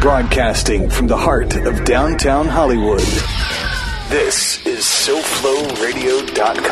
Broadcasting 0.00 0.88
from 0.88 1.08
the 1.08 1.16
heart 1.16 1.54
of 1.56 1.84
downtown 1.84 2.48
Hollywood. 2.48 3.00
This 4.08 4.64
is 4.64 4.80
SoFloRadio.com. 4.80 6.64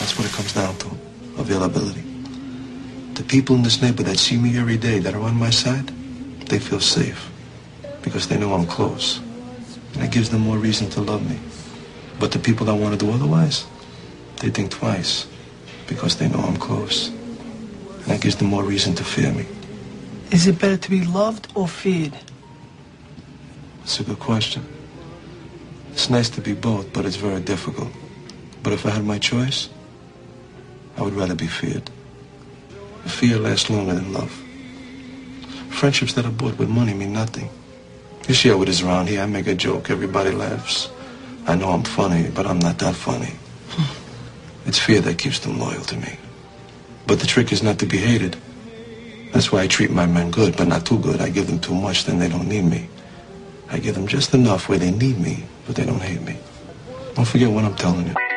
That's 0.00 0.18
what 0.18 0.26
it 0.26 0.32
comes 0.32 0.52
down 0.52 0.76
to 0.78 0.88
availability. 1.38 2.02
The 3.14 3.22
people 3.22 3.54
in 3.54 3.62
this 3.62 3.80
neighborhood 3.80 4.06
that 4.06 4.18
see 4.18 4.36
me 4.36 4.58
every 4.58 4.76
day 4.76 4.98
that 4.98 5.14
are 5.14 5.20
on 5.20 5.36
my 5.36 5.50
side, 5.50 5.86
they 6.48 6.58
feel 6.58 6.80
safe 6.80 7.30
because 8.02 8.26
they 8.26 8.36
know 8.36 8.52
I'm 8.52 8.66
close. 8.66 9.20
And 9.94 10.02
it 10.02 10.10
gives 10.10 10.30
them 10.30 10.40
more 10.40 10.58
reason 10.58 10.90
to 10.90 11.02
love 11.02 11.22
me. 11.30 11.38
But 12.18 12.32
the 12.32 12.40
people 12.40 12.66
that 12.66 12.74
want 12.74 12.98
to 12.98 13.06
do 13.06 13.12
otherwise, 13.12 13.64
they 14.40 14.50
think 14.50 14.72
twice 14.72 15.28
because 15.86 16.16
they 16.16 16.28
know 16.28 16.40
I'm 16.40 16.56
close. 16.56 17.10
And 17.10 18.06
that 18.06 18.20
gives 18.20 18.34
them 18.34 18.48
more 18.48 18.64
reason 18.64 18.96
to 18.96 19.04
fear 19.04 19.32
me. 19.32 19.46
Is 20.30 20.46
it 20.46 20.58
better 20.58 20.76
to 20.76 20.90
be 20.90 21.04
loved 21.04 21.48
or 21.54 21.68
feared? 21.68 22.12
It's 23.82 24.00
a 24.00 24.04
good 24.04 24.18
question. 24.18 24.66
It's 25.92 26.10
nice 26.10 26.28
to 26.30 26.40
be 26.40 26.54
both, 26.54 26.92
but 26.92 27.04
it's 27.04 27.16
very 27.16 27.40
difficult. 27.40 27.90
But 28.62 28.72
if 28.72 28.84
I 28.86 28.90
had 28.90 29.04
my 29.04 29.18
choice, 29.18 29.68
I 30.96 31.02
would 31.02 31.14
rather 31.14 31.34
be 31.34 31.46
feared. 31.46 31.90
Fear 33.04 33.38
lasts 33.38 33.70
longer 33.70 33.94
than 33.94 34.12
love. 34.12 34.32
Friendships 35.70 36.14
that 36.14 36.24
are 36.24 36.30
bought 36.30 36.58
with 36.58 36.68
money 36.68 36.94
mean 36.94 37.12
nothing. 37.12 37.50
You 38.26 38.34
see 38.34 38.48
how 38.48 38.62
it 38.62 38.68
is 38.68 38.82
around 38.82 39.08
here. 39.08 39.20
I 39.20 39.26
make 39.26 39.46
a 39.46 39.54
joke, 39.54 39.90
everybody 39.90 40.30
laughs. 40.30 40.88
I 41.46 41.54
know 41.56 41.70
I'm 41.70 41.84
funny, 41.84 42.30
but 42.30 42.46
I'm 42.46 42.58
not 42.58 42.78
that 42.78 42.94
funny. 42.94 43.34
Hmm. 43.68 44.68
It's 44.68 44.78
fear 44.78 45.00
that 45.02 45.18
keeps 45.18 45.40
them 45.40 45.58
loyal 45.58 45.82
to 45.82 45.96
me. 45.96 46.16
But 47.06 47.20
the 47.20 47.26
trick 47.26 47.52
is 47.52 47.62
not 47.62 47.78
to 47.80 47.86
be 47.86 47.98
hated. 47.98 48.36
That's 49.34 49.50
why 49.50 49.62
I 49.62 49.66
treat 49.66 49.90
my 49.90 50.06
men 50.06 50.30
good, 50.30 50.56
but 50.56 50.68
not 50.68 50.86
too 50.86 50.96
good. 51.00 51.20
I 51.20 51.28
give 51.28 51.48
them 51.48 51.58
too 51.58 51.74
much, 51.74 52.04
then 52.04 52.20
they 52.20 52.28
don't 52.28 52.48
need 52.48 52.66
me. 52.66 52.88
I 53.68 53.80
give 53.80 53.96
them 53.96 54.06
just 54.06 54.32
enough 54.32 54.68
where 54.68 54.78
they 54.78 54.92
need 54.92 55.18
me, 55.18 55.42
but 55.66 55.74
they 55.74 55.84
don't 55.84 56.00
hate 56.00 56.22
me. 56.22 56.38
Don't 57.16 57.26
forget 57.26 57.50
what 57.50 57.64
I'm 57.64 57.74
telling 57.74 58.06
you. 58.06 58.33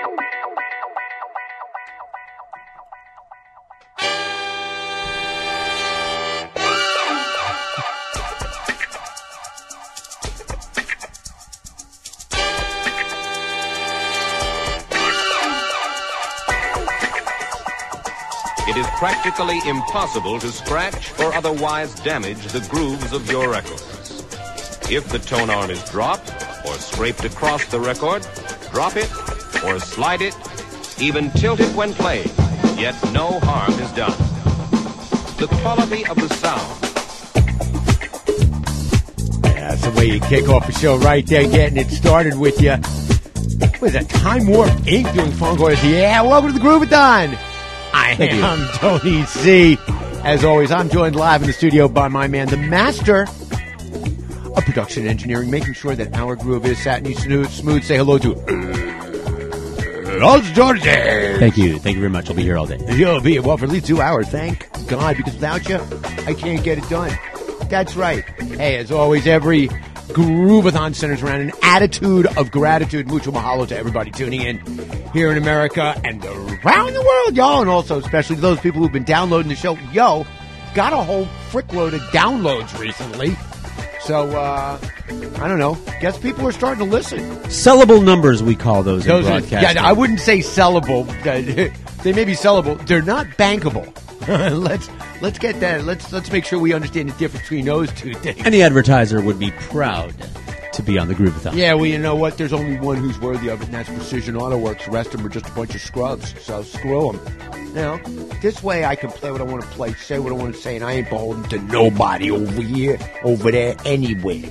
Practically 19.08 19.58
impossible 19.66 20.38
to 20.38 20.52
scratch 20.52 21.17
or 21.17 21.33
otherwise 21.33 21.95
damage 22.02 22.45
the 22.47 22.59
grooves 22.69 23.13
of 23.13 23.31
your 23.31 23.50
records. 23.50 24.25
If 24.91 25.08
the 25.08 25.19
tone 25.19 25.50
arm 25.50 25.72
is 25.72 25.81
dropped 25.91 26.30
or 26.66 26.73
scraped 26.73 27.23
across 27.23 27.63
the 27.67 27.80
record, 27.80 28.28
drop 28.73 28.97
it 28.97 29.09
or 29.63 29.80
slide 29.80 30.22
it, 30.22 30.35
even 31.00 31.31
tilt 31.31 31.61
it 31.61 31.73
when 31.73 31.94
played, 31.94 32.30
yet 32.75 32.95
no 33.13 33.39
harm 33.44 33.72
is 33.80 33.89
done. 33.94 34.11
The 35.38 35.47
quality 35.61 36.05
of 36.05 36.17
the 36.17 36.28
sound 36.28 36.83
that's 39.55 39.81
the 39.83 39.91
way 39.91 40.08
you 40.08 40.19
kick 40.19 40.50
off 40.50 40.67
a 40.67 40.73
show 40.73 40.97
right 40.97 41.25
there, 41.28 41.44
getting 41.44 41.78
it 41.78 41.89
started 41.91 42.38
with 42.38 42.61
you. 42.61 42.75
With 43.80 43.95
a 43.95 44.05
Time 44.09 44.47
Warp 44.47 44.69
Inc. 44.83 45.13
doing 45.13 45.31
phone 45.31 45.55
calls. 45.55 45.81
Yeah, 45.81 46.22
welcome 46.23 46.52
to 46.52 46.59
the 46.59 46.63
Groovathon. 46.63 47.47
I 48.08 48.16
Thank 48.16 48.31
you. 48.31 48.41
am 48.41 48.67
Tony 48.75 49.25
C. 49.25 49.77
As 50.23 50.45
always, 50.45 50.72
I'm 50.72 50.89
joined 50.89 51.17
live 51.17 51.41
in 51.41 51.47
the 51.47 51.53
studio 51.53 51.89
by 51.89 52.08
my 52.08 52.25
man, 52.27 52.47
the 52.47 52.55
master 52.55 53.23
of 54.55 54.63
production 54.63 55.05
engineering, 55.05 55.52
making 55.52 55.73
sure 55.73 55.94
that 55.94 56.16
our 56.16 56.38
groove 56.38 56.66
is 56.66 56.80
satiny 56.81 57.16
smooth. 57.16 57.50
smooth. 57.50 57.83
Say 57.83 57.97
hello 57.97 58.17
to 58.19 58.33
uh, 58.33 60.19
Los 60.19 60.50
George. 60.52 60.81
Thank 60.84 61.57
you. 61.57 61.79
Thank 61.79 61.95
you 61.95 62.01
very 62.01 62.09
much. 62.09 62.29
I'll 62.29 62.35
be 62.35 62.44
here 62.44 62.57
all 62.57 62.66
day. 62.66 62.79
You'll 62.95 63.19
be 63.19 63.40
well 63.40 63.57
for 63.57 63.66
at 63.66 63.72
least 63.72 63.88
two 63.88 64.00
hours. 64.01 64.29
Thank 64.29 64.69
God, 64.88 65.18
because 65.18 65.34
without 65.34 65.68
you, 65.68 65.75
I 66.25 66.34
can't 66.34 66.63
get 66.63 66.78
it 66.78 66.88
done. 66.89 67.12
That's 67.69 67.97
right. 67.97 68.24
Hey, 68.39 68.78
as 68.78 68.89
always, 68.89 69.28
every 69.28 69.69
Groovathon 70.07 70.95
centers 70.95 71.22
around 71.22 71.41
an 71.41 71.51
attitude 71.62 72.25
of 72.38 72.51
gratitude. 72.51 73.07
Mucho 73.07 73.31
mahalo 73.31 73.68
to 73.68 73.78
everybody 73.78 74.12
tuning 74.12 74.41
in 74.41 74.57
here 75.13 75.31
in 75.31 75.38
America 75.38 76.00
and 76.03 76.23
around 76.25 76.94
the 76.94 77.01
world, 77.01 77.35
y'all, 77.35 77.62
and 77.62 77.69
also 77.69 78.00
especially 78.00 78.35
to 78.35 78.41
those 78.41 78.59
people 78.59 78.81
who've 78.81 78.91
been 78.91 79.03
downloading 79.03 79.50
the 79.50 79.56
show. 79.56 79.78
Yo, 79.91 80.25
got 80.73 80.94
a 80.94 80.97
whole 80.97 81.25
frickload 81.51 81.94
of 81.94 82.01
downloads 82.12 82.78
recently. 82.79 83.35
So, 84.01 84.29
uh, 84.38 84.79
I 85.09 85.47
don't 85.47 85.59
know. 85.59 85.78
Guess 86.00 86.19
people 86.19 86.47
are 86.47 86.51
starting 86.51 86.85
to 86.85 86.89
listen. 86.89 87.19
Sellable 87.47 88.03
numbers, 88.03 88.41
we 88.41 88.56
call 88.56 88.84
those, 88.84 89.03
Those 89.03 89.28
in 89.28 89.34
are, 89.34 89.41
yeah, 89.62 89.74
I 89.84 89.91
wouldn't 89.91 90.22
say 90.22 90.39
sellable. 90.39 91.06
they 92.07 92.13
may 92.13 92.23
be 92.23 92.34
sellable. 92.34 92.78
They're 92.88 93.01
not 93.01 93.28
bankable. 93.31 93.85
let's 94.63 94.90
let's 95.22 95.38
get 95.38 95.59
that. 95.59 95.84
Let's 95.84 96.13
let's 96.13 96.31
make 96.31 96.45
sure 96.45 96.57
we 96.57 96.72
understand 96.73 97.09
the 97.09 97.18
difference 97.18 97.44
between 97.44 97.66
those 97.66 97.91
two 97.91 98.13
things. 98.13 98.45
Any 98.45 98.62
advertiser 98.62 99.22
would 99.22 99.38
be 99.38 99.51
proud 99.51 100.16
to 100.72 100.81
be 100.81 100.97
on 100.97 101.09
the 101.09 101.16
Groovathon. 101.16 101.56
Yeah, 101.56 101.73
well, 101.73 101.85
you 101.85 101.97
know 101.97 102.16
what? 102.16 102.38
There's 102.38 102.53
only 102.53 102.79
one 102.79 102.95
who's 102.95 103.19
worthy 103.19 103.50
of 103.50 103.62
it, 103.62 103.66
and 103.66 103.73
that's 103.73 103.90
Precision 103.90 104.38
Auto 104.38 104.57
Works. 104.57 104.85
The 104.85 104.91
rest 104.91 105.13
of 105.13 105.18
them 105.18 105.25
are 105.25 105.29
just 105.29 105.50
a 105.50 105.51
bunch 105.51 105.75
of 105.75 105.81
scrubs. 105.81 106.34
So 106.41 106.63
screw 106.63 107.12
them. 107.12 107.73
Now, 107.73 107.97
this 108.41 108.63
way 108.63 108.85
I 108.85 108.95
can 108.95 109.09
play 109.09 109.29
what 109.31 109.41
I 109.41 109.44
want 109.44 109.63
to 109.63 109.69
play, 109.69 109.94
say 109.95 110.18
what 110.18 110.31
I 110.31 110.35
want 110.35 110.56
to 110.56 110.62
say, 110.62 110.75
and 110.78 110.85
I 110.85 110.94
ain't 110.94 111.09
beholden 111.09 111.44
to 111.50 111.59
nobody 111.59 112.31
over 112.31 112.62
here, 112.62 112.97
over 113.25 113.51
there, 113.51 113.75
anywhere. 113.84 114.50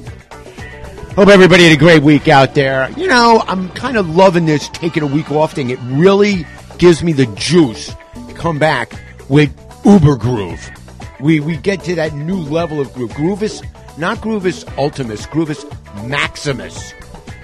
Hope 1.15 1.29
everybody 1.29 1.63
had 1.63 1.73
a 1.73 1.81
great 1.81 2.03
week 2.03 2.29
out 2.29 2.55
there. 2.55 2.91
You 2.91 3.07
know, 3.07 3.43
I'm 3.47 3.71
kind 3.71 3.97
of 3.97 4.15
loving 4.15 4.45
this 4.45 4.69
taking 4.69 5.03
a 5.03 5.07
week 5.07 5.31
off 5.31 5.55
thing. 5.55 5.71
It 5.71 5.79
really 5.85 6.45
gives 6.79 7.03
me 7.03 7.13
the 7.13 7.27
juice 7.35 7.95
come 8.35 8.59
back 8.59 8.93
with 9.29 9.51
Uber 9.85 10.17
Groove. 10.17 10.71
We 11.21 11.41
we 11.41 11.57
get 11.57 11.83
to 11.85 11.95
that 11.95 12.13
new 12.13 12.39
level 12.39 12.81
of 12.81 12.93
groove. 12.93 13.11
Groovis, 13.13 13.65
not 13.99 14.19
Groovus 14.19 14.65
Ultimus, 14.77 15.27
Groovus 15.27 15.65
Maximus. 16.07 16.93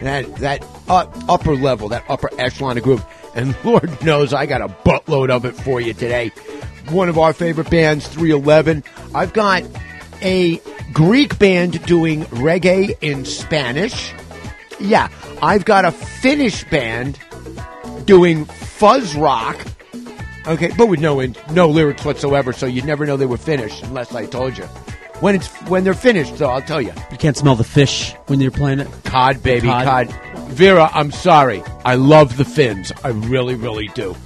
That 0.03 0.37
that 0.37 0.65
upper 0.89 1.57
level, 1.57 1.89
that 1.89 2.05
upper 2.09 2.29
echelon 2.39 2.77
of 2.77 2.85
groove. 2.85 3.05
And 3.35 3.57
Lord 3.65 4.05
knows 4.05 4.35
I 4.35 4.47
got 4.47 4.61
a 4.61 4.69
buttload 4.69 5.31
of 5.31 5.45
it 5.45 5.53
for 5.53 5.81
you 5.81 5.95
today. 5.95 6.29
One 6.91 7.09
of 7.09 7.19
our 7.19 7.33
favorite 7.33 7.71
bands, 7.71 8.07
311. 8.09 8.85
I've 9.15 9.33
got 9.33 9.63
a 10.21 10.61
Greek 10.93 11.39
band 11.39 11.85
doing 11.87 12.23
reggae 12.25 12.97
in 13.01 13.25
Spanish. 13.25 14.13
Yeah, 14.79 15.09
I've 15.41 15.65
got 15.65 15.85
a 15.85 15.93
Finnish 15.93 16.65
band 16.65 17.19
doing 18.05 18.47
fuzz 18.83 19.15
rock. 19.15 19.65
Okay, 20.45 20.73
but 20.77 20.89
with 20.89 20.99
no 20.99 21.21
in, 21.21 21.37
no 21.53 21.69
lyrics 21.69 22.05
whatsoever, 22.05 22.53
so 22.53 22.67
you'd 22.67 22.85
never 22.85 23.07
know 23.07 23.17
they 23.17 23.27
were 23.27 23.37
finished 23.37 23.81
unless 23.85 24.13
I 24.13 24.27
told 24.27 24.59
you. 24.59 24.65
When 25.21 25.37
it's 25.37 25.47
when 25.69 25.85
they're 25.85 25.95
finished, 25.95 26.37
though, 26.39 26.51
I'll 26.51 26.63
tell 26.63 26.83
you. 26.83 26.93
You 27.13 27.17
can't 27.17 27.37
smell 27.37 27.55
the 27.55 27.63
fish 27.63 28.13
when 28.27 28.41
you're 28.41 28.51
playing 28.51 28.81
it. 28.81 28.89
Cod, 29.05 29.41
baby, 29.41 29.69
Cod. 29.69 30.09
cod. 30.09 30.49
Vera, 30.49 30.91
I'm 30.93 31.13
sorry. 31.13 31.63
I 31.85 31.95
love 31.95 32.37
the 32.37 32.45
fins. 32.45 32.91
I 33.05 33.11
really, 33.11 33.55
really 33.55 33.87
do. 33.87 34.17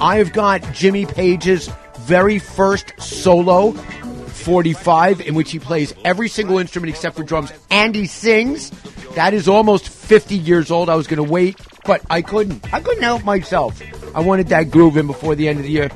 I've 0.00 0.32
got 0.32 0.62
Jimmy 0.72 1.06
Page's 1.06 1.68
very 2.02 2.38
first 2.38 2.92
solo 3.00 3.72
45 3.72 5.22
in 5.22 5.34
which 5.34 5.50
he 5.50 5.58
plays 5.58 5.92
every 6.04 6.28
single 6.28 6.58
instrument 6.58 6.90
except 6.90 7.16
for 7.16 7.24
drums 7.24 7.52
and 7.68 7.96
he 7.96 8.06
sings. 8.06 8.70
That 9.16 9.34
is 9.34 9.48
almost 9.48 9.88
50 9.88 10.36
years 10.36 10.70
old. 10.70 10.88
I 10.88 10.94
was 10.94 11.08
going 11.08 11.24
to 11.24 11.28
wait, 11.28 11.56
but 11.84 12.00
I 12.10 12.22
couldn't. 12.22 12.72
I 12.72 12.80
couldn't 12.80 13.02
help 13.02 13.24
myself. 13.24 13.82
I 14.14 14.20
wanted 14.20 14.48
that 14.48 14.70
groove 14.70 14.96
in 14.96 15.06
before 15.06 15.34
the 15.34 15.48
end 15.48 15.58
of 15.58 15.64
the 15.64 15.70
year. 15.70 15.90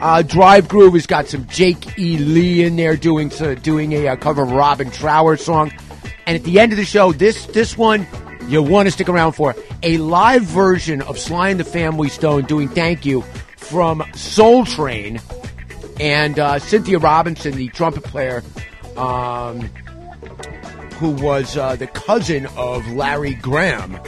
Uh, 0.00 0.22
Drive 0.22 0.68
Groove 0.68 0.94
has 0.94 1.06
got 1.06 1.28
some 1.28 1.46
Jake 1.46 1.98
E. 1.98 2.18
Lee 2.18 2.62
in 2.62 2.76
there 2.76 2.96
doing 2.96 3.30
so, 3.30 3.54
doing 3.54 3.92
a 3.92 4.08
uh, 4.08 4.16
cover 4.16 4.42
of 4.42 4.50
Robin 4.50 4.90
Trower 4.90 5.36
song. 5.36 5.72
And 6.26 6.36
at 6.36 6.44
the 6.44 6.58
end 6.60 6.72
of 6.72 6.78
the 6.78 6.84
show, 6.84 7.12
this 7.12 7.46
this 7.46 7.78
one 7.78 8.06
you 8.48 8.62
want 8.62 8.86
to 8.86 8.90
stick 8.90 9.08
around 9.08 9.32
for 9.32 9.54
a 9.82 9.96
live 9.98 10.42
version 10.42 11.00
of 11.02 11.18
Sly 11.18 11.50
and 11.50 11.60
the 11.60 11.64
Family 11.64 12.08
Stone 12.08 12.44
doing 12.44 12.68
"Thank 12.68 13.06
You" 13.06 13.22
from 13.56 14.04
Soul 14.14 14.66
Train 14.66 15.20
and 16.00 16.38
uh, 16.38 16.58
Cynthia 16.58 16.98
Robinson, 16.98 17.54
the 17.54 17.68
trumpet 17.68 18.04
player, 18.04 18.42
um, 18.96 19.60
who 20.98 21.10
was 21.10 21.56
uh, 21.56 21.76
the 21.76 21.86
cousin 21.86 22.46
of 22.56 22.86
Larry 22.92 23.34
Graham, 23.34 23.98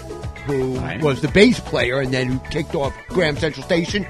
who 0.46 0.72
was 1.04 1.20
the 1.20 1.28
bass 1.28 1.60
player 1.60 2.00
and 2.00 2.12
then 2.12 2.28
who 2.28 2.38
kicked 2.50 2.74
off 2.74 2.94
Graham 3.08 3.36
Central 3.36 3.64
Station. 3.64 4.06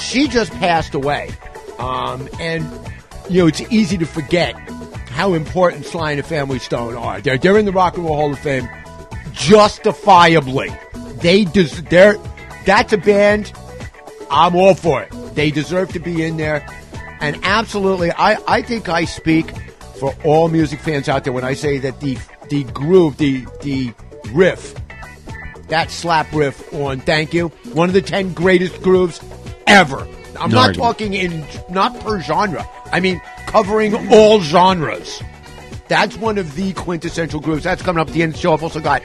She 0.00 0.28
just 0.28 0.52
passed 0.52 0.94
away, 0.94 1.30
um, 1.78 2.28
and 2.38 2.64
you 3.28 3.40
know 3.40 3.46
it's 3.46 3.60
easy 3.72 3.98
to 3.98 4.06
forget 4.06 4.54
how 5.10 5.34
important 5.34 5.86
Sly 5.86 6.12
and 6.12 6.18
the 6.18 6.22
Family 6.22 6.58
Stone 6.58 6.94
are. 6.96 7.20
They're 7.20 7.38
they're 7.38 7.58
in 7.58 7.64
the 7.64 7.72
Rock 7.72 7.96
and 7.96 8.04
Roll 8.06 8.16
Hall 8.16 8.32
of 8.32 8.38
Fame, 8.38 8.68
justifiably. 9.32 10.70
They 11.20 11.44
des- 11.44 11.82
they're 11.88 12.16
that's 12.64 12.92
a 12.92 12.98
band 12.98 13.52
I'm 14.30 14.54
all 14.54 14.74
for 14.74 15.02
it. 15.02 15.10
They 15.34 15.50
deserve 15.50 15.92
to 15.92 15.98
be 15.98 16.24
in 16.24 16.36
there. 16.36 16.66
And 17.20 17.38
absolutely, 17.42 18.12
I, 18.12 18.38
I 18.46 18.62
think 18.62 18.88
I 18.88 19.04
speak 19.04 19.50
for 19.98 20.14
all 20.24 20.48
music 20.48 20.80
fans 20.80 21.08
out 21.08 21.24
there 21.24 21.32
when 21.32 21.44
I 21.44 21.54
say 21.54 21.78
that 21.78 22.00
the 22.00 22.18
the 22.48 22.64
groove, 22.64 23.16
the 23.16 23.44
the 23.62 23.92
riff, 24.32 24.74
that 25.68 25.90
slap 25.90 26.32
riff 26.32 26.72
on 26.74 27.00
"Thank 27.00 27.32
You," 27.34 27.48
one 27.72 27.88
of 27.88 27.94
the 27.94 28.02
ten 28.02 28.32
greatest 28.32 28.82
grooves 28.82 29.20
ever. 29.66 30.06
I'm 30.40 30.50
No 30.50 30.56
not 30.56 30.66
argument. 30.68 30.76
talking 30.76 31.14
in 31.14 31.44
not 31.70 31.98
per 32.00 32.20
genre. 32.20 32.66
I 32.92 33.00
mean 33.00 33.20
covering 33.46 33.94
all 34.12 34.40
genres. 34.40 35.22
That's 35.88 36.16
one 36.16 36.36
of 36.38 36.54
the 36.54 36.72
quintessential 36.74 37.40
grooves. 37.40 37.64
That's 37.64 37.82
coming 37.82 38.00
up 38.00 38.08
at 38.08 38.14
the 38.14 38.22
end 38.22 38.30
of 38.32 38.36
the 38.36 38.40
show. 38.42 38.52
I've 38.52 38.62
also 38.62 38.80
got 38.80 39.02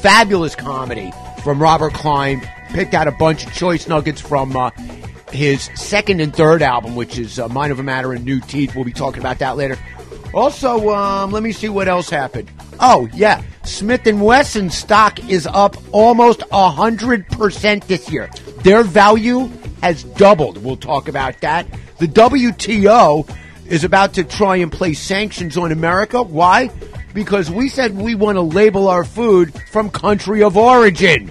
fabulous 0.00 0.54
comedy 0.54 1.12
from 1.44 1.60
Robert 1.62 1.92
Klein. 1.94 2.40
Picked 2.70 2.94
out 2.94 3.06
a 3.06 3.12
bunch 3.12 3.46
of 3.46 3.52
choice 3.52 3.86
nuggets 3.86 4.20
from 4.20 4.56
uh, 4.56 4.70
his 5.30 5.68
second 5.74 6.20
and 6.20 6.34
third 6.34 6.62
album, 6.62 6.96
which 6.96 7.18
is 7.18 7.38
uh, 7.38 7.48
Mind 7.48 7.70
Over 7.70 7.82
Matter 7.82 8.12
and 8.14 8.24
New 8.24 8.40
Teeth. 8.40 8.74
We'll 8.74 8.84
be 8.86 8.92
talking 8.94 9.20
about 9.20 9.38
that 9.40 9.56
later. 9.58 9.76
Also, 10.32 10.88
um, 10.88 11.30
let 11.32 11.42
me 11.42 11.52
see 11.52 11.68
what 11.68 11.86
else 11.86 12.08
happened. 12.08 12.50
Oh 12.80 13.08
yeah, 13.14 13.42
Smith 13.64 14.06
and 14.06 14.22
Wesson 14.22 14.70
stock 14.70 15.18
is 15.28 15.46
up 15.46 15.76
almost 15.92 16.42
hundred 16.50 17.26
percent 17.28 17.86
this 17.88 18.10
year. 18.10 18.30
Their 18.62 18.82
value 18.82 19.50
has 19.82 20.04
doubled. 20.04 20.58
We'll 20.58 20.76
talk 20.76 21.08
about 21.08 21.40
that. 21.40 21.66
The 21.98 22.06
WTO 22.06 23.28
is 23.66 23.84
about 23.84 24.14
to 24.14 24.24
try 24.24 24.56
and 24.56 24.70
place 24.70 25.00
sanctions 25.00 25.56
on 25.56 25.72
America. 25.72 26.22
Why? 26.22 26.70
Because 27.14 27.50
we 27.50 27.68
said 27.68 27.96
we 27.96 28.14
want 28.14 28.36
to 28.36 28.42
label 28.42 28.88
our 28.88 29.04
food 29.04 29.52
from 29.70 29.90
country 29.90 30.42
of 30.42 30.56
origin. 30.56 31.30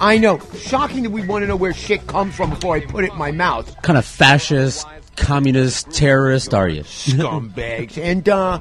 I 0.00 0.18
know. 0.18 0.40
Shocking 0.56 1.02
that 1.04 1.10
we 1.10 1.26
want 1.26 1.42
to 1.42 1.46
know 1.48 1.56
where 1.56 1.72
shit 1.72 2.06
comes 2.06 2.34
from 2.34 2.50
before 2.50 2.76
I 2.76 2.80
put 2.84 3.04
it 3.04 3.12
in 3.12 3.18
my 3.18 3.32
mouth. 3.32 3.74
kind 3.82 3.98
of 3.98 4.04
fascist, 4.04 4.86
communist, 5.16 5.90
terrorist 5.90 6.54
are 6.54 6.68
you? 6.68 6.82
Scumbags. 6.82 7.98
and, 7.98 8.28
uh, 8.28 8.60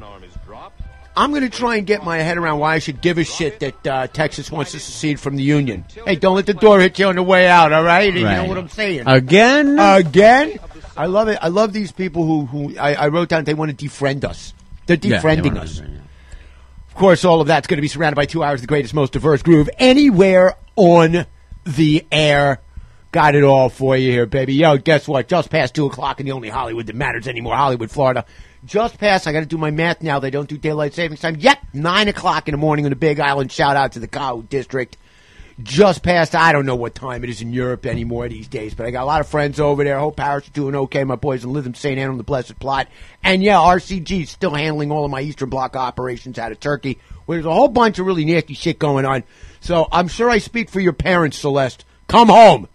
I'm 1.18 1.32
going 1.32 1.42
to 1.42 1.50
try 1.50 1.78
and 1.78 1.88
get 1.88 2.04
my 2.04 2.18
head 2.20 2.38
around 2.38 2.60
why 2.60 2.76
I 2.76 2.80
should 2.80 3.02
give 3.02 3.18
a 3.18 3.24
shit 3.24 3.60
that 3.62 3.88
uh, 3.88 4.06
Texas 4.08 4.52
wants 4.52 4.72
to 4.74 4.80
secede 4.80 5.20
from 5.20 5.36
the 5.36 5.42
Union. 5.44 5.84
Hey, 6.06 6.16
don't 6.16 6.36
let 6.36 6.46
the 6.46 6.54
door 6.54 6.80
hit 6.80 7.00
you 7.00 7.08
on 7.08 7.16
the 7.16 7.24
way 7.24 7.48
out, 7.48 7.74
all 7.74 7.84
right? 7.84 8.14
You 8.14 8.22
know 8.24 8.28
Right. 8.28 8.48
what 8.48 8.58
I'm 8.60 8.70
saying? 8.70 9.04
Again? 9.08 9.80
Again? 9.80 10.60
I 10.96 11.08
love 11.08 11.28
it. 11.28 11.40
I 11.42 11.48
love 11.48 11.74
these 11.74 11.92
people 11.92 12.24
who, 12.26 12.46
who 12.46 12.78
I, 12.78 12.94
I 12.94 13.08
wrote 13.08 13.30
down 13.30 13.44
they 13.46 13.56
want 13.56 13.76
to 13.78 13.86
defriend 13.86 14.24
us. 14.26 14.54
They're 14.86 14.96
Yeah, 15.02 15.20
they 15.20 15.28
defriending 15.28 15.46
wanna- 15.56 15.62
us. 15.62 15.80
Of 15.80 16.94
course, 16.94 17.26
all 17.26 17.42
of 17.42 17.48
that's 17.48 17.66
going 17.68 17.78
to 17.78 17.82
be 17.82 17.88
surrounded 17.88 18.16
by 18.16 18.26
two 18.26 18.44
hours 18.44 18.58
of 18.60 18.62
the 18.62 18.68
greatest, 18.68 18.94
most 18.94 19.14
diverse 19.14 19.42
groove 19.44 19.70
anywhere 19.80 20.56
on 20.76 21.26
the 21.66 22.06
air. 22.12 22.62
Got 23.12 23.36
it 23.36 23.44
all 23.44 23.70
for 23.70 23.96
you 23.96 24.12
here, 24.12 24.26
baby. 24.26 24.54
Yo, 24.54 24.78
guess 24.78 25.08
what? 25.08 25.28
Just 25.28 25.50
past 25.50 25.76
2 25.76 25.86
o'clock 25.86 26.20
in 26.20 26.26
the 26.26 26.34
only 26.34 26.50
Hollywood 26.50 26.88
that 26.88 26.96
matters 26.96 27.28
anymore, 27.28 27.56
Hollywood, 27.56 27.90
Florida. 27.90 28.26
Just 28.66 28.98
past, 28.98 29.28
I 29.28 29.32
got 29.32 29.40
to 29.40 29.46
do 29.46 29.58
my 29.58 29.72
math 29.72 30.04
now. 30.04 30.20
They 30.20 30.30
don't 30.30 30.50
do 30.50 30.58
daylight 30.58 30.94
savings 30.94 31.22
time. 31.22 31.38
Yep, 31.38 31.60
9 31.74 32.08
o'clock 32.10 32.48
in 32.48 32.52
the 32.52 32.58
morning 32.58 32.86
on 32.86 32.90
the 32.90 32.98
Big 32.98 33.20
Island. 33.20 33.52
Shout 33.52 33.78
out 33.78 33.94
to 33.94 34.00
the 34.00 34.08
Kyle 34.08 34.42
District. 34.42 34.98
Just 35.64 36.04
past, 36.04 36.36
I 36.36 36.52
don't 36.52 36.68
know 36.68 36.76
what 36.76 36.94
time 36.94 37.24
it 37.24 37.32
is 37.32 37.42
in 37.42 37.52
Europe 37.52 37.88
anymore 37.88 38.30
these 38.30 38.48
days, 38.48 38.76
but 38.76 38.86
I 38.86 38.92
got 38.92 39.04
a 39.04 39.06
lot 39.06 39.22
of 39.22 39.28
friends 39.28 39.60
over 39.60 39.84
there. 39.84 39.98
Hope 39.98 40.18
Paris 40.18 40.44
is 40.44 40.52
doing 40.52 40.76
okay. 40.76 41.04
My 41.04 41.16
boys 41.16 41.44
in 41.44 41.52
Lytham, 41.52 41.76
St. 41.76 41.98
Anne 41.98 42.12
on 42.12 42.18
the 42.18 42.24
Blessed 42.24 42.60
Plot. 42.60 42.88
And 43.24 43.42
yeah, 43.42 43.56
RCG 43.56 44.24
is 44.24 44.30
still 44.30 44.54
handling 44.54 44.92
all 44.92 45.06
of 45.06 45.10
my 45.10 45.22
Eastern 45.22 45.50
Bloc 45.50 45.76
operations 45.76 46.38
out 46.38 46.52
of 46.52 46.60
Turkey, 46.60 47.00
where 47.26 47.38
there's 47.38 47.48
a 47.48 47.54
whole 47.54 47.70
bunch 47.70 47.98
of 47.98 48.06
really 48.06 48.26
nasty 48.26 48.54
shit 48.54 48.78
going 48.78 49.06
on. 49.06 49.24
So 49.60 49.88
I'm 49.92 50.10
sure 50.10 50.30
I 50.30 50.38
speak 50.38 50.70
for 50.70 50.80
your 50.80 50.94
parents, 50.94 51.40
Celeste. 51.40 51.86
Come 52.08 52.28
home. 52.28 52.68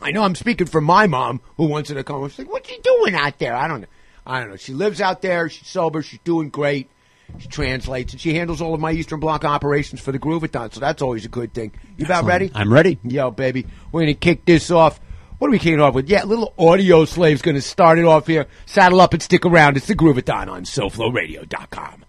I 0.00 0.10
know 0.12 0.22
I'm 0.22 0.34
speaking 0.34 0.66
for 0.66 0.80
my 0.80 1.06
mom 1.06 1.40
who 1.56 1.66
wants 1.66 1.88
her 1.90 1.94
to 1.94 2.04
come. 2.04 2.28
She's 2.28 2.40
like, 2.40 2.50
"What 2.50 2.70
you 2.70 2.78
doing 2.82 3.14
out 3.14 3.38
there?" 3.38 3.54
I 3.54 3.68
don't 3.68 3.80
know. 3.82 3.86
I 4.26 4.40
don't 4.40 4.50
know. 4.50 4.56
She 4.56 4.72
lives 4.72 5.00
out 5.00 5.22
there. 5.22 5.48
She's 5.48 5.66
sober. 5.66 6.02
She's 6.02 6.20
doing 6.20 6.50
great. 6.50 6.90
She 7.38 7.48
translates 7.48 8.12
and 8.12 8.20
she 8.20 8.34
handles 8.34 8.60
all 8.62 8.74
of 8.74 8.80
my 8.80 8.92
Eastern 8.92 9.20
Bloc 9.20 9.44
operations 9.44 10.00
for 10.00 10.12
the 10.12 10.18
Groovathon. 10.18 10.72
So 10.72 10.80
that's 10.80 11.02
always 11.02 11.24
a 11.24 11.28
good 11.28 11.52
thing. 11.52 11.72
You 11.96 12.06
about 12.06 12.24
ready? 12.24 12.50
I'm 12.54 12.72
ready. 12.72 12.98
Yo, 13.04 13.30
baby, 13.30 13.66
we're 13.92 14.02
gonna 14.02 14.14
kick 14.14 14.44
this 14.44 14.70
off. 14.70 14.98
What 15.38 15.48
are 15.48 15.50
we 15.50 15.58
kicking 15.58 15.80
off 15.80 15.94
with? 15.94 16.08
Yeah, 16.08 16.24
little 16.24 16.52
Audioslave's 16.58 17.42
gonna 17.42 17.60
start 17.60 17.98
it 17.98 18.04
off 18.04 18.26
here. 18.26 18.46
Saddle 18.66 19.00
up 19.00 19.12
and 19.12 19.22
stick 19.22 19.44
around. 19.44 19.76
It's 19.76 19.86
the 19.86 19.94
Groovathon 19.94 20.48
on 20.48 20.64
SoFloRadio.com. 20.64 22.04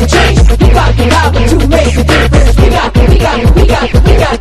You 0.00 0.06
got 0.06 0.96
the 0.96 1.04
power 1.10 1.32
to 1.32 1.68
make 1.68 1.94
a 1.94 2.04
difference. 2.04 2.56
We 2.56 2.70
got 2.70 2.96
we 2.96 3.18
got 3.18 3.54
we 3.54 3.66
got 3.66 3.92
we 3.92 4.14
got. 4.16 4.40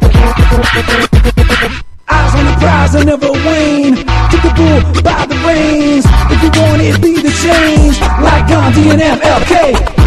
Eyes 2.08 2.34
on 2.34 2.46
the 2.46 2.56
prize 2.60 2.96
and 2.96 3.06
never 3.08 3.32
wane. 3.32 3.96
Bull 4.56 4.82
by 5.04 5.26
the 5.26 5.36
reins. 5.46 6.06
If 6.32 6.44
you 6.44 6.62
want 6.62 6.82
it, 6.82 7.02
be 7.02 7.22
the 7.22 7.32
change. 7.44 8.00
Like 8.24 8.48
Gandhi 8.48 8.90
and 8.90 9.02
MLK. 9.02 9.99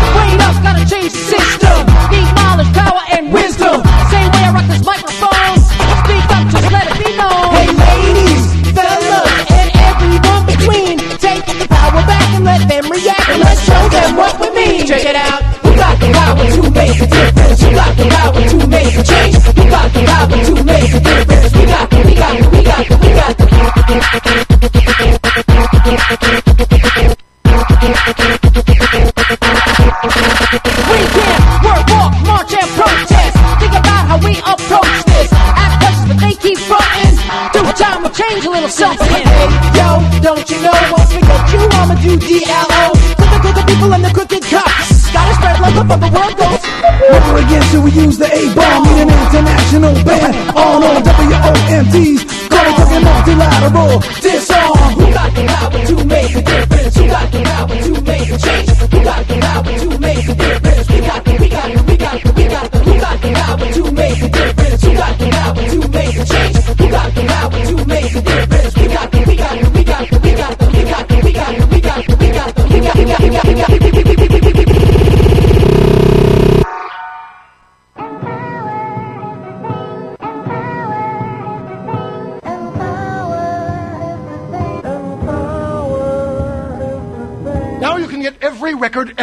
Go. 53.72 54.21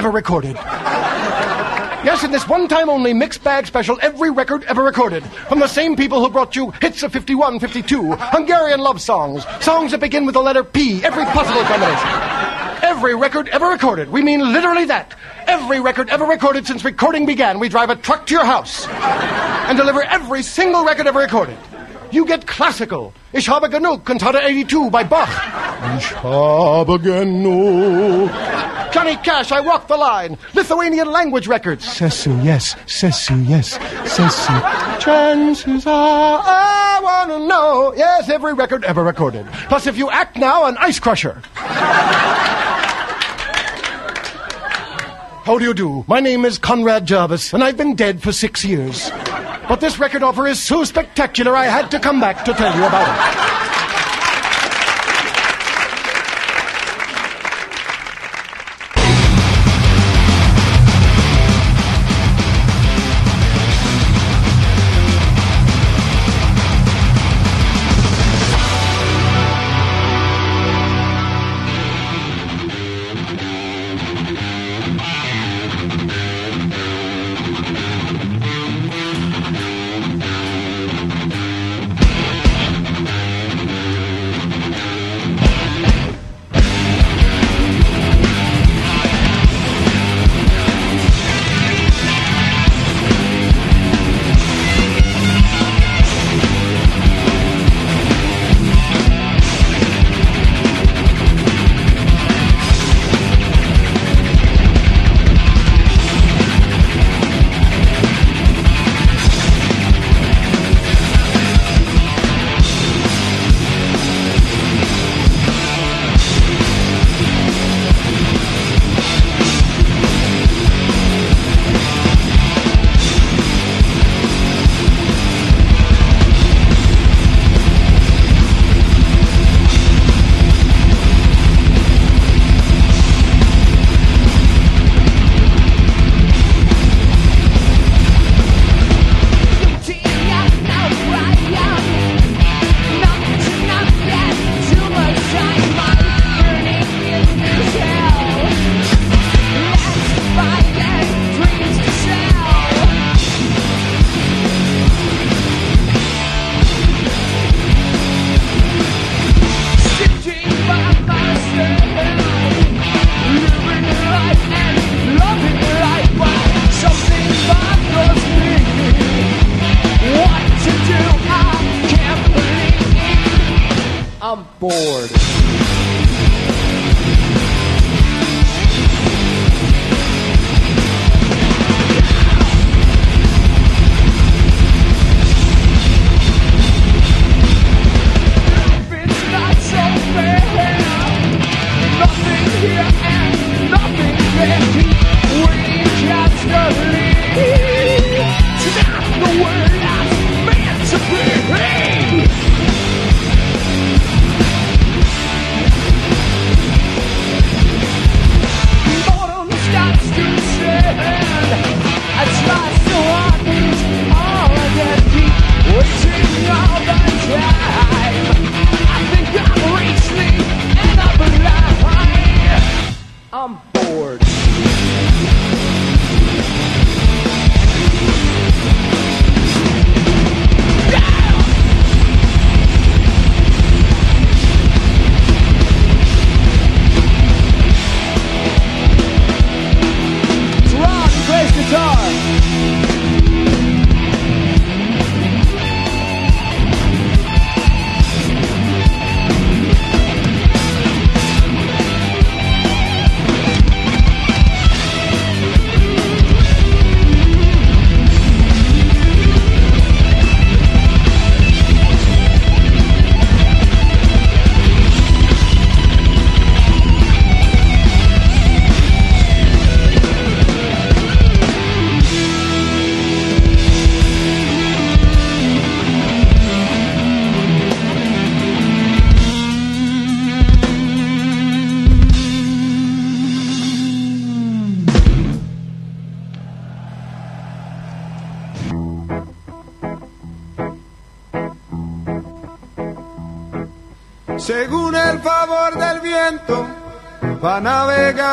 Ever 0.10 0.16
recorded. 0.16 0.56
Yes, 2.02 2.24
in 2.24 2.32
this 2.32 2.48
one 2.48 2.68
time 2.68 2.90
only 2.90 3.14
mixed 3.14 3.44
bag 3.44 3.68
special, 3.68 4.00
every 4.02 4.32
record 4.32 4.64
ever 4.64 4.84
recorded. 4.84 5.24
From 5.48 5.60
the 5.60 5.68
same 5.68 5.96
people 5.96 6.20
who 6.20 6.30
brought 6.30 6.56
you 6.56 6.72
hits 6.82 7.04
of 7.04 7.12
51, 7.12 7.60
52, 7.60 8.14
Hungarian 8.18 8.80
love 8.80 9.00
songs, 9.02 9.46
songs 9.62 9.92
that 9.92 10.00
begin 10.00 10.26
with 10.26 10.34
the 10.34 10.42
letter 10.42 10.64
P, 10.64 11.04
every 11.04 11.26
possible 11.26 11.62
combination. 11.64 12.10
Every 12.82 13.14
record 13.14 13.50
ever 13.50 13.68
recorded. 13.68 14.10
We 14.10 14.24
mean 14.24 14.52
literally 14.52 14.86
that. 14.86 15.14
Every 15.46 15.80
record 15.80 16.10
ever 16.10 16.26
recorded 16.26 16.66
since 16.66 16.84
recording 16.84 17.28
began. 17.28 17.60
We 17.60 17.70
drive 17.70 17.92
a 17.92 17.96
truck 17.96 18.26
to 18.28 18.34
your 18.34 18.46
house 18.46 18.88
and 18.88 19.78
deliver 19.78 20.02
every 20.02 20.42
single 20.42 20.86
record 20.86 21.06
ever 21.06 21.20
recorded. 21.20 21.58
You 22.12 22.26
get 22.26 22.48
classical. 22.48 23.14
Ich 23.34 23.48
habe 23.48 23.70
genug, 23.70 24.04
Cantata 24.04 24.40
82 24.42 24.90
by 24.90 25.04
Bach. 25.04 25.30
Ich 25.98 26.12
habe 26.24 26.98
genug. 26.98 28.32
Johnny 28.92 29.16
Cash, 29.18 29.52
I 29.52 29.60
Walk 29.62 29.88
the 29.88 29.98
Line. 29.98 30.38
Lithuanian 30.56 31.12
language 31.12 31.48
records. 31.48 31.86
Sesu, 31.86 32.44
yes. 32.44 32.76
Sesu, 32.86 33.48
yes. 33.48 33.78
Sesu. 33.78 35.00
Chances 35.00 35.86
are 35.86 36.42
I 36.44 37.00
want 37.04 37.30
to 37.30 37.48
know. 37.48 37.94
Yes, 37.96 38.30
every 38.30 38.54
record 38.54 38.84
ever 38.84 39.04
recorded. 39.04 39.46
Plus, 39.68 39.86
if 39.86 39.98
you 39.98 40.10
act 40.10 40.38
now, 40.38 40.66
an 40.66 40.76
ice 40.78 41.00
crusher. 41.00 41.42
How 45.46 45.58
do 45.58 45.66
you 45.66 45.74
do? 45.74 46.04
My 46.08 46.20
name 46.20 46.46
is 46.46 46.58
Conrad 46.58 47.06
Jarvis, 47.06 47.54
and 47.54 47.64
I've 47.64 47.78
been 47.78 47.96
dead 47.96 48.22
for 48.22 48.32
six 48.32 48.66
years. 48.66 49.10
But 49.68 49.82
this 49.82 50.00
record 50.00 50.24
offer 50.24 50.48
is 50.48 50.60
so 50.60 50.84
spectacular, 50.84 51.56
I 51.56 51.66
had 51.66 51.92
to 51.92 52.00
come 52.00 52.20
back 52.20 52.44
to 52.46 52.54
tell 52.54 52.76
you 52.76 52.86
about 52.86 53.08
it. 53.08 53.59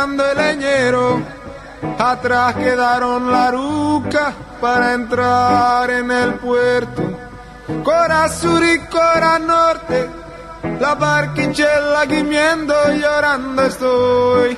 el 0.05 0.37
leñero. 0.37 1.23
Atrás 1.99 2.55
quedaron 2.55 3.31
la 3.31 3.51
ruca 3.51 4.33
para 4.61 4.95
entrar 4.95 5.91
en 5.91 6.11
el 6.11 6.35
puerto. 6.35 7.03
Cora 7.83 8.29
sur 8.29 8.63
y 8.63 8.79
cora 8.87 9.39
norte, 9.39 10.09
la 10.79 10.95
barquichella 10.95 12.07
gimiendo 12.09 12.75
llorando 12.93 13.63
estoy. 13.63 14.57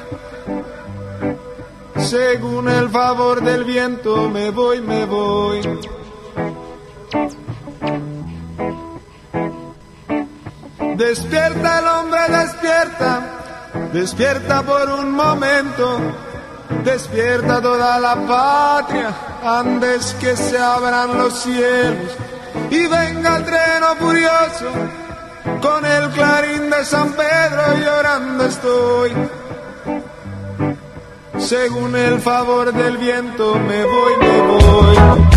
Según 1.96 2.68
el 2.68 2.88
favor 2.90 3.42
del 3.42 3.64
viento 3.64 4.29
me 4.29 4.51
voy, 4.51 4.81
me 4.81 5.05
voy. 5.05 5.61
Despiértalo 10.96 11.97
Despierta 13.98 14.62
por 14.62 14.88
un 14.90 15.11
momento, 15.11 15.98
despierta 16.84 17.61
toda 17.61 17.98
la 17.98 18.14
patria, 18.14 19.12
antes 19.42 20.14
que 20.20 20.37
se 20.37 20.56
abran 20.56 21.18
los 21.18 21.40
cielos 21.40 22.12
y 22.70 22.87
venga 22.87 23.38
el 23.38 23.44
treno 23.44 23.96
furioso, 23.98 24.70
con 25.61 25.84
el 25.84 26.11
clarín 26.11 26.70
de 26.70 26.84
San 26.84 27.12
Pedro 27.14 27.76
llorando 27.84 28.44
estoy. 28.44 29.12
Según 31.38 31.96
el 31.96 32.20
favor 32.20 32.72
del 32.72 32.98
viento 32.98 33.56
me 33.56 33.84
voy, 33.84 34.12
me 34.20 34.40
voy. 34.42 35.27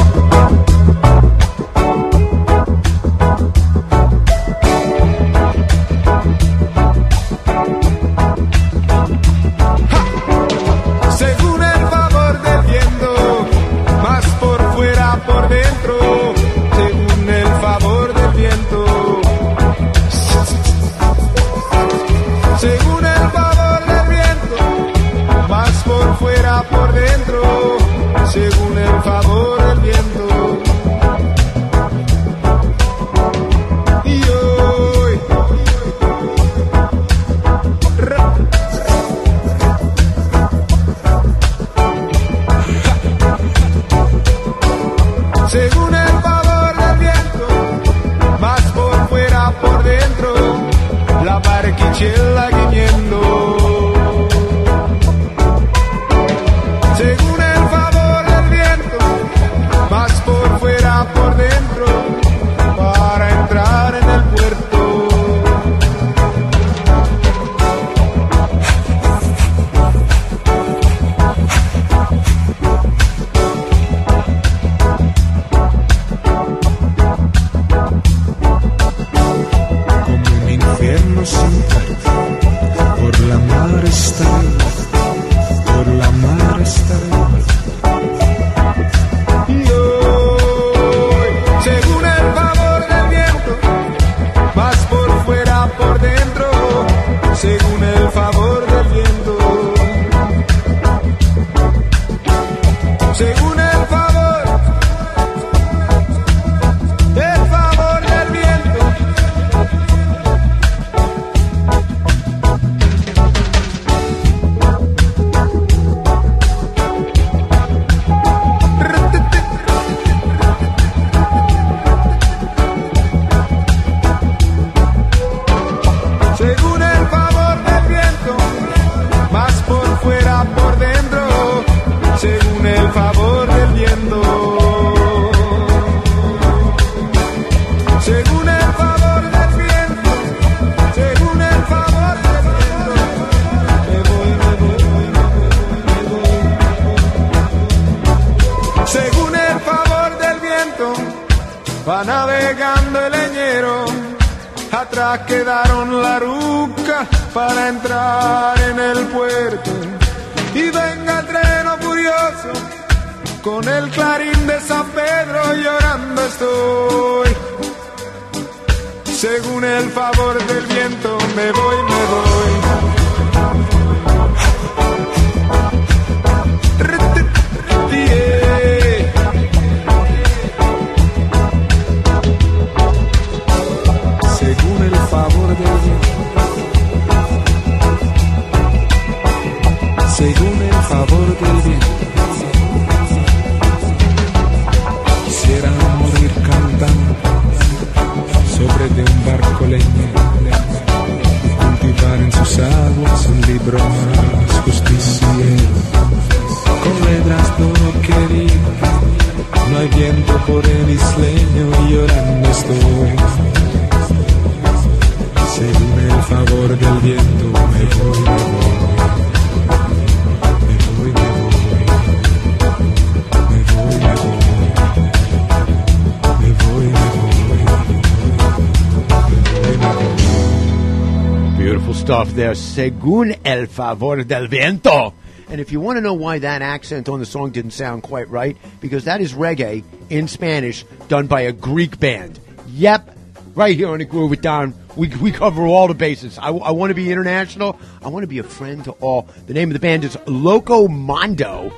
según 232.82 233.38
el 233.44 233.68
favor 233.68 234.24
del 234.24 234.48
viento. 234.48 235.14
And 235.50 235.60
if 235.60 235.72
you 235.72 235.80
want 235.80 235.98
to 235.98 236.02
know 236.02 236.14
why 236.14 236.40
that 236.40 236.62
accent 236.62 237.10
on 237.10 237.20
the 237.20 237.26
song 237.26 237.52
didn't 237.52 237.72
sound 237.72 238.04
quite 238.04 238.30
right, 238.30 238.58
because 238.80 239.04
that 239.04 239.22
is 239.22 239.34
reggae 239.34 239.84
in 240.10 240.28
Spanish 240.28 240.84
done 241.08 241.28
by 241.28 241.42
a 241.42 241.52
Greek 241.52 242.00
band. 242.00 242.40
Yep, 242.70 243.16
right 243.54 243.76
here 243.76 243.90
on 243.90 244.00
the 244.00 244.06
Groovathon. 244.06 244.74
We, 244.96 245.10
we 245.10 245.32
cover 245.32 245.64
all 245.68 245.88
the 245.88 245.94
bases. 245.94 246.40
I, 246.40 246.50
I 246.50 246.72
want 246.72 246.90
to 246.90 246.96
be 246.96 247.12
international. 247.12 247.80
I 248.02 248.08
want 248.08 248.24
to 248.24 248.28
be 248.28 248.40
a 248.40 248.44
friend 248.44 248.84
to 248.86 248.92
all. 248.94 249.28
The 249.46 249.54
name 249.54 249.70
of 249.70 249.74
the 249.74 249.80
band 249.80 250.04
is 250.04 250.16
Locomondo, 250.26 251.72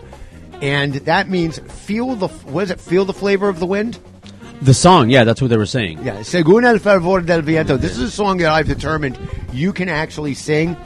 and 0.61 0.93
that 0.93 1.29
means 1.29 1.59
feel 1.59 2.15
the 2.15 2.29
was 2.45 2.71
it 2.71 2.79
feel 2.79 3.05
the 3.05 3.13
flavor 3.13 3.49
of 3.49 3.59
the 3.59 3.65
wind. 3.65 3.99
The 4.61 4.73
song, 4.73 5.09
yeah, 5.09 5.25
that's 5.25 5.41
what 5.41 5.49
they 5.49 5.57
were 5.57 5.65
saying. 5.65 6.05
Yeah, 6.05 6.19
Según 6.19 6.63
el 6.63 6.79
fervor 6.79 7.25
del 7.25 7.41
viento. 7.41 7.75
This 7.75 7.97
is 7.97 8.03
a 8.03 8.11
song 8.11 8.37
that 8.37 8.49
I've 8.49 8.67
determined 8.67 9.19
you 9.51 9.73
can 9.73 9.89
actually 9.89 10.35
sing 10.35 10.77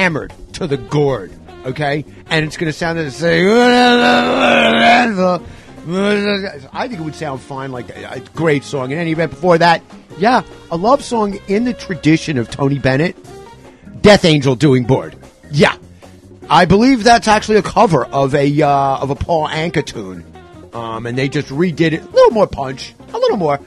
hammered 0.00 0.32
to 0.54 0.66
the 0.66 0.78
gourd. 0.78 1.30
Okay, 1.66 2.06
and 2.30 2.46
it's 2.46 2.56
going 2.56 2.72
to 2.72 2.74
sound 2.76 2.98
el 2.98 3.10
fervor- 3.10 5.42
I 6.72 6.88
think 6.88 7.00
it 7.00 7.04
would 7.04 7.14
sound 7.14 7.42
fine, 7.42 7.70
like 7.70 7.90
a, 7.90 8.12
a 8.12 8.20
great 8.34 8.64
song. 8.64 8.92
In 8.92 8.98
any 8.98 9.12
event, 9.12 9.30
before 9.30 9.58
that, 9.58 9.82
yeah, 10.16 10.42
a 10.70 10.76
love 10.76 11.04
song 11.04 11.38
in 11.48 11.64
the 11.64 11.74
tradition 11.74 12.38
of 12.38 12.50
Tony 12.50 12.78
Bennett, 12.78 13.14
Death 14.00 14.24
Angel 14.24 14.54
doing 14.54 14.84
board. 14.84 15.16
Yeah, 15.50 15.76
I 16.48 16.64
believe 16.64 17.04
that's 17.04 17.28
actually 17.28 17.58
a 17.58 17.62
cover 17.62 18.06
of 18.06 18.34
a 18.34 18.62
uh, 18.62 19.02
of 19.02 19.10
a 19.10 19.14
Paul 19.14 19.48
Anka 19.48 19.84
tune, 19.84 20.24
um, 20.72 21.04
and 21.04 21.18
they 21.18 21.28
just 21.28 21.48
redid 21.48 21.92
it 21.92 22.00
a 22.00 22.06
little 22.06 22.30
more 22.30 22.46
punch, 22.46 22.94
a 23.12 23.18
little 23.18 23.36
more, 23.36 23.60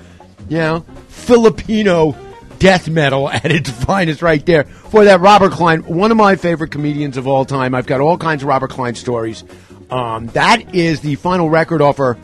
you 0.49 0.57
know, 0.57 0.83
Filipino 1.09 2.15
death 2.63 2.87
metal 2.87 3.29
at 3.29 3.51
its 3.51 3.69
finest, 3.69 4.21
right 4.21 4.43
there. 4.45 4.63
For 4.63 5.03
that, 5.03 5.19
Robert 5.19 5.51
Klein, 5.51 5.81
one 5.81 6.11
of 6.11 6.17
my 6.17 6.37
favorite 6.37 6.71
comedians 6.71 7.17
of 7.17 7.27
all 7.27 7.43
time. 7.43 7.75
I've 7.75 7.85
got 7.85 7.99
all 7.99 8.17
kinds 8.17 8.41
of 8.41 8.47
Robert 8.47 8.69
Klein 8.69 8.95
stories. 8.95 9.43
Um, 9.89 10.27
that 10.27 10.73
is 10.73 11.01
the 11.01 11.15
final 11.15 11.49
record 11.49 11.81
offer 11.81 12.17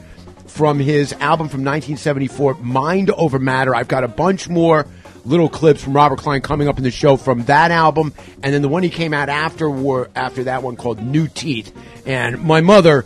from 0.48 0.80
his 0.80 1.12
album 1.14 1.50
from 1.50 1.66
1974, 1.66 2.56
Mind 2.56 3.12
Over 3.12 3.38
Matter. 3.38 3.76
I've 3.76 3.90
got 3.90 4.06
a 4.06 4.08
bunch 4.08 4.48
more 4.48 4.88
little 5.26 5.50
clips 5.50 5.84
from 5.84 5.94
Robert 5.94 6.20
Klein 6.20 6.42
coming 6.42 6.70
up 6.70 6.78
in 6.78 6.84
the 6.86 6.92
show 6.92 7.18
from 7.18 7.44
that 7.44 7.72
album, 7.72 8.14
and 8.42 8.54
then 8.54 8.62
the 8.62 8.70
one 8.70 8.82
he 8.82 8.90
came 8.90 9.14
out 9.14 9.28
after 9.28 9.70
were, 9.70 10.10
after 10.16 10.46
that 10.46 10.64
one 10.64 10.78
called 10.78 11.02
New 11.04 11.28
Teeth. 11.28 11.76
And 12.06 12.42
my 12.44 12.62
mother 12.62 13.06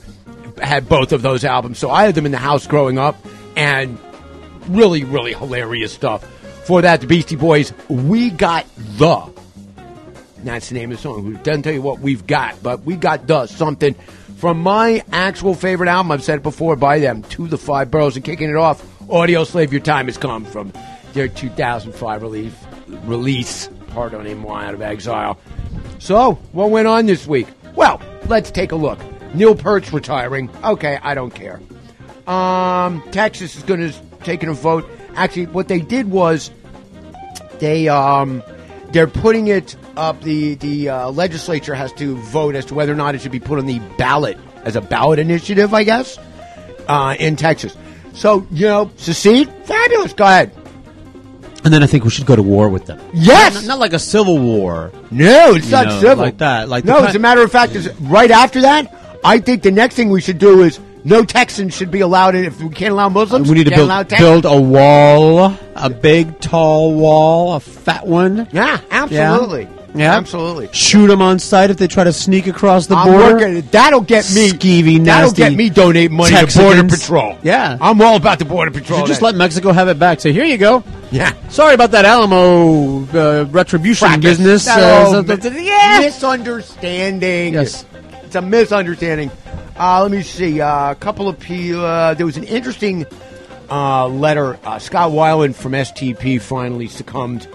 had 0.62 0.88
both 0.88 1.12
of 1.12 1.24
those 1.24 1.44
albums, 1.44 1.80
so 1.80 1.90
I 1.90 2.04
had 2.04 2.14
them 2.14 2.28
in 2.28 2.32
the 2.32 2.38
house 2.38 2.68
growing 2.68 3.00
up, 3.00 3.18
and 3.58 3.98
really, 4.70 5.04
really 5.04 5.34
hilarious 5.34 5.92
stuff. 5.92 6.24
For 6.66 6.82
that, 6.82 7.02
the 7.02 7.08
Beastie 7.08 7.36
Boys, 7.36 7.74
We 7.90 8.30
Got 8.30 8.66
The. 8.98 9.32
That's 10.44 10.70
the 10.70 10.76
name 10.76 10.92
of 10.92 10.98
the 10.98 11.02
song. 11.02 11.36
It 11.36 11.44
doesn't 11.44 11.64
tell 11.64 11.74
you 11.74 11.82
what 11.82 12.00
we've 12.00 12.26
got, 12.26 12.62
but 12.62 12.84
we 12.84 12.96
got 12.96 13.28
the 13.28 13.48
something 13.48 13.94
from 14.38 14.62
my 14.62 15.04
actual 15.12 15.56
favorite 15.56 15.90
album. 15.90 16.12
I've 16.12 16.24
said 16.24 16.40
it 16.40 16.44
before 16.44 16.76
by 16.76 17.00
them, 17.00 17.24
To 17.24 17.48
the 17.48 17.58
Five 17.58 17.92
Boroughs, 17.92 18.16
and 18.16 18.26
kicking 18.26 18.50
it 18.50 18.56
off. 18.56 18.82
Audioslave, 19.08 19.72
Your 19.72 19.82
Time 19.82 20.08
Has 20.08 20.18
Come 20.18 20.46
from 20.46 20.74
their 21.14 21.28
2005 21.28 22.22
release. 22.22 22.54
Release, 22.88 23.70
pardon 23.88 24.38
moi, 24.38 24.62
out 24.64 24.74
of 24.74 24.82
exile. 24.82 25.40
So, 26.00 26.34
what 26.52 26.70
went 26.70 26.88
on 26.88 27.06
this 27.06 27.26
week? 27.26 27.48
Well, 27.76 28.02
let's 28.28 28.52
take 28.52 28.72
a 28.72 28.76
look. 28.76 29.00
Neil 29.34 29.56
Peart's 29.56 29.92
retiring. 29.92 30.50
Okay, 30.64 31.00
I 31.02 31.14
don't 31.16 31.34
care. 31.34 31.62
Um, 32.28 33.04
Texas 33.12 33.56
is 33.56 33.64
going 33.64 33.80
to 33.80 33.98
take 34.24 34.44
a 34.44 34.54
vote. 34.54 34.90
Actually, 35.16 35.48
what 35.48 35.68
they 35.68 35.80
did 35.80 36.10
was 36.10 36.52
they 37.60 37.88
um, 37.88 38.44
they're 38.92 39.08
putting 39.08 39.48
it 39.48 39.76
up. 39.96 40.22
The 40.22 40.56
the 40.56 40.90
uh, 40.90 41.12
legislature 41.12 41.76
has 41.76 41.94
to 41.94 42.16
vote 42.18 42.56
as 42.56 42.66
to 42.66 42.74
whether 42.74 42.92
or 42.92 42.96
not 42.96 43.16
it 43.16 43.22
should 43.22 43.32
be 43.32 43.40
put 43.40 43.60
on 43.60 43.66
the 43.66 43.80
ballot 43.98 44.38
as 44.64 44.76
a 44.76 44.82
ballot 44.82 45.20
initiative. 45.20 45.74
I 45.74 45.84
guess 45.84 46.18
uh, 46.88 47.16
in 47.20 47.36
Texas. 47.36 47.76
So 48.14 48.46
you 48.52 48.68
know, 48.68 48.92
secede, 48.98 49.50
fabulous. 49.66 50.14
Go 50.14 50.26
ahead. 50.26 50.52
And 51.64 51.74
then 51.74 51.82
I 51.82 51.88
think 51.88 52.04
we 52.04 52.10
should 52.10 52.26
go 52.26 52.36
to 52.36 52.44
war 52.44 52.68
with 52.68 52.88
them. 52.88 53.00
Yes! 53.14 53.56
Not, 53.56 53.66
not 53.66 53.80
like 53.80 53.94
a 53.94 54.00
civil 54.00 54.38
war. 54.38 54.92
No, 55.12 55.54
it's 55.54 55.72
not 55.72 55.86
know, 55.86 56.00
civil 56.02 56.26
like 56.26 56.40
that, 56.40 56.68
like 56.68 56.84
no, 56.84 57.06
as 57.06 57.16
a 57.16 57.20
matter 57.20 57.42
of 57.42 57.52
fact, 57.52 57.74
is 57.74 57.90
right 58.02 58.30
after 58.30 58.62
that, 58.62 58.94
I 59.24 59.40
think 59.40 59.64
the 59.64 59.72
next 59.72 59.96
thing 59.96 60.10
we 60.10 60.20
should 60.20 60.40
do 60.40 60.62
is 60.62 60.80
no 61.04 61.24
Texans 61.24 61.76
should 61.76 61.92
be 61.92 62.02
allowed 62.02 62.36
in. 62.36 62.46
If 62.46 62.60
we 62.62 62.70
can't 62.70 62.92
allow 62.94 63.10
Muslims, 63.10 63.50
We 63.50 63.56
need 63.56 63.66
to 63.66 63.76
build, 63.76 64.08
build 64.10 64.46
a 64.46 64.60
wall, 64.62 65.58
a 65.76 65.90
big, 65.90 66.40
tall 66.40 66.94
wall, 66.96 67.56
a 67.56 67.60
fat 67.60 68.06
one. 68.08 68.48
Yeah, 68.52 68.80
absolutely. 68.92 69.68
Yeah. 69.96 70.18
Absolutely. 70.18 70.70
Shoot 70.74 71.06
them 71.06 71.22
on 71.22 71.38
sight 71.38 71.70
if 71.70 71.78
they 71.78 71.86
try 71.88 72.04
to 72.04 72.12
sneak 72.14 72.48
across 72.48 72.88
the 72.88 72.96
I'm 72.96 73.12
border. 73.12 73.34
working. 73.36 73.62
That'll 73.70 74.02
get 74.02 74.26
me. 74.34 74.50
Skeevy, 74.50 75.06
that'll 75.06 75.32
get 75.34 75.54
me 75.54 75.70
donate 75.70 76.10
money 76.10 76.36
to 76.36 76.58
Border 76.60 76.84
Patrol. 76.86 77.38
Yeah. 77.44 77.78
I'm 77.80 78.02
all 78.02 78.16
about 78.16 78.40
the 78.40 78.46
Border 78.46 78.72
Patrol. 78.72 79.06
Just 79.06 79.22
let 79.22 79.36
Mexico 79.36 79.72
have 79.72 79.90
it 79.90 80.00
back. 80.00 80.20
Say, 80.20 80.34
here 80.34 80.46
you 80.46 80.58
go. 80.58 80.84
Yeah. 81.12 81.32
Sorry 81.50 81.76
about 81.76 81.92
that 81.92 82.06
Alamo 82.06 83.04
uh, 83.14 83.46
retribution 83.52 84.08
Fracas. 84.08 84.24
business. 84.24 84.68
Uh, 84.68 85.12
so- 85.12 85.22
mi- 85.22 85.40
so- 85.40 85.50
yeah. 85.60 86.00
misunderstanding. 86.02 87.54
Yes. 87.54 87.86
it's 88.24 88.34
a 88.36 88.42
misunderstanding. 88.42 89.30
Uh, 89.78 90.04
let 90.04 90.12
me 90.12 90.22
see. 90.22 90.62
Uh, 90.62 90.92
a 90.92 90.96
couple 90.96 91.28
of. 91.28 91.38
Uh, 91.50 92.14
there 92.14 92.26
was 92.26 92.38
an 92.38 92.44
interesting 92.44 93.06
uh, 93.72 94.08
letter. 94.08 94.60
Uh, 94.64 94.78
Scott 94.78 95.12
Weiland 95.12 95.56
from 95.56 95.72
STP 95.72 96.40
finally 96.40 96.88
succumbed 96.88 97.48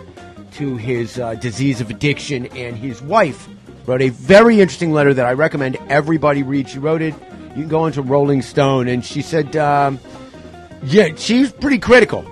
to 0.52 0.76
his 0.76 1.18
uh, 1.18 1.35
disease 1.35 1.81
of 1.81 1.90
addiction, 1.90 2.46
and 2.46 2.76
his 2.76 3.00
wife 3.00 3.48
wrote 3.87 4.02
a 4.02 4.09
very 4.09 4.61
interesting 4.61 4.92
letter 4.92 5.14
that 5.14 5.26
I 5.26 5.33
recommend 5.33 5.76
everybody 5.88 6.42
read. 6.42 6.68
She 6.68 6.81
wrote 6.81 7.02
it. 7.02 7.14
You 7.50 7.62
can 7.62 7.68
go 7.68 7.87
into 7.87 8.02
Rolling 8.02 8.42
Stone, 8.42 8.88
and 8.88 9.04
she 9.04 9.22
said, 9.22 9.57
um, 9.57 10.00
"Yeah, 10.83 11.14
she 11.14 11.40
was 11.40 11.52
pretty 11.52 11.78
critical 11.78 12.26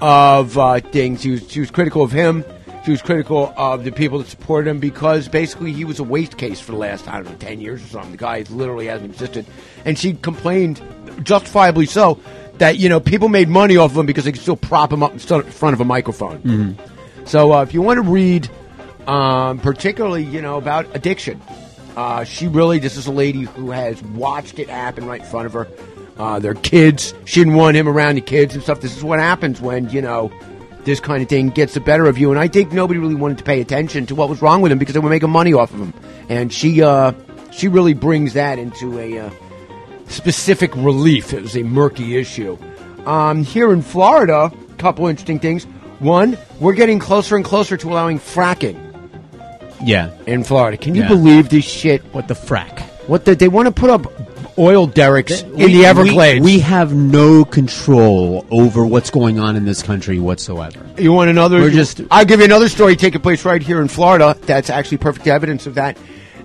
of 0.00 0.52
things. 0.92 1.22
She 1.22 1.30
was 1.32 1.50
she 1.50 1.58
was 1.58 1.72
critical 1.72 2.02
of 2.02 2.12
him. 2.12 2.44
She 2.84 2.90
was 2.90 3.00
critical 3.00 3.54
of 3.56 3.82
the 3.82 3.92
people 3.92 4.18
that 4.18 4.28
supported 4.28 4.68
him 4.68 4.78
because 4.78 5.26
basically 5.26 5.72
he 5.72 5.86
was 5.86 6.00
a 6.00 6.04
waste 6.04 6.36
case 6.36 6.60
for 6.60 6.72
the 6.72 6.78
last 6.78 7.08
I 7.08 7.14
don't 7.16 7.30
know 7.30 7.36
ten 7.38 7.60
years 7.60 7.82
or 7.82 7.88
something. 7.88 8.10
The 8.12 8.18
guy 8.18 8.44
literally 8.50 8.86
hasn't 8.86 9.10
existed, 9.10 9.46
and 9.86 9.98
she 9.98 10.12
complained, 10.12 10.82
justifiably 11.22 11.86
so, 11.86 12.20
that 12.58 12.76
you 12.76 12.90
know 12.90 13.00
people 13.00 13.28
made 13.28 13.48
money 13.48 13.78
off 13.78 13.92
of 13.92 13.96
him 13.96 14.04
because 14.04 14.24
they 14.24 14.32
could 14.32 14.42
still 14.42 14.56
prop 14.56 14.92
him 14.92 15.02
up 15.02 15.12
in 15.12 15.18
front 15.18 15.72
of 15.72 15.80
a 15.80 15.84
microphone. 15.84 16.76
So 17.24 17.54
uh, 17.54 17.62
if 17.62 17.72
you 17.72 17.80
want 17.80 17.96
to 17.98 18.02
read, 18.02 18.50
um, 19.06 19.60
particularly 19.60 20.24
you 20.24 20.42
know 20.42 20.58
about 20.58 20.86
addiction, 20.94 21.40
uh, 21.96 22.24
she 22.24 22.48
really 22.48 22.78
this 22.78 22.98
is 22.98 23.06
a 23.06 23.12
lady 23.12 23.44
who 23.44 23.70
has 23.70 24.02
watched 24.02 24.58
it 24.58 24.68
happen 24.68 25.06
right 25.06 25.22
in 25.22 25.26
front 25.26 25.46
of 25.46 25.54
her. 25.54 25.68
Uh, 26.18 26.38
their 26.38 26.54
kids, 26.54 27.14
she 27.24 27.40
didn't 27.40 27.54
want 27.54 27.76
him 27.76 27.88
around 27.88 28.16
the 28.16 28.20
kids 28.20 28.54
and 28.54 28.62
stuff. 28.62 28.80
This 28.82 28.94
is 28.94 29.02
what 29.02 29.18
happens 29.18 29.60
when 29.60 29.88
you 29.88 30.02
know 30.02 30.30
this 30.84 31.00
kind 31.00 31.22
of 31.22 31.28
thing 31.28 31.48
gets 31.50 31.74
the 31.74 31.80
better 31.80 32.06
of 32.06 32.18
you. 32.18 32.30
And 32.30 32.38
I 32.38 32.48
think 32.48 32.72
nobody 32.72 32.98
really 33.00 33.14
wanted 33.14 33.38
to 33.38 33.44
pay 33.44 33.60
attention 33.60 34.06
to 34.06 34.14
what 34.14 34.28
was 34.28 34.42
wrong 34.42 34.60
with 34.60 34.70
him 34.72 34.78
because 34.78 34.94
they 34.94 35.00
were 35.00 35.10
making 35.10 35.30
money 35.30 35.52
off 35.52 35.72
of 35.72 35.80
him. 35.80 35.94
And 36.28 36.52
she 36.52 36.82
uh, 36.82 37.12
she 37.50 37.68
really 37.68 37.94
brings 37.94 38.34
that 38.34 38.58
into 38.58 38.98
a 38.98 39.18
uh, 39.18 39.30
specific 40.08 40.74
relief. 40.76 41.32
It 41.32 41.42
was 41.42 41.56
a 41.56 41.62
murky 41.62 42.16
issue. 42.16 42.58
Um, 43.06 43.44
here 43.44 43.72
in 43.72 43.82
Florida, 43.82 44.50
a 44.70 44.74
couple 44.76 45.06
interesting 45.06 45.38
things. 45.38 45.64
One, 46.00 46.36
we're 46.60 46.72
getting 46.74 46.98
closer 46.98 47.36
and 47.36 47.44
closer 47.44 47.76
to 47.76 47.88
allowing 47.90 48.18
fracking 48.18 48.78
Yeah. 49.82 50.10
in 50.26 50.44
Florida. 50.44 50.76
Can 50.76 50.94
you 50.94 51.02
Yeah. 51.02 51.08
believe 51.08 51.48
this 51.48 51.64
shit? 51.64 52.02
What 52.12 52.28
the 52.28 52.34
frack? 52.34 52.80
What 53.06 53.24
the, 53.24 53.34
they 53.34 53.48
want 53.48 53.66
to 53.66 53.72
put 53.72 53.90
up 53.90 54.06
oil 54.58 54.86
derricks 54.86 55.42
in 55.42 55.52
We- 55.54 55.72
the 55.74 55.86
Everglades. 55.86 56.44
We, 56.44 56.54
we 56.56 56.60
have 56.60 56.94
no 56.94 57.44
control 57.44 58.46
over 58.50 58.84
what's 58.86 59.10
going 59.10 59.38
on 59.38 59.56
in 59.56 59.64
this 59.64 59.82
country 59.82 60.18
whatsoever. 60.18 60.78
You 60.98 61.12
want 61.12 61.30
another? 61.30 61.60
We're 61.60 61.70
just- 61.70 62.00
I'll 62.10 62.24
give 62.24 62.40
you 62.40 62.46
another 62.46 62.68
story 62.68 62.96
taking 62.96 63.20
place 63.20 63.44
right 63.44 63.62
here 63.62 63.80
in 63.80 63.88
Florida. 63.88 64.36
That's 64.42 64.70
actually 64.70 64.98
perfect 64.98 65.26
evidence 65.26 65.66
of 65.66 65.74
that. 65.74 65.96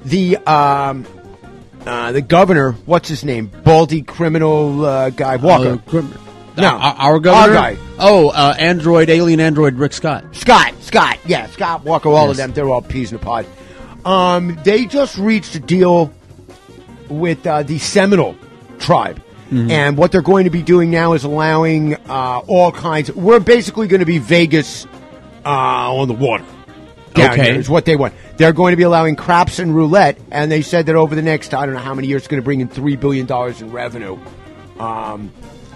The 0.05 0.37
um, 0.37 1.05
uh, 1.85 2.11
the 2.11 2.21
governor, 2.21 2.73
what's 2.85 3.09
his 3.09 3.23
name? 3.23 3.47
Baldy 3.63 4.01
criminal 4.01 4.85
uh, 4.85 5.09
guy 5.11 5.35
Walker. 5.37 5.69
Uh, 5.73 5.75
grim- 5.89 6.13
No, 6.57 6.67
our, 6.67 6.93
our 6.95 7.19
governor. 7.19 7.57
our 7.57 7.73
guy. 7.75 7.77
Oh, 7.99 8.29
uh, 8.29 8.55
Android, 8.57 9.09
alien 9.09 9.39
Android, 9.39 9.75
Rick 9.75 9.93
Scott. 9.93 10.23
Scott, 10.35 10.73
Scott, 10.81 11.17
yeah, 11.25 11.47
Scott 11.47 11.83
Walker. 11.83 12.09
All 12.09 12.29
of 12.31 12.37
them, 12.37 12.51
they're 12.53 12.69
all 12.69 12.81
peas 12.81 13.11
in 13.11 13.17
a 13.17 13.19
pod. 13.21 13.45
Um, 14.05 14.57
they 14.63 14.85
just 14.85 15.17
reached 15.17 15.55
a 15.55 15.59
deal 15.59 16.13
with 17.09 17.45
uh, 17.45 17.63
the 17.63 17.77
Seminole 17.79 18.35
tribe. 18.79 19.21
Mm-hmm. 19.49 19.71
And 19.71 19.97
what 19.97 20.11
they're 20.11 20.21
going 20.21 20.43
to 20.43 20.51
be 20.51 20.61
doing 20.61 20.91
now 20.91 21.13
is 21.13 21.23
allowing 21.23 21.95
uh, 21.95 22.41
all 22.47 22.71
kinds. 22.71 23.11
we're 23.11 23.39
basically 23.39 23.87
going 23.87 24.01
to 24.01 24.05
be 24.05 24.19
Vegas 24.19 24.85
uh, 25.43 25.49
on 25.49 26.07
the 26.07 26.13
water. 26.13 26.45
Down 27.15 27.31
Okay. 27.31 27.51
here 27.51 27.59
is 27.59 27.67
what 27.67 27.85
they 27.85 27.95
want. 27.95 28.13
They're 28.37 28.53
going 28.53 28.73
to 28.73 28.77
be 28.77 28.83
allowing 28.83 29.15
craps 29.15 29.57
and 29.57 29.75
roulette, 29.75 30.19
and 30.29 30.51
they 30.51 30.61
said 30.61 30.85
that 30.85 30.95
over 30.95 31.15
the 31.15 31.23
next 31.23 31.55
I 31.55 31.65
don't 31.65 31.73
know 31.73 31.81
how 31.81 31.95
many 31.95 32.07
years, 32.07 32.21
it's 32.21 32.27
going 32.27 32.41
to 32.41 32.45
bring 32.45 32.61
in 32.61 32.67
three 32.67 32.95
billion 32.95 33.25
dollars 33.25 33.61
in 33.61 33.71
revenue. 33.71 34.19
Um, 34.79 35.31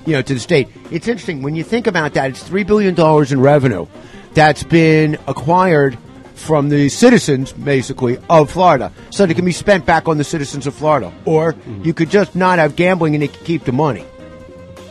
you 0.06 0.13
know, 0.13 0.22
to 0.22 0.34
the 0.34 0.39
state. 0.39 0.67
It's 0.91 1.08
interesting 1.08 1.41
when 1.41 1.56
you 1.56 1.63
think 1.63 1.88
about 1.88 2.13
that. 2.13 2.30
It's 2.30 2.43
three 2.43 2.63
billion 2.63 2.93
dollars 2.93 3.32
in 3.32 3.39
revenue 3.41 3.88
that's 4.34 4.63
been 4.63 5.17
acquired 5.28 5.98
from 6.36 6.69
the 6.69 6.89
citizens, 6.89 7.54
basically, 7.54 8.17
of 8.30 8.52
Florida, 8.52 8.91
so 9.10 9.26
that 9.26 9.32
it 9.32 9.36
can 9.36 9.46
be 9.46 9.52
spent 9.52 9.86
back 9.86 10.08
on 10.08 10.17
the 10.17 10.24
citizens 10.24 10.67
of 10.67 10.74
Florida. 10.74 11.13
Or 11.26 11.54
mm-hmm. 11.54 11.84
you 11.84 11.93
could 11.93 12.10
just 12.10 12.36
not 12.36 12.60
have 12.60 12.76
gambling 12.76 13.15
and 13.15 13.22
they 13.22 13.28
could 13.28 13.46
keep 13.46 13.63
the 13.63 13.72
money. 13.72 14.06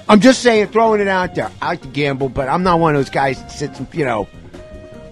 I'm 0.09 0.21
just 0.21 0.43
saying, 0.43 0.69
throwing 0.69 1.01
it 1.01 1.09
out 1.09 1.35
there. 1.35 1.51
I 1.61 1.69
like 1.69 1.83
to 1.83 1.89
gamble, 1.89 2.29
but 2.29 2.49
I'm 2.49 2.63
not 2.63 2.81
one 2.81 2.95
of 2.95 2.99
those 2.99 3.11
guys 3.11 3.41
that 3.41 3.51
sits 3.51 3.79
and, 3.79 3.89
you 3.95 4.05
know, 4.05 4.29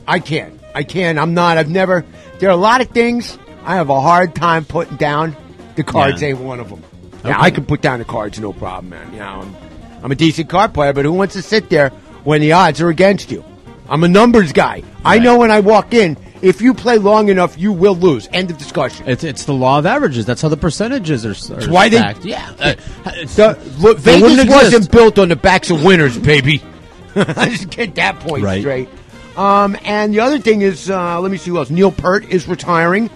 I 0.06 0.18
can't. 0.18 0.58
I 0.74 0.82
can't. 0.82 1.18
I'm 1.18 1.34
not. 1.34 1.58
I've 1.58 1.70
never. 1.70 2.04
There 2.38 2.48
are 2.48 2.52
a 2.52 2.56
lot 2.56 2.80
of 2.80 2.88
things 2.88 3.38
I 3.64 3.76
have 3.76 3.90
a 3.90 4.00
hard 4.00 4.34
time 4.34 4.64
putting 4.64 4.96
down. 4.96 5.36
The 5.76 5.84
cards 5.84 6.20
Yeah. 6.20 6.28
ain't 6.28 6.40
one 6.40 6.60
of 6.60 6.68
them. 6.68 6.82
Okay. 7.20 7.28
Yeah, 7.28 7.40
I 7.40 7.50
can 7.50 7.64
put 7.64 7.80
down 7.80 7.98
the 7.98 8.04
cards, 8.04 8.40
no 8.40 8.52
problem, 8.52 8.90
man. 8.90 9.12
You 9.12 9.18
know, 9.18 9.26
I'm, 9.26 9.56
I'm 10.02 10.12
a 10.12 10.14
decent 10.14 10.48
card 10.48 10.74
player, 10.74 10.92
but 10.92 11.04
who 11.04 11.12
wants 11.12 11.34
to 11.34 11.42
sit 11.42 11.68
there 11.70 11.90
when 12.24 12.40
the 12.40 12.52
odds 12.52 12.80
are 12.80 12.88
against 12.88 13.30
you? 13.30 13.44
I'm 13.90 14.04
a 14.04 14.08
numbers 14.08 14.52
guy. 14.52 14.82
I 15.04 15.18
know 15.18 15.36
when 15.38 15.50
I 15.50 15.60
walk 15.60 15.92
in, 15.92 16.16
if 16.42 16.62
you 16.62 16.72
play 16.72 16.96
long 16.96 17.28
enough, 17.28 17.58
you 17.58 17.72
will 17.72 17.94
lose. 17.96 18.28
End 18.32 18.50
of 18.50 18.56
discussion. 18.56 19.06
It's 19.08 19.24
it's 19.24 19.44
the 19.44 19.52
law 19.52 19.78
of 19.78 19.84
averages. 19.86 20.24
That's 20.24 20.40
how 20.40 20.48
the 20.48 20.56
percentages 20.56 21.26
are. 21.26 21.30
are 21.32 21.56
That's 21.56 21.68
why 21.68 21.88
they. 21.88 21.96
stacked. 21.98 22.24
yeah. 22.24 22.50
Uh, 22.58 22.74
The, 23.04 23.58
look, 23.80 23.98
They 23.98 24.20
Vegas 24.20 24.48
wasn't 24.48 24.90
built 24.90 25.18
on 25.18 25.28
the 25.28 25.36
backs 25.36 25.70
of 25.70 25.84
winners, 25.84 26.16
baby. 26.16 26.62
I 27.16 27.48
just 27.50 27.68
get 27.70 27.96
that 27.96 28.20
point 28.20 28.44
Right. 28.44 28.60
straight. 28.62 28.88
Um, 29.36 29.76
and 29.84 30.14
the 30.14 30.20
other 30.20 30.38
thing 30.38 30.62
is, 30.62 30.88
uh, 30.90 31.20
let 31.20 31.30
me 31.30 31.36
see 31.36 31.50
who 31.50 31.58
else. 31.58 31.68
Neil 31.70 31.90
Peart 31.92 32.24
is 32.30 32.46
retiring, 32.48 33.10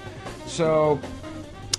so 0.46 0.98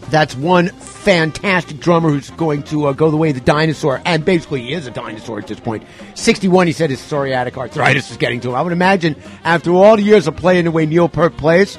that's 0.10 0.36
one 0.36 0.71
fantastic 1.05 1.79
drummer 1.79 2.09
who's 2.09 2.31
going 2.31 2.63
to 2.63 2.87
uh, 2.87 2.93
go 2.93 3.11
the 3.11 3.17
way 3.17 3.29
of 3.29 3.35
the 3.35 3.41
dinosaur, 3.41 4.01
and 4.05 4.25
basically 4.25 4.61
he 4.61 4.73
is 4.73 4.87
a 4.87 4.91
dinosaur 4.91 5.39
at 5.39 5.47
this 5.47 5.59
point. 5.59 5.83
Sixty-one, 6.15 6.65
he 6.65 6.73
said 6.73 6.89
his 6.89 6.99
psoriatic 6.99 7.55
arthritis 7.57 8.09
is 8.09 8.17
getting 8.17 8.41
to 8.41 8.49
him. 8.49 8.55
I 8.55 8.61
would 8.63 8.73
imagine 8.73 9.15
after 9.43 9.71
all 9.71 9.95
the 9.95 10.01
years 10.03 10.27
of 10.27 10.35
playing 10.35 10.65
the 10.65 10.71
way 10.71 10.87
Neil 10.87 11.07
Peart 11.07 11.37
plays, 11.37 11.77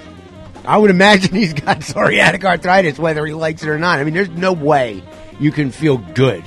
I 0.65 0.79
would 0.79 0.91
imagine 0.91 1.35
he's 1.35 1.53
got 1.53 1.81
psoriatic 1.81 2.45
arthritis, 2.45 2.99
whether 2.99 3.27
he 3.27 3.35
likes 3.35 3.65
it 3.65 3.69
or 3.69 3.79
not. 3.79 3.99
I 3.99 4.05
mean, 4.05 4.15
there's 4.15 4.31
no 4.31 4.53
way 4.53 5.03
you 5.41 5.51
can 5.51 5.73
feel 5.73 5.99
good 5.99 6.45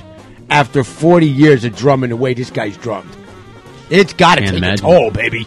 after 0.48 0.82
40 0.82 1.26
years 1.28 1.64
of 1.64 1.76
drumming 1.76 2.10
the 2.10 2.16
way 2.16 2.32
this 2.32 2.50
guy's 2.50 2.76
drummed. 2.78 3.14
It's 3.90 4.14
got 4.14 4.36
to 4.36 4.40
take 4.40 4.54
imagine. 4.54 4.86
a 4.86 4.88
toll, 4.88 5.10
baby. 5.10 5.46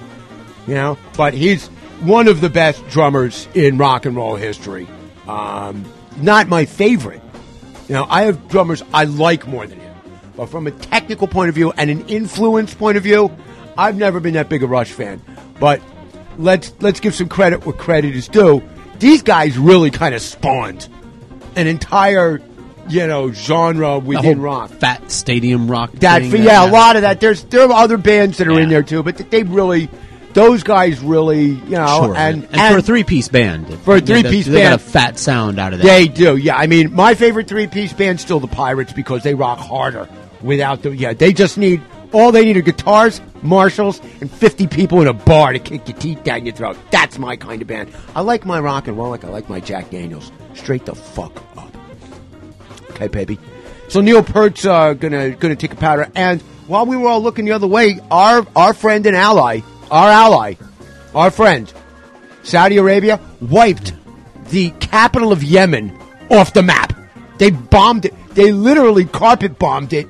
You 0.68 0.76
know, 0.76 0.98
but 1.18 1.34
he's 1.34 1.68
one 2.02 2.28
of 2.28 2.42
the 2.42 2.50
best 2.50 2.88
drummers 2.90 3.48
in 3.56 3.80
rock 3.80 4.06
and 4.06 4.16
roll 4.16 4.36
history. 4.36 4.88
Um, 5.28 5.84
not 6.18 6.48
my 6.48 6.66
favorite. 6.66 7.23
You 7.94 8.00
know, 8.00 8.08
I 8.10 8.24
have 8.24 8.48
drummers 8.48 8.82
I 8.92 9.04
like 9.04 9.46
more 9.48 9.68
than 9.68 9.80
him, 9.80 9.94
but 10.36 10.48
from 10.48 10.66
a 10.66 10.72
technical 10.72 11.28
point 11.28 11.50
of 11.50 11.54
view 11.54 11.72
and 11.78 11.92
an 11.92 12.10
influence 12.10 12.74
point 12.74 12.98
of 12.98 13.04
view, 13.04 13.32
I've 13.78 13.96
never 13.96 14.20
been 14.20 14.34
that 14.34 14.50
big 14.50 14.64
a 14.64 14.66
Rush 14.66 14.92
fan. 14.92 15.22
But 15.60 15.80
let's 16.40 16.74
let's 16.80 17.00
give 17.00 17.14
some 17.14 17.30
credit 17.30 17.68
where 17.68 17.76
credit 17.76 18.16
is 18.16 18.28
due. 18.28 18.64
These 18.98 19.22
guys 19.22 19.60
really 19.60 19.92
kind 19.92 20.16
of 20.16 20.24
spawned 20.24 20.90
an 21.56 21.68
entire, 21.68 22.42
you 22.90 23.06
know, 23.06 23.32
genre 23.32 24.00
within 24.00 24.42
rock. 24.42 24.72
fat 24.72 25.12
stadium 25.12 25.70
rock. 25.70 25.92
That 25.92 26.24
thing 26.24 26.32
for, 26.32 26.38
that- 26.38 26.44
yeah, 26.44 26.68
a 26.68 26.72
lot 26.72 26.96
of 26.96 27.04
that. 27.04 27.20
There's 27.20 27.44
there 27.44 27.62
are 27.62 27.72
other 27.74 27.98
bands 27.98 28.40
that 28.40 28.48
are 28.48 28.60
in 28.60 28.70
there 28.70 28.82
too, 28.82 29.04
but 29.04 29.18
they 29.30 29.44
really, 29.44 29.88
those 30.34 30.64
guys 30.64 31.00
really, 31.00 31.46
you 31.48 31.70
know, 31.78 32.02
Sure. 32.06 32.16
and, 32.16 32.48
and, 32.52 32.74
for 32.74 32.80
a 32.80 32.82
three 32.82 33.04
piece 33.04 33.28
band, 33.28 33.68
For 33.80 33.98
a 33.98 34.02
three-piece 34.02 34.46
they 34.48 34.62
got 34.64 34.70
band. 34.70 34.76
a 34.76 34.78
fat 34.80 35.20
sound 35.20 35.60
out 35.60 35.74
of 35.74 35.80
that. 35.80 35.86
They 35.86 36.08
do, 36.08 36.36
yeah. 36.38 36.56
I 36.58 36.68
mean, 36.68 36.94
my 36.94 37.14
favorite 37.16 37.48
three 37.48 37.68
piece 37.68 37.94
band's 37.94 38.22
still 38.22 38.40
the 38.40 38.48
Pirates 38.48 38.94
because 38.94 39.24
they 39.24 39.34
rock 39.36 39.60
harder 39.60 40.08
without 40.42 40.82
the. 40.82 40.96
Yeah, 40.96 41.14
they 41.14 41.34
just 41.34 41.58
need 41.58 41.82
all 42.12 42.32
they 42.32 42.46
need 42.46 42.58
are 42.58 42.62
guitars, 42.62 43.22
Marshalls, 43.42 44.00
and 44.22 44.30
fifty 44.32 44.68
people 44.68 45.02
in 45.02 45.08
a 45.08 45.14
bar 45.14 45.54
to 45.54 45.60
kick 45.60 45.88
your 45.88 45.98
teeth 45.98 46.24
down 46.24 46.46
your 46.46 46.56
throat. 46.56 46.78
That's 46.92 47.18
my 47.18 47.36
kind 47.36 47.62
of 47.62 47.68
band. 47.68 47.92
I 48.16 48.22
like 48.22 48.46
my 48.46 48.60
rock 48.60 48.88
and 48.88 48.98
roll 48.98 49.10
like 49.10 49.24
I 49.24 49.30
like 49.30 49.50
my 49.50 49.60
Jack 49.60 49.90
Daniels. 49.90 50.32
Straight 50.54 50.86
the 50.86 50.96
fuck 50.96 51.44
up. 51.58 51.76
Okay, 52.92 53.08
baby. 53.08 53.40
So 53.90 54.02
Neil 54.02 54.24
Peart's 54.24 54.66
uh, 54.66 54.94
gonna 54.94 55.32
gonna 55.32 55.56
take 55.56 55.74
a 55.74 55.76
powder, 55.76 56.10
and 56.16 56.42
while 56.68 56.86
we 56.86 56.96
were 56.98 57.08
all 57.08 57.22
looking 57.22 57.46
the 57.46 57.52
other 57.52 57.68
way, 57.68 58.00
our 58.12 58.46
our 58.56 58.74
friend 58.74 59.06
and 59.06 59.16
ally, 59.16 59.60
our 59.94 60.10
ally, 60.10 60.56
our 61.14 61.30
friend, 61.30 61.72
Saudi 62.42 62.78
Arabia 62.78 63.20
wiped 63.40 63.94
the 64.50 64.72
capital 64.80 65.32
of 65.32 65.44
Yemen 65.44 65.96
off 66.32 66.52
the 66.54 66.64
map. 66.64 66.94
They 67.38 67.52
bombed 67.52 68.06
it. 68.06 68.14
They 68.32 68.52
literally 68.52 69.06
carpet 69.06 69.60
bombed 69.60 69.94
it, 69.94 70.08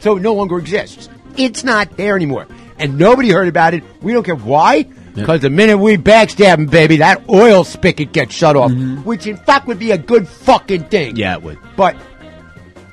so 0.00 0.16
it 0.16 0.20
no 0.22 0.34
longer 0.34 0.58
exists. 0.58 1.08
It's 1.38 1.64
not 1.64 1.96
there 1.96 2.14
anymore, 2.14 2.46
and 2.78 2.98
nobody 2.98 3.30
heard 3.30 3.48
about 3.48 3.72
it. 3.72 3.82
We 4.02 4.12
don't 4.12 4.22
care 4.22 4.36
why, 4.36 4.82
because 5.14 5.40
the 5.40 5.48
minute 5.50 5.78
we 5.78 5.96
backstab 5.96 6.58
'em, 6.58 6.66
baby, 6.66 6.96
that 6.98 7.26
oil 7.30 7.64
spigot 7.64 8.12
gets 8.12 8.34
shut 8.34 8.54
off, 8.54 8.70
mm-hmm. 8.70 9.02
which 9.04 9.26
in 9.26 9.38
fact 9.38 9.66
would 9.66 9.78
be 9.78 9.92
a 9.92 9.98
good 9.98 10.28
fucking 10.28 10.84
thing. 10.84 11.16
Yeah, 11.16 11.36
it 11.36 11.42
would. 11.42 11.58
But 11.74 11.96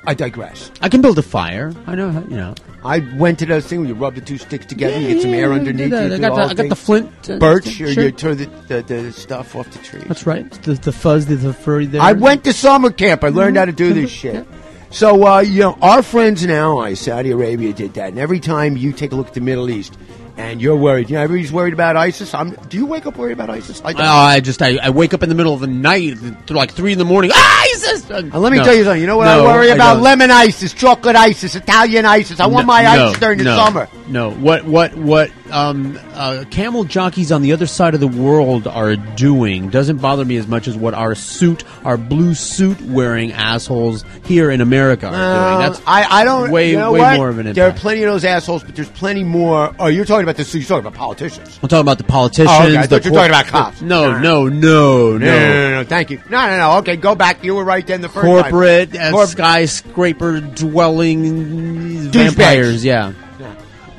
I 0.06 0.14
digress. 0.14 0.70
I 0.80 0.88
can 0.88 1.02
build 1.02 1.18
a 1.18 1.22
fire. 1.22 1.74
I 1.86 1.94
know, 1.94 2.10
how- 2.10 2.20
you 2.22 2.36
know. 2.36 2.54
I 2.84 2.98
went 3.16 3.38
to 3.38 3.46
those 3.46 3.66
things 3.66 3.80
where 3.80 3.88
you 3.88 3.94
rub 3.94 4.14
the 4.14 4.20
two 4.20 4.36
sticks 4.36 4.66
together, 4.66 4.98
you 5.00 5.14
get 5.14 5.22
some 5.22 5.32
air 5.32 5.48
yeah, 5.48 5.54
underneath. 5.54 5.92
I 5.94 6.04
you 6.04 6.18
got 6.18 6.34
the- 6.36 6.42
I 6.42 6.54
got 6.54 6.68
the 6.68 6.76
flint, 6.76 7.30
uh, 7.30 7.38
birch, 7.38 7.66
sure. 7.68 7.88
or 7.88 7.90
you 7.90 8.10
turn 8.10 8.36
the, 8.36 8.46
the, 8.68 8.82
the 8.82 9.12
stuff 9.12 9.56
off 9.56 9.70
the 9.70 9.78
tree. 9.78 10.02
That's 10.06 10.26
right. 10.26 10.50
The, 10.62 10.74
the 10.74 10.92
fuzz, 10.92 11.26
the, 11.26 11.36
the 11.36 11.54
furry 11.54 11.86
there. 11.86 12.02
I 12.02 12.12
went 12.12 12.44
to 12.44 12.52
summer 12.52 12.90
camp. 12.90 13.24
I 13.24 13.28
learned 13.28 13.56
how 13.56 13.64
to 13.64 13.72
do 13.72 13.94
this 13.94 14.10
shit. 14.10 14.46
So, 14.90 15.26
uh, 15.26 15.40
you 15.40 15.60
know, 15.60 15.78
our 15.82 16.02
friends 16.02 16.42
and 16.44 16.52
allies, 16.52 17.00
Saudi 17.00 17.32
Arabia 17.32 17.72
did 17.72 17.94
that. 17.94 18.10
And 18.10 18.18
every 18.18 18.38
time 18.38 18.76
you 18.76 18.92
take 18.92 19.10
a 19.10 19.16
look 19.16 19.28
at 19.28 19.34
the 19.34 19.40
Middle 19.40 19.68
East 19.68 19.98
and 20.36 20.60
you're 20.60 20.76
worried, 20.76 21.10
you 21.10 21.16
know, 21.16 21.22
everybody's 21.22 21.52
worried 21.52 21.74
about 21.74 21.96
ISIS. 21.96 22.34
I'm, 22.34 22.50
do 22.68 22.76
you 22.76 22.86
wake 22.86 23.06
up 23.06 23.16
worried 23.16 23.32
about 23.32 23.50
ISIS? 23.50 23.80
I 23.84 23.92
don't. 23.92 24.02
I 24.02 24.40
just 24.40 24.60
I, 24.62 24.76
I 24.78 24.90
wake 24.90 25.14
up 25.14 25.22
in 25.22 25.28
the 25.28 25.34
middle 25.34 25.54
of 25.54 25.60
the 25.60 25.66
night, 25.68 26.16
like 26.50 26.72
three 26.72 26.92
in 26.92 26.98
the 26.98 27.04
morning. 27.04 27.30
Ah, 27.32 27.62
ISIS! 27.62 28.10
Uh, 28.10 28.22
let 28.38 28.50
me 28.52 28.58
no. 28.58 28.64
tell 28.64 28.74
you 28.74 28.84
something. 28.84 29.00
You 29.00 29.06
know 29.06 29.16
what 29.16 29.26
No, 29.26 29.46
I 29.46 29.54
worry 29.54 29.70
about? 29.70 29.94
don't. 29.94 30.02
Lemon 30.02 30.30
ISIS, 30.30 30.72
chocolate 30.72 31.16
ISIS, 31.16 31.54
Italian 31.54 32.04
ISIS. 32.04 32.40
I 32.40 32.46
want 32.46 32.66
No, 32.66 32.72
my 32.72 32.82
no, 32.82 33.10
ice 33.10 33.18
during 33.18 33.38
the 33.38 33.56
summer. 33.56 33.88
No, 34.06 34.32
what 34.32 34.66
what 34.66 34.94
what 34.96 35.30
um, 35.50 35.98
uh, 36.12 36.44
camel 36.50 36.84
jockeys 36.84 37.32
on 37.32 37.40
the 37.40 37.52
other 37.52 37.66
side 37.66 37.94
of 37.94 38.00
the 38.00 38.06
world 38.06 38.66
are 38.66 38.96
doing 38.96 39.70
doesn't 39.70 39.96
bother 39.96 40.26
me 40.26 40.36
as 40.36 40.46
much 40.46 40.68
as 40.68 40.76
what 40.76 40.92
our 40.92 41.14
suit, 41.14 41.64
our 41.86 41.96
blue 41.96 42.34
suit 42.34 42.78
wearing 42.82 43.32
assholes 43.32 44.04
here 44.26 44.50
in 44.50 44.60
America 44.60 45.06
are 45.06 45.14
Uh, 45.14 45.56
doing. 45.56 45.70
That's 45.72 45.82
I, 45.86 46.20
I 46.20 46.24
don't. 46.24 46.50
way 46.50 46.72
you 46.72 46.76
know 46.76 46.92
way 46.92 47.00
what? 47.00 47.16
more 47.16 47.30
of 47.30 47.38
an 47.38 47.46
impact. 47.46 47.54
There 47.56 47.66
are 47.66 47.72
plenty 47.72 48.02
of 48.02 48.12
those 48.12 48.26
assholes, 48.26 48.62
but 48.62 48.76
there's 48.76 48.90
plenty 48.90 49.24
more. 49.24 49.74
Oh, 49.78 49.86
you're 49.86 50.04
talking 50.04 50.24
about 50.24 50.36
this. 50.36 50.54
You're 50.54 50.64
talking 50.64 50.80
about 50.86 50.94
politicians. 50.98 51.58
I'm 51.62 51.68
talking 51.70 51.80
about 51.80 51.96
the 51.98 52.04
politicians. 52.04 52.50
Oh, 52.52 52.62
okay. 52.68 52.76
I 52.76 52.82
the 52.82 52.88
thought 52.88 53.04
you 53.06 53.10
were 53.10 53.16
talking 53.16 53.30
about 53.30 53.46
cops. 53.46 53.80
No, 53.80 54.12
no, 54.20 54.48
no, 54.48 54.48
no, 54.48 55.16
No, 55.16 55.18
no, 55.18 55.48
no, 55.48 55.70
no. 55.80 55.84
Thank 55.84 56.10
you. 56.10 56.20
No, 56.28 56.46
no, 56.46 56.58
no. 56.58 56.78
Okay, 56.80 56.96
go 56.96 57.14
back. 57.14 57.42
You 57.42 57.54
were 57.54 57.64
right 57.64 57.86
then. 57.86 58.02
The 58.02 58.10
first 58.10 58.26
Corporate 58.26 58.92
time. 58.92 59.14
uh, 59.14 59.16
Corp- 59.16 59.28
skyscraper 59.30 60.40
dwelling 60.40 62.10
vampires. 62.10 62.84
Yeah. 62.84 63.12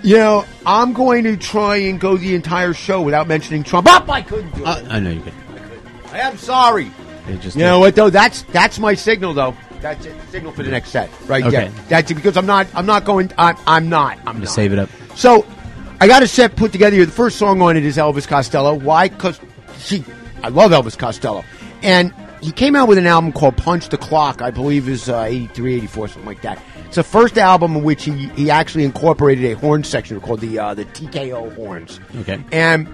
You 0.06 0.18
know, 0.18 0.46
I'm 0.68 0.94
going 0.94 1.24
to 1.24 1.36
try 1.36 1.78
and 1.78 2.00
go 2.00 2.16
the 2.16 2.36
entire 2.36 2.74
show 2.74 3.02
without 3.02 3.28
mentioning 3.28 3.64
Trump. 3.64 3.92
Up, 3.92 4.08
I 4.08 4.22
couldn't 4.22 4.54
do 4.54 4.62
it. 4.62 4.68
Uh, 4.68 4.84
I 4.88 5.00
know 5.00 5.10
you 5.10 5.20
could. 5.20 5.34
I 6.12 6.20
am 6.20 6.38
sorry. 6.38 6.92
It 7.28 7.42
just 7.42 7.58
You 7.58 7.64
know 7.64 7.80
what 7.80 7.96
though? 7.96 8.12
That's 8.12 8.44
that's 8.44 8.78
my 8.78 8.94
signal 8.94 9.34
though. 9.34 9.56
That's 9.82 10.06
it. 10.06 10.16
Signal 10.30 10.52
for 10.52 10.62
the 10.62 10.70
next 10.70 10.92
set, 10.92 11.10
right 11.26 11.44
Okay. 11.44 11.70
there. 11.70 11.70
That's 11.90 12.12
it, 12.12 12.14
because 12.14 12.38
I'm 12.38 12.46
not. 12.46 12.68
I'm 12.76 12.86
not 12.86 13.04
going. 13.04 13.32
I'm. 13.38 13.58
I'm 13.66 13.90
not. 13.90 14.20
I'm 14.20 14.26
going 14.26 14.36
to 14.38 14.42
not. 14.44 14.50
save 14.54 14.74
it 14.74 14.80
up. 14.80 14.90
So, 15.16 15.44
I 16.00 16.08
got 16.08 16.22
a 16.22 16.28
set 16.28 16.56
put 16.56 16.72
together 16.72 16.96
here. 16.96 17.06
The 17.08 17.12
first 17.12 17.38
song 17.40 17.60
on 17.64 17.76
it 17.76 17.84
is 17.84 17.98
Elvis 17.98 18.28
Costello. 18.28 18.76
Why? 18.76 19.10
Because 19.10 19.40
she, 19.80 20.04
I 20.44 20.50
love 20.50 20.70
Elvis 20.72 20.96
Costello, 20.98 21.44
and 21.82 22.14
he 22.42 22.52
came 22.52 22.76
out 22.76 22.88
with 22.88 23.00
an 23.00 23.08
album 23.08 23.32
called 23.32 23.58
Punch 23.58 23.90
the 23.90 23.98
Clock. 23.98 24.44
I 24.44 24.52
believe 24.52 24.88
is 24.88 25.10
uh, 25.10 25.24
83, 25.24 25.76
84, 25.78 26.08
something 26.10 26.26
like 26.28 26.42
that. 26.44 26.62
It's 26.88 26.96
the 26.96 27.04
first 27.04 27.38
album 27.38 27.76
in 27.76 27.84
which 27.84 28.06
he 28.06 28.28
he 28.30 28.50
actually 28.50 28.86
incorporated 28.86 29.46
a 29.46 29.56
horn 29.56 29.84
section 29.84 30.20
called 30.22 30.40
the 30.40 30.60
uh, 30.60 30.74
the 30.74 30.86
TKO 30.86 31.54
horns. 31.56 32.00
Okay. 32.20 32.44
And 32.52 32.88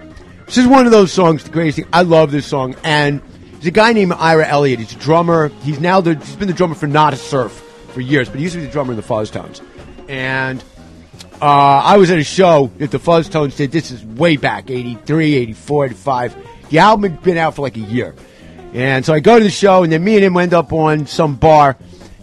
this 0.45 0.57
is 0.57 0.67
one 0.67 0.85
of 0.85 0.91
those 0.91 1.11
songs. 1.11 1.43
The 1.43 1.49
greatest 1.49 1.77
thing. 1.77 1.87
I 1.93 2.01
love 2.01 2.31
this 2.31 2.45
song. 2.45 2.75
And 2.83 3.21
there's 3.53 3.67
a 3.67 3.71
guy 3.71 3.93
named 3.93 4.13
Ira 4.13 4.47
Elliott. 4.47 4.79
He's 4.79 4.93
a 4.93 4.99
drummer. 4.99 5.49
He's 5.61 5.79
now 5.79 6.01
the 6.01 6.15
he's 6.15 6.35
been 6.35 6.47
the 6.47 6.53
drummer 6.53 6.75
for 6.75 6.87
Nada 6.87 7.15
Surf 7.15 7.51
for 7.93 8.01
years, 8.01 8.27
but 8.27 8.37
he 8.37 8.43
used 8.43 8.55
to 8.55 8.59
be 8.61 8.65
the 8.65 8.71
drummer 8.71 8.91
in 8.93 8.97
the 8.97 9.03
Fuzztones. 9.03 9.61
And 10.09 10.63
uh, 11.41 11.45
I 11.45 11.97
was 11.97 12.11
at 12.11 12.19
a 12.19 12.23
show 12.23 12.71
that 12.77 12.91
the 12.91 12.99
Fuzztones 12.99 13.55
did. 13.55 13.71
This 13.71 13.91
is 13.91 14.03
way 14.03 14.37
back, 14.37 14.69
83, 14.69 15.35
84, 15.35 15.85
85. 15.85 16.35
The 16.69 16.79
album 16.79 17.11
had 17.11 17.23
been 17.23 17.37
out 17.37 17.55
for 17.55 17.61
like 17.61 17.77
a 17.77 17.81
year. 17.81 18.15
And 18.73 19.05
so 19.05 19.13
I 19.13 19.19
go 19.19 19.37
to 19.37 19.43
the 19.43 19.49
show, 19.49 19.83
and 19.83 19.91
then 19.91 20.03
me 20.03 20.15
and 20.15 20.23
him 20.23 20.37
end 20.37 20.53
up 20.53 20.71
on 20.71 21.05
some 21.05 21.35
bar 21.35 21.77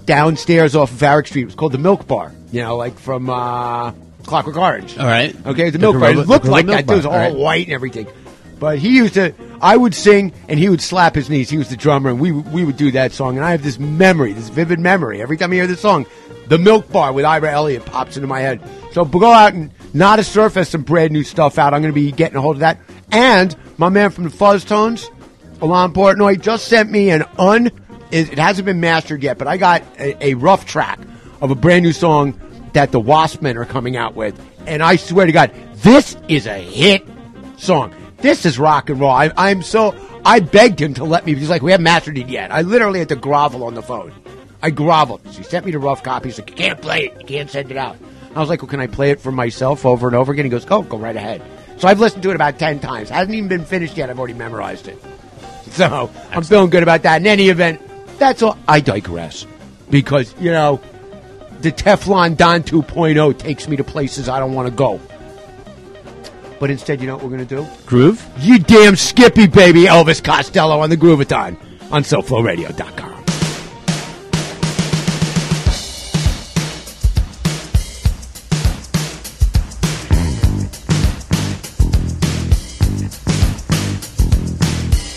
downstairs 0.09 0.75
off 0.75 0.91
of 0.91 0.97
Varick 0.97 1.27
Street. 1.27 1.43
It 1.43 1.45
was 1.47 1.55
called 1.55 1.73
the 1.73 1.79
Milk 1.79 2.07
Bar, 2.07 2.33
you 2.51 2.63
know, 2.63 2.77
like 2.77 2.99
from 2.99 3.29
uh, 3.29 3.93
Clockwork 4.25 4.57
Orange. 4.57 4.99
All 4.99 5.07
right. 5.07 5.37
Okay, 5.47 5.67
the 5.71 5.73
The 5.73 5.79
milk 5.79 6.01
bar. 6.01 6.11
It 6.11 6.17
looked 6.27 6.47
like 6.47 6.67
that. 6.67 6.87
Milk 6.87 6.91
It 6.91 6.97
was 6.97 7.07
all 7.07 7.13
all 7.13 7.19
right. 7.19 7.35
white 7.35 7.67
and 7.67 7.75
everything. 7.75 8.09
But 8.59 8.79
he 8.79 8.97
used 8.97 9.15
to. 9.15 9.35
I 9.61 9.77
would 9.77 9.95
sing, 9.95 10.33
and 10.49 10.59
he 10.59 10.69
would 10.69 10.81
slap 10.81 11.15
his 11.15 11.29
knees. 11.29 11.51
He 11.51 11.59
was 11.59 11.69
the 11.69 11.77
drummer, 11.77 12.11
and 12.11 12.19
we 12.19 12.33
we 12.33 12.65
would 12.65 12.77
do 12.77 12.91
that 12.93 13.13
song. 13.13 13.37
And 13.37 13.45
I 13.45 13.51
have 13.53 13.63
this 13.63 13.79
memory, 13.79 14.33
this 14.33 14.49
vivid 14.49 14.81
memory. 14.81 15.21
Every 15.21 15.37
time 15.37 15.53
I 15.53 15.57
hear 15.57 15.67
this 15.67 15.81
song, 15.81 16.07
the 16.49 16.59
Milk 16.59 16.91
Bar 16.91 17.13
with 17.13 17.25
Ira 17.27 17.53
Elliott 17.53 17.85
pops 17.85 18.17
into 18.17 18.27
my 18.27 18.41
head. 18.41 18.61
So 18.93 19.05
go 19.05 19.31
out 19.31 19.53
and 19.53 19.71
Nada 19.93 20.25
Surf 20.25 20.55
has 20.55 20.71
some 20.71 20.83
brand 20.83 21.13
new 21.13 21.23
stuff 21.23 21.59
out. 21.59 21.75
I'm 21.75 21.83
going 21.83 21.93
to 21.93 22.01
be 22.01 22.11
getting 22.11 22.37
a 22.37 22.41
hold 22.41 22.57
of 22.57 22.61
that. 22.61 22.79
And 23.13 23.55
my 23.77 23.91
man 23.91 24.11
from 24.11 24.25
the 24.25 24.31
Fuzztones, 24.31 25.09
Alon 25.61 25.93
Portnoy, 25.93 26.41
just 26.41 26.67
sent 26.67 26.91
me 26.91 27.11
an 27.11 27.25
un. 27.39 27.71
It 28.11 28.33
it 28.33 28.39
hasn't 28.39 28.67
been 28.67 28.81
mastered 28.81 29.23
yet, 29.23 29.39
but 29.39 29.47
I 29.47 29.57
got 29.57 29.83
a, 29.99 30.29
a 30.29 30.35
rough 30.35 30.67
track 30.67 30.99
of 31.41 31.51
a 31.51 31.55
brand 31.55 31.85
new 31.85 31.93
song 31.93 32.39
that 32.73 32.93
the 32.93 33.01
Waspmen 33.01 33.57
are 33.57 33.65
coming 33.65 33.97
out 33.97 34.15
with, 34.15 34.41
and 34.67 34.83
I 34.83 34.97
swear 34.97 35.27
to 35.27 35.33
God, 35.33 35.53
this 35.77 36.17
is 36.29 36.47
a 36.47 36.59
hit 36.59 37.07
song. 37.57 37.95
This 38.19 38.45
is 38.45 38.59
rock 38.59 38.91
and 38.91 39.01
roll. 39.01 39.11
I, 39.11 39.33
I'm 39.37 39.63
so. 39.63 39.95
I 40.25 40.41
begged 40.41 40.81
him 40.81 40.95
to 40.95 41.05
let 41.05 41.25
me. 41.25 41.35
He's 41.35 41.49
like, 41.49 41.63
we 41.63 41.71
haven't 41.71 41.85
mastered 41.85 42.19
it 42.19 42.29
yet. 42.29 42.51
I 42.53 42.63
literally 42.63 42.99
had 42.99 43.09
to 43.11 43.17
grovel 43.17 43.65
on 43.65 43.75
the 43.75 43.83
phone. 43.83 44.13
I 44.61 44.71
groveled. 44.71 45.21
So 45.27 45.39
he 45.39 45.45
sent 45.45 45.65
me 45.65 45.73
the 45.73 45.79
rough 45.79 46.03
copy. 46.03 46.29
He's 46.29 46.39
like, 46.39 46.51
you 46.51 46.57
can't 46.57 46.83
play 46.83 47.07
it. 47.07 47.21
You 47.21 47.27
can't 47.27 47.49
send 47.49 47.71
it 47.71 47.77
out. 47.77 47.97
I 48.35 48.41
was 48.41 48.49
like, 48.49 48.61
well, 48.61 48.69
can 48.69 48.81
I 48.81 48.89
play 48.89 49.11
it 49.11 49.21
for 49.21 49.33
myself 49.33 49.87
over 49.87 50.07
and 50.09 50.17
over 50.17 50.33
again? 50.33 50.45
He 50.45 50.51
goes, 50.51 50.67
oh, 50.71 50.83
go 50.83 50.99
right 50.99 51.15
ahead. 51.17 51.43
So 51.79 51.87
I've 51.87 52.01
listened 52.01 52.23
to 52.25 52.31
it 52.31 52.35
about 52.35 52.59
10 52.59 52.81
times. 52.81 53.11
It 53.11 53.15
Hasn't 53.15 53.35
even 53.35 53.49
been 53.49 53.65
finished 53.65 53.97
yet. 53.97 54.11
I've 54.11 54.19
already 54.19 54.35
memorized 54.35 54.89
it. 54.89 55.03
So 55.69 56.11
I'm 56.31 56.43
feeling 56.45 56.71
good 56.71 56.83
about 56.83 57.03
that. 57.03 57.21
In 57.21 57.27
any 57.27 57.51
event, 57.51 57.81
that's 58.19 58.43
all. 58.43 58.59
I 58.67 58.81
digress. 58.81 59.47
Because, 59.91 60.35
you 60.39 60.51
know, 60.51 60.81
the 61.61 61.73
Teflon 61.73 62.37
Don 62.37 62.63
2.0 62.63 63.39
takes 63.39 63.69
me 63.69 63.77
to 63.77 63.85
places 63.85 64.29
I 64.29 64.39
don't 64.39 64.55
want 64.55 64.69
to 64.69 64.75
go. 64.75 65.01
But 66.61 66.71
instead, 66.71 67.01
you 67.01 67.07
know 67.07 67.15
what 67.15 67.25
we're 67.25 67.37
going 67.37 67.47
to 67.47 67.57
do? 67.57 67.67
Groove? 67.87 68.25
You 68.39 68.59
damn 68.59 68.97
Skippy, 68.97 69.47
baby. 69.47 69.85
Elvis 69.85 70.23
Costello 70.23 70.81
on 70.81 70.91
the 70.91 70.97
Groovathon 70.97 71.57
on 71.91 72.03
SoFloRadio.com. 72.03 73.25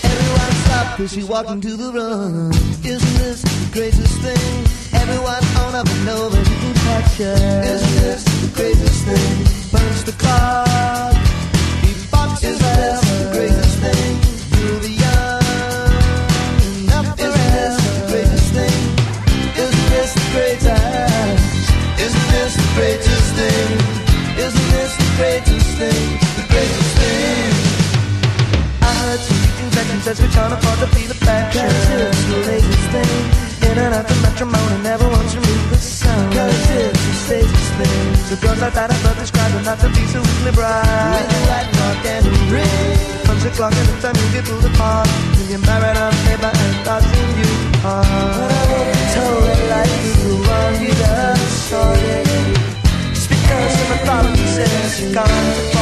Everyone 0.04 0.52
stop 0.64 0.98
cause 0.98 1.18
you 1.18 1.26
walk 1.26 1.50
into 1.50 1.76
the 1.76 1.92
room. 1.92 2.71
The 3.72 3.80
greatest 3.80 4.20
thing? 4.20 4.68
Everyone 5.00 5.44
on 5.64 5.76
up 5.76 5.88
and 5.88 6.10
over 6.10 6.36
you 6.36 6.44
can 6.44 6.74
catch 6.84 7.20
ya. 7.22 7.32
Isn't 7.72 7.96
this 8.04 8.24
the 8.44 8.52
greatest 8.52 9.06
thing? 9.08 9.46
Punch 9.72 10.04
the 10.04 10.12
clock. 10.12 11.16
Beatbox 11.80 12.44
is 12.44 12.60
this 12.60 13.00
the 13.00 13.32
greatest 13.32 13.78
thing? 13.80 14.12
You're 14.60 14.80
the 14.84 14.92
young. 14.92 16.04
Nothing 16.92 17.32
Isn't 17.32 17.52
this 17.56 17.76
the 17.96 18.04
greatest 18.12 18.50
thing? 18.52 18.80
Isn't 19.56 19.88
this 19.96 20.12
the 20.20 20.26
greatest? 20.36 21.40
Isn't 21.96 22.28
this 22.36 22.52
the 22.60 22.68
greatest 22.76 23.30
thing? 23.40 23.72
Isn't 24.36 24.68
this 24.76 24.92
the 25.00 25.10
greatest 25.16 25.70
thing? 25.80 26.08
The 26.36 26.46
greatest 26.52 26.92
thing. 27.00 27.56
I 28.84 28.92
heard 29.00 29.22
some 29.24 29.40
meetings 29.40 29.74
that 29.80 29.88
says 30.04 30.20
we 30.20 30.28
can't 30.28 30.52
afford 30.60 30.78
to 30.84 30.88
feel 30.92 31.12
affection. 31.12 31.72
Cause 31.72 31.91
out 34.02 34.08
the 34.10 34.16
matrimony, 34.22 34.84
never 34.84 35.08
wants 35.10 35.34
to 35.34 35.40
move 35.40 35.70
the 35.70 35.78
sound. 35.78 36.34
Cause 36.34 36.70
it's 36.72 37.06
the 37.06 37.16
safest 37.30 37.72
thing. 37.78 38.16
So 38.28 38.36
girls 38.42 38.62
like 38.62 38.74
that 38.74 38.90
I 38.90 38.98
love 39.06 39.18
describe 39.18 39.54
are 39.56 39.66
not 39.70 39.80
to 39.80 39.90
be 39.90 40.04
so 40.10 40.20
weakly 40.22 40.54
bright. 40.58 41.22
With 41.22 41.38
a 41.38 41.42
white 41.50 41.70
rock 41.78 42.06
and 42.14 42.26
a 42.26 42.36
ring. 42.54 42.98
Punch 43.26 43.42
the 43.44 43.52
clock 43.54 43.74
and 43.74 43.88
the 43.90 43.96
time 44.02 44.18
you 44.18 44.28
get 44.34 44.46
to 44.50 44.56
the 44.66 44.74
park. 44.78 45.08
You 45.38 45.46
get 45.54 45.62
married 45.62 45.98
on 45.98 46.14
paper 46.26 46.52
and 46.52 46.76
thoughts 46.86 47.10
in 47.14 47.30
you 47.42 47.52
are. 47.86 48.06
But 48.38 48.50
I 48.50 48.64
won't 48.72 48.90
be 48.90 49.04
told 49.14 49.44
that 49.46 49.62
life 49.70 49.98
is 50.10 50.18
the 50.26 50.34
wrong 50.46 50.74
you 50.82 50.94
love, 51.06 51.42
shorty. 51.70 52.20
Just 53.14 53.30
because 53.30 53.74
of 53.82 53.96
a 53.96 53.98
thought 54.06 54.26
of 54.26 54.38
says 54.56 55.02
you 55.02 55.08
can't 55.14 55.81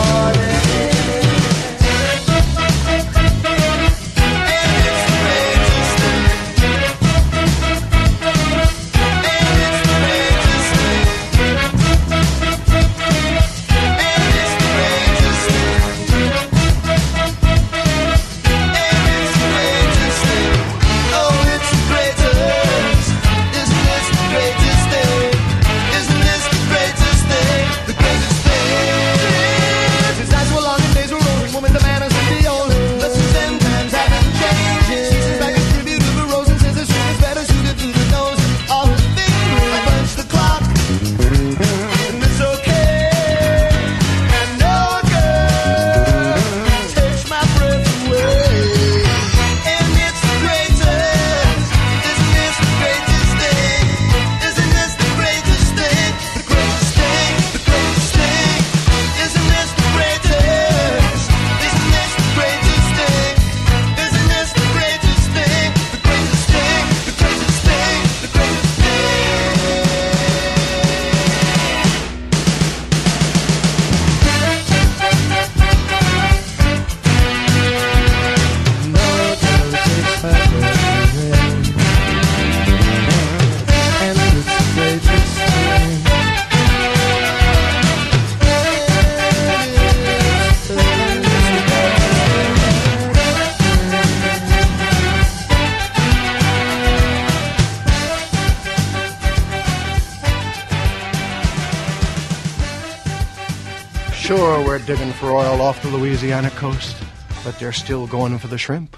Louisiana 105.89 106.49
coast, 106.51 106.95
but 107.43 107.57
they're 107.59 107.73
still 107.73 108.07
going 108.07 108.37
for 108.37 108.47
the 108.47 108.57
shrimp. 108.57 108.95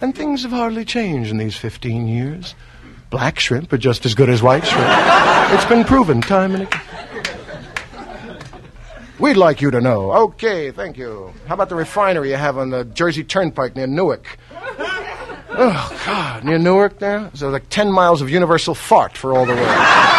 And 0.00 0.14
things 0.14 0.42
have 0.42 0.50
hardly 0.52 0.84
changed 0.84 1.30
in 1.30 1.38
these 1.38 1.56
15 1.56 2.06
years. 2.06 2.54
Black 3.10 3.38
shrimp 3.38 3.72
are 3.72 3.78
just 3.78 4.04
as 4.04 4.14
good 4.14 4.28
as 4.28 4.42
white 4.42 4.66
shrimp. 4.66 4.88
it's 5.52 5.64
been 5.64 5.84
proven 5.84 6.20
time 6.20 6.54
and 6.54 6.64
again. 6.64 6.80
We'd 9.18 9.36
like 9.36 9.60
you 9.60 9.70
to 9.70 9.80
know. 9.80 10.12
Okay, 10.12 10.70
thank 10.70 10.98
you. 10.98 11.32
How 11.46 11.54
about 11.54 11.68
the 11.68 11.76
refinery 11.76 12.30
you 12.30 12.36
have 12.36 12.58
on 12.58 12.70
the 12.70 12.84
Jersey 12.84 13.24
Turnpike 13.24 13.76
near 13.76 13.86
Newark? 13.86 14.38
Oh, 15.56 16.02
God, 16.04 16.44
near 16.44 16.58
Newark 16.58 16.98
there? 16.98 17.30
So 17.34 17.48
like 17.48 17.68
10 17.68 17.92
miles 17.92 18.20
of 18.20 18.28
universal 18.28 18.74
fart 18.74 19.16
for 19.16 19.32
all 19.32 19.46
the 19.46 19.54
world. 19.54 20.13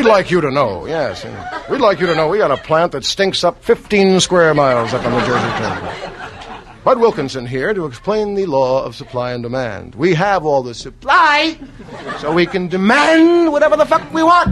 We'd 0.00 0.08
like 0.08 0.30
you 0.30 0.40
to 0.40 0.50
know, 0.50 0.86
yes. 0.86 1.26
We'd 1.68 1.82
like 1.82 2.00
you 2.00 2.06
to 2.06 2.14
know 2.14 2.26
we 2.26 2.38
got 2.38 2.50
a 2.50 2.56
plant 2.56 2.92
that 2.92 3.04
stinks 3.04 3.44
up 3.44 3.62
15 3.62 4.20
square 4.20 4.54
miles 4.54 4.94
up 4.94 5.04
on 5.04 5.12
the 5.12 5.20
Jersey 5.26 5.58
Turnpike. 5.58 6.84
Bud 6.84 7.00
Wilkinson 7.00 7.44
here 7.44 7.74
to 7.74 7.84
explain 7.84 8.34
the 8.34 8.46
law 8.46 8.82
of 8.82 8.96
supply 8.96 9.32
and 9.32 9.42
demand. 9.42 9.94
We 9.96 10.14
have 10.14 10.46
all 10.46 10.62
the 10.62 10.72
supply, 10.72 11.58
so 12.18 12.32
we 12.32 12.46
can 12.46 12.68
demand 12.68 13.52
whatever 13.52 13.76
the 13.76 13.84
fuck 13.84 14.10
we 14.14 14.22
want. 14.22 14.48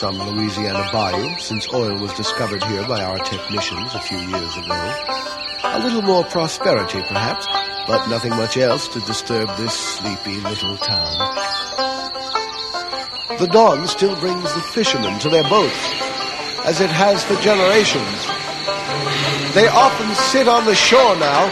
from 0.00 0.16
Louisiana 0.16 0.88
Bayou 0.94 1.36
since 1.38 1.70
oil 1.74 1.94
was 1.98 2.14
discovered 2.14 2.64
here 2.64 2.88
by 2.88 3.02
our 3.02 3.18
technicians 3.18 3.94
a 3.94 4.00
few 4.00 4.16
years 4.16 4.56
ago. 4.56 4.94
A 5.62 5.78
little 5.84 6.00
more 6.00 6.24
prosperity, 6.24 7.02
perhaps, 7.02 7.46
but 7.86 8.08
nothing 8.08 8.30
much 8.30 8.56
else 8.56 8.88
to 8.88 9.00
disturb 9.00 9.54
this 9.58 9.74
sleepy 9.74 10.40
little 10.40 10.78
town. 10.78 11.18
The 13.38 13.48
dawn 13.52 13.86
still 13.86 14.16
brings 14.16 14.54
the 14.54 14.62
fishermen 14.72 15.18
to 15.18 15.28
their 15.28 15.44
boats, 15.50 15.84
as 16.64 16.80
it 16.80 16.88
has 16.88 17.22
for 17.22 17.34
generations. 17.42 18.24
They 19.54 19.68
often 19.68 20.14
sit 20.14 20.48
on 20.48 20.64
the 20.64 20.74
shore 20.74 21.14
now 21.16 21.44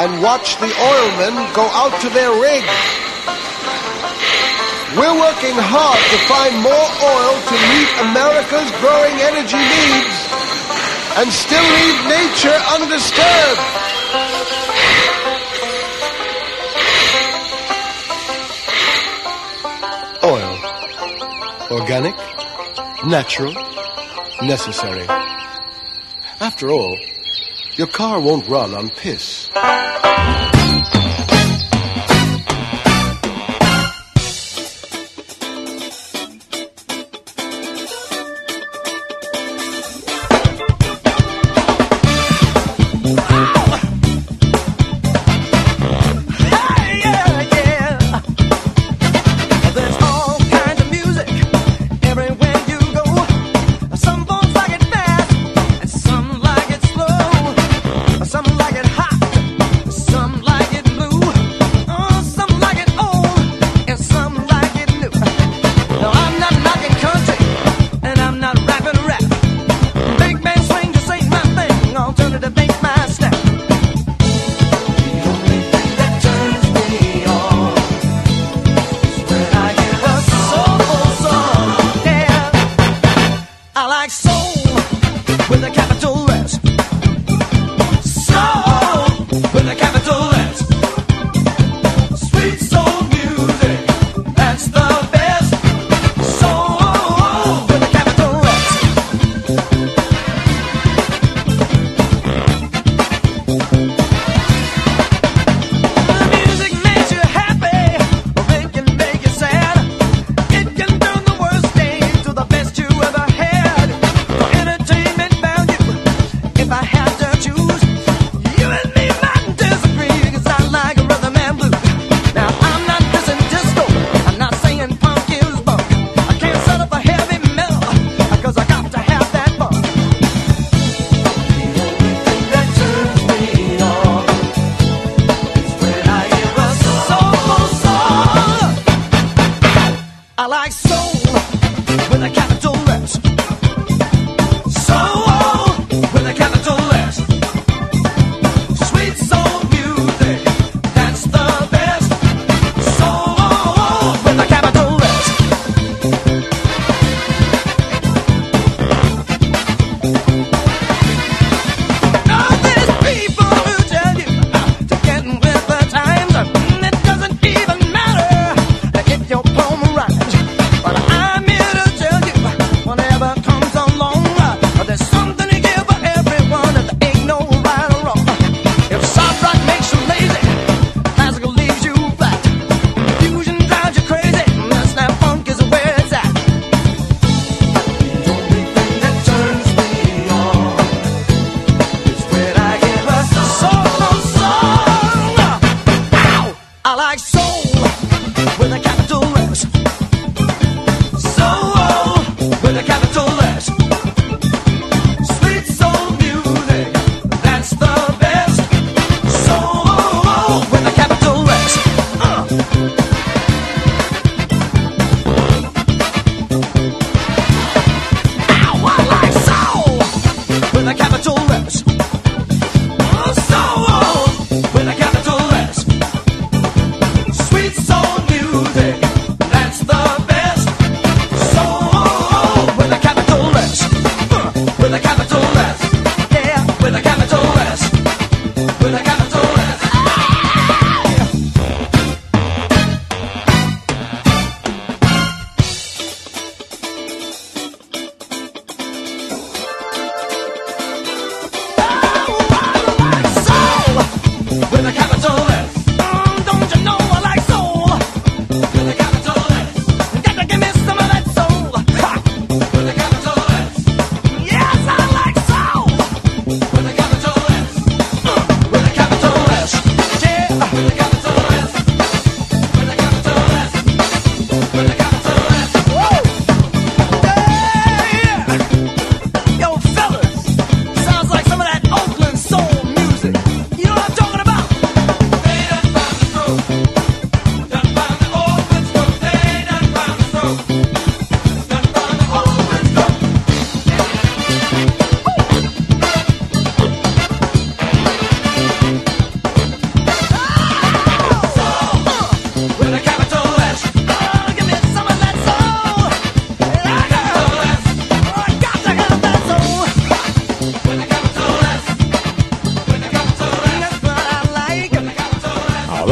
and 0.00 0.22
watch 0.22 0.56
the 0.56 0.72
oilmen 0.72 1.54
go 1.54 1.68
out 1.68 2.00
to 2.00 2.08
their 2.08 2.32
rigs. 2.40 3.01
We're 4.94 5.18
working 5.18 5.56
hard 5.56 5.96
to 6.12 6.18
find 6.28 6.52
more 6.60 6.88
oil 7.00 7.34
to 7.48 7.56
meet 7.72 7.88
America's 8.12 8.68
growing 8.76 9.16
energy 9.24 9.56
needs 9.56 10.16
and 11.16 11.32
still 11.32 11.64
leave 11.64 11.98
nature 12.12 12.58
undisturbed. 12.76 13.62
Oil. 20.24 20.58
Organic, 21.70 22.14
natural, 23.06 23.54
necessary. 24.42 25.06
After 26.40 26.70
all, 26.70 26.98
your 27.76 27.86
car 27.86 28.20
won't 28.20 28.46
run 28.46 28.74
on 28.74 28.90
piss. 28.90 29.48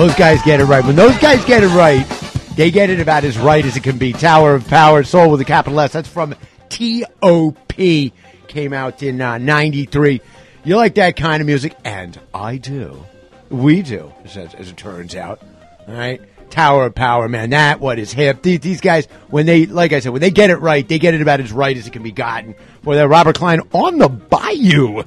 Those 0.00 0.14
guys 0.14 0.40
get 0.40 0.60
it 0.60 0.64
right. 0.64 0.82
When 0.82 0.96
those 0.96 1.18
guys 1.18 1.44
get 1.44 1.62
it 1.62 1.68
right, 1.68 2.06
they 2.56 2.70
get 2.70 2.88
it 2.88 3.00
about 3.00 3.22
as 3.22 3.36
right 3.36 3.62
as 3.62 3.76
it 3.76 3.82
can 3.82 3.98
be. 3.98 4.14
Tower 4.14 4.54
of 4.54 4.66
Power, 4.66 5.04
Soul 5.04 5.30
with 5.30 5.42
a 5.42 5.44
capital 5.44 5.78
S. 5.78 5.92
That's 5.92 6.08
from 6.08 6.34
T.O.P. 6.70 8.14
Came 8.48 8.72
out 8.72 9.02
in 9.02 9.20
uh, 9.20 9.36
93. 9.36 10.22
You 10.64 10.76
like 10.76 10.94
that 10.94 11.16
kind 11.16 11.42
of 11.42 11.46
music? 11.46 11.76
And 11.84 12.18
I 12.32 12.56
do. 12.56 13.04
We 13.50 13.82
do, 13.82 14.10
as, 14.24 14.38
as 14.38 14.70
it 14.70 14.78
turns 14.78 15.14
out. 15.14 15.42
All 15.86 15.94
right? 15.94 16.22
Tower 16.48 16.86
of 16.86 16.94
Power, 16.94 17.28
man. 17.28 17.50
That 17.50 17.78
what 17.80 17.98
is 17.98 18.10
hip. 18.10 18.40
These, 18.40 18.60
these 18.60 18.80
guys, 18.80 19.04
when 19.28 19.44
they, 19.44 19.66
like 19.66 19.92
I 19.92 20.00
said, 20.00 20.12
when 20.12 20.22
they 20.22 20.30
get 20.30 20.48
it 20.48 20.60
right, 20.60 20.88
they 20.88 20.98
get 20.98 21.12
it 21.12 21.20
about 21.20 21.40
as 21.40 21.52
right 21.52 21.76
as 21.76 21.86
it 21.86 21.92
can 21.92 22.02
be 22.02 22.10
gotten. 22.10 22.54
For 22.84 22.94
that 22.94 23.06
Robert 23.06 23.36
Klein 23.36 23.60
on 23.74 23.98
the 23.98 24.08
Bayou. 24.08 25.02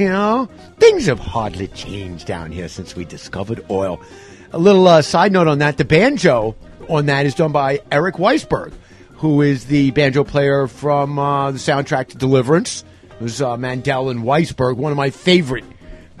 You 0.00 0.08
know, 0.08 0.48
things 0.78 1.04
have 1.04 1.18
hardly 1.18 1.66
changed 1.66 2.26
down 2.26 2.52
here 2.52 2.68
since 2.68 2.96
we 2.96 3.04
discovered 3.04 3.62
oil. 3.68 4.00
A 4.50 4.58
little 4.58 4.88
uh, 4.88 5.02
side 5.02 5.30
note 5.30 5.46
on 5.46 5.58
that: 5.58 5.76
the 5.76 5.84
banjo 5.84 6.56
on 6.88 7.04
that 7.04 7.26
is 7.26 7.34
done 7.34 7.52
by 7.52 7.80
Eric 7.92 8.14
Weissberg, 8.14 8.72
who 9.16 9.42
is 9.42 9.66
the 9.66 9.90
banjo 9.90 10.24
player 10.24 10.68
from 10.68 11.18
uh, 11.18 11.50
the 11.50 11.58
soundtrack 11.58 12.08
to 12.08 12.16
Deliverance. 12.16 12.82
It 13.10 13.22
was 13.22 13.42
uh, 13.42 13.58
Mandell 13.58 14.10
and 14.10 14.20
Weissberg, 14.20 14.78
one 14.78 14.90
of 14.90 14.96
my 14.96 15.10
favorite 15.10 15.64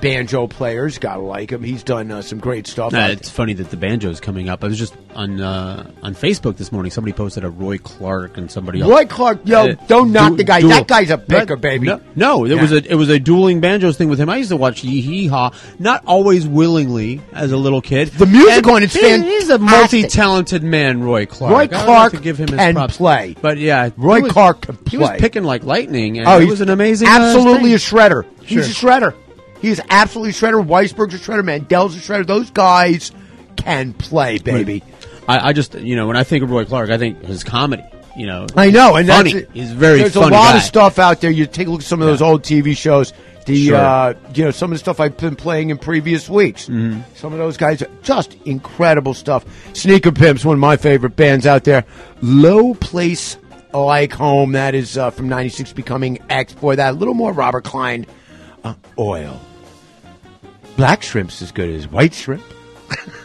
banjo 0.00 0.46
players. 0.46 0.98
Gotta 0.98 1.20
like 1.20 1.50
him. 1.50 1.62
He's 1.62 1.82
done 1.82 2.10
uh, 2.10 2.22
some 2.22 2.38
great 2.38 2.66
stuff. 2.66 2.94
Uh, 2.94 3.08
it's 3.10 3.30
funny 3.30 3.52
that 3.54 3.70
the 3.70 3.76
banjo 3.76 4.10
is 4.10 4.20
coming 4.20 4.48
up. 4.48 4.64
I 4.64 4.68
was 4.68 4.78
just 4.78 4.94
on 5.14 5.40
uh, 5.40 5.90
on 6.02 6.14
Facebook 6.14 6.56
this 6.56 6.72
morning. 6.72 6.90
Somebody 6.90 7.12
posted 7.12 7.44
a 7.44 7.50
Roy 7.50 7.78
Clark 7.78 8.36
and 8.36 8.50
somebody 8.50 8.80
else. 8.80 8.90
Roy 8.90 9.04
Clark, 9.04 9.40
yo, 9.44 9.68
Uh, 9.70 9.74
don't 9.86 10.12
knock 10.12 10.30
du- 10.32 10.36
the 10.38 10.44
guy. 10.44 10.60
duel. 10.60 10.70
That 10.70 10.86
guy's 10.86 11.10
a 11.10 11.18
picker, 11.18 11.56
No, 11.56 11.60
baby. 11.60 11.86
No, 11.86 12.00
no 12.14 12.44
it 12.44 12.50
Yeah. 12.54 12.62
was 12.62 12.72
a 12.72 12.90
it 12.90 12.94
was 12.96 13.08
a 13.08 13.18
dueling 13.18 13.60
banjos 13.60 13.96
thing 13.96 14.08
with 14.08 14.18
him. 14.20 14.28
I 14.30 14.36
used 14.36 14.50
to 14.50 14.56
watch 14.56 14.82
Yee 14.84 15.00
Hee 15.00 15.28
not 15.78 16.02
always 16.06 16.46
willingly 16.46 17.20
as 17.32 17.52
a 17.52 17.56
little 17.56 17.80
kid. 17.80 18.08
The 18.08 18.26
music 18.26 18.66
on 18.66 18.82
it's 18.82 18.96
fan. 18.96 19.22
He's 19.22 19.50
a 19.50 19.58
multi-talented 19.58 20.62
man, 20.62 21.02
Roy 21.02 21.26
Clark. 21.26 21.52
Roy 21.52 21.58
I 21.58 21.62
would 21.62 21.70
like 21.72 21.84
Clark 21.84 22.12
to 22.12 22.20
give 22.20 22.38
him 22.38 22.48
his 22.48 22.72
props. 22.72 22.96
play. 22.96 23.36
but 23.40 23.58
yeah, 23.58 23.90
Roy 23.96 24.20
was- 24.20 24.32
Clark 24.32 24.66
He 24.88 24.96
was 24.96 25.10
picking 25.18 25.44
like 25.44 25.64
lightning, 25.64 26.18
and 26.18 26.26
oh, 26.28 26.38
he 26.38 26.46
was 26.46 26.60
an 26.60 26.70
amazing, 26.70 27.08
uh, 27.08 27.12
absolutely 27.12 27.74
a 27.74 27.78
shredder. 27.78 28.24
He's 28.44 28.68
a 28.68 28.72
shredder. 28.74 29.14
He's 29.60 29.80
absolutely 29.90 30.30
a 30.30 30.32
shredder. 30.34 30.64
Weissberg's 30.66 31.14
a 31.14 31.18
shredder. 31.18 31.42
Mandell's 31.42 31.96
a 31.96 32.00
shredder. 32.00 32.26
Those 32.26 32.50
guys 32.50 33.12
can 33.56 33.92
play, 33.92 34.38
baby. 34.38 34.82
I, 35.28 35.48
I 35.48 35.52
just, 35.52 35.74
you 35.74 35.96
know, 35.96 36.06
when 36.06 36.16
I 36.16 36.24
think 36.24 36.42
of 36.42 36.50
Roy 36.50 36.64
Clark, 36.64 36.90
I 36.90 36.98
think 36.98 37.22
his 37.24 37.44
comedy. 37.44 37.84
You 38.16 38.26
know, 38.26 38.46
I 38.56 38.70
know, 38.70 38.96
and 38.96 39.06
funny. 39.06 39.32
that's 39.32 39.44
it. 39.44 39.50
He's 39.54 39.70
very 39.70 39.98
There's 39.98 40.16
a 40.16 40.20
lot 40.20 40.30
guy. 40.30 40.56
of 40.56 40.62
stuff 40.62 40.98
out 40.98 41.20
there. 41.20 41.30
You 41.30 41.46
take 41.46 41.68
a 41.68 41.70
look 41.70 41.80
at 41.80 41.86
some 41.86 42.02
of 42.02 42.08
those 42.08 42.20
old 42.20 42.42
TV 42.42 42.76
shows. 42.76 43.12
The 43.46 43.66
Sure. 43.68 43.76
uh, 43.76 44.14
you 44.34 44.44
know 44.44 44.50
some 44.50 44.70
of 44.70 44.74
the 44.74 44.78
stuff 44.80 45.00
I've 45.00 45.16
been 45.16 45.36
playing 45.36 45.70
in 45.70 45.78
previous 45.78 46.28
weeks. 46.28 46.66
Mm-hmm. 46.68 47.00
Some 47.14 47.32
of 47.32 47.38
those 47.38 47.56
guys, 47.56 47.80
are 47.82 47.88
just 48.02 48.36
incredible 48.44 49.14
stuff. 49.14 49.44
Sneaker 49.74 50.12
Pimps, 50.12 50.44
one 50.44 50.54
of 50.54 50.60
my 50.60 50.76
favorite 50.76 51.16
bands 51.16 51.46
out 51.46 51.64
there. 51.64 51.84
Low 52.20 52.74
Place 52.74 53.38
Like 53.72 54.12
Home, 54.12 54.52
that 54.52 54.74
is 54.74 54.98
uh, 54.98 55.10
from 55.10 55.28
'96, 55.28 55.72
becoming 55.72 56.18
X. 56.28 56.52
Boy, 56.52 56.76
that 56.76 56.90
a 56.90 56.96
little 56.96 57.14
more 57.14 57.32
Robert 57.32 57.64
Klein. 57.64 58.06
Uh, 58.62 58.74
oil. 58.98 59.40
Black 60.80 61.02
shrimp's 61.02 61.42
as 61.42 61.52
good 61.52 61.68
as 61.68 61.86
white 61.88 62.14
shrimp. 62.14 62.42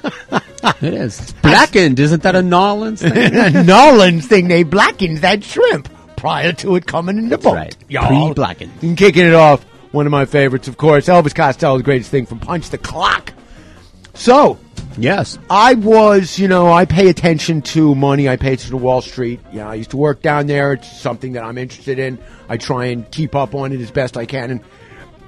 it 0.03 0.83
is. 0.93 1.21
It's 1.21 1.31
blackened. 1.41 1.97
Isn't 2.01 2.21
that 2.23 2.35
a 2.35 2.41
Nolans 2.41 3.01
thing? 3.01 3.65
Nolan's 3.65 4.27
thing, 4.27 4.49
they 4.49 4.63
blackened 4.63 5.19
that 5.19 5.41
shrimp 5.41 5.87
prior 6.17 6.51
to 6.51 6.75
it 6.75 6.85
coming 6.85 7.17
in 7.17 7.29
the 7.29 7.37
boat. 7.37 7.55
right. 7.55 7.77
Y'all. 7.87 8.07
Pre-blackened. 8.25 8.73
And 8.81 8.97
kicking 8.97 9.25
it 9.25 9.33
off, 9.33 9.63
one 9.93 10.05
of 10.05 10.11
my 10.11 10.25
favorites, 10.25 10.67
of 10.67 10.75
course, 10.75 11.05
Elvis 11.05 11.33
Costello's 11.33 11.81
greatest 11.81 12.11
thing 12.11 12.25
from 12.25 12.39
Punch 12.39 12.71
the 12.71 12.77
Clock. 12.77 13.31
So, 14.15 14.59
yes, 14.97 15.39
I 15.49 15.75
was, 15.75 16.37
you 16.37 16.49
know, 16.49 16.73
I 16.73 16.83
pay 16.83 17.07
attention 17.07 17.61
to 17.61 17.95
money. 17.95 18.27
I 18.27 18.35
pay 18.35 18.51
attention 18.51 18.71
to 18.71 18.83
Wall 18.83 19.01
Street. 19.01 19.39
Yeah, 19.53 19.69
I 19.69 19.75
used 19.75 19.91
to 19.91 19.97
work 19.97 20.21
down 20.21 20.47
there. 20.47 20.73
It's 20.73 20.99
something 20.99 21.31
that 21.33 21.43
I'm 21.45 21.57
interested 21.57 21.99
in. 21.99 22.19
I 22.49 22.57
try 22.57 22.87
and 22.87 23.09
keep 23.11 23.33
up 23.33 23.55
on 23.55 23.71
it 23.71 23.79
as 23.79 23.91
best 23.91 24.17
I 24.17 24.25
can. 24.25 24.51
And 24.51 24.61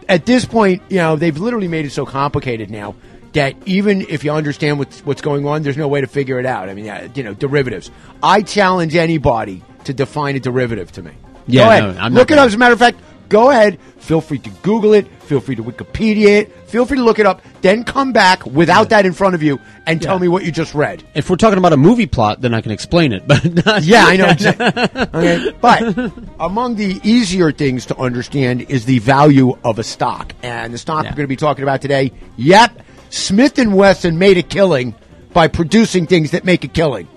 at 0.10 0.26
this 0.26 0.46
point, 0.46 0.82
you 0.90 0.98
know, 0.98 1.16
they've 1.16 1.38
literally 1.38 1.68
made 1.68 1.86
it 1.86 1.92
so 1.92 2.06
complicated 2.06 2.70
now 2.70 2.96
that 3.34 3.56
even 3.66 4.02
if 4.02 4.24
you 4.24 4.32
understand 4.32 4.80
what's 4.80 5.02
what's 5.02 5.22
going 5.22 5.46
on, 5.46 5.64
there's 5.64 5.78
no 5.78 5.88
way 5.88 6.02
to 6.02 6.08
figure 6.08 6.40
it 6.40 6.46
out. 6.46 6.70
I 6.70 6.74
mean, 6.74 7.12
you 7.16 7.24
know, 7.24 7.34
derivatives. 7.34 7.92
I 8.24 8.42
challenge 8.42 8.96
anybody 8.96 9.64
to 9.84 9.94
define 9.94 10.36
a 10.36 10.40
derivative 10.40 10.92
to 10.94 11.04
me. 11.04 11.12
Yeah, 11.46 11.64
go 11.80 11.90
ahead. 11.90 12.14
no, 12.14 12.20
look 12.20 12.32
it 12.32 12.38
up. 12.38 12.48
As 12.48 12.56
a 12.56 12.58
matter 12.58 12.74
of 12.74 12.80
fact, 12.80 13.00
go 13.30 13.50
ahead. 13.52 13.80
Feel 13.98 14.22
free 14.22 14.40
to 14.40 14.50
Google 14.62 14.94
it. 14.94 15.08
Feel 15.24 15.40
free 15.42 15.56
to 15.56 15.64
Wikipedia 15.64 16.42
it. 16.42 16.52
Feel 16.70 16.86
free 16.86 16.98
to 16.98 17.04
look 17.04 17.20
it 17.20 17.26
up. 17.26 17.42
Then 17.62 17.84
come 17.84 18.14
back 18.14 18.46
without 18.46 18.90
that 18.90 19.06
in 19.06 19.12
front 19.14 19.36
of 19.36 19.44
you 19.44 19.60
and 19.86 20.02
tell 20.02 20.18
me 20.20 20.28
what 20.30 20.46
you 20.46 20.52
just 20.52 20.74
read. 20.74 21.04
If 21.14 21.30
we're 21.30 21.36
talking 21.36 21.58
about 21.58 21.74
a 21.74 21.78
movie 21.78 22.06
plot, 22.08 22.40
then 22.42 22.54
I 22.54 22.62
can 22.62 22.72
explain 22.72 23.12
it. 23.12 23.24
But 23.28 23.66
not- 23.66 23.84
Yeah, 23.84 24.06
I 24.06 24.16
know. 24.16 24.28
exactly. 24.30 25.02
okay. 25.14 25.52
But 25.60 26.14
among 26.40 26.76
the 26.76 27.00
easier 27.04 27.52
things 27.52 27.86
to 27.88 27.98
understand 27.98 28.62
is 28.70 28.86
the 28.86 29.00
value 29.00 29.58
of 29.64 29.80
a 29.80 29.84
stock. 29.84 30.34
And 30.44 30.74
the 30.74 30.78
stock 30.78 31.04
we're 31.04 31.10
going 31.12 31.24
to 31.24 31.28
be 31.28 31.36
talking 31.36 31.64
about 31.64 31.82
today, 31.82 32.14
yep, 32.38 32.82
Smith 33.10 33.58
& 33.58 33.68
Wesson 33.68 34.18
made 34.18 34.38
a 34.38 34.44
killing 34.44 34.96
by 35.34 35.48
producing 35.48 36.08
things 36.08 36.32
that 36.32 36.46
make 36.46 36.64
a 36.64 36.68
killing. 36.70 37.08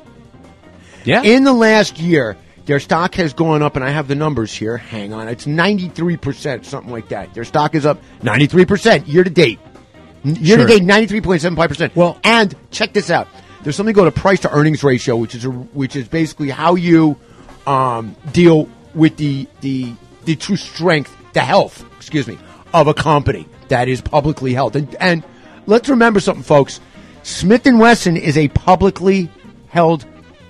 Yeah. 1.04 1.22
In 1.22 1.44
the 1.44 1.52
last 1.52 1.98
year, 1.98 2.36
their 2.66 2.80
stock 2.80 3.14
has 3.14 3.32
gone 3.32 3.62
up, 3.62 3.76
and 3.76 3.84
I 3.84 3.90
have 3.90 4.08
the 4.08 4.14
numbers 4.14 4.52
here. 4.52 4.76
Hang 4.76 5.12
on. 5.12 5.28
It's 5.28 5.46
93%, 5.46 6.64
something 6.64 6.92
like 6.92 7.08
that. 7.08 7.34
Their 7.34 7.44
stock 7.44 7.74
is 7.74 7.86
up 7.86 8.00
93% 8.22 9.08
year 9.08 9.24
to 9.24 9.30
date. 9.30 9.58
Year 10.22 10.58
to 10.58 10.66
date, 10.66 10.82
93.75%. 10.82 11.96
Well, 11.96 12.18
and 12.22 12.54
check 12.70 12.92
this 12.92 13.10
out. 13.10 13.26
There's 13.62 13.76
something 13.76 13.94
called 13.94 14.08
a 14.08 14.12
price 14.12 14.40
to 14.40 14.50
earnings 14.50 14.84
ratio, 14.84 15.16
which 15.16 15.34
is 15.34 15.44
a, 15.44 15.50
which 15.50 15.96
is 15.96 16.08
basically 16.08 16.50
how 16.50 16.74
you 16.74 17.18
um, 17.66 18.16
deal 18.32 18.68
with 18.94 19.16
the, 19.16 19.46
the 19.60 19.94
the 20.24 20.36
true 20.36 20.56
strength, 20.56 21.16
the 21.32 21.40
health, 21.40 21.84
excuse 21.96 22.26
me, 22.26 22.38
of 22.72 22.86
a 22.86 22.94
company 22.94 23.48
that 23.68 23.88
is 23.88 24.00
publicly 24.00 24.52
held. 24.52 24.76
And, 24.76 24.94
and 24.96 25.24
let's 25.66 25.88
remember 25.88 26.20
something, 26.20 26.42
folks. 26.42 26.80
Smith 27.22 27.66
and 27.66 27.78
Wesson 27.78 28.16
is 28.16 28.36
a 28.38 28.48
publicly 28.48 29.30
held 29.68 30.04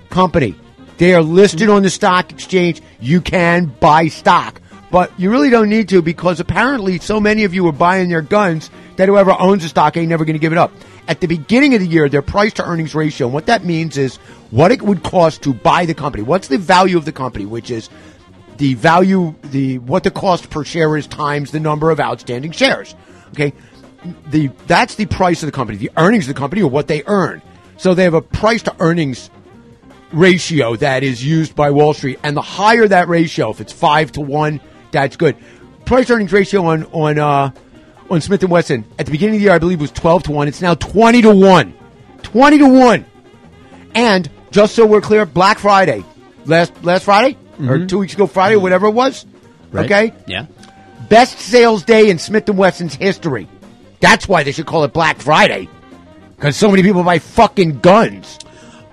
company. 0.09 0.55
They 1.01 1.15
are 1.15 1.23
listed 1.23 1.67
on 1.67 1.81
the 1.81 1.89
stock 1.89 2.31
exchange. 2.31 2.79
You 2.99 3.21
can 3.21 3.73
buy 3.79 4.07
stock, 4.09 4.61
but 4.91 5.11
you 5.19 5.31
really 5.31 5.49
don't 5.49 5.67
need 5.67 5.89
to 5.89 6.03
because 6.03 6.39
apparently 6.39 6.99
so 6.99 7.19
many 7.19 7.43
of 7.43 7.55
you 7.55 7.67
are 7.67 7.71
buying 7.71 8.07
their 8.09 8.21
guns 8.21 8.69
that 8.97 9.09
whoever 9.09 9.31
owns 9.39 9.63
the 9.63 9.69
stock 9.69 9.97
ain't 9.97 10.09
never 10.09 10.25
going 10.25 10.35
to 10.35 10.39
give 10.39 10.51
it 10.51 10.59
up. 10.59 10.71
At 11.07 11.19
the 11.19 11.25
beginning 11.25 11.73
of 11.73 11.79
the 11.79 11.87
year, 11.87 12.07
their 12.07 12.21
price 12.21 12.53
to 12.53 12.63
earnings 12.63 12.93
ratio, 12.93 13.25
and 13.25 13.33
what 13.33 13.47
that 13.47 13.65
means 13.65 13.97
is 13.97 14.17
what 14.51 14.71
it 14.71 14.83
would 14.83 15.01
cost 15.01 15.41
to 15.41 15.55
buy 15.55 15.87
the 15.87 15.95
company. 15.95 16.21
What's 16.21 16.49
the 16.49 16.59
value 16.59 16.97
of 16.97 17.05
the 17.05 17.11
company, 17.11 17.47
which 17.47 17.71
is 17.71 17.89
the 18.57 18.75
value, 18.75 19.33
the 19.45 19.79
what 19.79 20.03
the 20.03 20.11
cost 20.11 20.51
per 20.51 20.63
share 20.63 20.95
is 20.97 21.07
times 21.07 21.49
the 21.49 21.59
number 21.59 21.89
of 21.89 21.99
outstanding 21.99 22.51
shares. 22.51 22.93
Okay, 23.29 23.53
the 24.27 24.51
that's 24.67 24.93
the 24.93 25.07
price 25.07 25.41
of 25.41 25.47
the 25.47 25.51
company. 25.51 25.79
The 25.79 25.89
earnings 25.97 26.29
of 26.29 26.35
the 26.35 26.39
company 26.39 26.61
or 26.61 26.69
what 26.69 26.87
they 26.87 27.01
earn. 27.07 27.41
So 27.77 27.95
they 27.95 28.03
have 28.03 28.13
a 28.13 28.21
price 28.21 28.61
to 28.61 28.75
earnings 28.79 29.31
ratio 30.13 30.75
that 30.77 31.03
is 31.03 31.23
used 31.25 31.55
by 31.55 31.71
Wall 31.71 31.93
Street, 31.93 32.19
and 32.23 32.35
the 32.35 32.41
higher 32.41 32.87
that 32.87 33.07
ratio, 33.07 33.49
if 33.51 33.61
it's 33.61 33.73
five 33.73 34.11
to 34.13 34.21
one, 34.21 34.59
that's 34.91 35.15
good. 35.15 35.35
Price 35.85 36.09
earnings 36.09 36.31
ratio 36.33 36.65
on 36.65 36.83
on 36.85 37.17
uh, 37.19 37.51
on 38.09 38.21
Smith 38.21 38.41
and 38.43 38.51
Wesson 38.51 38.85
at 38.99 39.05
the 39.05 39.11
beginning 39.11 39.35
of 39.35 39.39
the 39.39 39.43
year, 39.45 39.53
I 39.53 39.59
believe, 39.59 39.81
was 39.81 39.91
twelve 39.91 40.23
to 40.23 40.31
one. 40.31 40.47
It's 40.47 40.61
now 40.61 40.73
twenty 40.75 41.21
to 41.21 41.33
one. 41.33 41.73
Twenty 42.23 42.57
to 42.59 42.67
one. 42.67 43.05
And 43.93 44.29
just 44.51 44.75
so 44.75 44.85
we're 44.85 45.01
clear, 45.01 45.25
Black 45.25 45.59
Friday, 45.59 46.03
last 46.45 46.83
last 46.83 47.03
Friday 47.03 47.37
or 47.67 47.85
two 47.85 47.99
weeks 47.99 48.13
ago 48.13 48.25
Friday, 48.27 48.55
or 48.55 48.59
whatever 48.59 48.87
it 48.87 48.91
was. 48.91 49.25
Right. 49.71 49.85
Okay, 49.85 50.13
Yeah. 50.27 50.47
best 51.09 51.39
sales 51.39 51.83
day 51.83 52.09
in 52.09 52.17
Smith 52.19 52.49
and 52.49 52.57
Wesson's 52.57 52.95
history. 52.95 53.47
That's 54.01 54.27
why 54.27 54.43
they 54.43 54.51
should 54.51 54.65
call 54.65 54.83
it 54.83 54.93
Black 54.93 55.19
Friday, 55.21 55.69
because 56.35 56.57
so 56.57 56.69
many 56.69 56.81
people 56.83 57.03
buy 57.03 57.19
fucking 57.19 57.79
guns. 57.79 58.39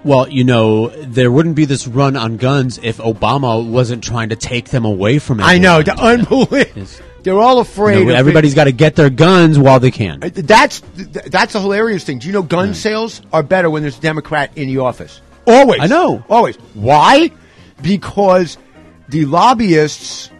Well, 0.09 0.27
you 0.27 0.43
know, 0.43 0.89
there 0.89 1.31
wouldn't 1.31 1.55
be 1.55 1.67
this 1.67 1.87
run 1.87 2.17
on 2.17 2.39
guns 2.39 2.81
if 2.83 2.97
Obama 2.97 3.63
wasn't 3.63 4.03
trying 4.03 4.31
to 4.31 4.37
take 4.37 4.71
them 4.71 4.87
away 4.87 5.19
from 5.19 5.39
it. 5.39 5.43
I 5.43 5.59
know, 5.59 5.83
the 5.83 5.93
unbelievable. 6.01 6.87
They're 7.23 7.39
all 7.39 7.59
afraid. 7.59 7.99
You 7.99 8.05
know, 8.07 8.15
everybody's 8.15 8.55
got 8.55 8.65
to 8.65 8.73
get 8.73 8.97
their 8.97 9.11
guns 9.11 9.59
while 9.59 9.81
they 9.81 9.91
can. 9.91 10.21
That's 10.21 10.81
that's 10.95 11.55
a 11.55 11.61
hilarious 11.61 12.05
thing. 12.05 12.21
Do 12.21 12.27
you 12.27 12.33
know 12.33 12.43
gun 12.43 12.73
sales 12.73 13.21
are 13.35 13.43
better 13.43 13.69
when 13.69 13.83
there's 13.83 13.99
a 13.99 14.01
Democrat 14.01 14.51
in 14.57 14.69
the 14.69 14.79
office? 14.79 15.21
Always. 15.47 15.83
I 15.83 15.89
know. 15.89 16.25
Always. 16.31 16.57
Why? 16.73 17.31
Because 17.83 18.57
the 19.11 19.27
lobbyists 19.27 20.31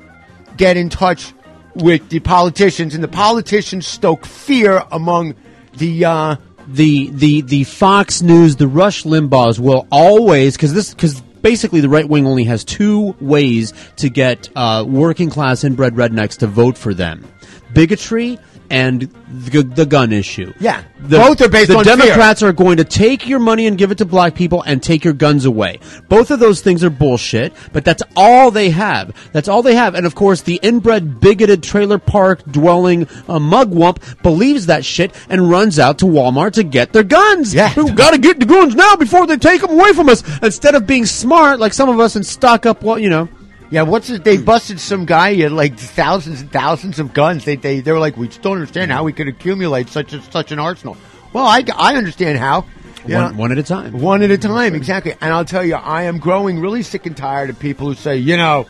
get 0.57 0.79
in 0.79 0.89
touch 0.89 1.35
with 1.75 2.09
the 2.09 2.21
politicians, 2.21 2.95
and 2.95 3.05
the 3.05 3.09
politicians 3.09 3.87
stoke 3.87 4.25
fear 4.25 4.83
among 4.91 5.35
the. 5.75 6.07
Uh, 6.07 6.37
the 6.69 7.11
the 7.11 7.41
the 7.43 7.65
Fox 7.65 8.23
News, 8.23 8.57
the 8.57 8.69
Rush 8.69 9.05
Limbaughs 9.05 9.59
will 9.59 9.87
always 9.91 10.57
because 10.57 10.75
this 10.75 10.93
because 10.93 11.21
basically 11.21 11.81
the 11.81 11.89
right 11.89 12.09
wing 12.09 12.27
only 12.27 12.45
has 12.45 12.65
two 12.65 13.17
ways 13.21 13.73
to 13.97 14.11
get 14.11 14.51
uh, 14.55 14.85
working 14.87 15.31
class 15.31 15.65
inbred 15.65 15.95
rednecks 15.95 16.39
to 16.39 16.47
vote 16.47 16.77
for 16.77 16.93
them: 16.93 17.27
bigotry 17.73 18.39
and 18.71 19.03
the, 19.29 19.63
the 19.63 19.87
gun 19.87 20.13
issue. 20.13 20.53
Yeah. 20.61 20.85
The, 21.01 21.19
Both 21.19 21.41
are 21.41 21.49
based 21.49 21.71
the 21.71 21.79
on 21.79 21.85
fear. 21.85 21.97
Democrats 21.97 22.43
are 22.43 22.53
going 22.53 22.79
to 22.79 22.85
take 22.85 23.29
your 23.29 23.39
money 23.39 23.67
and 23.67 23.79
give 23.79 23.93
it 23.93 23.99
to 23.99 24.05
black 24.05 24.35
people 24.35 24.63
and 24.63 24.83
take 24.83 25.05
your 25.05 25.13
guns 25.13 25.45
away. 25.45 25.79
Both 26.09 26.31
of 26.31 26.41
those 26.41 26.61
things 26.61 26.83
are 26.83 26.91
bullshit, 26.91 27.53
but 27.73 27.85
that's 27.85 28.03
all 28.17 28.51
they 28.51 28.71
have. 28.71 29.15
That's 29.33 29.49
all 29.49 29.63
they 29.63 29.75
have. 29.75 29.95
And 29.95 30.07
of 30.07 30.15
course, 30.15 30.43
the 30.43 30.59
inbred, 30.63 31.21
bigoted 31.21 31.63
trailer 31.63 31.99
park 31.99 32.43
dwelling 32.45 33.03
uh, 33.03 33.39
mugwump 33.39 34.23
believes 34.23 34.67
that 34.67 34.85
shit 34.85 35.15
and 35.29 35.51
runs 35.51 35.79
out 35.79 35.99
to 36.01 36.05
Walmart 36.05 36.53
to 36.55 36.65
get 36.65 36.93
their 36.93 37.05
guns. 37.05 37.55
Yeah. 37.55 37.73
We 37.77 37.93
gotta 37.93 38.19
get 38.19 38.41
the 38.41 38.47
guns 38.47 38.75
now 38.75 38.97
before 38.97 39.27
they 39.27 39.37
take 39.37 39.61
them 39.61 39.71
away 39.71 39.93
from 39.93 40.09
us. 40.09 40.23
Instead 40.43 40.75
of 40.75 40.87
being 40.87 41.07
smart 41.07 41.61
like 41.61 41.73
some 41.73 41.89
of 41.89 42.01
us 42.01 42.17
and 42.17 42.27
stock 42.27 42.67
up, 42.67 42.83
well, 42.83 42.99
you 42.99 43.09
know. 43.09 43.29
Yeah, 43.71 43.83
what's 43.83 44.09
it? 44.09 44.25
They 44.25 44.39
busted 44.39 44.81
some 44.81 45.05
guy. 45.05 45.35
He 45.35 45.41
had 45.41 45.53
like 45.53 45.79
thousands 45.79 46.41
and 46.41 46.51
thousands 46.51 46.99
of 46.99 47.13
guns. 47.13 47.45
They 47.45 47.57
they 47.57 47.81
they 47.81 47.93
were 47.93 47.99
like, 47.99 48.17
we 48.17 48.29
just 48.29 48.43
don't 48.43 48.55
understand 48.55 48.91
how 48.91 49.05
we 49.05 49.13
could 49.13 49.29
accumulate 49.29 49.89
such 49.89 50.13
a, 50.15 50.23
such 50.23 50.53
an 50.53 50.59
arsenal. 50.59 50.97
Well, 51.33 51.45
I, 51.45 51.63
I 51.77 51.97
understand 51.97 52.39
how. 52.39 52.65
You 53.07 53.15
One, 53.15 53.37
one 53.37 53.53
at 53.53 53.59
a 53.59 53.63
time. 53.63 53.93
one 53.93 54.23
at 54.23 54.31
a 54.31 54.39
time, 54.39 54.75
exactly. 54.75 55.13
And 55.21 55.33
I'll 55.33 55.45
tell 55.45 55.65
you, 55.65 55.77
I 55.77 56.05
am 56.05 56.19
growing 56.19 56.61
really 56.61 56.83
sick 56.83 57.07
and 57.07 57.17
tired 57.17 57.49
of 57.49 57.59
people 57.59 57.87
who 57.87 57.95
say, 57.95 58.17
you 58.17 58.37
know, 58.37 58.67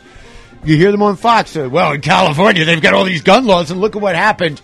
you 0.63 0.77
hear 0.77 0.91
them 0.91 1.01
on 1.01 1.15
Fox. 1.15 1.55
Uh, 1.57 1.67
well, 1.69 1.93
in 1.93 2.01
California, 2.01 2.63
they've 2.63 2.81
got 2.81 2.93
all 2.93 3.05
these 3.05 3.23
gun 3.23 3.45
laws, 3.45 3.71
and 3.71 3.81
look 3.81 3.95
at 3.95 4.01
what 4.01 4.15
happened, 4.15 4.61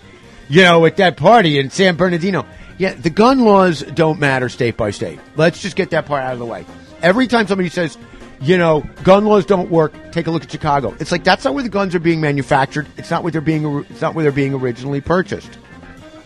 you 0.49 0.61
know, 0.61 0.85
at 0.85 0.97
that 0.97 1.17
party 1.17 1.57
in 1.57 1.69
San 1.71 1.95
Bernardino. 1.95 2.45
Yeah, 2.77 2.93
the 2.93 3.09
gun 3.09 3.39
laws 3.39 3.81
don't 3.81 4.19
matter 4.19 4.49
state 4.49 4.77
by 4.77 4.91
state. 4.91 5.19
Let's 5.35 5.61
just 5.61 5.75
get 5.75 5.89
that 5.91 6.05
part 6.05 6.23
out 6.23 6.33
of 6.33 6.39
the 6.39 6.45
way. 6.45 6.65
Every 7.01 7.27
time 7.27 7.47
somebody 7.47 7.69
says, 7.69 7.97
you 8.45 8.59
know, 8.59 8.81
gun 9.03 9.25
laws 9.25 9.45
don't 9.45 9.71
work, 9.71 9.93
take 10.11 10.27
a 10.27 10.31
look 10.31 10.43
at 10.43 10.51
Chicago. 10.51 10.95
It's 10.99 11.11
like 11.11 11.23
that's 11.23 11.43
not 11.43 11.55
where 11.55 11.63
the 11.63 11.69
guns 11.69 11.95
are 11.95 11.99
being 11.99 12.21
manufactured. 12.21 12.87
It's 12.95 13.09
not 13.09 13.23
where 13.23 13.31
they're 13.31 13.41
being. 13.41 13.85
It's 13.89 14.01
not 14.01 14.13
where 14.13 14.23
they're 14.23 14.31
being 14.31 14.53
originally 14.53 15.01
purchased. 15.01 15.57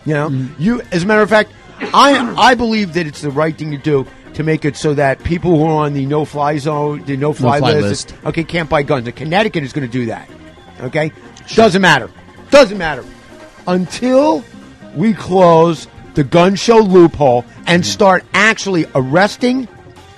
You 0.04 0.14
know, 0.14 0.28
mm-hmm. 0.28 0.62
you 0.62 0.82
as 0.92 1.02
a 1.02 1.06
matter 1.06 1.22
of 1.22 1.30
fact, 1.30 1.52
I 1.78 2.34
I 2.36 2.54
believe 2.54 2.92
that 2.94 3.06
it's 3.06 3.22
the 3.22 3.30
right 3.30 3.56
thing 3.56 3.70
to 3.70 3.78
do 3.78 4.06
to 4.34 4.42
make 4.42 4.64
it 4.64 4.76
so 4.76 4.94
that 4.94 5.24
people 5.24 5.56
who 5.56 5.64
are 5.64 5.86
on 5.86 5.94
the 5.94 6.04
no 6.04 6.24
fly 6.26 6.58
zone, 6.58 7.04
the 7.04 7.16
no 7.16 7.32
fly, 7.32 7.58
list, 7.58 8.10
list. 8.10 8.14
okay, 8.26 8.44
can't 8.44 8.68
buy 8.68 8.82
guns. 8.82 9.06
And 9.06 9.16
Connecticut 9.16 9.64
is 9.64 9.72
going 9.72 9.86
to 9.86 9.92
do 9.92 10.06
that. 10.06 10.28
Okay, 10.80 11.12
doesn't 11.54 11.80
matter. 11.80 12.10
Doesn't 12.50 12.78
matter 12.78 13.04
until 13.66 14.44
we 14.94 15.14
close 15.14 15.88
the 16.14 16.24
gun 16.24 16.54
show 16.54 16.78
loophole 16.78 17.44
and 17.66 17.82
mm-hmm. 17.82 17.90
start 17.90 18.24
actually 18.34 18.84
arresting, 18.94 19.68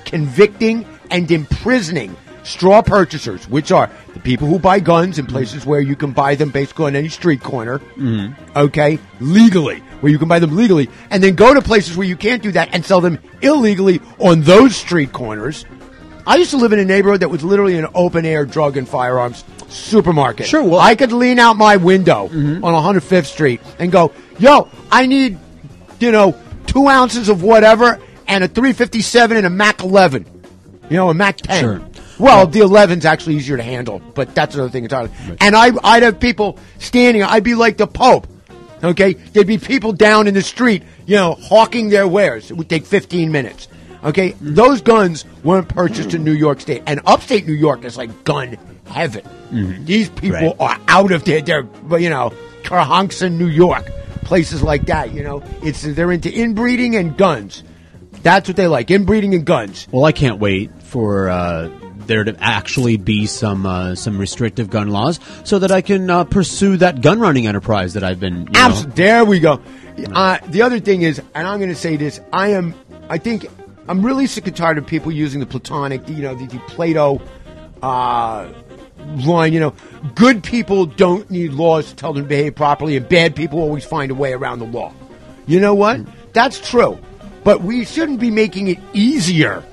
convicting, 0.04 0.84
and 1.12 1.30
imprisoning 1.30 2.16
straw 2.42 2.82
purchasers, 2.82 3.48
which 3.48 3.70
are 3.70 3.88
the 4.14 4.20
people 4.20 4.48
who 4.48 4.58
buy 4.58 4.80
guns 4.80 5.18
in 5.18 5.26
places 5.26 5.64
where 5.64 5.80
you 5.80 5.94
can 5.94 6.10
buy 6.10 6.34
them 6.34 6.50
basically 6.50 6.86
on 6.86 6.96
any 6.96 7.08
street 7.08 7.40
corner, 7.40 7.78
mm-hmm. 7.78 8.32
okay, 8.58 8.98
legally, 9.20 9.78
where 10.00 10.10
you 10.10 10.18
can 10.18 10.26
buy 10.26 10.40
them 10.40 10.56
legally, 10.56 10.88
and 11.10 11.22
then 11.22 11.34
go 11.34 11.54
to 11.54 11.62
places 11.62 11.96
where 11.96 12.06
you 12.06 12.16
can't 12.16 12.42
do 12.42 12.50
that 12.50 12.70
and 12.72 12.84
sell 12.84 13.00
them 13.00 13.18
illegally 13.42 14.00
on 14.18 14.40
those 14.42 14.74
street 14.74 15.12
corners. 15.12 15.64
I 16.26 16.36
used 16.36 16.50
to 16.50 16.56
live 16.56 16.72
in 16.72 16.78
a 16.78 16.84
neighborhood 16.84 17.20
that 17.20 17.28
was 17.28 17.44
literally 17.44 17.78
an 17.78 17.86
open 17.94 18.24
air 18.24 18.44
drug 18.44 18.76
and 18.76 18.88
firearms 18.88 19.44
supermarket. 19.68 20.46
Sure, 20.46 20.62
well- 20.62 20.80
I 20.80 20.94
could 20.94 21.12
lean 21.12 21.38
out 21.38 21.56
my 21.56 21.76
window 21.76 22.28
mm-hmm. 22.28 22.64
on 22.64 22.74
105th 22.74 23.26
Street 23.26 23.60
and 23.78 23.90
go, 23.92 24.12
"Yo, 24.38 24.68
I 24.90 25.06
need, 25.06 25.38
you 26.00 26.10
know, 26.10 26.36
two 26.66 26.88
ounces 26.88 27.28
of 27.28 27.42
whatever 27.42 28.00
and 28.28 28.44
a 28.44 28.48
357 28.48 29.36
and 29.36 29.46
a 29.46 29.50
Mac 29.50 29.82
11, 29.82 30.26
you 30.92 30.98
know, 30.98 31.08
a 31.10 31.14
Mac 31.14 31.38
10." 31.38 31.60
Sure. 31.60 31.82
Well, 32.18 32.46
the 32.46 32.60
11's 32.60 33.04
actually 33.04 33.36
easier 33.36 33.56
to 33.56 33.62
handle, 33.62 34.00
but 34.14 34.34
that's 34.34 34.54
another 34.54 34.70
thing 34.70 34.84
entirely. 34.84 35.10
And 35.40 35.56
I, 35.56 35.72
I'd 35.82 36.02
have 36.04 36.20
people 36.20 36.58
standing. 36.78 37.22
I'd 37.24 37.42
be 37.42 37.54
like 37.54 37.78
the 37.78 37.86
Pope. 37.86 38.28
Okay, 38.84 39.14
there'd 39.14 39.46
be 39.46 39.58
people 39.58 39.92
down 39.92 40.26
in 40.26 40.34
the 40.34 40.42
street, 40.42 40.82
you 41.06 41.16
know, 41.16 41.34
hawking 41.34 41.88
their 41.88 42.06
wares. 42.06 42.50
It 42.50 42.54
would 42.56 42.68
take 42.68 42.84
15 42.84 43.30
minutes. 43.32 43.68
Okay, 44.04 44.34
those 44.40 44.82
guns 44.82 45.24
weren't 45.44 45.68
purchased 45.68 46.14
in 46.14 46.24
New 46.24 46.32
York 46.32 46.60
State, 46.60 46.82
and 46.86 47.00
upstate 47.06 47.46
New 47.46 47.52
York 47.54 47.84
is 47.84 47.96
like 47.96 48.24
gun 48.24 48.58
heaven. 48.86 49.22
Mm-hmm. 49.52 49.84
These 49.84 50.08
people 50.10 50.36
Right. 50.38 50.56
are 50.60 50.78
out 50.88 51.12
of 51.12 51.24
there. 51.24 51.40
They're, 51.40 51.66
you 51.98 52.10
know, 52.10 52.32
Carhunks 52.64 53.22
New 53.30 53.46
York, 53.46 53.86
places 54.24 54.62
like 54.62 54.86
that. 54.86 55.12
You 55.12 55.22
know, 55.22 55.42
it's 55.62 55.82
they're 55.82 56.10
into 56.12 56.32
inbreeding 56.32 56.96
and 56.96 57.16
guns. 57.16 57.62
That's 58.24 58.48
what 58.48 58.56
they 58.56 58.66
like: 58.66 58.90
inbreeding 58.90 59.34
and 59.34 59.44
guns. 59.44 59.86
Well, 59.92 60.04
I 60.04 60.12
can't 60.12 60.40
wait 60.40 60.70
for 60.92 61.30
uh, 61.30 61.70
there 62.06 62.22
to 62.22 62.36
actually 62.38 62.98
be 62.98 63.24
some 63.24 63.64
uh, 63.64 63.94
some 63.94 64.18
restrictive 64.18 64.68
gun 64.68 64.88
laws 64.88 65.18
so 65.42 65.58
that 65.58 65.72
I 65.72 65.80
can 65.80 66.10
uh, 66.10 66.24
pursue 66.24 66.76
that 66.76 67.00
gun 67.00 67.18
running 67.18 67.46
enterprise 67.46 67.94
that 67.94 68.04
I've 68.04 68.20
been. 68.20 68.46
You 68.46 68.52
know, 68.52 68.82
there 68.94 69.24
we 69.24 69.40
go. 69.40 69.60
Uh, 70.12 70.38
the 70.48 70.60
other 70.60 70.80
thing 70.80 71.00
is, 71.00 71.18
and 71.34 71.48
I'm 71.48 71.58
going 71.58 71.70
to 71.70 71.74
say 71.74 71.96
this: 71.96 72.20
I 72.30 72.48
am, 72.48 72.74
I 73.08 73.16
think, 73.16 73.46
I'm 73.88 74.04
really 74.04 74.26
sick 74.26 74.46
and 74.46 74.54
tired 74.54 74.76
of 74.76 74.86
people 74.86 75.10
using 75.10 75.40
the 75.40 75.46
platonic, 75.46 76.06
you 76.08 76.22
know, 76.22 76.34
the, 76.34 76.46
the 76.46 76.58
Plato 76.60 77.22
uh, 77.82 78.52
line. 79.24 79.54
You 79.54 79.60
know, 79.60 79.74
good 80.14 80.44
people 80.44 80.84
don't 80.84 81.30
need 81.30 81.52
laws 81.52 81.88
to 81.88 81.96
tell 81.96 82.12
them 82.12 82.24
to 82.24 82.28
behave 82.28 82.54
properly, 82.54 82.98
and 82.98 83.08
bad 83.08 83.34
people 83.34 83.60
always 83.60 83.86
find 83.86 84.10
a 84.10 84.14
way 84.14 84.34
around 84.34 84.58
the 84.58 84.66
law. 84.66 84.92
You 85.46 85.58
know 85.58 85.74
what? 85.74 86.00
That's 86.34 86.60
true, 86.68 86.98
but 87.44 87.62
we 87.62 87.86
shouldn't 87.86 88.20
be 88.20 88.30
making 88.30 88.68
it 88.68 88.78
easier 88.92 89.64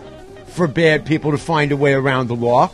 for 0.59 0.67
bad 0.67 1.05
people 1.05 1.31
to 1.31 1.37
find 1.37 1.71
a 1.71 1.77
way 1.77 1.93
around 1.93 2.27
the 2.27 2.35
law. 2.35 2.69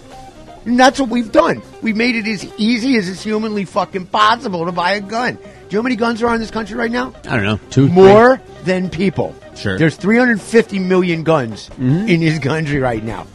And 0.66 0.80
that's 0.80 1.00
what 1.00 1.10
we've 1.10 1.32
done. 1.32 1.62
We've 1.84 1.96
made 1.96 2.16
it 2.16 2.26
as 2.28 2.44
easy 2.58 2.98
as 2.98 3.08
it's 3.08 3.22
humanly 3.24 3.64
fucking 3.66 4.08
possible 4.08 4.66
to 4.66 4.72
buy 4.72 4.94
a 4.94 5.02
gun. 5.02 5.36
Do 5.36 5.42
you 5.44 5.48
know 5.74 5.80
how 5.80 5.82
many 5.84 5.96
guns 5.96 6.24
are 6.24 6.34
in 6.34 6.42
this 6.42 6.50
country 6.50 6.76
right 6.76 6.90
now? 6.90 7.14
I 7.30 7.36
don't 7.36 7.44
know, 7.44 7.60
two, 7.70 7.88
More 7.90 8.42
than 8.64 8.90
people. 8.90 9.36
Sure. 9.56 9.78
There's 9.78 9.96
350 9.98 10.80
million 10.80 11.22
guns 11.24 11.70
Mm-hmm. 11.70 12.08
in 12.08 12.20
this 12.22 12.40
country 12.40 12.80
right 12.80 13.04
now. 13.04 13.28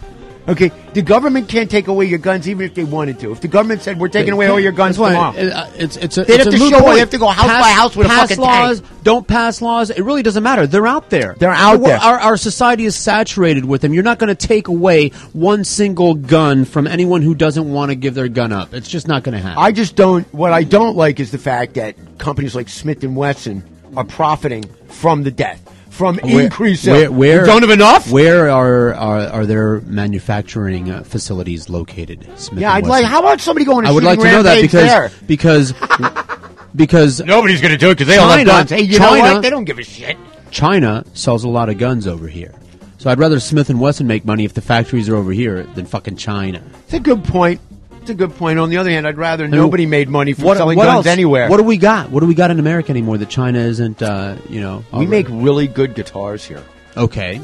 Okay, 0.51 0.73
the 0.95 1.03
government 1.03 1.49
can't 1.49 1.71
take 1.71 1.87
away 1.89 2.07
your 2.07 2.19
guns 2.19 2.49
even 2.49 2.67
if 2.67 2.75
they 2.75 2.85
wanted 2.85 3.21
to. 3.21 3.31
If 3.33 3.41
the 3.41 3.49
government 3.49 3.83
said 3.83 3.99
we're 4.01 4.09
taking 4.09 4.33
away 4.33 4.49
all 4.49 4.59
your 4.59 4.73
guns 4.73 4.97
tomorrow, 4.97 5.33
it- 5.37 5.53
uh, 5.53 5.71
it's 5.77 5.97
it's 5.97 6.19
a, 6.19 6.25
They'd 6.25 6.35
it's 6.41 6.45
have 6.45 6.55
a 6.55 6.59
to 6.59 6.69
show 6.71 6.81
point. 6.81 6.95
They 6.95 6.99
have 7.01 7.11
to 7.11 7.19
go 7.19 7.29
house 7.29 7.47
Pass- 7.47 7.63
by 7.63 7.71
house 7.71 7.97
with 7.97 8.07
a 8.07 8.11
pass 8.11 8.29
fucking 8.31 8.43
laws. 8.45 8.81
tank. 8.81 8.93
Don't 9.05 9.27
pass 9.27 9.63
laws. 9.63 9.91
It 9.91 10.03
really 10.03 10.23
doesn't 10.23 10.43
matter. 10.43 10.67
They're 10.67 10.87
out 10.87 11.09
there. 11.09 11.35
They're 11.39 11.51
out 11.51 11.79
The 11.81 11.87
there. 11.87 11.97
Our, 11.99 12.19
our 12.19 12.37
society 12.37 12.85
is 12.85 12.97
saturated 12.97 13.65
with 13.65 13.81
them. 13.81 13.95
You're 13.95 14.03
not 14.03 14.19
going 14.19 14.35
to 14.35 14.47
take 14.47 14.69
away 14.69 15.11
one 15.33 15.65
single 15.65 16.15
gun 16.15 16.65
from 16.65 16.87
anyone 16.87 17.23
who 17.23 17.35
doesn't 17.35 17.71
want 17.71 17.91
to 17.91 17.95
give 17.95 18.15
their 18.15 18.29
gun 18.29 18.53
up. 18.53 18.75
It's 18.75 18.89
just 18.89 19.07
not 19.09 19.23
going 19.23 19.35
to 19.35 19.41
happen. 19.41 19.63
I 19.63 19.73
just 19.73 19.95
don't. 19.97 20.27
What 20.35 20.53
I 20.53 20.65
don't 20.65 20.97
like 20.97 21.21
is 21.21 21.31
the 21.31 21.39
fact 21.39 21.75
that 21.75 21.95
companies 22.19 22.55
like 22.55 22.69
Smith 22.69 23.05
and 23.05 23.15
Wesson 23.17 23.63
are 23.97 24.05
profiting 24.05 24.65
from 24.89 25.23
the 25.23 25.31
death, 25.31 25.61
from 26.01 26.17
Where- 26.17 26.45
increased 26.45 26.87
where, 26.87 27.13
where 27.13 27.43
We 27.43 27.47
don't 27.47 27.61
have 27.61 27.71
enough. 27.71 28.11
Where 28.11 28.49
are 28.49 28.95
are, 28.95 29.21
are 29.29 29.45
their 29.45 29.83
manufacturing 29.83 30.91
uh, 30.91 31.03
facilities 31.03 31.69
located? 31.69 32.27
Smith 32.39 32.63
yeah, 32.63 32.73
I'd 32.73 32.87
like. 32.87 33.05
How 33.05 33.21
about 33.21 33.39
somebody 33.43 33.67
going? 33.67 33.85
I 33.85 33.91
would 33.91 34.03
like 34.03 34.19
to 34.19 34.25
know 34.25 34.43
that 34.43 34.63
because 34.63 34.89
there? 34.89 35.11
because 35.27 35.75
because 36.75 37.21
nobody's 37.21 37.61
going 37.61 37.73
to 37.73 37.77
do 37.77 37.91
it 37.91 37.99
because 37.99 38.09
they 38.09 38.17
all 38.17 38.31
have 38.31 38.47
guns. 38.47 38.71
Hey, 38.71 38.81
you 38.81 38.99
know 38.99 39.09
China- 39.11 39.35
what? 39.35 39.43
They 39.43 39.51
don't 39.51 39.65
give 39.67 39.79
a 39.79 39.85
shit. 39.85 40.17
China 40.51 41.05
sells 41.13 41.45
a 41.45 41.49
lot 41.51 41.69
of 41.69 41.77
guns 41.77 42.07
over 42.07 42.27
here. 42.27 42.55
So 42.97 43.11
I'd 43.11 43.19
rather 43.19 43.39
Smith 43.39 43.69
and 43.69 43.79
Wesson 43.79 44.07
make 44.07 44.25
money 44.25 44.47
if 44.47 44.55
the 44.55 44.63
factories 44.63 45.07
are 45.11 45.17
over 45.17 45.33
here 45.33 45.65
than 45.75 45.85
fucking 45.85 46.17
China. 46.17 46.63
It's 46.85 46.95
a 46.95 47.01
good 47.01 47.25
point. 47.25 47.61
It's 48.01 48.11
a 48.11 48.15
good 48.15 48.35
point. 48.37 48.59
On 48.59 48.71
the 48.71 48.79
other 48.79 48.91
hand, 48.91 49.07
I'd 49.07 49.17
rather 49.19 49.47
nobody 49.47 49.87
made 49.87 50.09
money 50.09 50.33
from 50.33 50.45
What, 50.45 50.57
selling 50.57 50.77
what 50.79 50.85
guns 50.85 50.97
else? 50.99 51.07
anywhere. 51.07 51.49
What 51.49 51.59
do 51.59 51.65
we 51.65 51.77
got? 51.77 52.11
What 52.11 52.21
do 52.21 52.27
we 52.27 52.35
got 52.35 52.51
in 52.51 52.59
America 52.59 52.91
anymore 52.91 53.19
that 53.19 53.29
China 53.29 53.59
isn't? 53.59 54.03
Uh, 54.03 54.37
you 54.49 54.61
know, 54.61 54.85
we 54.93 55.07
make 55.07 55.27
really 55.29 55.67
good 55.67 55.95
guitars 55.95 56.45
here. 56.45 56.63
Okay, 56.97 57.41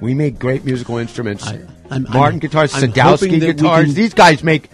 We 0.00 0.12
make 0.14 0.38
great 0.38 0.64
musical 0.64 0.98
instruments. 0.98 1.46
I- 1.46 1.60
I'm- 1.90 2.02
Martin 2.10 2.22
I'm- 2.22 2.38
guitars, 2.38 2.74
I'm 2.74 2.90
Sadowski 2.92 3.02
hoping 3.02 3.38
that 3.40 3.46
we 3.46 3.52
guitars. 3.54 3.84
can- 3.86 3.94
These 3.94 4.14
guys 4.14 4.42
make. 4.44 4.68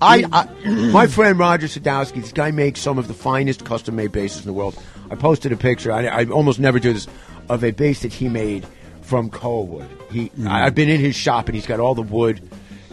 I, 0.00 0.24
I 0.32 0.48
my 0.92 1.06
friend 1.06 1.38
Roger 1.38 1.66
Sadowski. 1.68 2.20
This 2.22 2.32
guy 2.32 2.50
makes 2.50 2.80
some 2.80 2.98
of 2.98 3.06
the 3.06 3.14
finest 3.14 3.64
custom-made 3.64 4.10
basses 4.12 4.40
in 4.40 4.46
the 4.46 4.52
world. 4.52 4.76
I 5.10 5.14
posted 5.14 5.52
a 5.52 5.56
picture. 5.56 5.92
I, 5.92 6.06
I 6.06 6.24
almost 6.26 6.58
never 6.58 6.78
do 6.80 6.92
this 6.92 7.06
of 7.48 7.62
a 7.62 7.70
bass 7.70 8.00
that 8.02 8.12
he 8.12 8.28
made 8.28 8.66
from 9.02 9.30
koa 9.30 9.62
wood. 9.64 9.88
He, 10.10 10.28
Mm-hmm. 10.30 10.48
I've 10.48 10.74
been 10.74 10.88
in 10.88 11.00
his 11.00 11.14
shop 11.14 11.46
and 11.46 11.54
he's 11.54 11.66
got 11.66 11.78
all 11.80 11.94
the 11.94 12.02
wood. 12.02 12.40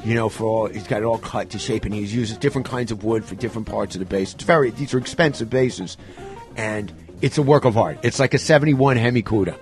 You 0.03 0.15
know, 0.15 0.29
for 0.29 0.45
all 0.45 0.67
he's 0.67 0.87
got 0.87 1.01
it 1.01 1.05
all 1.05 1.17
cut 1.17 1.49
to 1.51 1.59
shape, 1.59 1.85
and 1.85 1.93
he 1.93 2.01
uses 2.01 2.37
different 2.37 2.67
kinds 2.67 2.91
of 2.91 3.03
wood 3.03 3.25
for 3.25 3.35
different 3.35 3.67
parts 3.67 3.95
of 3.95 3.99
the 3.99 4.05
bass. 4.05 4.33
It's 4.33 4.43
very 4.43 4.69
these 4.71 4.93
are 4.93 4.97
expensive 4.97 5.49
basses, 5.49 5.97
and 6.55 6.91
it's 7.21 7.37
a 7.37 7.41
work 7.41 7.65
of 7.65 7.77
art. 7.77 7.99
It's 8.03 8.19
like 8.19 8.33
a 8.33 8.37
'71 8.37 8.97
Hemi 8.97 9.23
Cuda. 9.23 9.55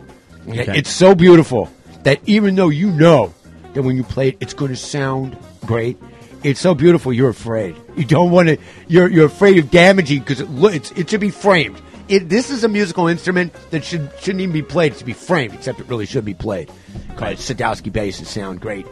Okay. 0.47 0.77
It's 0.77 0.91
so 0.91 1.15
beautiful 1.15 1.69
that 2.03 2.21
even 2.25 2.55
though 2.55 2.69
you 2.69 2.91
know 2.91 3.33
that 3.73 3.83
when 3.83 3.97
you 3.97 4.03
play 4.03 4.29
it, 4.29 4.38
it's 4.39 4.53
going 4.53 4.71
to 4.71 4.77
sound 4.77 5.38
great. 5.65 5.97
It's 6.43 6.59
so 6.59 6.73
beautiful, 6.73 7.11
you're 7.11 7.29
afraid. 7.29 7.75
You 7.95 8.05
don't 8.05 8.31
want 8.31 8.47
to. 8.49 8.57
You're 8.88 9.09
you're 9.09 9.25
afraid 9.25 9.57
of 9.57 9.71
damaging 9.71 10.19
because 10.19 10.39
it, 10.39 10.47
it's, 10.49 10.91
it 10.91 11.09
should 11.09 11.19
be 11.19 11.31
framed. 11.31 11.81
It, 12.07 12.29
this 12.29 12.49
is 12.49 12.63
a 12.63 12.69
musical 12.69 13.07
instrument 13.07 13.53
that 13.71 13.83
should 13.83 14.09
shouldn't 14.19 14.41
even 14.41 14.53
be 14.53 14.61
played. 14.61 14.93
It 14.93 14.99
should 14.99 15.07
be 15.07 15.13
framed, 15.13 15.53
except 15.53 15.79
it 15.79 15.88
really 15.88 16.05
should 16.05 16.25
be 16.25 16.33
played. 16.33 16.71
Because 17.09 17.39
Sadowski 17.39 17.91
basses 17.91 18.29
sound 18.29 18.61
great. 18.61 18.85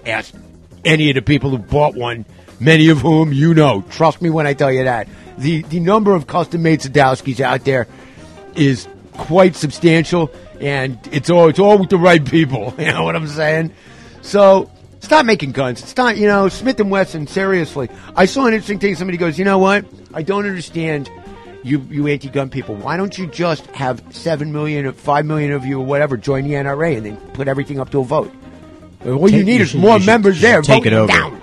Any 0.85 1.09
of 1.09 1.15
the 1.15 1.21
people 1.21 1.49
who 1.49 1.57
bought 1.57 1.95
one, 1.95 2.25
many 2.59 2.89
of 2.89 2.99
whom 2.99 3.33
you 3.33 3.53
know. 3.53 3.83
Trust 3.89 4.21
me 4.21 4.29
when 4.29 4.47
I 4.47 4.53
tell 4.53 4.71
you 4.71 4.83
that. 4.85 5.07
The 5.37 5.63
the 5.63 5.79
number 5.79 6.13
of 6.13 6.27
custom 6.27 6.63
made 6.63 6.79
Sadowskis 6.79 7.41
out 7.41 7.65
there 7.65 7.87
is 8.55 8.87
quite 9.13 9.55
substantial, 9.55 10.31
and 10.61 10.97
it's 11.11 11.29
all 11.29 11.49
it's 11.49 11.59
all 11.59 11.77
with 11.77 11.89
the 11.89 11.97
right 11.97 12.23
people. 12.23 12.73
You 12.79 12.91
know 12.91 13.03
what 13.03 13.15
I'm 13.15 13.27
saying? 13.27 13.71
So 14.21 14.69
stop 14.99 15.25
making 15.25 15.51
guns. 15.51 15.81
It's 15.81 15.97
not 15.97 16.17
you 16.17 16.27
know 16.27 16.47
Smith 16.47 16.79
and 16.79 16.89
Wesson. 16.89 17.27
Seriously, 17.27 17.89
I 18.15 18.25
saw 18.25 18.45
an 18.45 18.53
interesting 18.53 18.79
thing. 18.79 18.95
Somebody 18.95 19.17
goes, 19.17 19.37
you 19.37 19.45
know 19.45 19.57
what? 19.57 19.85
I 20.13 20.21
don't 20.21 20.45
understand. 20.45 21.09
You, 21.63 21.79
you 21.89 22.05
anti-gun 22.05 22.51
people. 22.51 22.75
Why 22.75 22.95
don't 22.95 23.17
you 23.17 23.25
just 23.25 23.65
have 23.71 24.03
seven 24.11 24.53
million, 24.53 24.85
or 24.85 24.91
five 24.91 25.25
million 25.25 25.51
of 25.51 25.65
you, 25.65 25.79
or 25.79 25.83
whatever, 25.83 26.15
join 26.15 26.43
the 26.43 26.51
NRA 26.51 26.95
and 26.95 27.03
then 27.07 27.17
put 27.33 27.47
everything 27.47 27.79
up 27.79 27.89
to 27.89 28.01
a 28.01 28.03
vote? 28.03 28.31
Uh, 29.05 29.11
All 29.13 29.29
you 29.29 29.37
Take- 29.39 29.45
need 29.45 29.61
is 29.61 29.69
should- 29.69 29.79
more 29.81 29.99
should- 29.99 30.05
members 30.05 30.35
you 30.37 30.41
there. 30.47 30.63
should 30.63 30.71
Take 30.73 30.85
it 30.85 30.93
over. 30.93 31.07
down. 31.11 31.41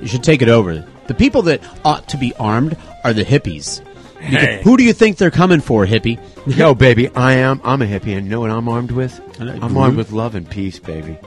You 0.00 0.08
should 0.08 0.24
take 0.24 0.42
it 0.42 0.48
over. 0.48 0.84
The 1.06 1.14
people 1.14 1.42
that 1.42 1.60
ought 1.84 2.08
to 2.08 2.16
be 2.16 2.32
armed 2.38 2.76
are 3.04 3.12
the 3.12 3.24
hippies. 3.24 3.80
Hey. 4.20 4.60
Who 4.64 4.76
do 4.78 4.84
you 4.84 4.92
think 4.94 5.18
they're 5.18 5.30
coming 5.30 5.60
for, 5.60 5.86
hippie? 5.86 6.18
Yo, 6.46 6.74
baby, 6.74 7.08
I 7.14 7.34
am. 7.34 7.60
I'm 7.62 7.82
a 7.82 7.86
hippie, 7.86 8.16
and 8.16 8.24
you 8.26 8.30
know 8.30 8.40
what 8.40 8.50
I'm 8.50 8.68
armed 8.68 8.90
with? 8.90 9.20
I'm 9.38 9.46
Groot? 9.46 9.62
armed 9.62 9.74
mm-hmm. 9.74 9.96
with 9.96 10.12
love 10.12 10.34
and 10.34 10.48
peace, 10.48 10.78
baby. 10.78 11.18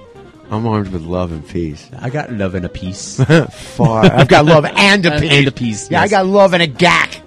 I'm 0.49 0.65
armed 0.65 0.89
with 0.89 1.03
love 1.03 1.31
and 1.31 1.47
peace. 1.47 1.89
I 1.99 2.09
got 2.09 2.31
love 2.31 2.55
and 2.55 2.65
a 2.65 2.69
piece. 2.69 3.21
Far. 3.51 4.05
I've 4.05 4.27
got 4.27 4.45
love 4.45 4.65
and 4.65 5.05
a 5.05 5.19
piece. 5.19 5.31
And 5.37 5.47
a 5.47 5.51
piece, 5.51 5.91
Yeah, 5.91 6.01
I 6.01 6.07
got 6.07 6.25
love 6.25 6.53
and 6.53 6.63
a 6.63 6.67
gack. 6.67 7.21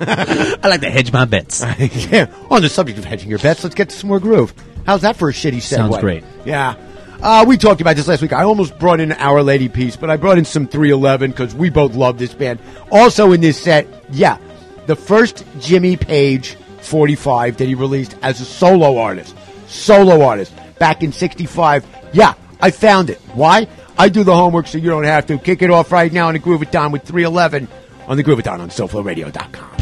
I 0.00 0.58
like 0.68 0.80
to 0.82 0.90
hedge 0.90 1.12
my 1.12 1.24
bets. 1.24 1.62
yeah. 2.10 2.26
On 2.50 2.60
the 2.62 2.68
subject 2.68 2.98
of 2.98 3.04
hedging 3.04 3.30
your 3.30 3.38
bets, 3.38 3.62
let's 3.64 3.74
get 3.74 3.88
to 3.90 3.96
some 3.96 4.08
more 4.08 4.20
groove. 4.20 4.52
How's 4.86 5.02
that 5.02 5.16
for 5.16 5.28
a 5.28 5.32
shitty 5.32 5.56
segue? 5.56 5.62
Sounds 5.76 5.98
great. 5.98 6.22
Yeah. 6.44 6.74
Uh, 7.22 7.44
we 7.46 7.56
talked 7.56 7.80
about 7.80 7.96
this 7.96 8.06
last 8.06 8.22
week. 8.22 8.32
I 8.32 8.42
almost 8.42 8.78
brought 8.78 9.00
in 9.00 9.12
Our 9.12 9.42
Lady 9.42 9.68
Peace, 9.68 9.96
but 9.96 10.10
I 10.10 10.16
brought 10.16 10.38
in 10.38 10.44
some 10.44 10.66
311 10.66 11.30
because 11.30 11.54
we 11.54 11.70
both 11.70 11.94
love 11.94 12.18
this 12.18 12.34
band. 12.34 12.58
Also 12.90 13.32
in 13.32 13.40
this 13.40 13.60
set, 13.60 13.86
yeah, 14.10 14.38
the 14.86 14.96
first 14.96 15.44
Jimmy 15.58 15.96
Page 15.96 16.56
45 16.80 17.56
that 17.56 17.64
he 17.64 17.74
released 17.74 18.16
as 18.22 18.40
a 18.40 18.44
solo 18.44 18.98
artist. 18.98 19.34
Solo 19.66 20.22
artist. 20.22 20.52
Back 20.78 21.02
in 21.02 21.12
65. 21.12 21.86
Yeah, 22.12 22.34
I 22.60 22.70
found 22.70 23.10
it. 23.10 23.20
Why? 23.32 23.68
I 23.96 24.08
do 24.08 24.24
the 24.24 24.34
homework 24.34 24.66
so 24.66 24.78
you 24.78 24.90
don't 24.90 25.04
have 25.04 25.26
to. 25.26 25.38
Kick 25.38 25.62
it 25.62 25.70
off 25.70 25.92
right 25.92 26.12
now 26.12 26.28
on 26.28 26.34
the 26.34 26.40
Groovathon 26.40 26.92
with 26.92 27.04
311 27.04 27.68
on 28.06 28.16
the 28.16 28.24
Groovathon 28.24 28.60
on 28.60 28.68
SoFloRadio.com. 28.68 29.73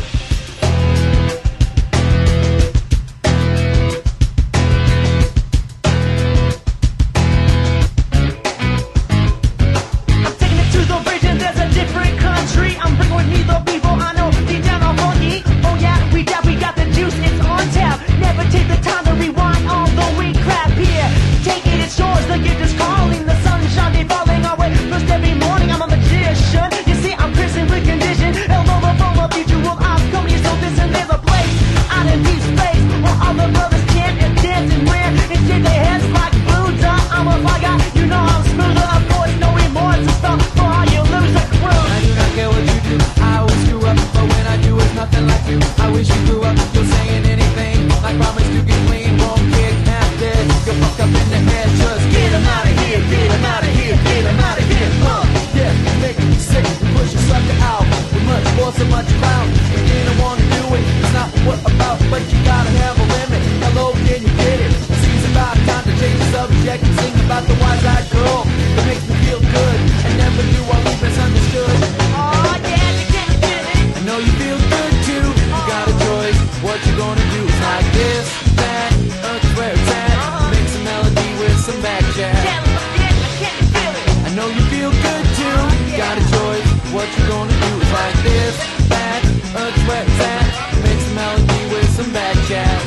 good 85.00 85.26
too. 85.38 85.60
Got 85.96 86.18
a 86.18 86.24
choice. 86.34 86.68
What 86.92 87.08
you 87.16 87.24
gonna 87.26 87.52
do? 87.52 87.72
It's 87.80 87.92
like 87.92 88.18
this, 88.26 88.54
that, 88.92 89.22
a 89.56 89.64
where 89.88 90.04
it's 90.04 90.20
at. 90.20 90.48
Make 90.84 91.02
melody 91.16 91.62
with 91.72 91.88
some 91.96 92.10
back 92.12 92.36
chat. 92.48 92.78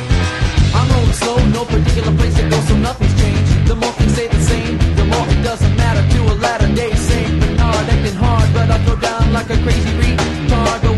I'm 0.75 0.87
rolling 0.91 1.13
slow, 1.13 1.37
no 1.57 1.65
particular 1.65 2.13
place 2.17 2.35
to 2.35 2.49
go, 2.49 2.59
so 2.69 2.75
nothing's 2.77 3.15
changed. 3.21 3.67
The 3.67 3.75
more 3.75 3.93
things 3.93 4.13
stay 4.13 4.27
the 4.27 4.41
same, 4.41 4.77
the 4.95 5.05
more 5.05 5.25
it 5.33 5.41
doesn't 5.41 5.75
matter 5.75 6.03
to 6.13 6.19
a 6.33 6.35
latter 6.35 6.69
day 6.75 6.93
saint. 6.93 7.39
Bernard 7.41 7.89
acting 7.89 8.15
hard, 8.15 8.47
but 8.53 8.69
I 8.69 8.77
throw 8.85 8.97
down 8.97 9.33
like 9.33 9.49
a 9.49 9.57
crazy 9.63 9.91
retard. 10.01 10.94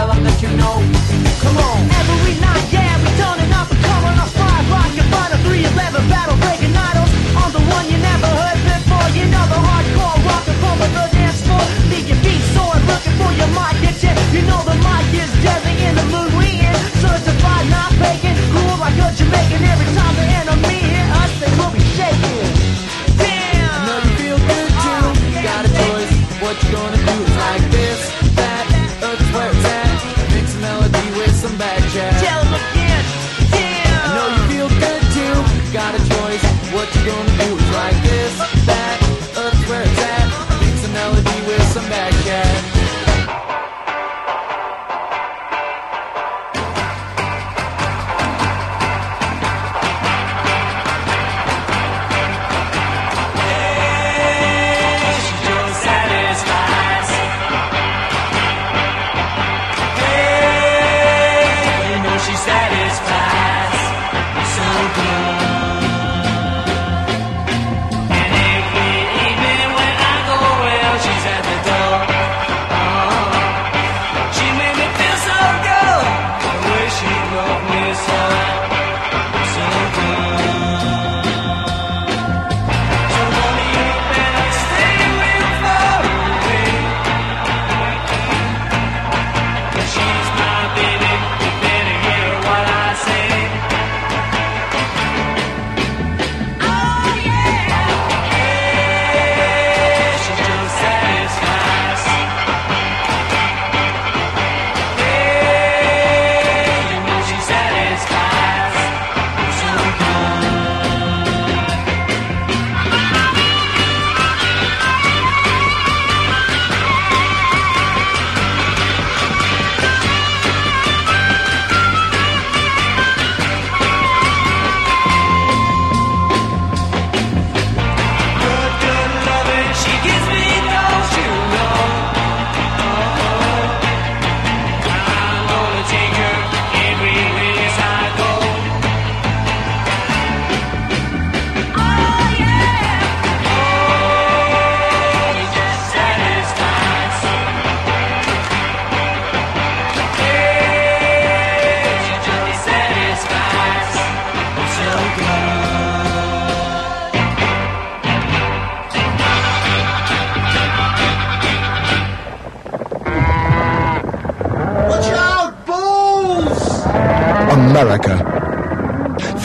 all 0.00 0.08
that 0.08 0.42
you 0.42 0.48
know. 0.56 0.80
Come 1.42 1.56
on. 1.58 1.89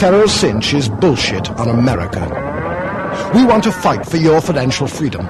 Feral 0.06 0.28
Cinch 0.28 0.72
is 0.72 0.88
bullshit 0.88 1.50
on 1.58 1.68
America. 1.68 2.20
We 3.34 3.44
want 3.44 3.64
to 3.64 3.72
fight 3.72 4.06
for 4.06 4.18
your 4.18 4.40
financial 4.40 4.86
freedom. 4.86 5.26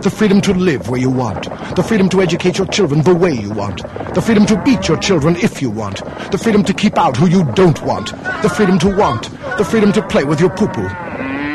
The 0.00 0.10
freedom 0.10 0.40
to 0.40 0.54
live 0.54 0.88
where 0.88 0.98
you 0.98 1.10
want. 1.10 1.44
The 1.76 1.82
freedom 1.82 2.08
to 2.08 2.22
educate 2.22 2.56
your 2.56 2.66
children 2.68 3.02
the 3.02 3.14
way 3.14 3.34
you 3.34 3.50
want. 3.50 3.82
The 4.14 4.22
freedom 4.22 4.46
to 4.46 4.62
beat 4.62 4.88
your 4.88 4.96
children 4.96 5.36
if 5.36 5.60
you 5.60 5.68
want. 5.68 6.02
The 6.32 6.38
freedom 6.38 6.64
to 6.64 6.72
keep 6.72 6.96
out 6.96 7.18
who 7.18 7.28
you 7.28 7.44
don't 7.52 7.82
want. 7.82 8.12
The 8.40 8.48
freedom 8.48 8.78
to 8.78 8.96
want. 8.96 9.30
The 9.58 9.64
freedom 9.70 9.92
to 9.92 10.00
play 10.08 10.24
with 10.24 10.40
your 10.40 10.48
poo-poo. 10.48 10.88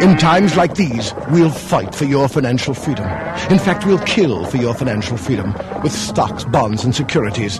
In 0.05 0.15
times 0.19 0.55
like 0.55 0.75
these, 0.75 1.11
we'll 1.31 1.49
fight 1.49 1.95
for 1.95 2.05
your 2.05 2.27
financial 2.27 2.75
freedom. 2.75 3.05
In 3.49 3.57
fact, 3.57 3.87
we'll 3.87 4.05
kill 4.05 4.45
for 4.45 4.57
your 4.57 4.75
financial 4.75 5.17
freedom 5.17 5.55
with 5.81 5.91
stocks, 5.91 6.43
bonds, 6.43 6.83
and 6.83 6.93
securities. 6.93 7.59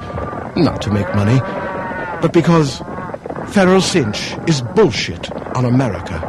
Not 0.55 0.83
to 0.83 0.91
make 0.91 1.11
money, 1.15 1.39
but 2.21 2.31
because 2.31 2.83
Feral 3.51 3.81
Cinch 3.81 4.35
is 4.47 4.61
bullshit 4.61 5.31
on 5.55 5.65
America. 5.65 6.28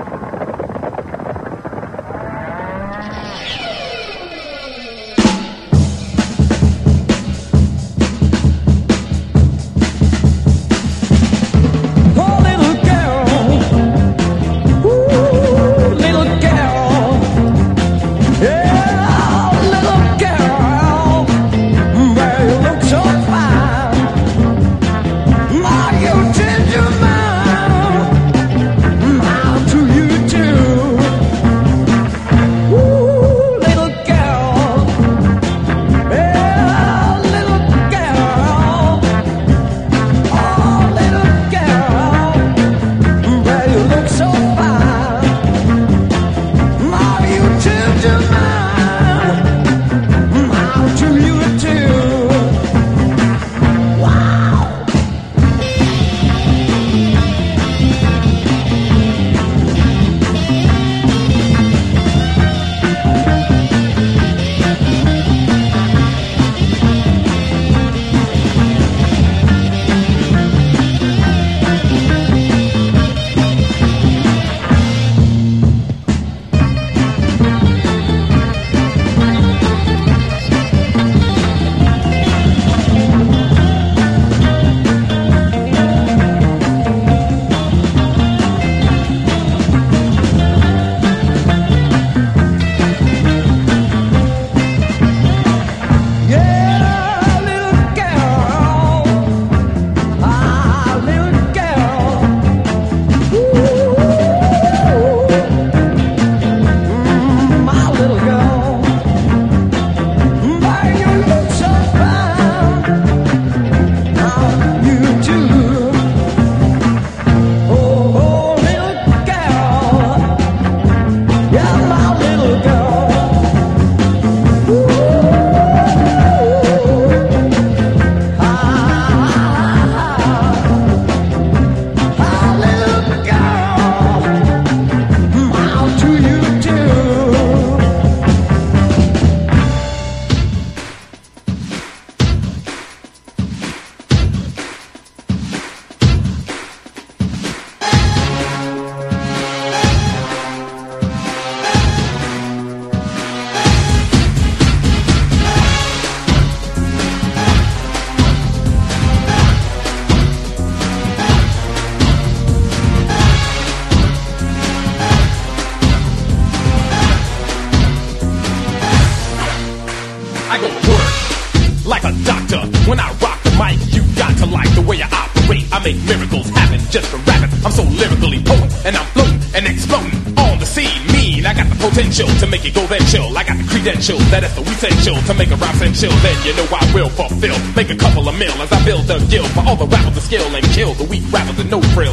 Make 182.60 182.76
it 182.76 182.76
go 182.76 182.86
then 182.92 183.00
chill. 183.08 183.32
I 183.32 183.40
got 183.40 183.56
the 183.56 183.64
credentials 183.64 184.20
that 184.28 184.44
is 184.44 184.52
the 184.52 184.60
essential 184.68 185.16
to 185.16 185.32
make 185.32 185.48
a 185.48 185.56
rhyme 185.56 185.96
chill. 185.96 186.12
Then 186.20 186.36
you 186.44 186.52
know 186.52 186.68
I 186.68 186.84
will 186.92 187.08
fulfill, 187.08 187.56
make 187.72 187.88
a 187.88 187.96
couple 187.96 188.28
of 188.28 188.36
mil 188.36 188.52
as 188.60 188.68
I 188.68 188.76
build 188.84 189.08
a 189.08 189.16
guild 189.32 189.48
for 189.56 189.64
all 189.64 189.80
the 189.80 189.88
rappers 189.88 190.12
to 190.12 190.20
skill 190.20 190.44
and 190.44 190.60
kill 190.76 190.92
the 190.92 191.08
weak 191.08 191.24
rappers 191.32 191.56
with 191.56 191.72
no 191.72 191.80
frill. 191.96 192.12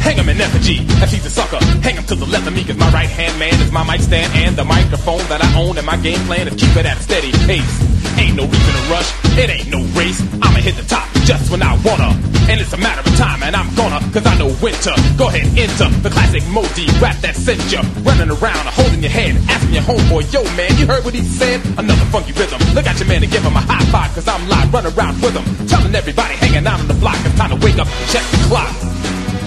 Hang 0.00 0.16
him 0.16 0.32
in 0.32 0.40
effigy, 0.40 0.80
if 1.04 1.12
he's 1.12 1.26
a 1.26 1.28
sucker. 1.28 1.60
Hang 1.84 2.00
him 2.00 2.08
to 2.08 2.14
the 2.14 2.24
left 2.24 2.48
of 2.48 2.56
me, 2.56 2.64
cause 2.64 2.80
my 2.80 2.88
right 2.88 3.10
hand 3.10 3.36
man 3.36 3.52
is 3.60 3.68
my 3.70 3.84
mic 3.84 4.00
stand 4.00 4.32
and 4.32 4.56
the 4.56 4.64
microphone 4.64 5.20
that 5.28 5.44
I 5.44 5.48
own. 5.60 5.76
And 5.76 5.84
my 5.84 6.00
game 6.00 6.24
plan 6.24 6.48
is 6.48 6.56
keep 6.56 6.72
it 6.72 6.86
at 6.88 6.96
a 6.96 7.02
steady 7.04 7.36
pace. 7.44 7.68
Ain't 8.16 8.32
no 8.32 8.48
reason 8.48 8.72
to 8.80 8.84
rush, 8.88 9.12
it 9.36 9.52
ain't 9.52 9.68
no 9.68 9.84
race. 9.92 10.24
I'ma 10.40 10.64
hit 10.64 10.80
the 10.80 10.88
top 10.88 11.04
just 11.28 11.52
when 11.52 11.60
I 11.60 11.76
wanna. 11.84 12.16
And 12.48 12.60
it's 12.62 12.72
a 12.72 12.78
matter 12.78 13.02
of 13.02 13.12
time, 13.18 13.42
and 13.42 13.54
I'm 13.54 13.68
gonna, 13.74 14.00
cause 14.14 14.24
I 14.24 14.38
know 14.38 14.48
winter. 14.62 14.94
Go 15.18 15.28
ahead, 15.28 15.52
enter 15.58 15.90
the 16.00 16.08
classic 16.08 16.46
Moe 16.48 16.64
Dee 16.78 16.88
rap 17.02 17.20
that 17.20 17.34
sent 17.34 17.60
you 17.68 17.82
running 18.06 18.30
around, 18.30 18.64
holding 18.96 19.02
your 19.02 19.12
head, 19.12 19.36
asking 19.50 19.74
your 19.74 19.82
homeboy, 19.82 20.32
yo 20.32 20.42
man, 20.56 20.76
you 20.78 20.86
heard 20.86 21.04
what 21.04 21.14
he 21.14 21.22
said? 21.22 21.60
Another 21.78 22.04
funky 22.06 22.32
rhythm. 22.32 22.60
Look 22.74 22.86
at 22.86 22.98
your 22.98 23.08
man 23.08 23.22
and 23.22 23.32
give 23.32 23.42
him 23.42 23.54
a 23.54 23.60
high 23.60 23.84
five, 23.86 24.14
cause 24.14 24.28
I'm 24.28 24.48
live, 24.48 24.72
running 24.72 24.92
around 24.94 25.20
with 25.20 25.36
him. 25.36 25.66
Telling 25.66 25.94
everybody 25.94 26.34
hanging 26.34 26.66
out 26.66 26.80
on 26.80 26.88
the 26.88 26.94
block, 26.94 27.16
it's 27.24 27.34
time 27.36 27.50
to 27.50 27.64
wake 27.64 27.78
up 27.78 27.88
check 28.08 28.24
the 28.30 28.38
clock. 28.48 28.72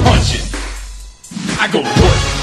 Punch 0.03 0.35
it. 0.35 0.45
I 1.59 1.69
go 1.71 1.81
to 1.81 2.01
work. 2.01 2.38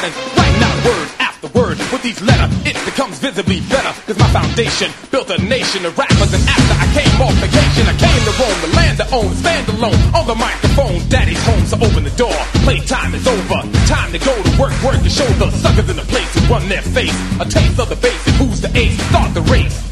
Patterns. 0.00 0.16
Writing 0.36 0.62
out 0.64 0.78
word 0.84 1.08
after 1.20 1.48
word 1.52 1.78
with 1.92 2.04
each 2.04 2.20
letter, 2.22 2.48
it 2.64 2.76
becomes 2.84 3.18
visibly 3.18 3.60
better. 3.68 3.92
Cause 4.06 4.18
my 4.18 4.28
foundation 4.32 4.90
built 5.10 5.28
a 5.30 5.38
nation 5.44 5.84
of 5.84 5.96
rappers, 5.96 6.32
and 6.32 6.42
after 6.48 6.74
I 6.80 6.86
came 6.96 7.14
off 7.20 7.34
vacation, 7.36 7.84
I 7.84 7.96
came 8.00 8.20
to 8.24 8.34
Rome, 8.40 8.60
the 8.64 8.72
land 8.76 8.96
to 8.98 9.06
own, 9.12 9.32
stand 9.36 9.68
alone 9.68 10.00
on 10.16 10.26
the 10.26 10.34
microphone. 10.34 11.00
Daddy's 11.08 11.42
home, 11.44 11.64
so 11.66 11.76
open 11.76 12.04
the 12.04 12.16
door. 12.16 12.36
Playtime 12.64 13.14
is 13.14 13.26
over. 13.26 13.60
Time 13.86 14.12
to 14.12 14.18
go 14.18 14.32
to 14.32 14.50
work, 14.60 14.74
work 14.82 15.00
to 15.02 15.10
show 15.10 15.28
the 15.36 15.50
suckers 15.50 15.88
in 15.88 15.96
the 15.96 16.08
place 16.08 16.30
who 16.34 16.40
run 16.52 16.68
their 16.68 16.82
face. 16.82 17.16
A 17.40 17.44
taste 17.44 17.78
of 17.78 17.88
the 17.88 17.98
and 18.00 18.36
who's 18.36 18.60
the 18.60 18.70
ace, 18.76 18.96
start 19.08 19.34
the 19.34 19.42
race. 19.42 19.89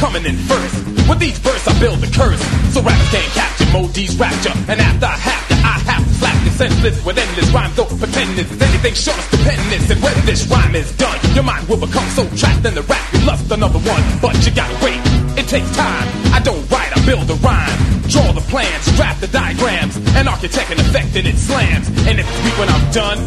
Coming 0.00 0.24
in 0.24 0.36
first. 0.48 0.76
With 1.12 1.22
each 1.22 1.36
verse, 1.44 1.68
I 1.68 1.78
build 1.78 2.00
a 2.00 2.08
curse. 2.08 2.40
So 2.72 2.80
rappers 2.80 3.10
can't 3.12 3.32
capture 3.36 3.68
Moe 3.68 3.86
Dee's 3.92 4.16
rapture. 4.16 4.56
And 4.64 4.80
after 4.80 5.04
I 5.04 5.18
have 5.28 5.44
to, 5.52 5.54
I 5.60 5.76
have 5.92 6.04
to 6.08 6.14
slap 6.16 6.40
you 6.40 6.50
senseless 6.56 7.04
with 7.04 7.18
endless 7.18 7.52
rhymes. 7.52 7.76
Don't 7.76 7.92
pretend 8.00 8.32
it's 8.40 8.48
anything 8.48 8.94
short 8.96 9.18
of 9.20 9.24
stupendous. 9.28 9.90
And 9.92 10.00
when 10.00 10.16
this 10.24 10.48
rhyme 10.48 10.74
is 10.74 10.88
done, 10.96 11.20
your 11.36 11.44
mind 11.44 11.68
will 11.68 11.76
become 11.76 12.08
so 12.16 12.24
trapped 12.32 12.64
in 12.64 12.72
the 12.72 12.80
rap 12.88 13.12
you 13.12 13.20
lust 13.28 13.52
another 13.52 13.78
one. 13.84 14.00
But 14.24 14.40
you 14.40 14.56
gotta 14.56 14.72
wait, 14.80 15.04
it 15.36 15.44
takes 15.52 15.68
time. 15.76 16.08
I 16.32 16.40
don't 16.40 16.64
write, 16.72 16.96
I 16.96 17.04
build 17.04 17.28
a 17.28 17.36
rhyme. 17.44 17.78
Draw 18.08 18.32
the 18.32 18.46
plans, 18.48 18.88
draft 18.96 19.20
the 19.20 19.28
diagrams, 19.28 20.00
and 20.16 20.32
architect 20.32 20.72
an 20.72 20.80
effect 20.80 21.12
and 21.12 21.28
it 21.28 21.36
slams. 21.36 21.92
And 22.08 22.16
if 22.16 22.24
it's 22.24 22.40
weak 22.40 22.56
when 22.56 22.72
I'm 22.72 22.88
done, 22.88 23.20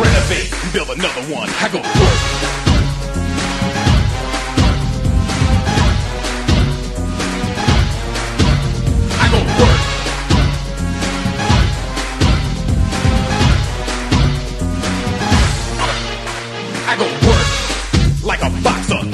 renovate 0.00 0.48
and 0.48 0.72
build 0.72 0.88
another 0.96 1.28
one. 1.28 1.52
I 1.60 1.68
go 1.68 1.84
to 1.84 2.75
Go 16.98 17.04
work 17.04 18.24
like 18.24 18.42
a 18.42 18.50
boxer. 18.62 19.05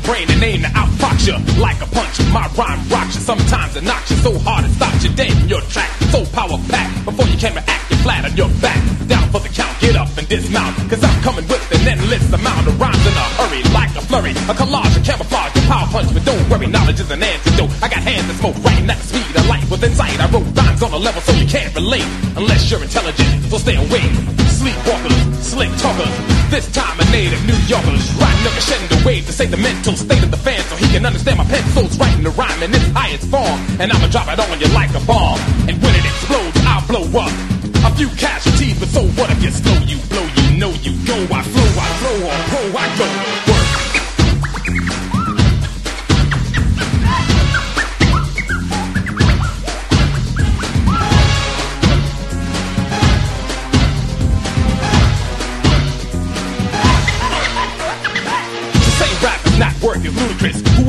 The 0.00 0.08
brain 0.08 0.30
and 0.30 0.42
aim 0.42 0.62
to 0.62 0.70
outfox 0.72 1.28
you 1.28 1.36
like 1.60 1.76
a 1.82 1.88
punch. 1.92 2.16
My 2.32 2.48
rhyme 2.56 2.80
rocks 2.88 3.16
you, 3.16 3.20
sometimes 3.20 3.76
it 3.76 3.84
knocks 3.84 4.10
you 4.10 4.16
so 4.24 4.32
hard 4.40 4.64
it 4.64 4.72
stops 4.72 5.04
you 5.04 5.12
dead 5.12 5.32
in 5.36 5.48
your 5.48 5.60
track. 5.68 5.90
So 6.08 6.24
power 6.32 6.56
packed 6.72 7.04
before 7.04 7.26
you 7.26 7.36
can 7.36 7.52
react, 7.52 7.90
you're 7.90 8.00
flat 8.00 8.24
on 8.24 8.32
your 8.36 8.48
back. 8.64 8.80
Down 9.08 9.28
for 9.28 9.40
the 9.40 9.48
count, 9.52 9.76
get 9.80 9.96
up 9.96 10.08
and 10.16 10.28
dismount. 10.28 10.76
Cause 10.88 11.04
I'm 11.04 11.20
coming 11.20 11.44
with 11.48 11.60
an 11.72 11.84
endless 11.84 12.32
amount 12.32 12.64
of 12.68 12.80
rhymes 12.80 13.04
in 13.04 13.12
a 13.12 13.26
hurry, 13.36 13.62
like 13.74 13.92
a 13.96 14.00
flurry. 14.00 14.32
A 14.48 14.54
collage, 14.56 14.96
a 14.96 15.02
camouflage, 15.04 15.52
a 15.56 15.62
power 15.68 15.88
punch, 15.92 16.08
but 16.14 16.24
don't 16.24 16.48
worry, 16.48 16.66
knowledge 16.66 17.00
is 17.00 17.10
an 17.10 17.22
antidote. 17.22 17.70
I 17.82 17.88
got 17.92 18.00
hands 18.00 18.26
that 18.28 18.36
smoke 18.40 18.56
right 18.64 18.80
at 18.80 18.96
the 18.96 19.04
speed 19.04 19.36
of 19.36 19.46
light. 19.48 19.68
Within 19.68 19.92
sight, 19.92 20.16
I 20.16 20.30
wrote 20.30 20.48
rhymes 20.56 20.82
on 20.82 20.92
a 20.92 21.00
level 21.00 21.20
so 21.20 21.32
you 21.32 21.46
can't 21.46 21.74
relate. 21.74 22.08
Unless 22.40 22.70
you're 22.70 22.82
intelligent, 22.82 23.28
so 23.52 23.58
stay 23.58 23.76
away. 23.76 24.06
Sleepwalkers, 24.48 25.18
slick 25.44 25.70
talkers. 25.76 26.40
This 26.50 26.66
time 26.72 26.98
a 26.98 27.04
native 27.12 27.46
New 27.46 27.54
Yorkers. 27.70 28.10
Riding 28.18 28.46
a 28.46 28.50
crescendo 28.50 29.06
wave 29.06 29.24
to 29.26 29.32
say 29.32 29.46
the 29.46 29.56
mental 29.56 29.94
state 30.00 30.22
of 30.24 30.30
the 30.30 30.36
fan 30.36 30.60
so 30.64 30.76
he 30.76 30.88
can 30.88 31.04
understand 31.04 31.38
my 31.38 31.44
pencil's 31.44 31.98
writing 31.98 32.24
the 32.24 32.30
rhyme 32.30 32.62
in 32.62 32.74
its 32.74 32.88
highest 32.96 33.28
form. 33.28 33.58
And 33.78 33.92
I'ma 33.92 34.08
drop 34.08 34.28
it 34.32 34.40
on 34.40 34.60
you 34.60 34.68
like 34.72 34.90
a 34.96 35.02
bomb. 35.04 35.38
And 35.68 35.76
when 35.82 35.94
it 35.94 36.04
explodes, 36.04 36.56
I'll 36.64 36.86
blow 36.88 37.04
up. 37.20 37.32
A 37.84 37.90
few 37.96 38.08
casualties, 38.16 38.78
but 38.78 38.88
so 38.88 39.02
what 39.16 39.30
if 39.30 39.42
you 39.42 39.50
slow, 39.50 39.76
you 39.84 39.98
blow, 40.08 40.26
you 40.40 40.56
know 40.56 40.72
you 40.84 40.92
go. 41.06 41.16
I 41.32 41.42
flow, 41.42 41.70
I 41.76 41.88
flow, 42.00 42.16
on 42.28 42.40
pro, 42.48 42.62
I 42.76 42.86
go. 42.98 43.49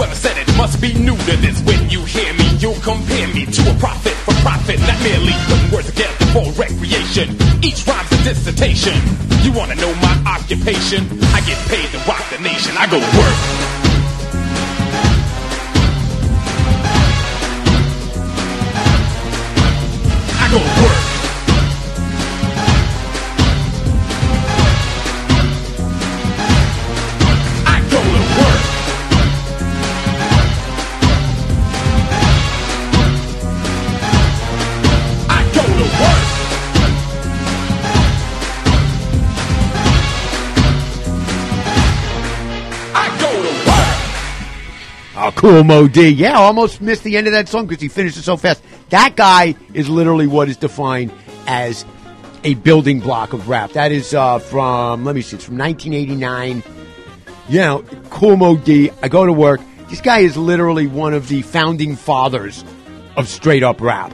Whoever 0.01 0.15
said 0.15 0.35
it 0.35 0.57
must 0.57 0.81
be 0.81 0.95
new 0.95 1.15
to 1.15 1.37
this. 1.45 1.61
When 1.61 1.87
you 1.91 2.03
hear 2.05 2.33
me, 2.33 2.49
you'll 2.57 2.81
compare 2.81 3.27
me 3.27 3.45
to 3.45 3.61
a 3.69 3.75
prophet 3.77 4.13
for 4.25 4.33
profit, 4.41 4.79
not 4.79 4.99
merely 5.03 5.31
putting 5.45 5.69
words 5.69 5.91
together 5.91 6.25
for 6.33 6.51
recreation. 6.53 7.37
Each 7.61 7.85
rhyme's 7.85 8.11
a 8.11 8.23
dissertation. 8.23 8.97
You 9.43 9.53
wanna 9.53 9.75
know 9.75 9.93
my 10.01 10.17
occupation? 10.25 11.05
I 11.37 11.41
get 11.41 11.59
paid 11.69 11.85
to 11.91 11.99
rock 12.09 12.27
the 12.31 12.39
nation. 12.39 12.73
I 12.79 12.87
go 12.89 12.97
to 12.97 13.11
work. 13.15 13.37
I 20.41 20.49
go 20.49 20.57
to 20.57 20.81
work. 20.81 21.10
Cool, 45.41 45.87
D. 45.87 46.07
Yeah, 46.09 46.37
almost 46.37 46.81
missed 46.81 47.03
the 47.03 47.17
end 47.17 47.25
of 47.25 47.33
that 47.33 47.49
song 47.49 47.65
because 47.65 47.81
he 47.81 47.87
finished 47.87 48.15
it 48.15 48.21
so 48.21 48.37
fast. 48.37 48.61
That 48.89 49.15
guy 49.15 49.55
is 49.73 49.89
literally 49.89 50.27
what 50.27 50.49
is 50.49 50.55
defined 50.55 51.11
as 51.47 51.83
a 52.43 52.53
building 52.53 52.99
block 52.99 53.33
of 53.33 53.49
rap. 53.49 53.71
That 53.71 53.91
is 53.91 54.13
uh, 54.13 54.37
from, 54.37 55.03
let 55.03 55.15
me 55.15 55.23
see, 55.23 55.37
it's 55.37 55.45
from 55.45 55.57
1989. 55.57 56.61
You 57.49 57.59
know, 57.59 57.83
Kool 58.11 58.37
Moe 58.37 58.55
Dee. 58.55 58.91
I 59.01 59.07
go 59.07 59.25
to 59.25 59.33
work. 59.33 59.61
This 59.89 59.99
guy 59.99 60.19
is 60.19 60.37
literally 60.37 60.85
one 60.85 61.15
of 61.15 61.27
the 61.27 61.41
founding 61.41 61.95
fathers 61.95 62.63
of 63.17 63.27
straight 63.27 63.63
up 63.63 63.81
rap. 63.81 64.13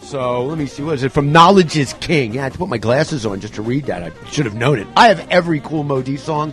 So 0.00 0.44
let 0.44 0.58
me 0.58 0.66
see. 0.66 0.82
What 0.82 0.96
is 0.96 1.04
it? 1.04 1.12
From 1.12 1.30
Knowledge 1.30 1.76
is 1.76 1.92
King. 2.00 2.34
Yeah, 2.34 2.40
I 2.40 2.44
had 2.44 2.52
to 2.54 2.58
put 2.58 2.68
my 2.68 2.78
glasses 2.78 3.26
on 3.26 3.38
just 3.38 3.54
to 3.54 3.62
read 3.62 3.84
that. 3.84 4.02
I 4.02 4.10
should 4.30 4.46
have 4.46 4.56
known 4.56 4.80
it. 4.80 4.88
I 4.96 5.06
have 5.06 5.24
every 5.30 5.60
Kool 5.60 5.84
Moe 5.84 6.02
Dee 6.02 6.16
song 6.16 6.52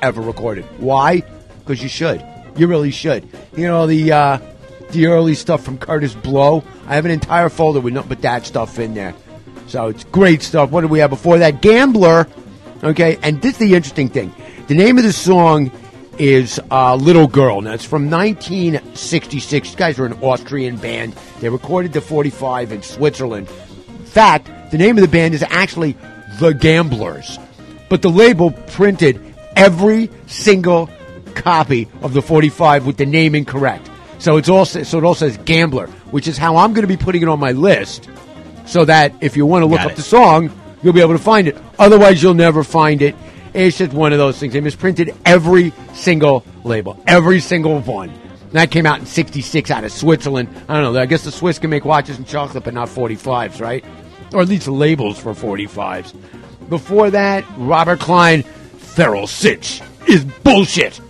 ever 0.00 0.22
recorded. 0.22 0.64
Why? 0.80 1.20
Because 1.58 1.82
you 1.82 1.90
should. 1.90 2.24
You 2.56 2.66
really 2.66 2.90
should. 2.90 3.28
You 3.56 3.66
know 3.66 3.86
the 3.86 4.12
uh, 4.12 4.38
the 4.90 5.06
early 5.06 5.34
stuff 5.34 5.64
from 5.64 5.78
Kurtis 5.78 6.20
Blow. 6.20 6.64
I 6.86 6.94
have 6.94 7.04
an 7.04 7.10
entire 7.10 7.48
folder 7.48 7.80
with 7.80 7.94
nothing 7.94 8.08
but 8.08 8.22
that 8.22 8.46
stuff 8.46 8.78
in 8.78 8.94
there. 8.94 9.14
So 9.66 9.88
it's 9.88 10.04
great 10.04 10.42
stuff. 10.42 10.70
What 10.70 10.82
did 10.82 10.90
we 10.90 11.00
have 11.00 11.10
before 11.10 11.38
that? 11.38 11.60
Gambler. 11.60 12.26
Okay, 12.82 13.18
and 13.22 13.42
this 13.42 13.54
is 13.54 13.58
the 13.58 13.74
interesting 13.74 14.08
thing. 14.08 14.34
The 14.68 14.74
name 14.74 14.98
of 14.98 15.04
the 15.04 15.12
song 15.12 15.70
is 16.18 16.60
uh, 16.70 16.94
Little 16.94 17.26
Girl. 17.26 17.60
Now, 17.60 17.72
it's 17.72 17.84
from 17.84 18.10
1966. 18.10 19.68
These 19.68 19.76
guys 19.76 19.98
are 19.98 20.06
an 20.06 20.14
Austrian 20.22 20.76
band. 20.76 21.14
They 21.40 21.48
recorded 21.48 21.92
the 21.92 22.00
45 22.00 22.72
in 22.72 22.82
Switzerland. 22.82 23.48
In 23.88 24.04
fact, 24.04 24.70
the 24.70 24.78
name 24.78 24.96
of 24.96 25.02
the 25.02 25.08
band 25.08 25.34
is 25.34 25.42
actually 25.48 25.96
The 26.38 26.52
Gamblers. 26.52 27.38
But 27.88 28.02
the 28.02 28.10
label 28.10 28.50
printed 28.50 29.34
every 29.56 30.10
single 30.26 30.90
copy 31.36 31.86
of 32.02 32.12
the 32.12 32.22
45 32.22 32.86
with 32.86 32.96
the 32.96 33.06
name 33.06 33.34
incorrect. 33.34 33.88
So 34.18 34.38
it's 34.38 34.48
all 34.48 34.64
so 34.64 34.98
it 34.98 35.04
all 35.04 35.14
says 35.14 35.38
Gambler, 35.44 35.86
which 36.10 36.26
is 36.26 36.38
how 36.38 36.56
I'm 36.56 36.72
going 36.72 36.82
to 36.82 36.88
be 36.88 36.96
putting 36.96 37.22
it 37.22 37.28
on 37.28 37.38
my 37.38 37.52
list, 37.52 38.08
so 38.64 38.84
that 38.84 39.14
if 39.20 39.36
you 39.36 39.46
want 39.46 39.62
to 39.62 39.66
look 39.66 39.78
Got 39.78 39.86
up 39.86 39.92
it. 39.92 39.96
the 39.96 40.02
song, 40.02 40.50
you'll 40.82 40.94
be 40.94 41.00
able 41.02 41.12
to 41.12 41.22
find 41.22 41.46
it. 41.46 41.56
Otherwise, 41.78 42.22
you'll 42.22 42.34
never 42.34 42.64
find 42.64 43.02
it. 43.02 43.14
It's 43.52 43.78
just 43.78 43.92
one 43.92 44.12
of 44.12 44.18
those 44.18 44.38
things. 44.38 44.52
They 44.52 44.60
misprinted 44.60 45.14
every 45.24 45.72
single 45.94 46.44
label, 46.64 47.02
every 47.06 47.40
single 47.40 47.80
one. 47.80 48.08
And 48.10 48.52
that 48.52 48.70
came 48.70 48.86
out 48.86 49.00
in 49.00 49.06
'66 49.06 49.70
out 49.70 49.84
of 49.84 49.92
Switzerland. 49.92 50.48
I 50.68 50.80
don't 50.80 50.94
know. 50.94 51.00
I 51.00 51.06
guess 51.06 51.24
the 51.24 51.32
Swiss 51.32 51.58
can 51.58 51.70
make 51.70 51.84
watches 51.84 52.16
and 52.16 52.26
chocolate, 52.26 52.64
but 52.64 52.74
not 52.74 52.88
45s, 52.88 53.60
right? 53.60 53.84
Or 54.32 54.40
at 54.40 54.48
least 54.48 54.66
labels 54.66 55.18
for 55.18 55.32
45s. 55.34 56.14
Before 56.68 57.10
that, 57.10 57.44
Robert 57.58 58.00
Klein, 58.00 58.42
Feral 58.42 59.26
Cinch 59.26 59.82
is 60.08 60.24
bullshit 60.24 61.00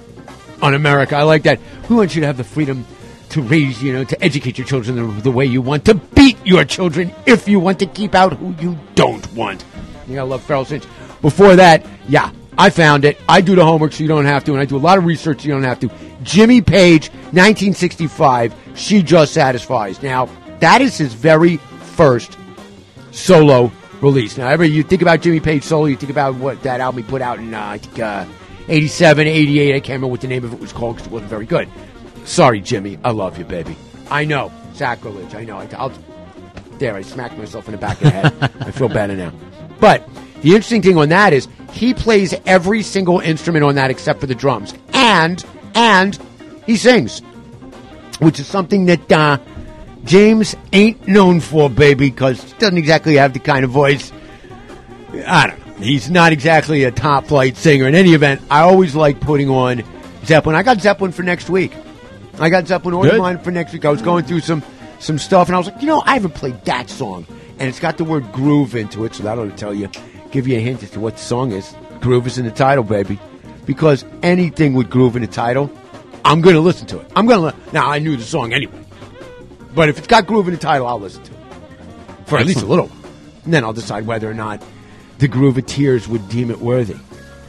on 0.62 0.74
America. 0.74 1.16
I 1.16 1.22
like 1.22 1.42
that. 1.44 1.60
We 1.88 1.96
want 1.96 2.14
you 2.14 2.20
to 2.20 2.26
have 2.26 2.36
the 2.36 2.44
freedom 2.44 2.84
to 3.30 3.42
raise, 3.42 3.82
you 3.82 3.92
know, 3.92 4.04
to 4.04 4.22
educate 4.22 4.58
your 4.58 4.66
children 4.66 4.96
the, 4.96 5.22
the 5.22 5.30
way 5.30 5.44
you 5.44 5.60
want, 5.60 5.84
to 5.86 5.94
beat 5.94 6.38
your 6.44 6.64
children 6.64 7.12
if 7.26 7.48
you 7.48 7.60
want 7.60 7.78
to 7.80 7.86
keep 7.86 8.14
out 8.14 8.32
who 8.34 8.54
you 8.60 8.78
don't 8.94 9.32
want. 9.34 9.64
You 10.06 10.14
gotta 10.14 10.26
love 10.26 10.42
Feral 10.42 10.64
Cinch. 10.64 10.84
Before 11.22 11.56
that, 11.56 11.84
yeah, 12.08 12.30
I 12.56 12.70
found 12.70 13.04
it. 13.04 13.18
I 13.28 13.40
do 13.40 13.54
the 13.54 13.64
homework 13.64 13.92
so 13.92 14.02
you 14.02 14.08
don't 14.08 14.24
have 14.24 14.44
to, 14.44 14.52
and 14.52 14.60
I 14.60 14.64
do 14.64 14.76
a 14.76 14.78
lot 14.78 14.98
of 14.98 15.04
research 15.04 15.40
so 15.40 15.48
you 15.48 15.54
don't 15.54 15.64
have 15.64 15.80
to. 15.80 15.90
Jimmy 16.22 16.60
Page, 16.60 17.08
1965, 17.10 18.54
She 18.74 19.02
Just 19.02 19.34
Satisfies. 19.34 20.02
Now, 20.02 20.28
that 20.60 20.80
is 20.80 20.96
his 20.96 21.12
very 21.12 21.56
first 21.56 22.38
solo 23.10 23.72
release. 24.00 24.38
Now, 24.38 24.48
every 24.48 24.68
you 24.68 24.82
think 24.82 25.02
about 25.02 25.20
Jimmy 25.20 25.40
Page 25.40 25.62
solo, 25.62 25.86
you 25.86 25.96
think 25.96 26.10
about 26.10 26.34
what 26.36 26.62
that 26.62 26.80
album 26.80 27.02
he 27.02 27.08
put 27.08 27.22
out 27.22 27.38
in 27.38 27.52
uh, 27.52 27.60
I 27.60 27.78
think 27.78 27.98
uh, 27.98 28.24
87, 28.68 29.26
88. 29.26 29.74
I 29.74 29.80
can't 29.80 29.88
remember 29.88 30.08
what 30.08 30.20
the 30.20 30.28
name 30.28 30.44
of 30.44 30.52
it 30.52 30.60
was 30.60 30.72
called 30.72 30.96
because 30.96 31.06
it 31.06 31.12
wasn't 31.12 31.30
very 31.30 31.46
good. 31.46 31.68
Sorry, 32.24 32.60
Jimmy. 32.60 32.98
I 33.04 33.10
love 33.10 33.38
you, 33.38 33.44
baby. 33.44 33.76
I 34.10 34.24
know 34.24 34.52
sacrilege. 34.76 35.34
I 35.34 35.44
know. 35.44 35.58
I, 35.58 35.68
I'll 35.76 35.92
there. 36.78 36.94
I 36.94 37.02
smacked 37.02 37.36
myself 37.38 37.66
in 37.66 37.72
the 37.72 37.78
back 37.78 37.96
of 37.96 38.04
the 38.04 38.10
head. 38.10 38.52
I 38.60 38.70
feel 38.70 38.88
better 38.88 39.16
now. 39.16 39.32
But 39.80 40.08
the 40.42 40.50
interesting 40.50 40.82
thing 40.82 40.98
on 40.98 41.08
that 41.08 41.32
is 41.32 41.48
he 41.72 41.94
plays 41.94 42.34
every 42.46 42.82
single 42.82 43.20
instrument 43.20 43.64
on 43.64 43.74
that 43.76 43.90
except 43.90 44.20
for 44.20 44.26
the 44.26 44.34
drums, 44.34 44.74
and 44.92 45.44
and 45.74 46.18
he 46.66 46.76
sings, 46.76 47.20
which 48.20 48.38
is 48.38 48.46
something 48.46 48.86
that 48.86 49.12
uh, 49.12 49.38
James 50.04 50.54
ain't 50.72 51.08
known 51.08 51.40
for, 51.40 51.68
baby, 51.70 52.10
because 52.10 52.42
he 52.42 52.58
doesn't 52.58 52.78
exactly 52.78 53.16
have 53.16 53.32
the 53.32 53.40
kind 53.40 53.64
of 53.64 53.70
voice. 53.70 54.12
I 55.26 55.48
don't 55.48 55.58
know. 55.58 55.65
He's 55.78 56.10
not 56.10 56.32
exactly 56.32 56.84
a 56.84 56.90
top 56.90 57.26
flight 57.26 57.56
singer. 57.56 57.86
In 57.86 57.94
any 57.94 58.14
event, 58.14 58.40
I 58.50 58.60
always 58.60 58.94
like 58.94 59.20
putting 59.20 59.50
on 59.50 59.82
Zeppelin. 60.24 60.56
I 60.56 60.62
got 60.62 60.80
Zeppelin 60.80 61.12
for 61.12 61.22
next 61.22 61.50
week. 61.50 61.72
I 62.38 62.48
got 62.48 62.66
Zeppelin 62.66 62.94
ordered 62.94 63.18
mine 63.18 63.38
for 63.38 63.50
next 63.50 63.72
week. 63.72 63.84
I 63.84 63.90
was 63.90 64.02
going 64.02 64.24
through 64.24 64.40
some 64.40 64.62
some 64.98 65.18
stuff, 65.18 65.48
and 65.48 65.54
I 65.54 65.58
was 65.58 65.68
like, 65.68 65.80
you 65.80 65.86
know, 65.86 66.02
I 66.06 66.14
haven't 66.14 66.34
played 66.34 66.64
that 66.64 66.88
song, 66.88 67.26
and 67.58 67.68
it's 67.68 67.78
got 67.80 67.98
the 67.98 68.04
word 68.04 68.30
groove 68.32 68.74
into 68.74 69.04
it, 69.04 69.14
so 69.14 69.22
that 69.24 69.38
ought 69.38 69.44
to 69.44 69.50
tell 69.56 69.74
you, 69.74 69.90
give 70.30 70.48
you 70.48 70.56
a 70.56 70.60
hint 70.60 70.82
as 70.82 70.90
to 70.92 71.00
what 71.00 71.16
the 71.16 71.22
song 71.22 71.52
is. 71.52 71.74
Groove 72.00 72.26
is 72.26 72.38
in 72.38 72.46
the 72.46 72.50
title, 72.50 72.82
baby, 72.82 73.18
because 73.66 74.04
anything 74.22 74.72
with 74.72 74.88
groove 74.88 75.14
in 75.16 75.22
the 75.22 75.28
title, 75.28 75.70
I'm 76.24 76.40
going 76.40 76.54
to 76.54 76.60
listen 76.60 76.86
to 76.88 77.00
it. 77.00 77.10
I'm 77.14 77.26
going 77.26 77.52
to. 77.52 77.58
Now 77.72 77.90
I 77.90 77.98
knew 77.98 78.16
the 78.16 78.24
song 78.24 78.54
anyway, 78.54 78.82
but 79.74 79.90
if 79.90 79.98
it's 79.98 80.06
got 80.06 80.26
groove 80.26 80.48
in 80.48 80.54
the 80.54 80.60
title, 80.60 80.86
I'll 80.86 81.00
listen 81.00 81.22
to 81.24 81.32
it 81.32 81.38
for 82.26 82.38
at 82.38 82.46
least 82.46 82.62
a 82.62 82.66
little. 82.66 82.86
while. 82.86 83.10
And 83.44 83.52
then 83.52 83.62
I'll 83.64 83.74
decide 83.74 84.06
whether 84.06 84.30
or 84.30 84.34
not 84.34 84.62
the 85.18 85.28
Groove 85.28 85.58
of 85.58 85.66
Tears 85.66 86.08
would 86.08 86.28
deem 86.28 86.50
it 86.50 86.60
worthy. 86.60 86.96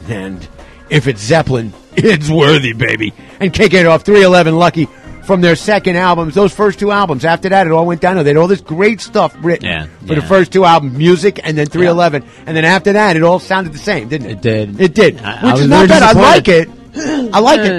And 0.08 0.46
if 0.90 1.06
it's 1.06 1.20
Zeppelin, 1.20 1.72
it's 1.96 2.28
worthy, 2.30 2.72
baby. 2.72 3.12
And 3.40 3.52
kick 3.52 3.74
it 3.74 3.86
off 3.86 4.02
311 4.04 4.56
Lucky 4.56 4.86
from 5.24 5.42
their 5.42 5.56
second 5.56 5.96
albums, 5.96 6.34
those 6.34 6.54
first 6.54 6.78
two 6.78 6.90
albums. 6.90 7.26
After 7.26 7.50
that, 7.50 7.66
it 7.66 7.72
all 7.72 7.84
went 7.84 8.00
downhill. 8.00 8.24
They 8.24 8.30
had 8.30 8.38
all 8.38 8.46
this 8.48 8.62
great 8.62 9.00
stuff 9.02 9.36
written 9.40 9.66
Yeah, 9.68 9.86
for 10.06 10.14
the 10.14 10.22
first 10.22 10.52
two 10.52 10.64
albums, 10.64 10.96
music, 10.96 11.40
and 11.44 11.56
then 11.58 11.66
311. 11.66 12.24
And 12.46 12.56
then 12.56 12.64
after 12.64 12.94
that, 12.94 13.16
it 13.16 13.22
all 13.22 13.38
sounded 13.38 13.74
the 13.74 13.78
same, 13.78 14.08
didn't 14.08 14.28
it? 14.28 14.32
It 14.32 14.40
did. 14.40 14.80
It 14.80 14.94
did. 14.94 15.20
I- 15.20 15.32
I 15.40 15.44
Which 15.44 15.52
was 15.52 15.60
is 15.62 15.68
not 15.68 15.88
bad. 15.88 16.02
I 16.02 16.12
like 16.12 16.48
it. 16.48 16.68
I 16.96 17.38
like 17.40 17.60
it. 17.60 17.72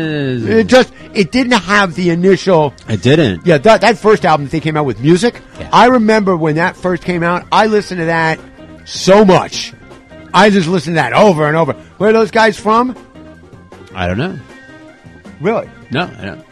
It 0.50 0.68
just, 0.68 0.94
it 1.16 1.32
didn't 1.32 1.54
have 1.54 1.96
the 1.96 2.12
initial. 2.12 2.74
It 2.88 3.02
didn't. 3.02 3.48
Yeah, 3.48 3.58
that, 3.58 3.82
that 3.82 3.98
first 3.98 4.24
album 4.26 4.46
that 4.46 4.52
they 4.52 4.60
came 4.60 4.78
out 4.78 4.86
with 4.86 5.02
music, 5.02 5.42
I 5.74 5.88
remember 5.88 6.38
when 6.38 6.56
that 6.56 6.78
first 6.78 7.04
came 7.04 7.24
out, 7.24 7.46
I 7.52 7.66
listened 7.66 7.98
to 8.00 8.06
that 8.06 8.40
so 8.86 9.26
much. 9.26 9.74
I 10.34 10.50
just 10.50 10.68
listened 10.68 10.96
to 10.96 11.02
that 11.02 11.14
over 11.14 11.48
and 11.48 11.56
over. 11.56 11.74
Where 11.74 12.10
are 12.10 12.14
those 12.14 12.32
guys 12.32 12.60
from? 12.60 12.96
I 13.94 14.08
don't 14.08 14.18
know. 14.18 14.40
Really? 15.40 15.70
No, 15.92 16.02
I 16.02 16.26
don't. 16.26 16.46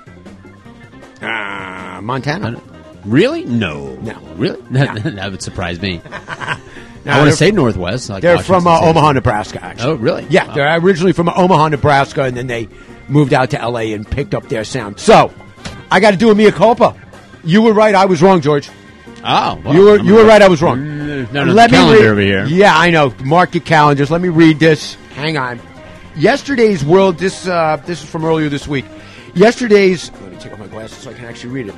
Uh, 1.22 2.02
Montana. 2.02 2.62
Really? 3.06 3.46
No. 3.46 3.96
No. 3.96 4.20
Really? 4.36 4.62
That, 4.72 5.04
that 5.16 5.32
would 5.32 5.42
surprise 5.42 5.82
me. 5.82 6.02
No, 7.06 7.14
I 7.14 7.20
want 7.20 7.32
to 7.32 7.38
say 7.38 7.52
Northwest. 7.52 8.10
Like 8.10 8.22
they're 8.22 8.36
Washington 8.36 8.64
from 8.64 8.68
uh, 8.68 8.82
Omaha, 8.82 9.14
Nebraska, 9.14 9.64
actually. 9.64 9.92
Oh, 9.92 9.96
really? 9.96 10.28
Yeah, 10.30 10.54
they're 10.54 10.78
originally 10.78 11.14
from 11.14 11.30
Omaha, 11.30 11.70
Nebraska, 11.70 12.24
and 12.24 12.36
then 12.36 12.48
they 12.48 12.68
moved 13.08 13.34
out 13.34 13.52
to 13.52 13.62
L.A. 13.62 13.94
and 13.94 14.06
picked 14.06 14.36
up 14.36 14.50
their 14.50 14.66
sound. 14.66 15.00
So, 15.00 15.34
I 15.90 16.02
got 16.02 16.12
to 16.12 16.18
do 16.18 16.32
a 16.32 16.36
mea 16.36 16.52
culpa. 16.52 17.00
You 17.46 17.62
were 17.62 17.72
right. 17.72 17.96
I 17.96 18.04
was 18.08 18.22
wrong, 18.22 18.42
George. 18.42 18.70
Oh, 19.24 19.62
well, 19.64 19.74
you 19.74 19.84
were 19.86 20.00
I'm 20.00 20.06
you 20.06 20.16
were 20.16 20.24
right. 20.24 20.28
right. 20.28 20.42
I 20.42 20.48
was 20.50 20.62
wrong. 20.62 20.80
Mm, 20.80 20.97
no, 21.32 21.44
Let 21.46 21.72
me 21.72 21.78
calendar 21.78 22.02
read- 22.02 22.10
over 22.10 22.22
here. 22.22 22.46
Yeah, 22.46 22.78
I 22.78 22.90
know. 22.90 23.14
Mark 23.24 23.54
your 23.56 23.64
calendars. 23.64 24.12
Let 24.12 24.22
me 24.22 24.30
read 24.30 24.60
this. 24.60 24.96
Hang 25.16 25.38
on. 25.38 25.60
Yesterday's 26.16 26.84
world. 26.84 27.18
This 27.18 27.48
uh, 27.48 27.82
this 27.86 28.04
is 28.04 28.10
from 28.10 28.26
earlier 28.26 28.50
this 28.50 28.68
week. 28.68 28.86
Yesterday's. 29.36 30.12
Let 30.22 30.32
me 30.32 30.38
take 30.40 30.52
off 30.54 30.60
my 30.60 30.68
glasses 30.68 30.98
so 30.98 31.12
I 31.12 31.14
can 31.14 31.26
actually 31.26 31.52
read 31.52 31.68
it. 31.68 31.76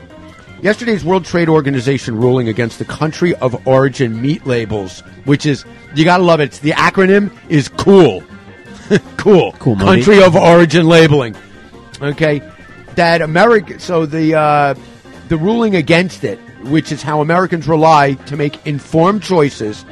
Yesterday's 0.62 1.06
World 1.06 1.24
Trade 1.26 1.48
Organization 1.50 2.18
ruling 2.18 2.50
against 2.50 2.80
the 2.80 2.86
country 2.86 3.34
of 3.36 3.66
origin 3.68 4.22
meat 4.22 4.46
labels, 4.46 5.02
which 5.26 5.46
is 5.46 5.64
you 5.96 6.04
gotta 6.04 6.24
love 6.24 6.40
it. 6.42 6.46
It's, 6.46 6.60
the 6.60 6.72
acronym 6.72 7.32
is 7.50 7.70
cool, 7.70 8.24
cool, 9.18 9.54
Cool 9.54 9.76
money. 9.76 10.02
country 10.02 10.22
of 10.24 10.36
origin 10.36 10.88
labeling. 10.88 11.36
Okay, 12.02 12.42
that 12.96 13.22
America. 13.22 13.80
So 13.80 14.06
the 14.06 14.36
uh, 14.36 14.76
the 15.30 15.38
ruling 15.38 15.76
against 15.76 16.24
it, 16.24 16.40
which 16.64 16.92
is 16.92 17.02
how 17.02 17.22
Americans 17.22 17.68
rely 17.68 18.14
to 18.14 18.36
make 18.36 18.66
informed 18.66 19.24
choices 19.24 19.86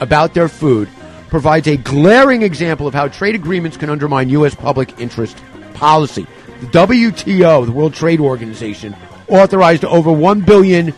about 0.00 0.34
their 0.34 0.48
food, 0.48 0.88
provides 1.28 1.66
a 1.68 1.76
glaring 1.76 2.42
example 2.42 2.86
of 2.86 2.94
how 2.94 3.08
trade 3.08 3.34
agreements 3.34 3.76
can 3.76 3.90
undermine 3.90 4.28
U.S. 4.30 4.54
public 4.54 4.98
interest 5.00 5.42
policy. 5.74 6.26
The 6.60 6.66
WTO, 6.66 7.66
the 7.66 7.72
World 7.72 7.94
Trade 7.94 8.20
Organization, 8.20 8.94
authorized 9.28 9.84
over 9.84 10.12
one 10.12 10.42
billion 10.42 10.94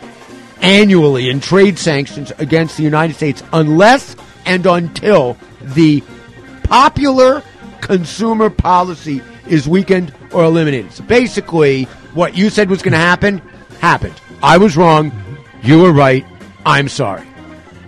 annually 0.61 1.29
in 1.29 1.39
trade 1.39 1.77
sanctions 1.77 2.31
against 2.37 2.77
the 2.77 2.83
United 2.83 3.15
States 3.15 3.43
unless 3.53 4.15
and 4.45 4.65
until 4.65 5.37
the 5.61 6.03
popular 6.63 7.43
consumer 7.81 8.49
policy 8.49 9.21
is 9.47 9.67
weakened 9.67 10.13
or 10.31 10.43
eliminated. 10.43 10.91
So 10.91 11.03
basically, 11.03 11.83
what 12.13 12.35
you 12.35 12.49
said 12.49 12.69
was 12.69 12.81
going 12.81 12.93
to 12.93 12.97
happen 12.97 13.41
happened. 13.79 14.19
I 14.41 14.57
was 14.57 14.77
wrong. 14.77 15.11
You 15.63 15.81
were 15.81 15.91
right. 15.91 16.25
I'm 16.65 16.89
sorry. 16.89 17.25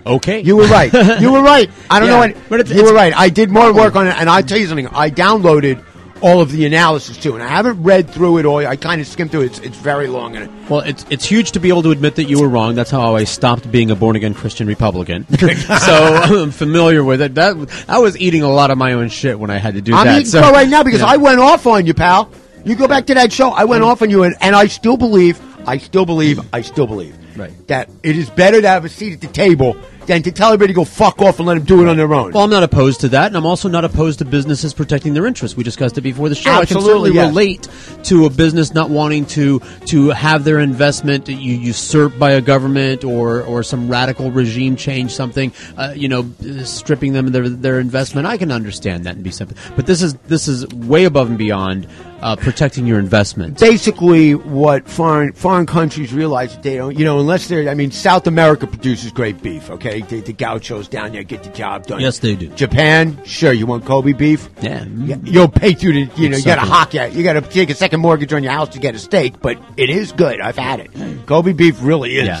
Okay. 0.06 0.40
You 0.40 0.56
were 0.56 0.66
right. 0.66 0.92
You 1.20 1.32
were 1.32 1.42
right. 1.42 1.70
I 1.90 2.00
don't 2.00 2.08
Yeah, 2.08 2.14
know 2.14 2.20
what. 2.20 2.48
but 2.48 2.60
it's- 2.60 2.76
you 2.76 2.84
were 2.84 2.94
right. 2.94 3.12
I 3.16 3.28
did 3.28 3.50
more 3.50 3.72
work 3.72 3.96
on 3.96 4.06
it, 4.06 4.16
and 4.18 4.28
I'll 4.28 4.42
tell 4.42 4.58
you 4.58 4.66
something. 4.66 4.88
I 4.88 5.10
downloaded 5.10 5.84
all 6.20 6.40
of 6.40 6.50
the 6.50 6.66
analysis 6.66 7.16
too, 7.16 7.34
and 7.34 7.42
I 7.42 7.48
haven't 7.48 7.82
read 7.82 8.10
through 8.10 8.38
it 8.38 8.46
all. 8.46 8.58
I 8.58 8.76
kind 8.76 9.00
of 9.00 9.06
skimmed 9.06 9.30
through 9.30 9.42
it. 9.42 9.46
It's, 9.46 9.58
it's 9.60 9.76
very 9.76 10.08
long, 10.08 10.36
and 10.36 10.68
Well, 10.68 10.80
it's 10.80 11.04
it's 11.10 11.24
huge 11.24 11.52
to 11.52 11.60
be 11.60 11.68
able 11.68 11.82
to 11.84 11.90
admit 11.90 12.16
that 12.16 12.24
you 12.24 12.40
were 12.40 12.48
wrong. 12.48 12.74
That's 12.74 12.90
how 12.90 13.14
I 13.14 13.24
stopped 13.24 13.70
being 13.70 13.90
a 13.90 13.96
born 13.96 14.16
again 14.16 14.34
Christian 14.34 14.66
Republican. 14.66 15.26
so 15.38 15.44
I'm 15.46 16.50
familiar 16.50 17.04
with 17.04 17.22
it. 17.22 17.34
That 17.34 17.84
I 17.88 17.98
was 17.98 18.18
eating 18.18 18.42
a 18.42 18.50
lot 18.50 18.70
of 18.70 18.78
my 18.78 18.94
own 18.94 19.08
shit 19.08 19.38
when 19.38 19.50
I 19.50 19.58
had 19.58 19.74
to 19.74 19.80
do 19.80 19.94
I'm 19.94 20.06
that. 20.06 20.20
eating 20.20 20.30
so, 20.30 20.40
right 20.40 20.68
now 20.68 20.82
because 20.82 21.00
yeah. 21.00 21.06
I 21.06 21.16
went 21.16 21.40
off 21.40 21.66
on 21.66 21.86
you, 21.86 21.94
pal. 21.94 22.30
You 22.64 22.74
go 22.74 22.88
back 22.88 23.06
to 23.06 23.14
that 23.14 23.32
show. 23.32 23.50
I 23.50 23.64
went 23.64 23.82
mm. 23.82 23.86
off 23.86 24.02
on 24.02 24.10
you, 24.10 24.24
and, 24.24 24.34
and 24.40 24.54
I 24.54 24.66
still 24.66 24.96
believe, 24.96 25.40
I 25.68 25.78
still 25.78 26.06
believe, 26.06 26.40
I 26.52 26.62
still 26.62 26.86
believe 26.86 27.16
Right. 27.36 27.52
that 27.68 27.88
it 28.02 28.16
is 28.16 28.30
better 28.30 28.60
to 28.60 28.68
have 28.68 28.84
a 28.84 28.88
seat 28.88 29.12
at 29.12 29.20
the 29.20 29.28
table 29.28 29.76
than 30.06 30.22
to 30.22 30.32
tell 30.32 30.48
everybody 30.48 30.72
to 30.72 30.76
go 30.76 30.84
fuck 30.84 31.20
off 31.20 31.38
and 31.38 31.46
let 31.46 31.54
them 31.54 31.64
do 31.64 31.82
it 31.82 31.88
on 31.88 31.98
their 31.98 32.12
own. 32.12 32.32
Well, 32.32 32.44
I'm 32.44 32.50
not 32.50 32.62
opposed 32.62 33.00
to 33.02 33.10
that, 33.10 33.26
and 33.26 33.36
I'm 33.36 33.44
also 33.44 33.68
not 33.68 33.84
opposed 33.84 34.18
to 34.20 34.24
businesses 34.24 34.72
protecting 34.72 35.12
their 35.12 35.26
interests. 35.26 35.56
We 35.56 35.64
discussed 35.64 35.98
it 35.98 36.00
before 36.00 36.30
the 36.30 36.34
show. 36.34 36.50
I 36.50 36.64
can 36.64 36.80
certainly 36.80 37.12
yes. 37.12 37.28
relate 37.28 37.68
to 38.04 38.24
a 38.24 38.30
business 38.30 38.72
not 38.72 38.88
wanting 38.88 39.26
to 39.26 39.60
to 39.86 40.08
have 40.08 40.44
their 40.44 40.58
investment 40.60 41.28
usurped 41.28 42.18
by 42.18 42.32
a 42.32 42.40
government 42.40 43.04
or 43.04 43.42
or 43.42 43.62
some 43.62 43.88
radical 43.88 44.30
regime 44.30 44.76
change 44.76 45.12
something. 45.12 45.52
Uh, 45.76 45.92
you 45.94 46.08
know, 46.08 46.28
stripping 46.64 47.12
them 47.12 47.26
of 47.26 47.32
their 47.32 47.48
their 47.48 47.78
investment. 47.78 48.26
I 48.26 48.38
can 48.38 48.50
understand 48.50 49.04
that 49.04 49.16
and 49.16 49.22
be 49.22 49.30
simple. 49.30 49.56
But 49.76 49.86
this 49.86 50.02
is 50.02 50.14
this 50.26 50.48
is 50.48 50.66
way 50.68 51.04
above 51.04 51.28
and 51.28 51.38
beyond 51.38 51.86
uh, 52.20 52.36
protecting 52.36 52.86
your 52.86 52.98
investment. 52.98 53.58
basically 53.60 54.34
what 54.34 54.88
foreign 54.88 55.32
foreign 55.32 55.66
countries 55.66 56.12
realize 56.12 56.54
that 56.54 56.62
they 56.62 56.76
don't, 56.76 56.98
you 56.98 57.04
know, 57.04 57.20
unless 57.20 57.48
they're. 57.48 57.68
I 57.68 57.74
mean, 57.74 57.90
South 57.90 58.26
America 58.26 58.66
produces 58.66 59.12
great 59.12 59.40
beef. 59.42 59.70
Okay, 59.70 60.00
the, 60.02 60.20
the 60.20 60.32
gauchos 60.32 60.88
down 60.88 61.12
there 61.12 61.22
get 61.22 61.42
the 61.42 61.50
job 61.50 61.86
done. 61.86 62.00
Yes, 62.00 62.18
they 62.18 62.34
do. 62.36 62.48
Japan, 62.48 63.22
sure, 63.24 63.52
you 63.52 63.66
want 63.66 63.84
Kobe 63.84 64.12
beef? 64.12 64.48
Yeah, 64.60 64.84
you'll 65.24 65.48
pay 65.48 65.74
through 65.74 65.92
the. 65.92 66.20
You 66.20 66.28
know, 66.28 66.36
you 66.36 66.44
got 66.44 66.56
to 66.56 66.62
hock 66.70 66.94
it. 66.94 67.12
You 67.12 67.22
got 67.22 67.34
to 67.34 67.40
take 67.42 67.70
a 67.70 67.74
second 67.74 68.00
mortgage 68.00 68.32
on 68.32 68.42
your 68.42 68.52
house 68.52 68.70
to 68.70 68.78
get 68.78 68.94
a 68.94 68.98
steak, 68.98 69.40
but 69.40 69.58
it 69.76 69.90
is 69.90 70.12
good. 70.12 70.40
I've 70.40 70.58
had 70.58 70.80
it. 70.80 70.90
Kobe 71.26 71.52
beef 71.52 71.76
really 71.82 72.16
is. 72.16 72.26
Yeah. 72.26 72.40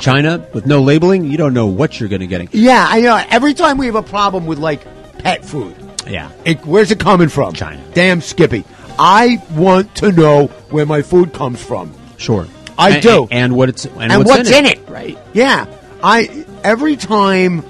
China 0.00 0.46
with 0.52 0.66
no 0.66 0.82
labeling, 0.82 1.24
you 1.24 1.38
don't 1.38 1.54
know 1.54 1.66
what 1.66 1.98
you're 1.98 2.08
going 2.10 2.20
to 2.20 2.26
getting. 2.26 2.50
Yeah, 2.52 2.86
I 2.86 3.00
know. 3.00 3.16
Every 3.30 3.54
time 3.54 3.78
we 3.78 3.86
have 3.86 3.94
a 3.94 4.02
problem 4.02 4.44
with 4.46 4.58
like 4.58 4.82
pet 5.20 5.42
food, 5.42 5.74
Yeah. 6.06 6.30
it, 6.44 6.64
where's 6.66 6.90
it 6.90 7.00
coming 7.00 7.30
from? 7.30 7.54
China. 7.54 7.82
Damn 7.94 8.20
Skippy. 8.20 8.64
I 8.98 9.42
want 9.54 9.94
to 9.96 10.12
know 10.12 10.46
where 10.70 10.86
my 10.86 11.02
food 11.02 11.32
comes 11.32 11.62
from. 11.62 11.92
Sure. 12.16 12.46
I 12.78 12.90
And- 12.92 13.02
do. 13.02 13.28
And, 13.30 13.56
what 13.56 13.68
it's 13.68 13.84
and, 13.84 14.12
and 14.12 14.24
what's, 14.24 14.30
what's, 14.30 14.50
in, 14.50 14.66
it. 14.66 14.88
Right. 14.88 15.18
Yeah. 15.32 15.66
I 16.02 16.44
every 16.62 16.96
time 16.96 17.64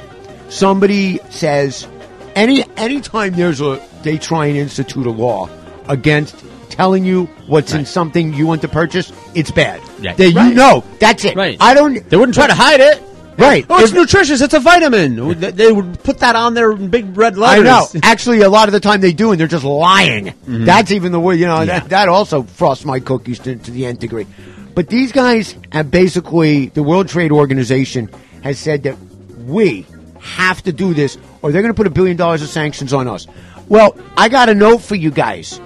somebody 0.49 1.19
says 1.31 1.87
any 2.35 2.65
anytime 2.77 3.35
there's 3.35 3.61
a 3.61 3.81
they 4.03 4.19
try 4.19 4.47
and 4.47 4.57
institute 4.57 5.07
a 5.07 5.11
law 5.11 5.49
against 5.89 6.45
telling 6.69 7.05
you 7.05 7.25
what's 7.47 7.73
in 7.73 7.87
something 7.87 8.35
you 8.35 8.47
want 8.47 8.63
to 8.63 8.69
purchase, 8.69 9.13
it's 9.35 9.51
bad. 9.51 9.81
Yeah. 10.01 10.15
That 10.15 10.31
you 10.31 10.37
Right. 10.37 10.55
know. 10.55 10.85
That's 10.99 11.25
it. 11.25 11.37
Right. 11.37 11.57
I 11.61 11.75
don't 11.75 12.09
They 12.11 12.17
wouldn't 12.17 12.35
try 12.35 12.47
to 12.49 12.55
hide 12.55 12.81
it. 12.81 13.03
Right. 13.39 13.67
Oh, 13.69 13.79
it's 13.81 13.91
If- 13.91 13.97
nutritious. 13.97 14.41
It's 14.41 14.55
a 14.55 14.61
vitamin. 14.61 15.39
They- 15.41 15.73
would 15.73 16.03
put 16.03 16.19
that 16.21 16.37
on 16.37 16.55
their 16.55 16.75
big 16.75 17.17
red 17.17 17.37
letters. 17.37 17.67
I 17.67 17.69
know. 17.69 17.87
Actually, 18.03 18.41
a 18.43 18.49
lot 18.49 18.69
of 18.69 18.73
the 18.73 18.81
time 18.81 19.01
they 19.01 19.13
do, 19.13 19.31
and 19.31 19.41
they're 19.41 19.47
just 19.47 19.65
lying. 19.65 20.27
Mm-hmm. 20.27 20.65
That's 20.65 20.91
even 20.93 21.13
the 21.13 21.21
way, 21.21 21.37
you 21.37 21.47
know, 21.47 21.65
that, 21.67 21.91
that 21.91 22.09
also 22.09 22.43
frosts 22.43 22.85
my 22.85 23.01
cookies 23.01 23.39
to, 23.41 23.57
to 23.57 23.71
the 23.71 23.87
nth 23.87 24.01
degree. 24.01 24.27
But 24.75 24.89
these 24.89 25.13
guys 25.13 25.55
have 25.73 25.91
basically, 25.91 26.67
the 26.67 26.83
World 26.83 27.09
Trade 27.09 27.33
Organization 27.33 28.11
has 28.43 28.59
said 28.59 28.85
that 28.85 28.97
we 29.45 29.87
have 30.21 30.63
to 30.63 30.73
do 30.73 30.95
this, 30.95 31.19
or 31.43 31.53
they're 31.53 31.63
going 31.63 31.73
to 31.73 31.77
put 31.77 31.87
a 31.87 31.91
billion 31.91 32.17
dollars 32.17 32.43
of 32.43 32.49
sanctions 32.49 32.93
on 32.93 33.07
us. 33.09 33.27
Well, 33.69 33.97
I 34.17 34.29
got 34.29 34.49
a 34.49 34.55
note 34.55 34.79
for 34.79 34.95
you 34.95 35.11
guys. 35.11 35.61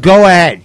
Go 0.00 0.24
ahead. 0.24 0.62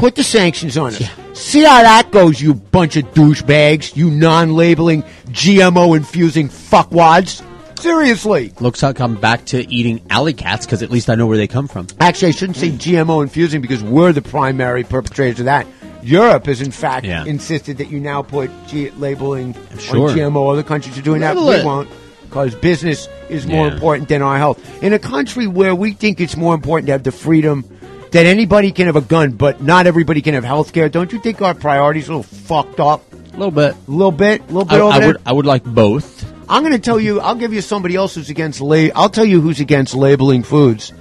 Put 0.00 0.14
the 0.14 0.24
sanctions 0.24 0.78
on 0.78 0.94
us. 0.94 1.10
See 1.34 1.62
how 1.62 1.82
that 1.82 2.10
goes, 2.10 2.40
you 2.40 2.54
bunch 2.54 2.96
of 2.96 3.04
douchebags, 3.12 3.94
you 3.94 4.10
non 4.10 4.54
labeling, 4.54 5.02
GMO 5.28 5.94
infusing 5.94 6.48
fuckwads. 6.48 7.42
Seriously. 7.78 8.52
Looks 8.60 8.82
like 8.82 8.98
I'm 8.98 9.16
back 9.16 9.44
to 9.46 9.70
eating 9.70 10.00
alley 10.08 10.32
cats 10.32 10.64
because 10.64 10.82
at 10.82 10.90
least 10.90 11.10
I 11.10 11.16
know 11.16 11.26
where 11.26 11.36
they 11.36 11.46
come 11.46 11.68
from. 11.68 11.86
Actually, 12.00 12.28
I 12.28 12.32
shouldn't 12.32 12.56
say 12.56 12.70
GMO 12.70 13.22
infusing 13.22 13.60
because 13.60 13.82
we're 13.82 14.12
the 14.12 14.22
primary 14.22 14.84
perpetrators 14.84 15.38
of 15.40 15.44
that. 15.44 15.66
Europe 16.02 16.46
has, 16.46 16.62
in 16.62 16.70
fact, 16.70 17.04
Yeah. 17.04 17.26
insisted 17.26 17.76
that 17.78 17.90
you 17.90 18.00
now 18.00 18.22
put 18.22 18.50
G- 18.68 18.90
labeling 18.98 19.54
Sure. 19.78 20.08
on 20.10 20.16
GMO. 20.16 20.50
Other 20.50 20.62
countries 20.62 20.96
are 20.96 21.02
doing 21.02 21.20
Label 21.20 21.44
that. 21.46 21.56
it. 21.56 21.58
We 21.60 21.66
won't 21.66 21.88
because 22.28 22.54
business 22.54 23.06
is 23.28 23.46
more 23.46 23.66
Yeah. 23.66 23.74
important 23.74 24.08
than 24.08 24.22
our 24.22 24.38
health. 24.38 24.58
In 24.82 24.94
a 24.94 24.98
country 24.98 25.46
where 25.46 25.74
we 25.74 25.92
think 25.92 26.20
it's 26.22 26.38
more 26.38 26.54
important 26.54 26.86
to 26.86 26.92
have 26.92 27.02
the 27.02 27.12
freedom 27.12 27.64
that 28.12 28.26
anybody 28.26 28.72
can 28.72 28.86
have 28.86 28.96
a 28.96 29.00
gun, 29.00 29.32
but 29.32 29.62
not 29.62 29.86
everybody 29.86 30.22
can 30.22 30.34
have 30.34 30.44
health 30.44 30.72
care. 30.72 30.88
Don't 30.88 31.12
you 31.12 31.20
think 31.20 31.40
our 31.42 31.54
priorities 31.54 32.08
are 32.08 32.12
a 32.12 32.16
little 32.16 32.36
fucked 32.36 32.80
up? 32.80 33.04
A 33.12 33.36
little 33.36 33.50
bit. 33.50 33.74
A 33.74 33.90
little 33.90 34.12
bit? 34.12 34.40
A 34.42 34.44
little 34.44 34.62
I, 34.62 34.74
bit 34.74 34.80
over 34.80 34.92
I 34.92 34.98
there? 34.98 35.08
would 35.08 35.22
I 35.26 35.32
would 35.32 35.46
like 35.46 35.64
both. 35.64 36.30
I'm 36.48 36.62
going 36.62 36.72
to 36.72 36.80
tell 36.80 36.98
you. 36.98 37.20
I'll 37.20 37.36
give 37.36 37.52
you 37.52 37.60
somebody 37.60 37.94
else 37.94 38.16
who's 38.16 38.30
against. 38.30 38.60
La- 38.60 38.88
I'll 38.94 39.10
tell 39.10 39.24
you 39.24 39.40
who's 39.40 39.60
against 39.60 39.94
labeling 39.94 40.42
foods. 40.42 40.92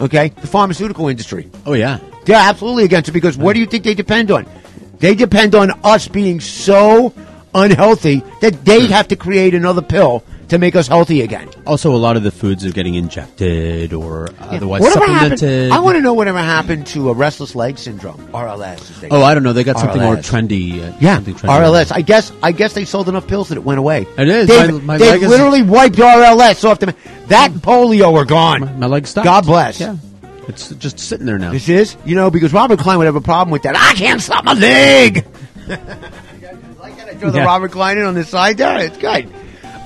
Okay, 0.00 0.28
the 0.28 0.46
pharmaceutical 0.46 1.08
industry. 1.08 1.50
Oh 1.66 1.74
yeah, 1.74 1.98
they're 2.24 2.36
absolutely 2.36 2.84
against 2.84 3.08
it 3.08 3.12
because 3.12 3.36
what 3.36 3.54
do 3.54 3.60
you 3.60 3.66
think 3.66 3.84
they 3.84 3.94
depend 3.94 4.30
on? 4.30 4.46
They 4.98 5.14
depend 5.14 5.54
on 5.54 5.72
us 5.84 6.06
being 6.06 6.40
so 6.40 7.12
unhealthy 7.54 8.22
that 8.40 8.64
they 8.64 8.86
hmm. 8.86 8.92
have 8.92 9.08
to 9.08 9.16
create 9.16 9.54
another 9.54 9.82
pill 9.82 10.24
to 10.52 10.58
make 10.58 10.74
us 10.76 10.86
healthy 10.88 11.20
again. 11.22 11.48
Also, 11.66 11.94
a 11.94 11.96
lot 11.98 12.16
of 12.16 12.22
the 12.22 12.30
foods 12.30 12.64
are 12.64 12.70
getting 12.72 12.94
injected 12.94 13.92
or 13.92 14.28
otherwise 14.40 14.80
Whatever 14.80 15.00
supplemented. 15.06 15.40
happened? 15.40 15.72
I 15.74 15.80
want 15.80 15.96
to 15.96 16.00
know 16.02 16.14
whatever 16.14 16.38
happened 16.38 16.86
to 16.88 17.10
a 17.10 17.12
restless 17.12 17.54
leg 17.54 17.76
syndrome, 17.78 18.18
RLS. 18.32 19.08
Oh, 19.10 19.22
I 19.22 19.34
don't 19.34 19.42
know. 19.42 19.52
They 19.52 19.64
got 19.64 19.78
something 19.78 20.00
more 20.00 20.16
trendy. 20.16 20.74
Uh, 20.82 20.96
Yeah, 21.00 21.16
something 21.16 21.34
trendy. 21.34 21.60
RLS. 21.60 21.92
I 21.92 22.00
guess. 22.02 22.30
I 22.42 22.52
guess 22.52 22.72
they 22.72 22.84
sold 22.84 23.08
enough 23.08 23.26
pills 23.26 23.48
that 23.48 23.56
it 23.58 23.64
went 23.64 23.78
away. 23.78 24.06
It 24.16 24.28
is. 24.28 24.48
They, 24.48 24.70
My- 24.70 24.78
my 24.80 24.98
they 24.98 25.10
leg 25.10 25.22
is- 25.22 25.28
literally 25.28 25.62
wiped 25.62 25.96
RLS 25.96 26.64
off 26.68 26.78
the. 26.78 26.94
That 27.28 27.50
polio 27.52 28.14
are 28.14 28.24
gone. 28.24 28.78
My 28.78 28.86
leg 28.86 29.06
stopped. 29.06 29.24
God 29.24 29.46
bless. 29.46 29.80
Yeah, 29.80 29.96
it's 30.48 30.68
just 30.70 30.98
sitting 30.98 31.24
there 31.26 31.38
now. 31.38 31.52
This 31.52 31.68
is, 31.68 31.96
you 32.04 32.14
know, 32.14 32.30
because 32.30 32.52
Robert 32.52 32.78
Klein 32.78 32.98
would 32.98 33.06
have 33.06 33.16
a 33.16 33.20
problem 33.20 33.50
with 33.52 33.62
that. 33.62 33.74
I 33.76 33.94
can't 33.94 34.20
stop 34.20 34.44
my 34.44 34.52
leg. 34.52 35.24
I 35.68 35.76
gotta 36.90 37.14
throw 37.16 37.30
the 37.30 37.38
Yeah. 37.38 37.44
Robert 37.44 37.72
Klein 37.72 37.98
in 37.98 38.04
on 38.04 38.14
the 38.14 38.24
side 38.24 38.58
there. 38.58 38.78
It's 38.80 38.98
good. 38.98 39.28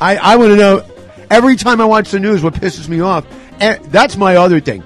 I, 0.01 0.17
I 0.17 0.37
want 0.37 0.51
to 0.51 0.57
know 0.57 0.85
every 1.31 1.57
time 1.57 1.81
I 1.81 1.85
watch 1.85 2.11
the 2.11 2.21
news 2.21 2.43
what 2.43 2.55
pisses 2.55 2.89
me 2.89 3.01
off. 3.01 3.27
And 3.61 3.83
that's 3.87 4.17
my 4.17 4.37
other 4.37 4.61
thing. 4.61 4.83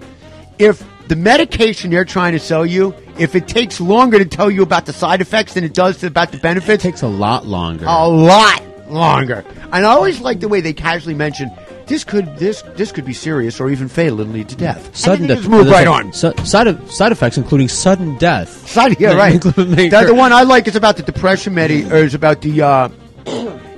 If 0.59 0.85
the 1.09 1.17
medication 1.17 1.91
they're 1.91 2.05
trying 2.05 2.33
to 2.33 2.39
sell 2.39 2.65
you, 2.65 2.95
if 3.19 3.35
it 3.35 3.49
takes 3.49 3.81
longer 3.81 4.19
to 4.19 4.25
tell 4.25 4.51
you 4.51 4.63
about 4.63 4.87
the 4.87 4.93
side 4.93 5.21
effects 5.21 5.55
than 5.55 5.65
it 5.65 5.75
does 5.75 6.03
about 6.05 6.31
the 6.33 6.39
benefits, 6.39 6.85
it 6.85 6.89
takes 6.89 7.03
a 7.03 7.09
lot 7.09 7.47
longer. 7.47 7.85
A 7.89 8.07
lot 8.09 8.63
longer. 8.89 9.45
And 9.73 9.85
I 9.87 9.91
always 9.91 10.21
like 10.21 10.41
the 10.41 10.49
way 10.49 10.61
they 10.61 10.73
casually 10.73 11.15
mention 11.15 11.51
this 11.87 12.05
could 12.05 12.37
this 12.39 12.63
this 12.77 12.93
could 12.93 13.05
be 13.05 13.13
serious 13.13 13.59
or 13.61 13.69
even 13.69 13.89
fatal 13.89 14.21
and 14.21 14.33
lead 14.33 14.49
to 14.51 14.55
death. 14.57 14.95
Sudden 14.97 15.27
death. 15.27 15.49
move 15.49 15.67
right 15.69 15.89
a- 15.89 15.91
on. 15.91 16.13
su- 16.13 16.33
side 16.45 16.69
of, 16.69 16.91
side 16.93 17.11
effects, 17.11 17.37
including 17.37 17.67
sudden 17.67 18.17
death. 18.19 18.69
Side, 18.69 19.01
yeah, 19.01 19.15
right. 19.15 19.45
Make 19.57 19.91
That, 19.91 20.07
the 20.07 20.15
one 20.15 20.33
I 20.33 20.45
like 20.45 20.69
is 20.69 20.77
about 20.77 20.97
the 20.97 21.03
depression 21.03 21.53
medi, 21.55 21.85
or 21.91 21.97
is 21.97 22.15
about 22.15 22.43
the, 22.43 22.63
uh, 22.63 22.89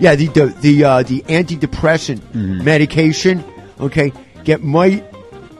yeah, 0.00 0.14
the 0.14 0.26
the 0.28 0.46
the, 0.60 0.84
uh, 0.84 1.02
the 1.02 1.20
antidepressant 1.22 2.18
Mm-hmm. 2.18 2.64
medication. 2.64 3.44
Okay, 3.80 4.12
get 4.44 4.62
might 4.62 5.04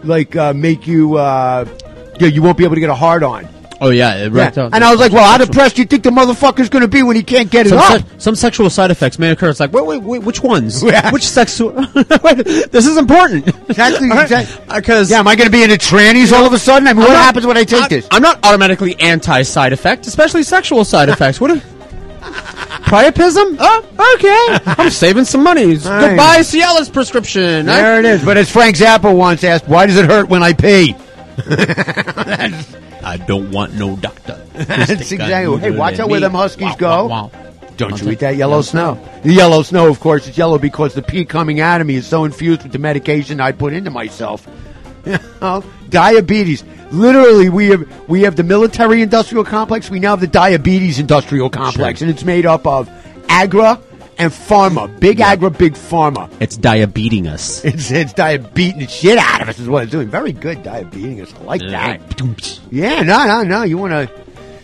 like 0.05 0.35
uh, 0.37 0.53
make 0.53 0.87
you, 0.87 1.17
uh, 1.17 1.65
yeah, 2.21 2.29
you 2.29 2.43
won't 2.43 2.57
be 2.59 2.65
able 2.65 2.75
to 2.77 2.81
get 2.81 2.91
a 2.91 2.95
hard 2.95 3.23
on. 3.23 3.49
Oh 3.81 3.91
yeah, 3.91 4.15
it 4.27 4.33
Yeah. 4.33 4.53
And 4.73 4.85
I 4.85 4.93
was 4.93 5.01
like, 5.01 5.11
well, 5.11 5.29
how 5.29 5.39
depressed 5.45 5.75
do 5.75 5.83
you 5.83 5.87
think 5.89 6.05
the 6.05 6.11
motherfucker's 6.11 6.69
going 6.69 6.83
to 6.83 6.89
be 6.89 7.03
when 7.03 7.17
he 7.17 7.25
can't 7.25 7.51
get 7.51 7.67
it 7.67 7.71
some, 7.71 7.79
up? 7.79 7.99
se- 8.01 8.05
some 8.19 8.35
sexual 8.37 8.71
side 8.71 8.93
effects 8.93 9.19
may 9.19 9.33
occur. 9.33 9.49
It's 9.51 9.59
like, 9.59 9.73
wait, 9.73 9.85
wait, 9.85 10.01
wait 10.05 10.23
which 10.23 10.41
ones? 10.41 10.83
Which 11.13 11.27
sexual? 11.27 11.73
This 11.95 12.87
is 12.87 12.97
important. 12.97 13.49
Exactly. 13.69 14.09
Right. 14.11 14.59
Because 14.73 15.11
yeah, 15.11 15.19
am 15.19 15.27
I 15.27 15.35
going 15.35 15.47
to 15.47 15.53
be 15.53 15.65
into 15.65 15.75
trannies 15.77 16.33
all 16.33 16.47
of 16.47 16.53
a 16.53 16.59
sudden? 16.61 16.87
I 16.87 16.93
mean, 16.93 17.03
I'm 17.03 17.09
what 17.09 17.15
not- 17.15 17.25
happens 17.25 17.45
when 17.47 17.57
I 17.57 17.65
take 17.65 17.81
I'm- 17.81 17.89
this? 17.89 18.07
I'm 18.13 18.23
not 18.23 18.39
automatically 18.45 18.95
anti 19.01 19.43
side 19.43 19.73
effect, 19.73 20.07
especially 20.07 20.45
sexual 20.45 20.85
side 20.85 21.09
effects. 21.09 21.41
What? 21.41 21.51
If, 21.51 21.65
priapism? 22.83 23.57
Oh, 23.59 24.15
okay. 24.17 24.73
I'm 24.83 24.91
saving 24.91 25.25
some 25.25 25.43
money. 25.43 25.67
Right. 25.77 26.09
Goodbye, 26.09 26.39
Cialis 26.41 26.93
prescription. 26.93 27.67
There 27.67 27.99
it 27.99 28.05
is. 28.05 28.25
But 28.25 28.37
as 28.37 28.51
Frank 28.51 28.77
Zappa 28.77 29.15
once 29.15 29.45
asked, 29.45 29.67
why 29.69 29.87
does 29.87 29.97
it 29.97 30.05
hurt 30.07 30.29
when 30.29 30.43
I 30.43 30.53
pee? 30.53 30.95
I 33.05 33.17
don't 33.27 33.51
want 33.51 33.75
no 33.75 33.97
doctor. 33.97 34.35
That's 34.53 34.91
exactly. 35.13 35.59
Hey, 35.59 35.71
watch 35.71 35.95
in 35.95 36.03
out 36.03 36.09
where 36.11 36.21
me. 36.21 36.27
them 36.27 36.33
huskies 36.35 36.63
Wow, 36.71 36.77
go. 36.77 37.07
wow, 37.07 37.31
wow. 37.31 37.31
Don't 37.77 37.93
I'll 37.95 37.99
you 38.01 38.11
eat 38.13 38.19
that 38.21 38.37
yellow 38.37 38.61
snow. 38.63 38.99
The 39.23 39.33
yellow 39.33 39.63
snow, 39.63 39.89
of 39.89 39.99
course, 39.99 40.29
is 40.29 40.37
yellow 40.37 40.59
because 40.59 40.95
the 40.95 41.03
pee 41.03 41.25
coming 41.25 41.59
out 41.61 41.81
of 41.81 41.87
me 41.87 41.97
is 41.97 42.07
so 42.07 42.25
infused 42.25 42.63
with 42.63 42.73
the 42.73 42.79
medication 42.79 43.41
I 43.41 43.53
put 43.53 43.73
into 43.73 43.91
myself. 43.91 44.47
Diabetes. 45.89 46.65
Literally, 46.93 47.49
we 47.49 47.69
have 47.69 48.09
we 48.09 48.23
have 48.23 48.37
the 48.37 48.43
military 48.43 49.03
industrial 49.03 49.45
complex. 49.45 49.91
We 49.91 49.99
now 49.99 50.11
have 50.11 50.21
the 50.21 50.27
diabetes 50.27 50.99
industrial 50.99 51.49
complex, 51.51 52.03
and 52.03 52.11
it's 52.11 52.25
made 52.25 52.45
up 52.45 52.67
of 52.67 52.91
agra 53.29 53.81
and 54.19 54.31
pharma. 54.31 55.01
Big 55.01 55.21
agra, 55.21 55.51
big 55.51 55.73
pharma. 55.73 56.31
It's 56.39 56.57
diabeting 56.57 57.27
us. 57.27 57.65
It's 57.65 57.91
it's 57.91 58.13
diabeting 58.13 58.81
the 58.81 58.87
shit 58.87 59.19
out 59.19 59.43
of 59.43 59.49
us 59.49 59.59
is 59.59 59.69
what 59.69 59.85
it's 59.85 59.93
doing. 59.93 60.09
Very 60.09 60.33
good 60.33 60.63
diabeting 60.63 61.21
us. 61.23 61.33
I 61.35 61.43
like 61.45 61.61
that. 61.63 62.61
Yeah, 62.71 63.03
no, 63.03 63.27
no, 63.27 63.43
no. 63.43 63.63
You 63.63 63.79
want 63.79 63.93
to 63.93 64.23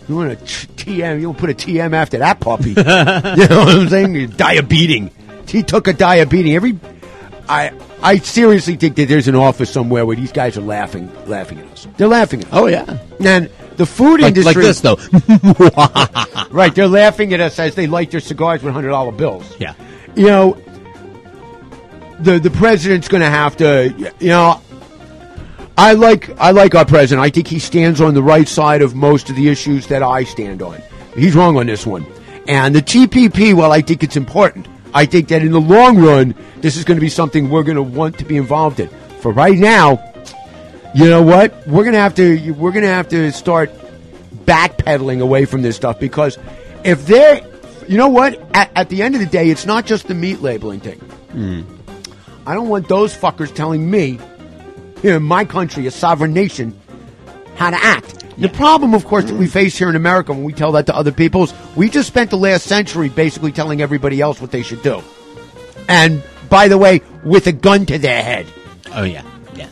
you 0.08 0.16
want 0.16 0.38
to 0.38 0.44
TM? 0.44 1.20
You 1.20 1.28
want 1.28 1.38
to 1.38 1.46
put 1.46 1.50
a 1.50 1.54
TM 1.54 1.94
after 1.94 2.18
that 2.18 2.40
puppy? 2.40 2.70
you 2.70 2.74
know 2.74 3.64
what 3.64 3.74
I'm 3.74 3.88
saying? 3.88 4.30
Diabeting. 4.30 5.10
He 5.48 5.62
took 5.62 5.88
a 5.88 5.92
diabeting. 5.92 6.54
Every 6.54 6.78
I 7.48 7.72
I 8.02 8.18
seriously 8.18 8.76
think 8.76 8.96
that 8.96 9.08
there's 9.08 9.28
an 9.28 9.34
office 9.34 9.70
somewhere 9.70 10.06
where 10.06 10.16
these 10.16 10.32
guys 10.32 10.56
are 10.56 10.62
laughing 10.62 11.10
laughing 11.26 11.58
at 11.58 11.66
us. 11.66 11.86
They're 11.96 12.08
laughing 12.08 12.40
at 12.42 12.46
us. 12.46 12.52
Oh 12.54 12.66
yeah. 12.66 12.98
And 13.24 13.50
the 13.76 13.86
food 13.86 14.20
Like, 14.20 14.36
industry 14.36 14.62
like 14.62 14.64
this 14.64 14.80
though. 14.80 14.96
right, 16.50 16.74
they're 16.74 16.86
laughing 16.88 17.32
at 17.34 17.40
us 17.40 17.58
as 17.58 17.74
they 17.74 17.86
light 17.86 18.10
their 18.10 18.20
cigars 18.20 18.62
with 18.62 18.72
hundred 18.72 18.90
dollar 18.90 19.12
bills. 19.12 19.56
Yeah. 19.58 19.74
You 20.14 20.26
know, 20.26 20.62
the 22.20 22.38
the 22.38 22.50
president's 22.50 23.08
going 23.08 23.20
to 23.22 23.30
have 23.30 23.56
to. 23.58 24.12
You 24.20 24.28
know, 24.28 24.60
I 25.76 25.92
like 25.94 26.30
I 26.38 26.50
like 26.52 26.74
our 26.74 26.84
president. 26.84 27.24
I 27.24 27.30
think 27.30 27.46
he 27.48 27.58
stands 27.58 28.00
on 28.00 28.14
the 28.14 28.22
right 28.22 28.48
side 28.48 28.82
of 28.82 28.94
most 28.94 29.28
of 29.30 29.36
the 29.36 29.48
issues 29.48 29.86
that 29.88 30.02
I 30.02 30.24
stand 30.24 30.62
on. 30.62 30.80
He's 31.14 31.34
wrong 31.34 31.56
on 31.56 31.66
this 31.66 31.86
one. 31.86 32.06
And 32.46 32.74
the 32.74 32.82
TPP, 32.82 33.54
well, 33.54 33.72
I 33.72 33.82
think 33.82 34.02
it's 34.02 34.16
important. 34.16 34.66
I 34.94 35.06
think 35.06 35.28
that 35.28 35.42
in 35.42 35.52
the 35.52 35.60
long 35.60 35.98
run, 35.98 36.34
this 36.56 36.76
is 36.76 36.84
going 36.84 36.96
to 36.96 37.00
be 37.00 37.08
something 37.08 37.50
we're 37.50 37.62
going 37.62 37.76
to 37.76 37.82
want 37.82 38.18
to 38.18 38.24
be 38.24 38.36
involved 38.36 38.80
in. 38.80 38.88
For 39.20 39.32
right 39.32 39.56
now, 39.58 40.02
you 40.94 41.04
know 41.10 41.22
what? 41.22 41.66
We're 41.66 41.84
going 41.84 41.94
to 41.94 42.00
have 42.00 42.14
to 42.16 42.52
we're 42.52 42.72
going 42.72 42.84
to 42.84 42.88
have 42.88 43.08
to 43.08 43.30
start 43.32 43.70
backpedaling 44.44 45.20
away 45.20 45.44
from 45.44 45.62
this 45.62 45.76
stuff 45.76 46.00
because 46.00 46.38
if 46.84 47.06
they're, 47.06 47.46
you 47.86 47.98
know 47.98 48.08
what? 48.08 48.40
At, 48.54 48.70
at 48.74 48.88
the 48.88 49.02
end 49.02 49.14
of 49.14 49.20
the 49.20 49.26
day, 49.26 49.50
it's 49.50 49.66
not 49.66 49.84
just 49.84 50.08
the 50.08 50.14
meat 50.14 50.40
labeling 50.40 50.80
thing. 50.80 50.98
Hmm. 50.98 51.62
I 52.46 52.54
don't 52.54 52.68
want 52.68 52.88
those 52.88 53.14
fuckers 53.14 53.54
telling 53.54 53.90
me, 53.90 54.18
here 55.02 55.16
in 55.16 55.22
my 55.22 55.44
country, 55.44 55.86
a 55.86 55.90
sovereign 55.90 56.32
nation, 56.32 56.78
how 57.56 57.70
to 57.70 57.76
act. 57.76 58.24
The 58.38 58.48
problem, 58.48 58.94
of 58.94 59.04
course, 59.04 59.24
that 59.24 59.34
we 59.34 59.48
face 59.48 59.76
here 59.76 59.88
in 59.88 59.96
America 59.96 60.32
when 60.32 60.44
we 60.44 60.52
tell 60.52 60.72
that 60.72 60.86
to 60.86 60.94
other 60.94 61.10
people 61.10 61.44
is 61.44 61.54
we 61.74 61.90
just 61.90 62.06
spent 62.06 62.30
the 62.30 62.36
last 62.36 62.66
century 62.66 63.08
basically 63.08 63.50
telling 63.50 63.82
everybody 63.82 64.20
else 64.20 64.40
what 64.40 64.52
they 64.52 64.62
should 64.62 64.82
do. 64.82 65.02
And 65.88 66.22
by 66.48 66.68
the 66.68 66.78
way, 66.78 67.00
with 67.24 67.48
a 67.48 67.52
gun 67.52 67.84
to 67.86 67.98
their 67.98 68.22
head. 68.22 68.46
Oh 68.92 69.02
yeah. 69.02 69.24
Yeah. 69.54 69.68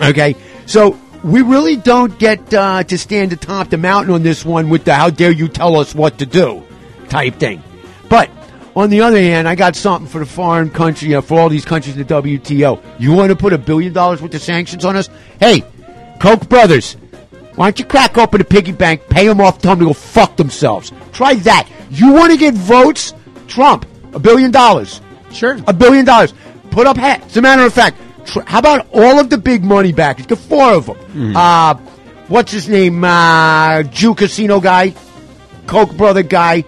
Okay, 0.00 0.36
so 0.66 0.98
we 1.24 1.42
really 1.42 1.74
don't 1.74 2.16
get 2.18 2.54
uh, 2.54 2.84
to 2.84 2.98
stand 2.98 3.32
atop 3.32 3.70
the 3.70 3.78
mountain 3.78 4.14
on 4.14 4.22
this 4.22 4.44
one 4.44 4.68
with 4.68 4.84
the 4.84 4.94
"How 4.94 5.10
dare 5.10 5.32
you 5.32 5.48
tell 5.48 5.76
us 5.76 5.92
what 5.92 6.18
to 6.18 6.26
do" 6.26 6.62
type 7.08 7.34
thing. 7.36 7.64
But 8.08 8.30
on 8.76 8.90
the 8.90 9.00
other 9.00 9.18
hand, 9.18 9.48
I 9.48 9.56
got 9.56 9.74
something 9.74 10.08
for 10.08 10.18
the 10.20 10.26
foreign 10.26 10.70
country, 10.70 11.14
uh, 11.14 11.20
for 11.20 11.40
all 11.40 11.48
these 11.48 11.64
countries 11.64 11.96
in 11.96 12.06
the 12.06 12.14
WTO. 12.14 12.80
You 13.00 13.12
want 13.12 13.30
to 13.30 13.36
put 13.36 13.52
a 13.52 13.58
billion 13.58 13.92
dollars 13.92 14.22
worth 14.22 14.34
of 14.34 14.42
sanctions 14.42 14.84
on 14.84 14.96
us? 14.96 15.08
Hey, 15.40 15.64
Koch 16.20 16.48
brothers, 16.48 16.96
why 17.56 17.66
don't 17.66 17.78
you 17.78 17.84
crack 17.84 18.18
open 18.18 18.40
a 18.40 18.44
piggy 18.44 18.72
bank, 18.72 19.02
pay 19.08 19.26
them 19.26 19.40
off, 19.40 19.58
tell 19.58 19.72
them 19.76 19.80
to 19.80 19.84
go 19.86 19.92
fuck 19.92 20.36
themselves? 20.36 20.92
Try 21.12 21.34
that. 21.34 21.68
You 21.90 22.12
want 22.12 22.32
to 22.32 22.38
get 22.38 22.54
votes? 22.54 23.14
Trump, 23.46 23.86
a 24.14 24.18
billion 24.18 24.50
dollars. 24.50 25.00
Sure. 25.32 25.58
A 25.66 25.72
billion 25.72 26.04
dollars. 26.04 26.32
Put 26.70 26.86
up 26.86 26.96
hat. 26.96 27.24
As 27.26 27.36
a 27.36 27.42
matter 27.42 27.62
of 27.64 27.72
fact, 27.72 27.96
tr- 28.26 28.40
how 28.46 28.58
about 28.58 28.88
all 28.92 29.20
of 29.20 29.30
the 29.30 29.38
big 29.38 29.62
money 29.62 29.92
backers? 29.92 30.26
Get 30.26 30.38
four 30.38 30.72
of 30.72 30.86
them. 30.86 31.36
Uh, 31.36 31.74
what's 32.28 32.50
his 32.50 32.68
name? 32.68 33.04
Uh, 33.04 33.82
Jew 33.84 34.14
casino 34.14 34.60
guy, 34.60 34.94
Koch 35.66 35.96
brother 35.96 36.22
guy, 36.24 36.64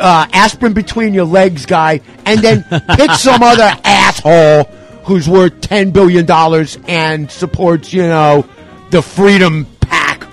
uh, 0.00 0.26
aspirin 0.32 0.72
between 0.72 1.14
your 1.14 1.26
legs 1.26 1.66
guy, 1.66 2.00
and 2.26 2.40
then 2.40 2.64
pick 2.96 3.10
some 3.12 3.42
other 3.42 3.70
asshole 3.84 4.64
who's 5.04 5.28
worth 5.28 5.60
ten 5.60 5.90
billion 5.92 6.26
dollars 6.26 6.78
and 6.88 7.30
supports, 7.30 7.92
you 7.92 8.02
know, 8.02 8.44
the 8.90 9.02
Freedom 9.02 9.66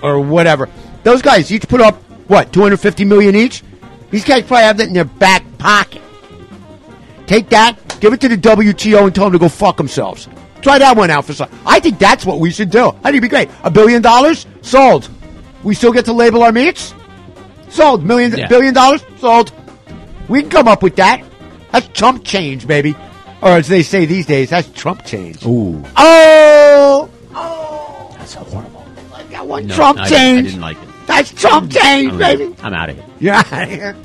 or 0.02 0.20
whatever. 0.20 0.68
Those 1.02 1.22
guys 1.22 1.50
each 1.52 1.68
put 1.68 1.80
up 1.80 1.96
what 2.28 2.52
two 2.52 2.62
hundred 2.62 2.78
fifty 2.78 3.04
million 3.04 3.34
each. 3.36 3.62
These 4.10 4.24
guys 4.24 4.42
probably 4.44 4.64
have 4.64 4.76
that 4.78 4.88
in 4.88 4.94
their 4.94 5.04
back 5.04 5.44
pocket. 5.58 6.02
Take 7.26 7.50
that, 7.50 7.76
give 8.00 8.12
it 8.12 8.20
to 8.22 8.28
the 8.28 8.36
WTO, 8.36 9.04
and 9.04 9.14
tell 9.14 9.24
them 9.24 9.32
to 9.34 9.38
go 9.38 9.48
fuck 9.48 9.76
themselves. 9.76 10.28
Try 10.62 10.78
that 10.78 10.96
one 10.96 11.10
out 11.10 11.24
for 11.26 11.34
some. 11.34 11.50
I 11.66 11.78
think 11.78 11.98
that's 11.98 12.24
what 12.24 12.40
we 12.40 12.50
should 12.50 12.70
do. 12.70 12.88
I 12.88 12.90
think 12.92 13.06
it'd 13.08 13.22
be 13.22 13.28
great. 13.28 13.50
A 13.64 13.70
billion 13.70 14.00
dollars 14.02 14.46
sold. 14.62 15.08
We 15.62 15.74
still 15.74 15.92
get 15.92 16.04
to 16.06 16.12
label 16.12 16.42
our 16.42 16.52
meats. 16.52 16.94
Sold. 17.68 18.04
Million 18.04 18.32
Yeah. 18.36 18.48
billion 18.48 18.72
dollars 18.74 19.04
sold. 19.18 19.52
We 20.28 20.40
can 20.40 20.50
come 20.50 20.68
up 20.68 20.82
with 20.82 20.96
that. 20.96 21.22
That's 21.70 21.86
chump 21.88 22.24
change, 22.24 22.66
baby. 22.66 22.96
Or 23.42 23.50
as 23.50 23.68
they 23.68 23.82
say 23.82 24.04
these 24.06 24.26
days, 24.26 24.50
that's 24.50 24.68
Trump 24.70 25.04
change. 25.04 25.44
Ooh. 25.46 25.84
Oh, 25.96 27.08
That's 28.18 28.34
horrible. 28.34 28.77
Look 29.38 29.44
at 29.44 29.46
one 29.48 29.66
No, 29.66 29.74
Trump 29.74 29.98
I, 29.98 30.08
change. 30.08 30.38
I 30.38 30.50
didn't 30.50 30.60
like 30.60 30.82
it. 30.82 30.88
That's 31.06 31.32
Trump 31.32 31.70
change, 31.70 32.12
I'm, 32.12 32.18
baby. 32.18 32.54
I'm 32.62 32.74
out 32.74 32.90
of 32.90 32.96
here. 32.96 33.04
You're 33.20 33.34
out 33.34 33.52
of 33.52 33.68
here. 33.68 33.96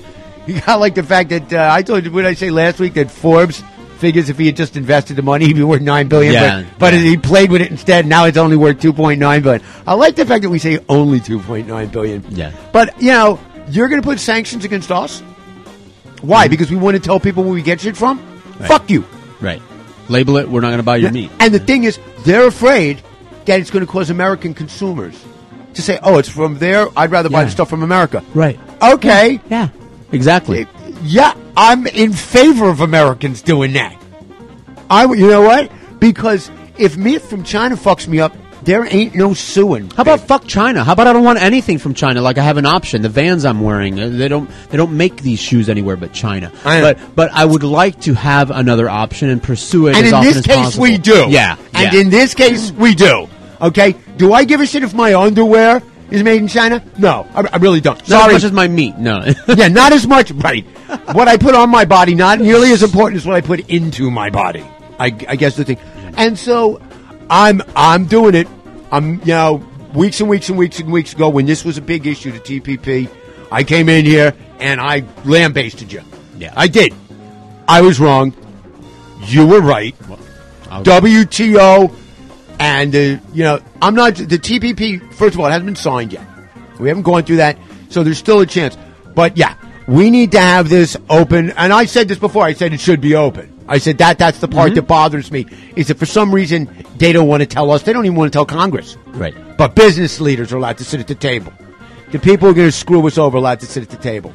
You 0.48 0.62
got 0.62 0.80
like 0.80 0.96
the 0.96 1.04
fact 1.04 1.30
that 1.30 1.54
uh, 1.54 1.70
I 1.72 1.84
told 1.84 2.06
you 2.06 2.12
what 2.12 2.26
I 2.26 2.34
say 2.34 2.50
last 2.50 2.80
week 2.80 2.96
that 2.96 3.10
Forbes 3.10 3.64
figures 4.00 4.30
if 4.30 4.38
he 4.38 4.48
had 4.48 4.58
just 4.58 4.76
invested 4.76 5.16
the 5.16 5.22
money 5.22 5.46
he'd 5.46 5.56
be 5.56 5.64
worth 5.64 5.82
nine 5.82 6.10
billion. 6.10 6.34
Yeah, 6.34 6.64
but 6.78 6.92
but 6.92 6.94
he 6.94 7.16
played 7.16 7.50
with 7.50 7.62
it 7.62 7.72
instead. 7.72 8.06
Now 8.06 8.26
it's 8.26 8.38
only 8.38 8.58
worth 8.58 8.82
two 8.82 8.92
point 8.92 9.20
nine 9.20 9.42
billion. 9.42 9.64
I 9.88 9.94
like 9.94 10.16
the 10.16 10.26
fact 10.26 10.44
that 10.44 10.50
we 10.50 10.60
say 10.60 10.80
only 10.90 11.22
two 11.22 11.40
point 11.40 11.68
nine 11.68 11.88
billion. 11.88 12.24
Yeah. 12.30 12.54
But 12.74 13.02
you 13.02 13.12
know 13.12 13.40
you're 13.70 13.88
going 13.88 14.02
to 14.02 14.06
put 14.06 14.20
sanctions 14.20 14.66
against 14.66 14.92
us. 14.92 15.22
Why? 16.22 16.48
Because 16.50 16.70
we 16.70 16.78
want 16.78 16.96
to 16.96 17.02
tell 17.02 17.20
people 17.20 17.44
where 17.44 17.54
we 17.54 17.62
get 17.62 17.80
shit 17.82 17.96
from. 17.96 18.20
Fuck 18.68 18.90
you. 18.90 19.06
Right. 19.40 19.62
Label 20.10 20.38
it. 20.38 20.50
We're 20.50 20.62
not 20.62 20.68
going 20.68 20.78
to 20.80 20.84
buy 20.84 20.98
your 20.98 21.12
meat. 21.12 21.32
And 21.40 21.54
the 21.54 21.60
thing 21.60 21.86
is, 21.86 22.00
they're 22.26 22.48
afraid 22.48 23.02
that 23.45 23.60
it's 23.60 23.72
going 23.72 23.86
to 23.86 23.91
cause 23.91 24.10
American 24.10 24.53
consumers 24.53 25.22
to 25.74 25.82
say, 25.82 25.99
"Oh, 26.03 26.18
it's 26.18 26.30
from 26.30 26.60
there. 26.60 26.88
I'd 26.95 27.11
rather 27.11 27.30
buy 27.30 27.40
Yeah. 27.40 27.45
the 27.45 27.52
stuff 27.52 27.70
from 27.70 27.84
America." 27.84 28.24
Right. 28.34 28.60
Okay. 28.82 29.40
Yeah. 29.49 29.70
Exactly. 30.11 30.68
Yeah, 31.03 31.34
I'm 31.57 31.88
in 31.88 32.14
favor 32.14 32.70
of 32.70 32.80
Americans 32.80 33.41
doing 33.41 33.74
that. 33.74 33.95
I, 34.90 35.06
you 35.06 35.28
know 35.28 35.41
what? 35.41 35.72
Because 35.99 36.49
if 36.78 36.98
meat 36.98 37.22
from 37.22 37.44
China 37.44 37.76
fucks 37.76 38.07
me 38.07 38.20
up, 38.20 38.34
there 38.64 38.86
ain't 38.90 39.15
no 39.15 39.34
suing. 39.34 39.90
How 39.90 40.03
about 40.03 40.22
fuck 40.22 40.48
China? 40.48 40.84
How 40.84 40.94
about 40.94 41.07
I 41.07 41.14
don't 41.14 41.24
want 41.24 41.41
anything 41.41 41.80
from 41.80 41.94
China? 41.94 42.22
Like 42.22 42.38
I 42.38 42.44
have 42.44 42.57
an 42.57 42.65
option. 42.65 43.02
The 43.02 43.10
Vans 43.10 43.44
I'm 43.44 43.60
wearing, 43.60 43.99
uh, 43.99 44.07
they 44.10 44.28
don't 44.28 44.49
they 44.70 44.78
don't 44.78 44.94
make 44.95 45.18
these 45.22 45.40
shoes 45.40 45.68
anywhere 45.68 45.98
but 45.98 46.14
China. 46.14 46.52
I 46.64 46.80
know. 46.80 46.94
But 46.94 47.15
but 47.15 47.32
I 47.34 47.44
would 47.44 47.64
like 47.64 47.99
to 48.02 48.14
have 48.14 48.52
another 48.52 48.90
option 48.90 49.30
and 49.30 49.44
pursue 49.44 49.88
it. 49.88 49.98
And 49.98 50.06
as 50.06 50.11
in 50.11 50.14
often 50.14 50.28
this 50.30 50.38
as 50.38 50.45
case, 50.45 50.56
possible. 50.56 50.84
we 50.84 50.98
do. 50.98 51.26
Yeah. 51.30 51.57
And 51.74 51.94
yeah. 51.94 51.99
in 51.99 52.10
this 52.10 52.34
case, 52.34 52.72
we 52.72 52.95
do. 52.95 53.28
Okay. 53.64 53.95
Do 54.18 54.34
I 54.34 54.44
give 54.44 54.61
a 54.61 54.65
shit 54.65 54.84
if 54.84 54.94
my 54.94 55.15
underwear 55.15 55.81
is 56.11 56.22
made 56.22 56.41
in 56.41 56.48
China? 56.48 56.84
No, 56.98 57.26
I, 57.34 57.48
I 57.53 57.57
really 57.57 57.81
don't. 57.81 57.98
Not 57.98 58.07
Sorry. 58.07 58.35
as 58.35 58.44
much 58.44 58.49
as 58.49 58.52
my 58.52 58.68
meat. 58.68 58.98
No. 58.98 59.23
yeah, 59.48 59.69
not 59.69 59.94
as 59.94 60.06
much. 60.06 60.31
Right. 60.31 60.65
What 61.14 61.27
I 61.27 61.38
put 61.38 61.56
on 61.56 61.72
my 61.72 61.85
body, 61.85 62.14
not 62.14 62.40
nearly 62.40 62.72
as 62.72 62.84
important 62.84 63.18
as 63.19 63.26
what 63.26 63.35
I 63.35 63.41
put 63.41 63.68
into 63.68 64.11
my 64.11 64.30
body. 64.30 64.64
I, 64.99 65.07
I 65.27 65.35
guess 65.35 65.56
the 65.56 65.65
thing. 65.65 65.80
And 66.18 66.38
so, 66.38 66.80
I'm 67.31 67.64
I'm 67.76 68.06
doing 68.06 68.35
it. 68.35 68.48
I'm 68.91 69.19
you 69.22 69.34
know 69.34 69.65
weeks 69.94 70.19
and 70.19 70.30
weeks 70.30 70.49
and 70.49 70.57
weeks 70.57 70.80
and 70.80 70.91
weeks 70.91 71.14
ago 71.14 71.30
when 71.30 71.48
this 71.48 71.65
was 71.65 71.77
a 71.77 71.81
big 71.81 72.06
issue 72.06 72.31
to 72.31 72.40
TPP, 72.40 73.10
I 73.52 73.64
came 73.64 73.90
in 73.90 74.06
here 74.06 74.35
and 74.60 74.80
I 74.80 75.03
lambasted 75.26 75.91
you. 75.91 76.02
Yeah. 76.38 76.53
I 76.56 76.68
did. 76.68 76.94
I 77.68 77.81
was 77.81 77.99
wrong. 77.99 78.34
You 79.22 79.48
were 79.48 79.61
right. 79.61 79.95
I'll- 80.69 80.84
WTO 80.84 81.91
and 82.60 82.96
uh, 82.96 83.00
you 83.34 83.44
know 83.44 83.60
I'm 83.82 83.96
not 83.96 84.16
the 84.16 84.38
TPP. 84.38 85.14
First 85.14 85.36
of 85.36 85.40
all, 85.42 85.48
it 85.48 85.52
hasn't 85.52 85.66
been 85.68 85.76
signed 85.76 86.14
yet. 86.14 86.26
We 86.80 86.88
haven't 86.88 87.04
gone 87.04 87.24
through 87.24 87.38
that, 87.38 87.58
so 87.90 88.04
there's 88.04 88.18
still 88.18 88.40
a 88.42 88.46
chance. 88.46 88.78
But 89.16 89.38
yeah, 89.38 89.56
we 89.88 90.10
need 90.10 90.32
to 90.32 90.40
have 90.40 90.70
this 90.70 90.98
open. 91.10 91.52
And 91.52 91.72
I 91.72 91.86
said 91.86 92.08
this 92.08 92.18
before. 92.20 92.44
I 92.44 92.54
said 92.54 92.74
it 92.74 92.80
should 92.80 93.02
be 93.02 93.16
open. 93.16 93.50
I 93.68 93.78
said 93.78 93.98
that 94.00 94.18
that's 94.18 94.40
the 94.40 94.48
part 94.50 94.72
Mhm. 94.72 94.76
that 94.76 94.82
bothers 94.88 95.32
me 95.32 95.46
is 95.78 95.88
that 95.88 95.98
for 95.98 96.06
some 96.06 96.34
reason 96.36 96.68
they 96.98 97.14
don't 97.14 97.28
want 97.28 97.42
to 97.42 97.46
tell 97.48 97.72
us. 97.72 97.84
They 97.84 97.94
don't 97.94 98.06
even 98.06 98.18
want 98.18 98.32
to 98.34 98.36
tell 98.36 98.46
Congress. 98.46 98.98
Right. 99.14 99.34
But 99.58 99.74
business 99.76 100.20
leaders 100.20 100.52
are 100.52 100.58
allowed 100.58 100.78
to 100.80 100.84
sit 100.84 101.00
at 101.00 101.08
the 101.08 101.16
table. 101.16 101.54
The 102.12 102.20
people 102.20 102.48
who 102.48 102.52
are 102.52 102.56
going 102.56 102.68
to 102.68 102.72
screw 102.74 103.06
us 103.08 103.18
over 103.18 103.38
are 103.38 103.40
allowed 103.40 103.62
to 103.62 103.66
sit 103.66 103.82
at 103.84 103.90
the 103.90 103.98
table. 103.98 104.34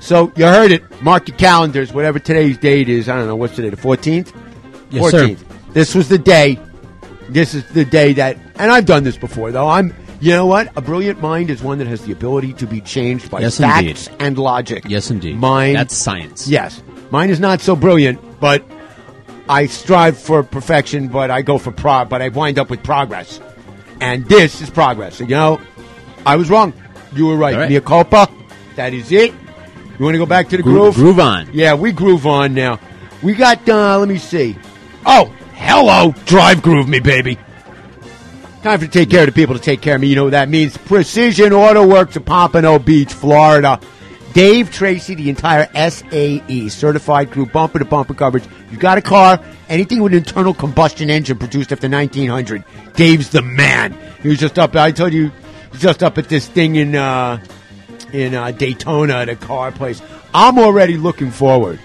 So 0.00 0.32
you 0.36 0.44
heard 0.46 0.72
it. 0.72 0.82
Mark 1.02 1.28
your 1.28 1.36
calendars. 1.36 1.92
Whatever 1.92 2.18
today's 2.18 2.58
date 2.58 2.88
is. 2.88 3.08
I 3.08 3.16
don't 3.16 3.26
know 3.26 3.36
what's 3.36 3.54
today. 3.56 3.70
The 3.70 3.76
fourteenth. 3.76 4.32
Yes, 4.90 5.10
sir. 5.10 5.36
This 5.72 5.94
was 5.94 6.08
the 6.08 6.18
day. 6.18 6.58
This 7.28 7.54
is 7.54 7.64
the 7.70 7.84
day 7.84 8.14
that, 8.14 8.36
and 8.56 8.70
I've 8.70 8.86
done 8.86 9.04
this 9.04 9.16
before 9.16 9.52
though. 9.52 9.68
I'm. 9.68 9.94
You 10.20 10.32
know 10.32 10.46
what? 10.46 10.76
A 10.76 10.80
brilliant 10.80 11.20
mind 11.22 11.48
is 11.48 11.62
one 11.62 11.78
that 11.78 11.86
has 11.86 12.04
the 12.04 12.10
ability 12.10 12.52
to 12.54 12.66
be 12.66 12.80
changed 12.80 13.30
by 13.30 13.38
Yes, 13.40 13.58
facts 13.58 14.08
indeed. 14.08 14.16
and 14.26 14.36
logic. 14.36 14.82
Yes, 14.88 15.12
indeed. 15.12 15.36
Mine. 15.36 15.74
That's 15.74 15.96
science. 15.96 16.48
Yes. 16.48 16.82
Mine 17.12 17.30
is 17.30 17.38
not 17.38 17.60
so 17.60 17.76
brilliant, 17.76 18.18
but 18.40 18.64
I 19.48 19.66
strive 19.66 20.18
for 20.18 20.42
perfection, 20.42 21.06
but 21.06 21.30
I 21.30 21.42
go 21.42 21.56
for 21.56 21.70
pro, 21.70 22.04
but 22.04 22.20
I 22.20 22.30
wind 22.30 22.58
up 22.58 22.68
with 22.68 22.82
progress. 22.82 23.38
And 24.00 24.24
this 24.26 24.60
is 24.60 24.70
progress. 24.70 25.20
You 25.20 25.26
know, 25.28 25.60
I 26.26 26.34
was 26.34 26.50
wrong. 26.50 26.72
You 27.14 27.26
were 27.26 27.36
right. 27.36 27.54
All 27.54 27.60
right. 27.60 27.70
Mea 27.70 27.80
culpa. 27.80 28.28
That 28.74 28.92
is 28.94 29.12
it. 29.12 29.32
You 30.00 30.04
want 30.04 30.14
to 30.14 30.18
go 30.18 30.26
back 30.26 30.48
to 30.48 30.56
the 30.56 30.64
Gro- 30.64 30.72
groove? 30.72 30.94
groove 30.96 31.20
on. 31.20 31.48
Yeah, 31.52 31.74
we 31.74 31.92
groove 31.92 32.26
on 32.26 32.54
now. 32.54 32.80
We 33.22 33.34
got, 33.34 33.68
uh, 33.68 34.00
let 34.00 34.08
me 34.08 34.18
see. 34.18 34.56
Oh, 35.06 35.32
hello. 35.58 36.14
Drive 36.24 36.62
groove 36.62 36.88
me, 36.88 37.00
baby. 37.00 37.38
Time 38.62 38.80
to 38.80 38.88
take 38.88 39.10
care 39.10 39.20
of 39.20 39.26
the 39.26 39.32
people 39.32 39.54
to 39.54 39.60
take 39.60 39.80
care 39.80 39.94
of 39.94 40.00
me. 40.00 40.08
You 40.08 40.16
know 40.16 40.24
what 40.24 40.30
that 40.30 40.48
means. 40.48 40.76
Precision 40.76 41.52
Auto 41.52 41.86
Works 41.86 42.16
of 42.16 42.24
Pompano 42.24 42.78
Beach, 42.78 43.12
Florida. 43.12 43.80
Dave 44.32 44.70
Tracy, 44.70 45.14
the 45.14 45.30
entire 45.30 45.68
SAE, 45.90 46.68
certified 46.68 47.30
crew, 47.30 47.46
bumper 47.46 47.78
to 47.78 47.84
bumper 47.84 48.14
coverage. 48.14 48.44
You've 48.70 48.80
got 48.80 48.98
a 48.98 49.02
car, 49.02 49.40
anything 49.68 50.02
with 50.02 50.12
an 50.12 50.18
internal 50.18 50.54
combustion 50.54 51.08
engine 51.08 51.38
produced 51.38 51.72
after 51.72 51.88
1900. 51.88 52.64
Dave's 52.94 53.30
the 53.30 53.42
man. 53.42 53.96
He 54.22 54.28
was 54.28 54.38
just 54.38 54.58
up, 54.58 54.76
I 54.76 54.92
told 54.92 55.12
you, 55.12 55.32
he's 55.72 55.80
just 55.80 56.02
up 56.02 56.18
at 56.18 56.28
this 56.28 56.46
thing 56.46 56.76
in, 56.76 56.94
uh, 56.94 57.42
in 58.12 58.34
uh, 58.34 58.50
Daytona 58.50 59.14
at 59.14 59.28
a 59.28 59.36
car 59.36 59.72
place. 59.72 60.02
I'm 60.34 60.58
already 60.58 60.96
looking 60.96 61.30
forward 61.30 61.80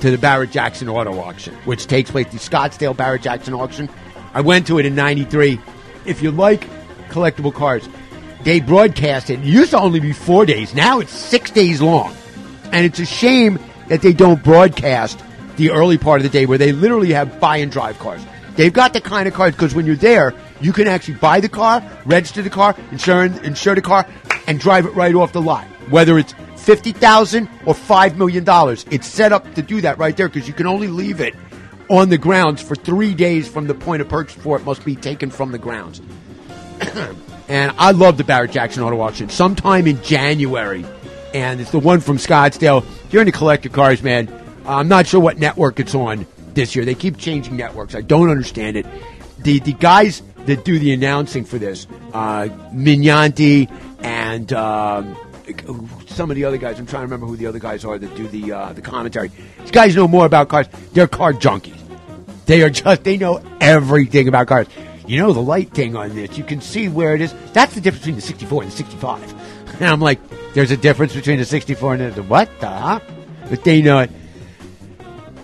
to 0.00 0.10
the 0.10 0.18
Barrett 0.18 0.50
Jackson 0.50 0.88
Auto 0.88 1.18
Auction, 1.18 1.54
which 1.64 1.86
takes 1.86 2.10
place 2.10 2.30
the 2.30 2.38
Scottsdale 2.38 2.96
Barrett 2.96 3.22
Jackson 3.22 3.54
Auction. 3.54 3.88
I 4.34 4.40
went 4.40 4.66
to 4.68 4.78
it 4.78 4.86
in 4.86 4.94
'93. 4.94 5.60
If 6.04 6.22
you 6.22 6.30
like 6.30 6.68
collectible 7.08 7.52
cars, 7.52 7.88
they 8.44 8.60
broadcast 8.60 9.30
it. 9.30 9.40
It 9.40 9.44
used 9.44 9.70
to 9.70 9.78
only 9.78 10.00
be 10.00 10.12
four 10.12 10.46
days. 10.46 10.74
Now 10.74 11.00
it's 11.00 11.12
six 11.12 11.50
days 11.50 11.80
long, 11.80 12.14
and 12.72 12.84
it's 12.84 12.98
a 12.98 13.06
shame 13.06 13.58
that 13.88 14.02
they 14.02 14.12
don't 14.12 14.42
broadcast 14.42 15.22
the 15.56 15.70
early 15.70 15.98
part 15.98 16.20
of 16.20 16.22
the 16.22 16.30
day 16.30 16.46
where 16.46 16.58
they 16.58 16.72
literally 16.72 17.12
have 17.12 17.40
buy 17.40 17.58
and 17.58 17.70
drive 17.72 17.98
cars. 17.98 18.24
They've 18.56 18.72
got 18.72 18.92
the 18.92 19.00
kind 19.00 19.28
of 19.28 19.34
cars 19.34 19.52
because 19.52 19.74
when 19.74 19.86
you're 19.86 19.96
there, 19.96 20.34
you 20.60 20.72
can 20.72 20.88
actually 20.88 21.14
buy 21.14 21.40
the 21.40 21.48
car, 21.48 21.82
register 22.06 22.42
the 22.42 22.50
car, 22.50 22.74
insure 22.90 23.24
insure 23.24 23.74
the 23.74 23.82
car, 23.82 24.06
and 24.46 24.58
drive 24.58 24.86
it 24.86 24.90
right 24.90 25.14
off 25.14 25.32
the 25.32 25.42
lot. 25.42 25.64
Whether 25.90 26.18
it's 26.18 26.34
fifty 26.68 26.92
thousand 26.92 27.48
or 27.64 27.72
five 27.72 28.18
million 28.18 28.44
dollars, 28.44 28.84
it's 28.90 29.06
set 29.06 29.32
up 29.32 29.54
to 29.54 29.62
do 29.62 29.80
that 29.80 29.96
right 29.96 30.14
there 30.18 30.28
because 30.28 30.46
you 30.46 30.52
can 30.52 30.66
only 30.66 30.86
leave 30.86 31.18
it 31.18 31.34
on 31.88 32.10
the 32.10 32.18
grounds 32.18 32.60
for 32.60 32.74
three 32.74 33.14
days 33.14 33.48
from 33.48 33.66
the 33.66 33.72
point 33.72 34.02
of 34.02 34.08
purchase 34.10 34.34
for 34.42 34.58
it 34.58 34.64
must 34.64 34.84
be 34.84 34.94
taken 34.94 35.30
from 35.30 35.50
the 35.50 35.58
grounds. 35.58 36.02
and 37.48 37.72
I 37.78 37.92
love 37.92 38.18
the 38.18 38.24
Barrett 38.24 38.50
Jackson 38.50 38.82
Auto 38.82 39.00
Auction. 39.00 39.30
Sometime 39.30 39.86
in 39.86 40.02
January, 40.02 40.84
and 41.32 41.58
it's 41.58 41.70
the 41.70 41.78
one 41.78 42.00
from 42.00 42.18
Scottsdale. 42.18 42.82
If 42.82 43.14
you're 43.14 43.22
into 43.22 43.32
collector 43.32 43.70
cars, 43.70 44.02
man, 44.02 44.30
I'm 44.66 44.88
not 44.88 45.06
sure 45.06 45.20
what 45.20 45.38
network 45.38 45.80
it's 45.80 45.94
on 45.94 46.26
this 46.52 46.76
year. 46.76 46.84
They 46.84 46.94
keep 46.94 47.16
changing 47.16 47.56
networks. 47.56 47.94
I 47.94 48.02
don't 48.02 48.28
understand 48.28 48.76
it. 48.76 48.84
The 49.38 49.60
the 49.60 49.72
guys 49.72 50.20
that 50.44 50.66
do 50.66 50.78
the 50.78 50.92
announcing 50.92 51.46
for 51.46 51.56
this, 51.56 51.86
uh, 52.12 52.48
Magnante 52.74 53.72
and 54.00 54.52
um, 54.52 55.16
some 56.06 56.30
of 56.30 56.36
the 56.36 56.44
other 56.44 56.56
guys. 56.56 56.78
I'm 56.78 56.86
trying 56.86 57.02
to 57.02 57.06
remember 57.06 57.26
who 57.26 57.36
the 57.36 57.46
other 57.46 57.58
guys 57.58 57.84
are 57.84 57.98
that 57.98 58.14
do 58.16 58.28
the 58.28 58.52
uh, 58.52 58.72
the 58.72 58.82
commentary. 58.82 59.30
These 59.60 59.70
guys 59.70 59.96
know 59.96 60.08
more 60.08 60.26
about 60.26 60.48
cars. 60.48 60.66
They're 60.92 61.08
car 61.08 61.32
junkies. 61.32 61.78
They 62.46 62.62
are 62.62 62.70
just 62.70 63.04
they 63.04 63.16
know 63.16 63.42
everything 63.60 64.28
about 64.28 64.46
cars. 64.46 64.66
You 65.06 65.18
know 65.18 65.32
the 65.32 65.42
light 65.42 65.72
thing 65.72 65.96
on 65.96 66.14
this. 66.14 66.36
You 66.36 66.44
can 66.44 66.60
see 66.60 66.88
where 66.88 67.14
it 67.14 67.20
is. 67.20 67.34
That's 67.52 67.74
the 67.74 67.80
difference 67.80 68.04
between 68.04 68.16
the 68.16 68.22
64 68.22 68.62
and 68.62 68.72
the 68.72 68.76
65. 68.76 69.34
And 69.78 69.86
I'm 69.86 70.00
like, 70.00 70.18
there's 70.54 70.72
a 70.72 70.76
difference 70.76 71.14
between 71.14 71.38
the 71.38 71.44
64 71.44 71.94
and 71.94 72.12
the 72.12 72.22
what 72.24 72.48
the? 72.58 72.66
Huh? 72.68 73.00
But 73.48 73.62
they 73.62 73.80
know 73.80 74.00
it. 74.00 74.10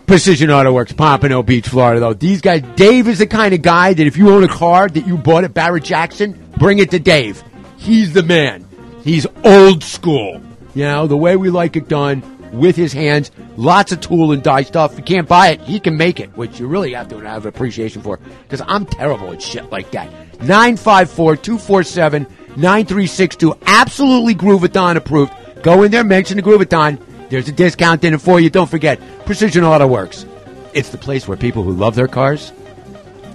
Precision 0.07 0.51
Auto 0.51 0.73
Works, 0.73 0.93
Pompano 0.93 1.43
Beach, 1.43 1.69
Florida. 1.69 2.01
Though 2.01 2.15
these 2.15 2.41
guys, 2.41 2.63
Dave 2.75 3.09
is 3.09 3.19
the 3.19 3.27
kind 3.27 3.55
of 3.55 3.63
guy 3.63 3.95
that 3.95 4.07
if 4.07 4.17
you 4.17 4.31
own 4.31 4.45
a 4.45 4.49
car 4.49 4.89
that 4.89 5.07
you 5.07 5.17
bought 5.17 5.45
at 5.45 5.55
Barrett 5.55 5.85
Jackson, 5.85 6.53
bring 6.59 6.79
it 6.79 6.91
to 6.91 6.99
Dave. 6.99 7.43
He's 7.79 8.13
the 8.13 8.23
man. 8.23 8.64
He's 9.05 9.27
old 9.45 9.85
school. 9.85 10.41
You 10.75 10.85
know 10.85 11.07
the 11.07 11.17
way 11.17 11.37
we 11.37 11.51
like 11.51 11.77
it 11.77 11.89
done 11.89 12.23
with 12.59 12.75
his 12.75 12.95
hands. 12.95 13.31
Lots 13.59 13.93
of 13.93 14.01
tool 14.01 14.33
and 14.33 14.43
die 14.43 14.63
stuff. 14.63 14.97
You 14.97 15.05
can't 15.05 15.29
buy 15.29 15.49
it, 15.49 15.61
he 15.61 15.79
can 15.79 15.99
make 15.99 16.21
it, 16.21 16.35
which 16.39 16.59
you 16.59 16.67
really 16.67 16.95
have 16.95 17.09
to 17.09 17.19
have 17.21 17.45
appreciation 17.45 18.01
for. 18.01 18.17
Because 18.17 18.63
I'm 18.67 18.87
terrible 18.87 19.31
at 19.31 19.43
shit 19.43 19.71
like 19.71 19.91
that. 19.91 20.11
954 20.41 21.37
247 21.37 22.23
9362. 22.57 23.55
Absolutely 23.67 24.35
Groovathon 24.35 24.97
approved. 24.97 25.35
Go 25.63 25.83
in 25.83 25.91
there, 25.91 26.03
mention 26.03 26.39
the 26.39 26.43
Groovathon. 26.43 26.99
There's 27.29 27.49
a 27.49 27.53
discount 27.53 28.05
in 28.05 28.15
it 28.15 28.23
for 28.23 28.41
you. 28.41 28.49
Don't 28.49 28.71
forget, 28.71 28.99
Precision 29.27 29.65
Auto 29.65 29.87
Works. 29.87 30.25
It's 30.73 30.89
the 30.89 30.99
place 30.99 31.29
where 31.29 31.37
people 31.37 31.63
who 31.63 31.73
love 31.73 31.95
their 31.95 32.09
cars 32.09 32.53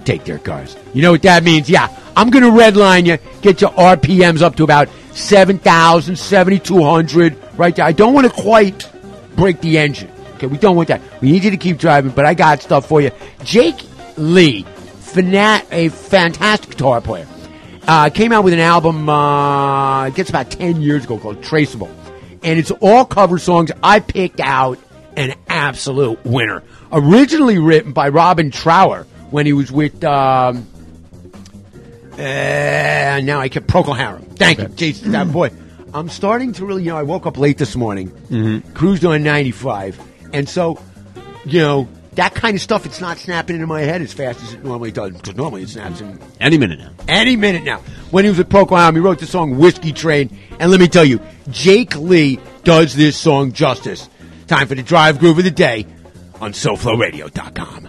take 0.04 0.24
their 0.24 0.38
cars. 0.38 0.76
You 0.94 1.02
know 1.02 1.12
what 1.12 1.22
that 1.22 1.42
means? 1.44 1.68
Yeah, 1.70 1.88
I'm 2.16 2.30
going 2.30 2.44
to 2.44 2.50
redline 2.50 3.06
you, 3.06 3.18
get 3.42 3.60
your 3.60 3.70
RPMs 3.70 4.42
up 4.42 4.56
to 4.56 4.64
about 4.64 4.88
7,000, 5.12 6.16
7,200, 6.16 7.36
right 7.58 7.74
there. 7.74 7.84
I 7.84 7.92
don't 7.92 8.14
want 8.14 8.26
to 8.26 8.32
quite 8.32 8.88
break 9.36 9.60
the 9.60 9.78
engine. 9.78 10.10
Okay, 10.34 10.46
we 10.46 10.58
don't 10.58 10.76
want 10.76 10.88
that. 10.88 11.00
We 11.20 11.32
need 11.32 11.44
you 11.44 11.50
to 11.50 11.56
keep 11.56 11.78
driving, 11.78 12.12
but 12.12 12.24
I 12.24 12.34
got 12.34 12.62
stuff 12.62 12.88
for 12.88 13.00
you. 13.00 13.10
Jake 13.44 13.76
Lee, 14.16 14.64
fana- 14.64 15.64
a 15.70 15.88
fantastic 15.88 16.70
guitar 16.70 17.00
player. 17.00 17.26
uh, 17.86 18.08
came 18.10 18.30
out 18.32 18.44
with 18.44 18.52
an 18.52 18.60
album, 18.60 19.08
uh, 19.08 20.06
it 20.06 20.14
gets 20.14 20.30
about 20.30 20.50
10 20.50 20.80
years 20.80 21.04
ago 21.04 21.18
called 21.18 21.42
Traceable. 21.42 21.90
And 22.42 22.58
it's 22.58 22.70
all 22.70 23.04
cover 23.04 23.38
songs. 23.38 23.70
I 23.82 24.00
picked 24.00 24.40
out 24.40 24.78
an 25.16 25.34
absolute 25.48 26.24
winner. 26.24 26.62
Originally 26.92 27.58
written 27.58 27.92
by 27.92 28.08
Robin 28.08 28.50
Trower 28.50 29.06
when 29.30 29.46
he 29.46 29.52
was 29.52 29.70
with, 29.72 30.02
um, 30.04 30.66
uh, 32.12 33.20
now 33.22 33.40
I 33.40 33.48
can 33.48 33.64
Procol 33.64 33.96
Harum. 33.96 34.22
Thank 34.36 34.58
you. 34.58 34.66
Jeez, 34.66 35.00
that 35.12 35.30
boy. 35.32 35.50
I'm 35.92 36.08
starting 36.08 36.52
to 36.54 36.64
really, 36.66 36.84
you 36.84 36.90
know, 36.90 36.96
I 36.96 37.02
woke 37.02 37.26
up 37.26 37.36
late 37.38 37.58
this 37.58 37.74
morning, 37.74 38.10
Mm-hmm. 38.10 38.72
cruised 38.74 39.04
on 39.04 39.22
95, 39.24 40.00
and 40.32 40.48
so, 40.48 40.80
you 41.44 41.58
know, 41.60 41.88
that 42.14 42.34
kind 42.34 42.54
of 42.54 42.60
stuff, 42.60 42.86
it's 42.86 43.00
not 43.00 43.18
snapping 43.18 43.56
into 43.56 43.66
my 43.66 43.80
head 43.82 44.00
as 44.02 44.12
fast 44.12 44.40
as 44.42 44.52
it 44.52 44.62
normally 44.64 44.90
does, 44.92 45.12
because 45.16 45.34
normally 45.36 45.62
it 45.62 45.68
snaps 45.68 46.00
in 46.00 46.18
Any 46.40 46.58
minute 46.58 46.78
now. 46.80 46.90
any 47.08 47.34
minute 47.36 47.64
now. 47.64 47.78
When 48.10 48.24
he 48.24 48.28
was 48.30 48.38
with 48.38 48.48
Procol 48.48 48.76
Harum, 48.78 48.94
he 48.96 49.00
wrote 49.00 49.18
the 49.20 49.26
song 49.26 49.58
Whiskey 49.58 49.92
Train, 49.92 50.36
and 50.60 50.70
let 50.70 50.78
me 50.80 50.86
tell 50.88 51.04
you, 51.04 51.20
Jake 51.50 51.96
Lee 51.96 52.38
does 52.64 52.94
this 52.94 53.16
song 53.16 53.52
justice. 53.52 54.08
Time 54.46 54.68
for 54.68 54.74
the 54.76 54.82
Drive 54.82 55.18
Groove 55.18 55.38
of 55.38 55.44
the 55.44 55.50
Day 55.50 55.86
on 56.40 56.52
SoFloRadio.com. 56.52 57.88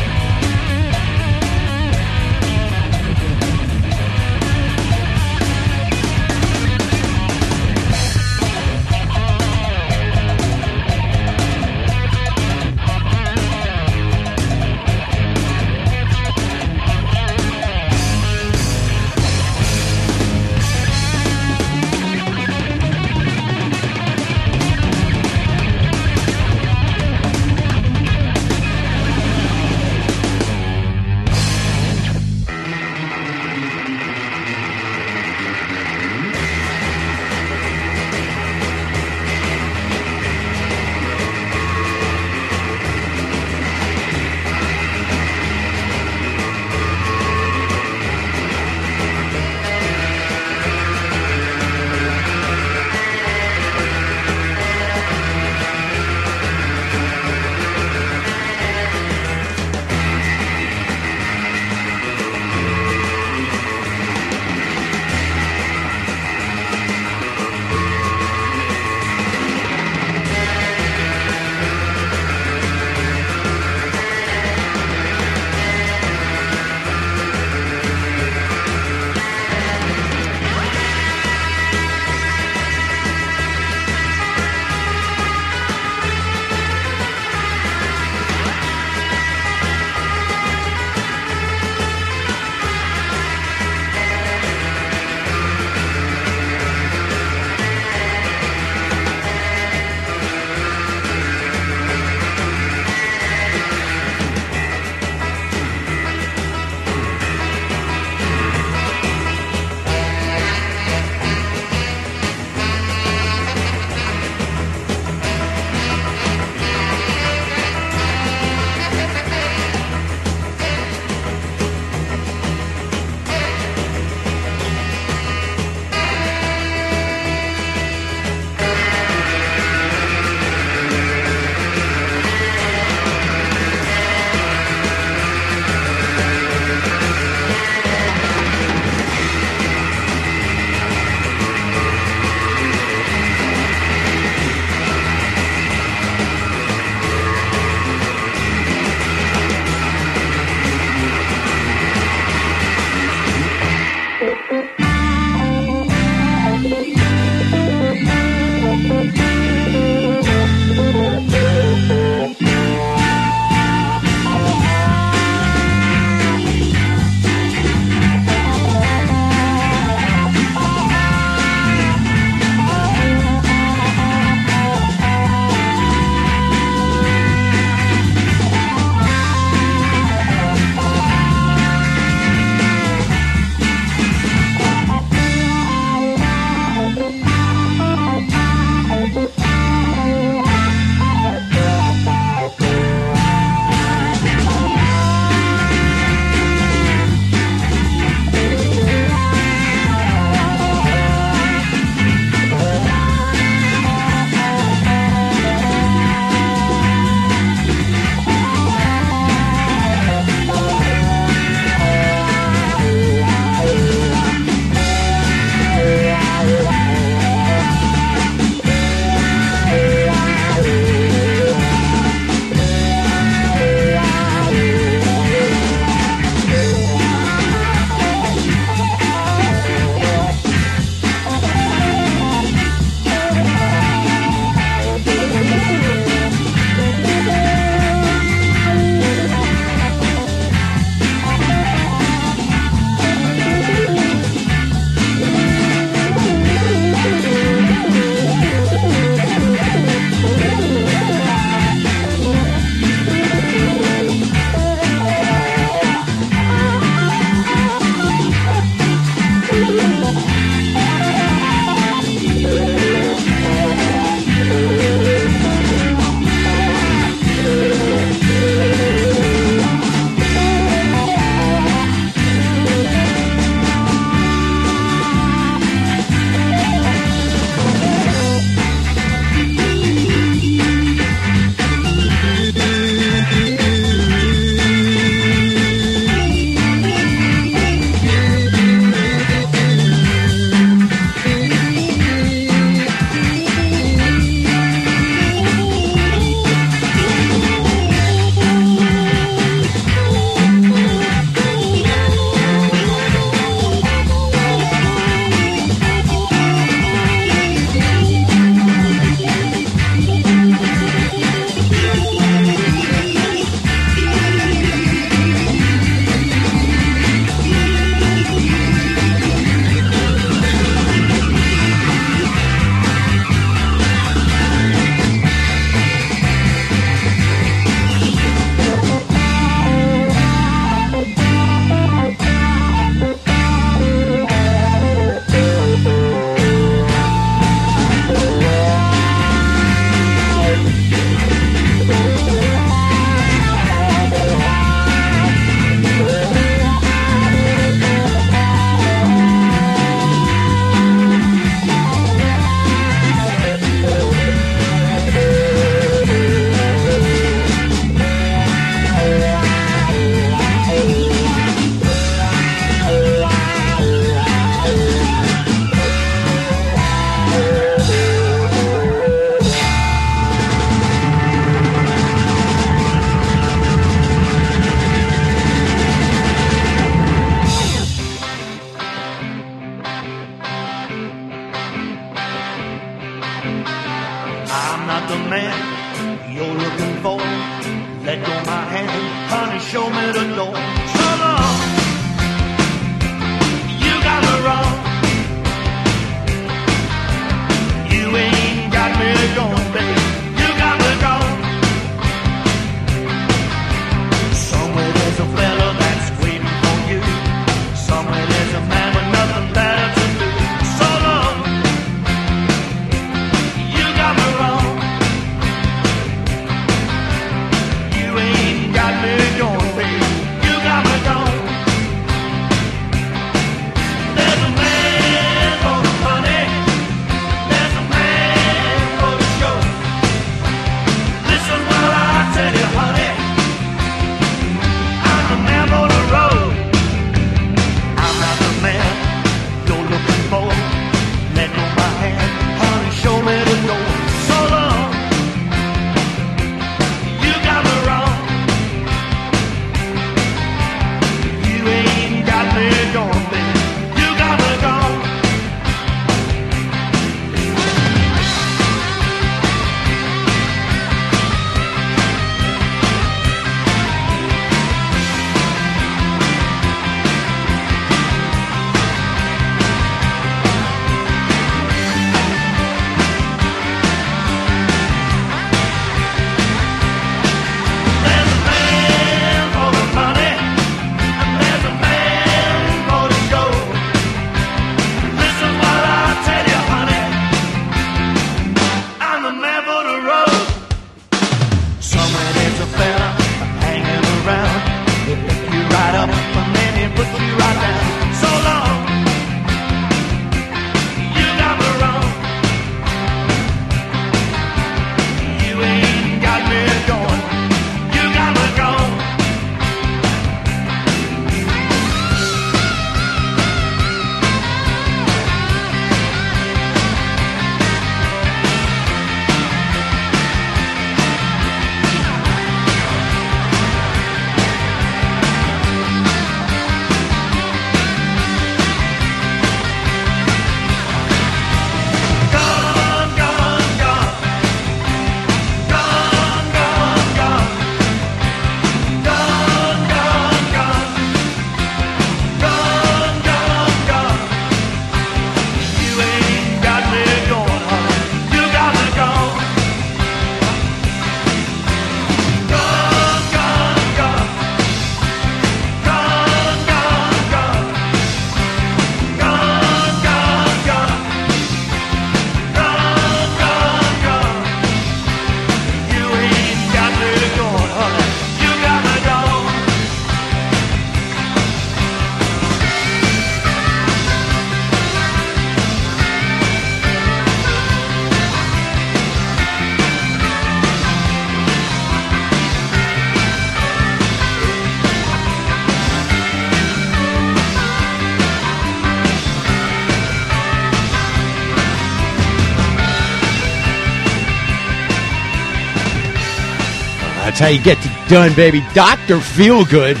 how 597.44 597.50
you 597.50 597.62
get 597.62 597.76
it 597.84 598.08
done, 598.08 598.32
baby. 598.32 598.64
Dr. 598.72 599.18
Feelgood. 599.18 600.00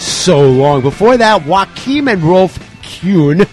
So 0.00 0.50
long. 0.50 0.82
Before 0.82 1.16
that, 1.16 1.46
Joachim 1.46 2.08
and 2.08 2.20
Rolf 2.20 2.58
Kuhn. 2.82 3.46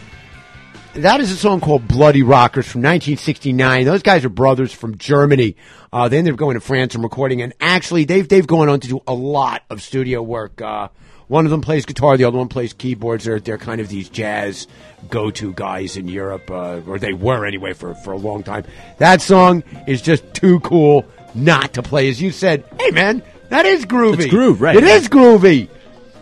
That 0.96 1.22
is 1.22 1.30
a 1.30 1.36
song 1.36 1.62
called 1.62 1.88
Bloody 1.88 2.24
Rockers 2.24 2.66
from 2.66 2.82
1969. 2.82 3.86
Those 3.86 4.02
guys 4.02 4.26
are 4.26 4.30
brothers 4.30 4.74
from 4.74 4.98
Germany. 4.98 5.56
Uh, 5.94 6.08
they 6.08 6.18
ended 6.18 6.34
up 6.34 6.40
going 6.40 6.56
to 6.56 6.62
France 6.62 6.96
and 6.96 7.04
recording, 7.04 7.44
and 7.44 7.54
actually, 7.62 8.06
they've 8.06 8.28
they've 8.28 8.48
gone 8.48 8.70
on 8.70 8.80
to 8.80 8.88
do 8.88 9.02
a 9.06 9.14
lot 9.14 9.62
of 9.70 9.84
studio 9.84 10.24
work. 10.24 10.60
Uh, 10.60 10.88
one 11.28 11.46
of 11.46 11.52
them 11.52 11.62
plays 11.62 11.86
guitar, 11.86 12.18
the 12.18 12.24
other 12.24 12.40
one 12.40 12.48
plays 12.48 12.74
keyboards. 12.74 13.26
They're 13.26 13.40
they're 13.40 13.60
kind 13.60 13.82
of 13.82 13.88
these 13.88 14.10
jazz 14.10 14.66
go-to 15.12 15.54
guys 15.54 15.96
in 15.96 16.08
Europe, 16.08 16.50
uh, 16.50 16.82
or 16.88 16.98
they 16.98 17.14
were 17.14 17.46
anyway 17.46 17.74
for 17.74 17.94
for 17.94 18.14
a 18.14 18.18
long 18.18 18.42
time. 18.42 18.66
That 18.98 19.22
song 19.22 19.64
is 19.86 20.02
just 20.02 20.34
too 20.34 20.60
cool 20.62 21.06
not 21.34 21.74
to 21.74 21.84
play. 21.84 22.10
As 22.10 22.22
you 22.22 22.32
said, 22.32 22.64
hey 22.80 22.92
man, 22.92 23.24
that 23.50 23.66
is 23.66 23.86
groovy. 23.86 24.20
It's 24.20 24.28
groove, 24.28 24.62
right. 24.62 24.76
It 24.76 24.84
is 24.84 25.08
groovy. 25.08 25.70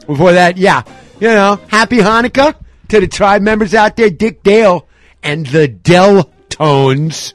Before 0.07 0.33
that, 0.33 0.57
yeah, 0.57 0.83
you 1.19 1.27
know, 1.27 1.59
happy 1.67 1.97
Hanukkah 1.97 2.55
to 2.89 2.99
the 2.99 3.07
tribe 3.07 3.41
members 3.41 3.73
out 3.73 3.95
there, 3.95 4.09
Dick 4.09 4.43
Dale 4.43 4.87
and 5.21 5.45
the 5.45 5.67
Del 5.67 6.31
Tones. 6.49 7.33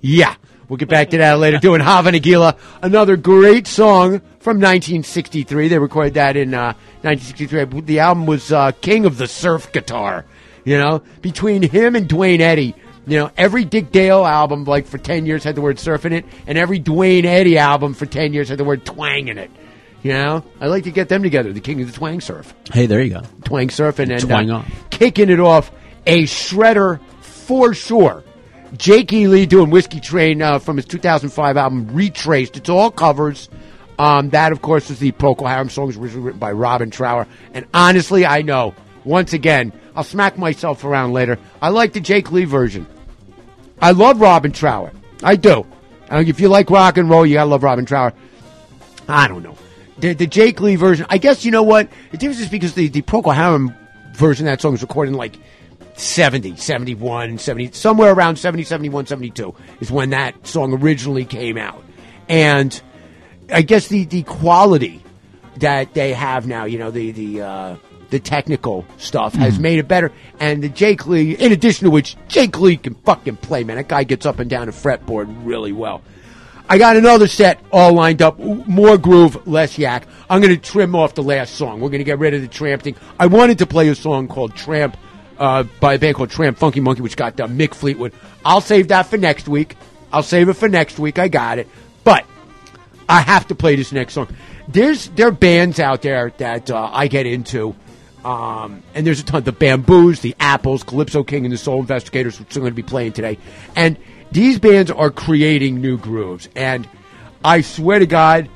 Yeah, 0.00 0.34
we'll 0.68 0.76
get 0.76 0.88
back 0.88 1.10
to 1.10 1.18
that 1.18 1.38
later. 1.38 1.58
Doing 1.58 1.80
Hava 1.80 2.12
Nagila, 2.12 2.56
another 2.82 3.16
great 3.16 3.66
song 3.66 4.20
from 4.38 4.58
1963. 4.58 5.68
They 5.68 5.78
recorded 5.78 6.14
that 6.14 6.36
in 6.36 6.54
uh, 6.54 6.74
1963. 7.02 7.80
The 7.82 7.98
album 7.98 8.26
was 8.26 8.52
uh, 8.52 8.72
King 8.80 9.04
of 9.04 9.18
the 9.18 9.26
Surf 9.26 9.72
Guitar. 9.72 10.24
You 10.64 10.78
know, 10.78 11.02
between 11.22 11.62
him 11.62 11.96
and 11.96 12.08
Duane 12.08 12.40
Eddy. 12.40 12.74
You 13.08 13.18
know, 13.18 13.30
every 13.38 13.64
Dick 13.64 13.90
Dale 13.90 14.26
album, 14.26 14.64
like 14.64 14.86
for 14.86 14.98
10 14.98 15.24
years, 15.24 15.42
had 15.42 15.54
the 15.54 15.62
word 15.62 15.78
surf 15.78 16.04
in 16.04 16.12
it, 16.12 16.26
and 16.46 16.58
every 16.58 16.78
Duane 16.78 17.24
Eddy 17.24 17.56
album 17.56 17.94
for 17.94 18.04
10 18.04 18.34
years 18.34 18.50
had 18.50 18.58
the 18.58 18.64
word 18.64 18.84
twang 18.84 19.28
in 19.28 19.38
it. 19.38 19.50
You 20.02 20.12
know, 20.12 20.44
I 20.60 20.66
like 20.66 20.84
to 20.84 20.90
get 20.90 21.08
them 21.08 21.22
together, 21.22 21.52
the 21.52 21.60
king 21.60 21.80
of 21.80 21.88
the 21.88 21.92
twang 21.92 22.20
surf. 22.20 22.54
Hey, 22.72 22.86
there 22.86 23.00
you 23.00 23.14
go. 23.14 23.22
Twang 23.44 23.70
surf 23.70 23.98
and, 23.98 24.12
and 24.12 24.20
Twang 24.20 24.50
uh, 24.50 24.64
kicking 24.90 25.30
it 25.30 25.40
off, 25.40 25.72
a 26.06 26.24
shredder 26.24 27.00
for 27.20 27.74
sure. 27.74 28.22
Jake 28.76 29.12
E. 29.12 29.26
Lee 29.26 29.46
doing 29.46 29.70
Whiskey 29.70 30.00
Train 30.00 30.42
uh, 30.42 30.58
from 30.58 30.76
his 30.76 30.84
2005 30.84 31.56
album 31.56 31.88
Retraced. 31.88 32.58
It's 32.58 32.68
all 32.68 32.90
covers. 32.90 33.48
Um, 33.98 34.30
that, 34.30 34.52
of 34.52 34.60
course, 34.60 34.90
was 34.90 34.98
the 34.98 35.12
Procol 35.12 35.48
Harum 35.48 35.70
song, 35.70 35.86
originally 35.88 36.18
written 36.18 36.38
by 36.38 36.52
Robin 36.52 36.90
Trower. 36.90 37.26
And 37.54 37.66
honestly, 37.72 38.26
I 38.26 38.42
know, 38.42 38.74
once 39.04 39.32
again, 39.32 39.72
I'll 39.96 40.04
smack 40.04 40.38
myself 40.38 40.84
around 40.84 41.14
later. 41.14 41.38
I 41.60 41.70
like 41.70 41.94
the 41.94 42.00
Jake 42.00 42.30
Lee 42.30 42.44
version. 42.44 42.86
I 43.80 43.92
love 43.92 44.20
Robin 44.20 44.52
Trower. 44.52 44.92
I 45.22 45.36
do. 45.36 45.66
Uh, 46.10 46.24
if 46.26 46.40
you 46.40 46.48
like 46.48 46.70
rock 46.70 46.96
and 46.96 47.08
roll, 47.08 47.26
you 47.26 47.34
gotta 47.34 47.50
love 47.50 47.62
Robin 47.62 47.84
Trower. 47.84 48.12
I 49.08 49.28
don't 49.28 49.42
know. 49.42 49.56
The, 49.98 50.14
the 50.14 50.26
Jake 50.26 50.60
Lee 50.60 50.76
version, 50.76 51.06
I 51.08 51.18
guess 51.18 51.44
you 51.44 51.50
know 51.50 51.62
what? 51.62 51.88
The 52.10 52.18
difference 52.18 52.40
is 52.40 52.48
because 52.48 52.74
the, 52.74 52.88
the 52.88 53.02
Procol 53.02 53.34
Harum 53.34 53.74
version 54.14 54.46
of 54.46 54.52
that 54.52 54.60
song 54.60 54.72
was 54.72 54.82
recorded 54.82 55.12
in 55.12 55.16
like 55.16 55.36
70, 55.94 56.56
71, 56.56 57.38
70, 57.38 57.72
somewhere 57.72 58.12
around 58.12 58.36
70, 58.36 58.64
71, 58.64 59.06
72 59.06 59.54
is 59.80 59.90
when 59.90 60.10
that 60.10 60.46
song 60.46 60.72
originally 60.72 61.24
came 61.24 61.58
out. 61.58 61.82
And 62.28 62.80
I 63.52 63.62
guess 63.62 63.88
the, 63.88 64.04
the 64.04 64.22
quality 64.22 65.02
that 65.56 65.94
they 65.94 66.12
have 66.12 66.46
now, 66.46 66.64
you 66.64 66.78
know, 66.78 66.90
the, 66.90 67.10
the, 67.10 67.42
uh, 67.42 67.76
the 68.10 68.18
technical 68.18 68.84
stuff 68.96 69.34
has 69.34 69.58
Mhm. 69.58 69.60
made 69.60 69.78
it 69.78 69.88
better. 69.88 70.10
And 70.40 70.62
the 70.62 70.68
Jake 70.68 71.06
Lee, 71.06 71.32
in 71.32 71.52
addition 71.52 71.84
to 71.84 71.90
which, 71.90 72.16
Jake 72.28 72.58
Lee 72.60 72.76
can 72.76 72.94
fucking 73.04 73.36
play, 73.36 73.64
man. 73.64 73.76
That 73.76 73.88
guy 73.88 74.04
gets 74.04 74.24
up 74.26 74.38
and 74.38 74.48
down 74.48 74.68
a 74.68 74.72
fretboard 74.72 75.26
really 75.44 75.72
well. 75.72 76.00
I 76.70 76.76
got 76.78 76.96
another 76.96 77.26
set 77.28 77.60
all 77.72 77.92
lined 77.94 78.20
up. 78.20 78.38
More 78.38 78.98
groove, 78.98 79.46
less 79.46 79.78
yak. 79.78 80.06
I'm 80.28 80.40
going 80.42 80.54
to 80.54 80.60
trim 80.60 80.94
off 80.94 81.14
the 81.14 81.22
last 81.22 81.54
song. 81.54 81.80
We're 81.80 81.88
going 81.88 82.00
to 82.00 82.04
get 82.04 82.18
rid 82.18 82.34
of 82.34 82.42
the 82.42 82.48
tramp 82.48 82.82
thing. 82.82 82.94
I 83.18 83.26
wanted 83.26 83.58
to 83.58 83.66
play 83.66 83.88
a 83.88 83.94
song 83.94 84.28
called 84.28 84.54
Tramp 84.54 84.96
uh, 85.38 85.62
by 85.80 85.94
a 85.94 85.98
band 85.98 86.16
called 86.16 86.30
Tramp 86.30 86.58
Funky 86.58 86.80
Monkey, 86.80 87.00
which 87.00 87.16
got 87.16 87.38
uh, 87.40 87.46
Mick 87.46 87.72
Fleetwood. 87.72 88.12
I'll 88.44 88.60
save 88.60 88.88
that 88.88 89.04
for 89.06 89.16
next 89.16 89.48
week. 89.48 89.76
I'll 90.12 90.22
save 90.22 90.48
it 90.48 90.54
for 90.54 90.68
next 90.68 90.98
week. 90.98 91.18
I 91.18 91.28
got 91.28 91.58
it. 91.58 91.68
But 92.04 92.24
I 93.08 93.20
have 93.20 93.48
to 93.48 93.54
play 93.54 93.76
this 93.76 93.92
next 93.92 94.12
song. 94.14 94.28
There's 94.66 95.08
there 95.10 95.28
are 95.28 95.32
bands 95.32 95.80
out 95.80 96.02
there 96.02 96.32
that 96.38 96.70
uh, 96.70 96.90
I 96.92 97.08
get 97.08 97.24
into, 97.24 97.74
um, 98.28 98.82
and 98.94 99.06
there's 99.06 99.20
a 99.20 99.24
ton. 99.24 99.42
The 99.42 99.52
Bamboos, 99.52 100.20
the 100.20 100.36
Apples, 100.38 100.82
Calypso 100.82 101.24
King, 101.24 101.46
and 101.46 101.52
the 101.52 101.56
Soul 101.56 101.80
Investigators, 101.80 102.38
which 102.38 102.54
I'm 102.54 102.60
going 102.60 102.72
to 102.72 102.76
be 102.76 102.82
playing 102.82 103.12
today. 103.12 103.38
And 103.74 103.96
these 104.30 104.58
bands 104.58 104.90
are 104.90 105.10
creating 105.10 105.80
new 105.80 105.96
grooves. 105.96 106.46
And 106.54 106.86
I 107.42 107.62
swear 107.62 107.98
to 107.98 108.06
God, 108.06 108.50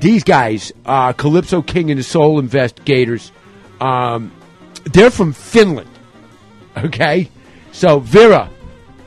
these 0.00 0.24
guys, 0.24 0.72
uh, 0.84 1.12
Calypso 1.12 1.62
King 1.62 1.92
and 1.92 2.00
the 2.00 2.02
Soul 2.02 2.40
Investigators, 2.40 3.30
um, 3.80 4.32
they're 4.86 5.12
from 5.12 5.32
Finland. 5.32 5.90
Okay, 6.76 7.30
so 7.70 8.00
Vera, 8.00 8.50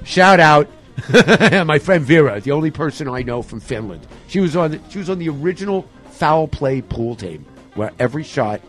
shout 0.05 0.39
out, 0.39 0.69
my 1.67 1.77
friend 1.77 2.05
Vera, 2.05 2.39
the 2.39 2.51
only 2.51 2.71
person 2.71 3.09
I 3.09 3.21
know 3.21 3.41
from 3.41 3.59
Finland. 3.59 4.07
She 4.27 4.39
was 4.39 4.55
on. 4.55 4.71
The, 4.71 4.79
she 4.89 4.97
was 4.97 5.09
on 5.09 5.19
the 5.19 5.27
original 5.27 5.85
foul 6.09 6.47
play 6.47 6.81
pool 6.81 7.15
team, 7.15 7.45
where 7.75 7.91
every 7.99 8.23
shot 8.23 8.61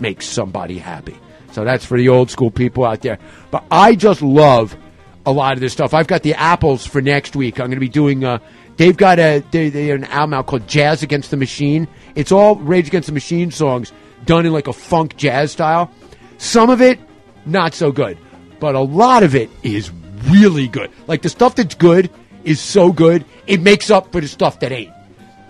makes 0.00 0.26
somebody 0.26 0.78
happy. 0.78 1.16
So 1.52 1.64
that's 1.64 1.84
for 1.84 1.96
the 1.96 2.08
old 2.08 2.30
school 2.30 2.50
people 2.50 2.84
out 2.84 3.00
there. 3.00 3.18
But 3.50 3.64
I 3.70 3.94
just 3.94 4.22
love 4.22 4.76
a 5.24 5.32
lot 5.32 5.54
of 5.54 5.60
this 5.60 5.72
stuff. 5.72 5.94
I've 5.94 6.06
got 6.06 6.22
the 6.22 6.34
apples 6.34 6.86
for 6.86 7.00
next 7.00 7.34
week. 7.34 7.58
I'm 7.58 7.66
going 7.66 7.76
to 7.76 7.80
be 7.80 7.88
doing. 7.88 8.24
Uh, 8.24 8.38
they've 8.76 8.96
got 8.96 9.18
a 9.18 9.42
they, 9.50 9.68
they 9.70 9.90
an 9.90 10.04
album 10.04 10.34
out 10.34 10.46
called 10.46 10.68
Jazz 10.68 11.02
Against 11.02 11.30
the 11.30 11.36
Machine. 11.36 11.88
It's 12.14 12.30
all 12.30 12.56
Rage 12.56 12.88
Against 12.88 13.06
the 13.06 13.12
Machine 13.12 13.50
songs 13.50 13.92
done 14.24 14.46
in 14.46 14.52
like 14.52 14.68
a 14.68 14.72
funk 14.72 15.16
jazz 15.16 15.52
style. 15.52 15.90
Some 16.38 16.70
of 16.70 16.80
it 16.80 16.98
not 17.44 17.74
so 17.74 17.90
good, 17.90 18.18
but 18.60 18.74
a 18.74 18.80
lot 18.80 19.22
of 19.22 19.34
it 19.34 19.50
is 19.62 19.90
really 20.28 20.68
good. 20.68 20.90
Like 21.06 21.22
the 21.22 21.28
stuff 21.28 21.56
that's 21.56 21.74
good 21.74 22.10
is 22.44 22.60
so 22.60 22.92
good 22.92 23.24
it 23.46 23.60
makes 23.60 23.90
up 23.90 24.12
for 24.12 24.20
the 24.20 24.28
stuff 24.28 24.60
that 24.60 24.72
ain't. 24.72 24.92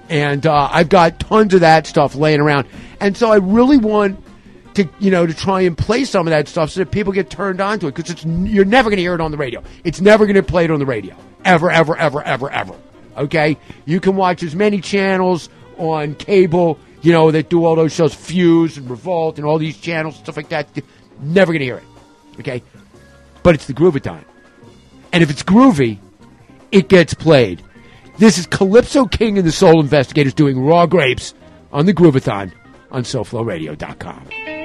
And 0.08 0.46
uh, 0.46 0.68
I've 0.70 0.88
got 0.88 1.18
tons 1.18 1.52
of 1.54 1.60
that 1.60 1.86
stuff 1.86 2.14
laying 2.14 2.40
around, 2.40 2.68
and 3.00 3.16
so 3.16 3.32
I 3.32 3.36
really 3.36 3.76
want 3.76 4.22
to 4.76 4.88
you 4.98 5.10
know 5.10 5.26
to 5.26 5.34
try 5.34 5.62
and 5.62 5.76
play 5.76 6.04
some 6.04 6.26
of 6.26 6.30
that 6.30 6.48
stuff 6.48 6.70
so 6.70 6.80
that 6.80 6.90
people 6.90 7.12
get 7.12 7.28
turned 7.30 7.60
on 7.60 7.78
to 7.80 7.88
it 7.88 7.94
because 7.94 8.10
it's 8.10 8.24
you're 8.24 8.64
never 8.64 8.88
going 8.88 8.96
to 8.96 9.02
hear 9.02 9.14
it 9.14 9.20
on 9.20 9.30
the 9.30 9.36
radio. 9.36 9.62
It's 9.84 10.00
never 10.00 10.24
going 10.26 10.36
to 10.36 10.42
play 10.42 10.64
it 10.64 10.70
on 10.70 10.78
the 10.78 10.86
radio 10.86 11.16
ever, 11.44 11.70
ever, 11.70 11.96
ever, 11.96 12.22
ever, 12.22 12.50
ever. 12.50 12.74
Okay, 13.16 13.56
you 13.86 14.00
can 14.00 14.16
watch 14.16 14.42
as 14.42 14.54
many 14.54 14.80
channels 14.80 15.48
on 15.78 16.14
cable, 16.14 16.78
you 17.00 17.12
know, 17.12 17.30
that 17.30 17.48
do 17.48 17.64
all 17.64 17.74
those 17.74 17.92
shows, 17.92 18.14
Fuse 18.14 18.76
and 18.76 18.88
Revolt 18.90 19.38
and 19.38 19.46
all 19.46 19.58
these 19.58 19.78
channels 19.78 20.16
stuff 20.16 20.36
like 20.36 20.50
that. 20.50 20.68
Never 21.20 21.52
going 21.52 21.60
to 21.60 21.64
hear 21.64 21.78
it. 21.78 22.40
Okay, 22.40 22.62
but 23.42 23.54
it's 23.54 23.66
the 23.66 23.72
Groovathon, 23.72 24.22
and 25.12 25.22
if 25.22 25.30
it's 25.30 25.42
groovy, 25.42 25.98
it 26.70 26.88
gets 26.88 27.14
played. 27.14 27.62
This 28.18 28.38
is 28.38 28.46
Calypso 28.46 29.06
King 29.06 29.38
and 29.38 29.46
the 29.46 29.52
Soul 29.52 29.80
Investigators 29.80 30.34
doing 30.34 30.58
Raw 30.58 30.86
Grapes 30.86 31.34
on 31.72 31.86
the 31.86 31.94
Groovathon 31.94 32.52
on 32.90 33.02
SoFloRadio.com. 33.02 34.55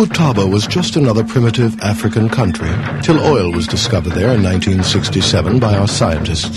Futaba 0.00 0.50
was 0.50 0.66
just 0.66 0.96
another 0.96 1.22
primitive 1.22 1.78
African 1.82 2.30
country 2.30 2.70
till 3.02 3.20
oil 3.20 3.52
was 3.52 3.66
discovered 3.66 4.14
there 4.14 4.32
in 4.32 4.42
1967 4.42 5.60
by 5.60 5.76
our 5.76 5.86
scientists. 5.86 6.56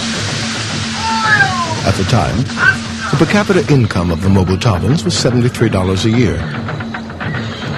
At 1.85 1.91
the 1.95 2.05
time, 2.05 2.37
the 3.11 3.17
per 3.17 3.25
capita 3.25 3.69
income 3.69 4.11
of 4.11 4.21
the 4.21 4.29
Mobutabans 4.29 5.03
was 5.03 5.13
$73 5.15 6.05
a 6.05 6.09
year. 6.09 6.35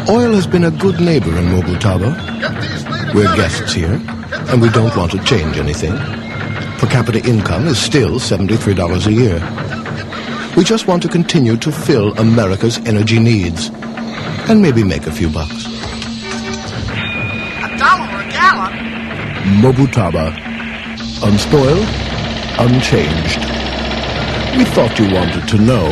Oil 0.08 0.36
has 0.36 0.46
been 0.46 0.66
a 0.66 0.70
good 0.70 1.00
neighbor 1.02 1.36
in 1.36 1.46
Mobutaba. 1.46 2.14
We're 3.16 3.36
guests 3.36 3.74
here, 3.74 4.00
and 4.52 4.62
we 4.62 4.70
don't 4.70 4.96
want 4.96 5.14
to 5.14 5.24
change 5.24 5.58
anything. 5.58 5.96
Per 6.78 6.86
capita 6.86 7.28
income 7.28 7.66
is 7.66 7.80
still 7.80 8.20
$73 8.20 9.08
a 9.08 9.12
year. 9.12 9.42
We 10.56 10.64
just 10.64 10.86
want 10.86 11.02
to 11.02 11.10
continue 11.10 11.58
to 11.58 11.72
fill 11.72 12.14
America's 12.20 12.78
energy 12.86 13.18
needs 13.18 13.72
and 14.50 14.62
maybe 14.62 14.84
make 14.84 15.08
a 15.08 15.12
few 15.12 15.30
bucks. 15.30 15.66
A 17.66 17.78
dollar 17.78 18.22
a 18.22 18.32
gallon? 18.32 18.74
Mobutaba. 19.62 20.34
Unspoiled, 21.24 21.88
unchanged. 22.60 23.40
We 24.58 24.66
thought 24.66 24.98
you 25.00 25.14
wanted 25.14 25.48
to 25.48 25.58
know 25.58 25.88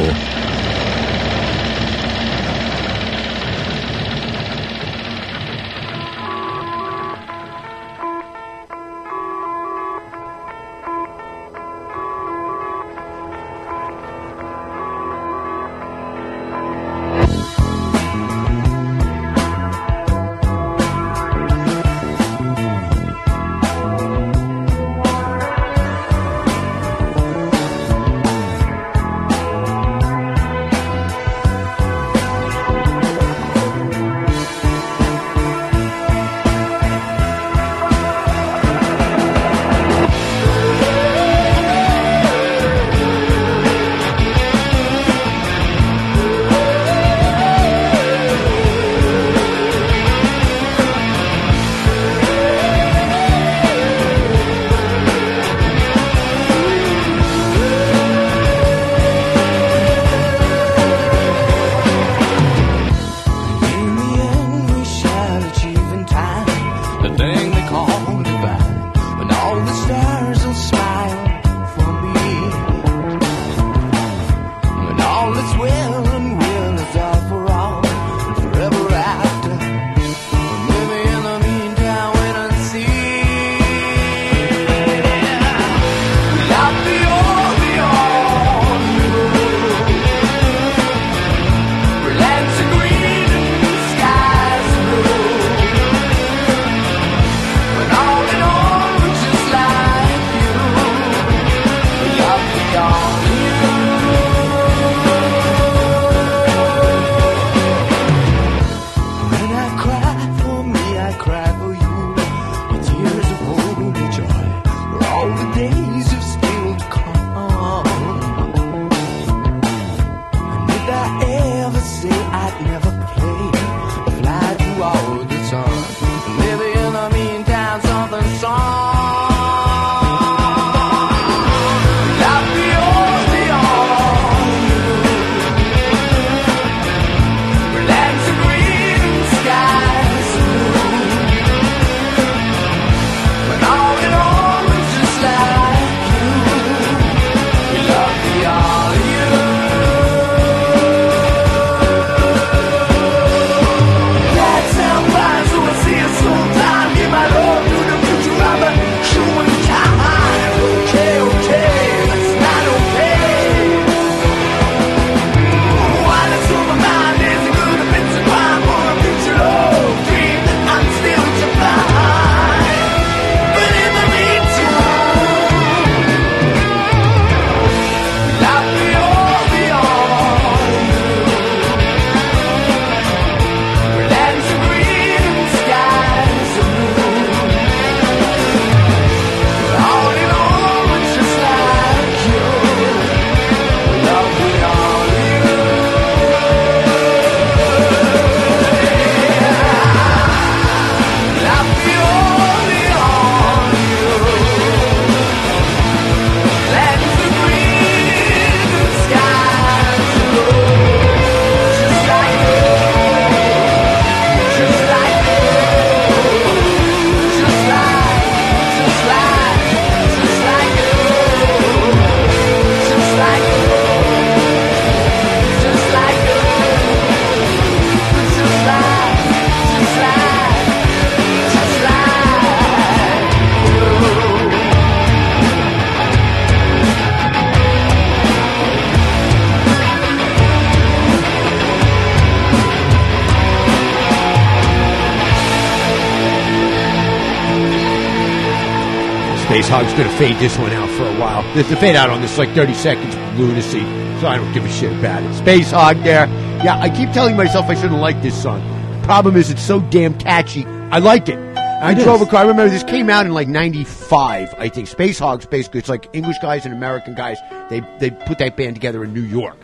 I 249.73 249.81
was 249.81 249.91
going 249.93 250.07
to 250.07 250.17
fade 250.17 250.37
this 250.37 250.55
one 250.59 250.71
out 250.71 250.87
for 250.91 251.01
a 251.01 251.19
while. 251.19 251.41
The, 251.55 251.63
fade 251.63 251.95
out 251.95 252.11
on 252.11 252.21
this 252.21 252.37
like 252.37 252.49
30 252.53 252.75
seconds 252.75 253.15
lunacy, 253.39 253.79
so 254.21 254.27
I 254.27 254.37
don't 254.37 254.53
give 254.53 254.63
a 254.63 254.69
shit 254.69 254.95
about 254.99 255.23
it. 255.23 255.31
Spacehog 255.31 256.03
there. 256.03 256.27
Yeah, 256.63 256.77
I 256.77 256.89
keep 256.89 257.11
telling 257.11 257.35
myself 257.35 257.65
I 257.65 257.73
shouldn't 257.73 257.99
like 257.99 258.21
this 258.21 258.39
song. 258.39 258.61
The 258.99 259.07
problem 259.07 259.35
is 259.35 259.49
it's 259.49 259.63
so 259.63 259.79
damn 259.79 260.15
catchy. 260.19 260.63
I 260.91 260.99
like 260.99 261.27
it. 261.27 261.39
I 261.57 261.95
drove 261.95 262.21
a 262.21 262.27
car. 262.27 262.41
I 262.41 262.43
remember 262.43 262.69
this 262.69 262.83
came 262.83 263.09
out 263.09 263.25
in 263.25 263.33
like 263.33 263.47
'95, 263.47 264.53
I 264.59 264.69
think. 264.69 264.87
Spacehog's, 264.87 265.47
basically, 265.47 265.79
it's 265.79 265.89
like 265.89 266.07
English 266.13 266.37
guys 266.37 266.65
and 266.65 266.73
American 266.75 267.15
guys. 267.15 267.39
They 267.71 267.81
they 267.97 268.11
put 268.11 268.37
that 268.37 268.55
band 268.55 268.75
together 268.75 269.03
in 269.03 269.11
New 269.11 269.21
York, 269.21 269.57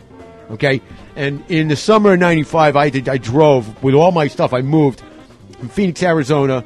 okay. 0.50 0.82
And 1.14 1.44
in 1.48 1.68
the 1.68 1.76
summer 1.76 2.14
of 2.14 2.18
'95, 2.18 2.74
I 2.74 2.90
did. 2.90 3.08
I 3.08 3.16
drove 3.16 3.80
with 3.80 3.94
all 3.94 4.10
my 4.10 4.26
stuff. 4.26 4.52
I 4.52 4.62
moved 4.62 5.04
from 5.56 5.68
Phoenix, 5.68 6.02
Arizona, 6.02 6.64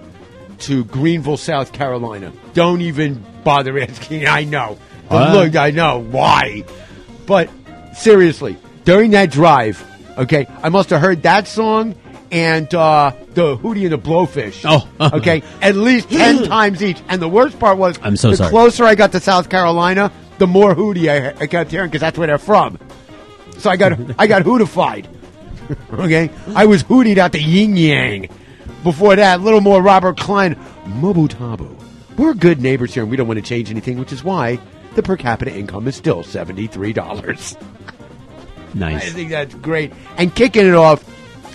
to 0.61 0.87
Greenville, 0.87 1.37
South 1.37 1.75
Carolina. 1.75 2.33
Don't 2.55 2.81
even 2.81 3.23
bother 3.45 3.79
asking. 3.79 4.27
I 4.27 4.45
know. 4.45 4.79
What? 5.09 5.33
look, 5.33 5.57
I 5.57 5.71
know 5.71 6.01
why. 6.01 6.65
But 7.27 7.51
seriously, 7.95 8.57
during 8.85 9.13
that 9.13 9.31
drive, 9.31 9.85
okay, 10.19 10.47
I 10.63 10.69
must 10.69 10.91
have 10.91 11.01
heard 11.01 11.23
that 11.23 11.47
song 11.47 11.95
and 12.31 12.73
uh, 12.75 13.13
the 13.35 13.57
Hootie 13.57 13.85
and 13.85 13.93
the 13.93 13.99
Blowfish. 13.99 14.65
Oh. 14.67 14.89
okay, 15.17 15.43
at 15.63 15.77
least 15.77 16.11
ten 16.11 16.45
times 16.49 16.83
each. 16.83 17.01
And 17.09 17.21
the 17.23 17.29
worst 17.29 17.59
part 17.59 17.79
was, 17.79 17.99
I'm 18.03 18.17
so 18.17 18.31
the 18.31 18.37
sorry. 18.37 18.51
closer 18.51 18.85
I 18.85 18.95
got 18.95 19.13
to 19.13 19.21
South 19.21 19.49
Carolina, 19.49 20.11
the 20.39 20.47
more 20.47 20.75
Hootie 20.75 21.09
I, 21.09 21.29
I 21.39 21.47
kept 21.47 21.71
hearing 21.71 21.89
because 21.89 22.01
that's 22.01 22.19
where 22.19 22.27
they're 22.27 22.39
from. 22.39 22.79
So 23.59 23.71
I 23.71 23.77
got 23.77 23.93
I 24.19 24.27
got 24.27 24.43
hootified. 24.43 25.07
okay, 25.93 26.31
I 26.55 26.67
was 26.67 26.83
hootied 26.83 27.19
out 27.19 27.33
the 27.33 27.43
yin 27.43 27.77
yang. 27.77 28.29
Before 28.83 29.17
that, 29.17 29.41
a 29.41 29.43
little 29.43 29.63
more 29.63 29.81
Robert 29.81 30.19
Klein, 30.19 30.57
Mobu 30.85 31.29
Tabu. 31.29 31.75
We're 32.17 32.35
good 32.35 32.61
neighbors 32.61 32.95
here, 32.95 33.03
and 33.03 33.11
we 33.11 33.17
don't 33.17 33.27
want 33.27 33.39
to 33.39 33.45
change 33.45 33.71
anything, 33.71 33.99
which 33.99 34.13
is 34.13 34.23
why 34.23 34.61
the 34.95 35.03
per 35.03 35.17
capita 35.17 35.53
income 35.53 35.89
is 35.89 35.97
still 35.97 36.23
seventy 36.23 36.67
three 36.67 36.93
dollars. 36.93 37.57
Nice. 38.75 39.07
I 39.07 39.11
think 39.11 39.31
that's 39.31 39.55
great. 39.55 39.93
And 40.17 40.35
kicking 40.35 40.67
it 40.67 40.75
off, 40.75 41.05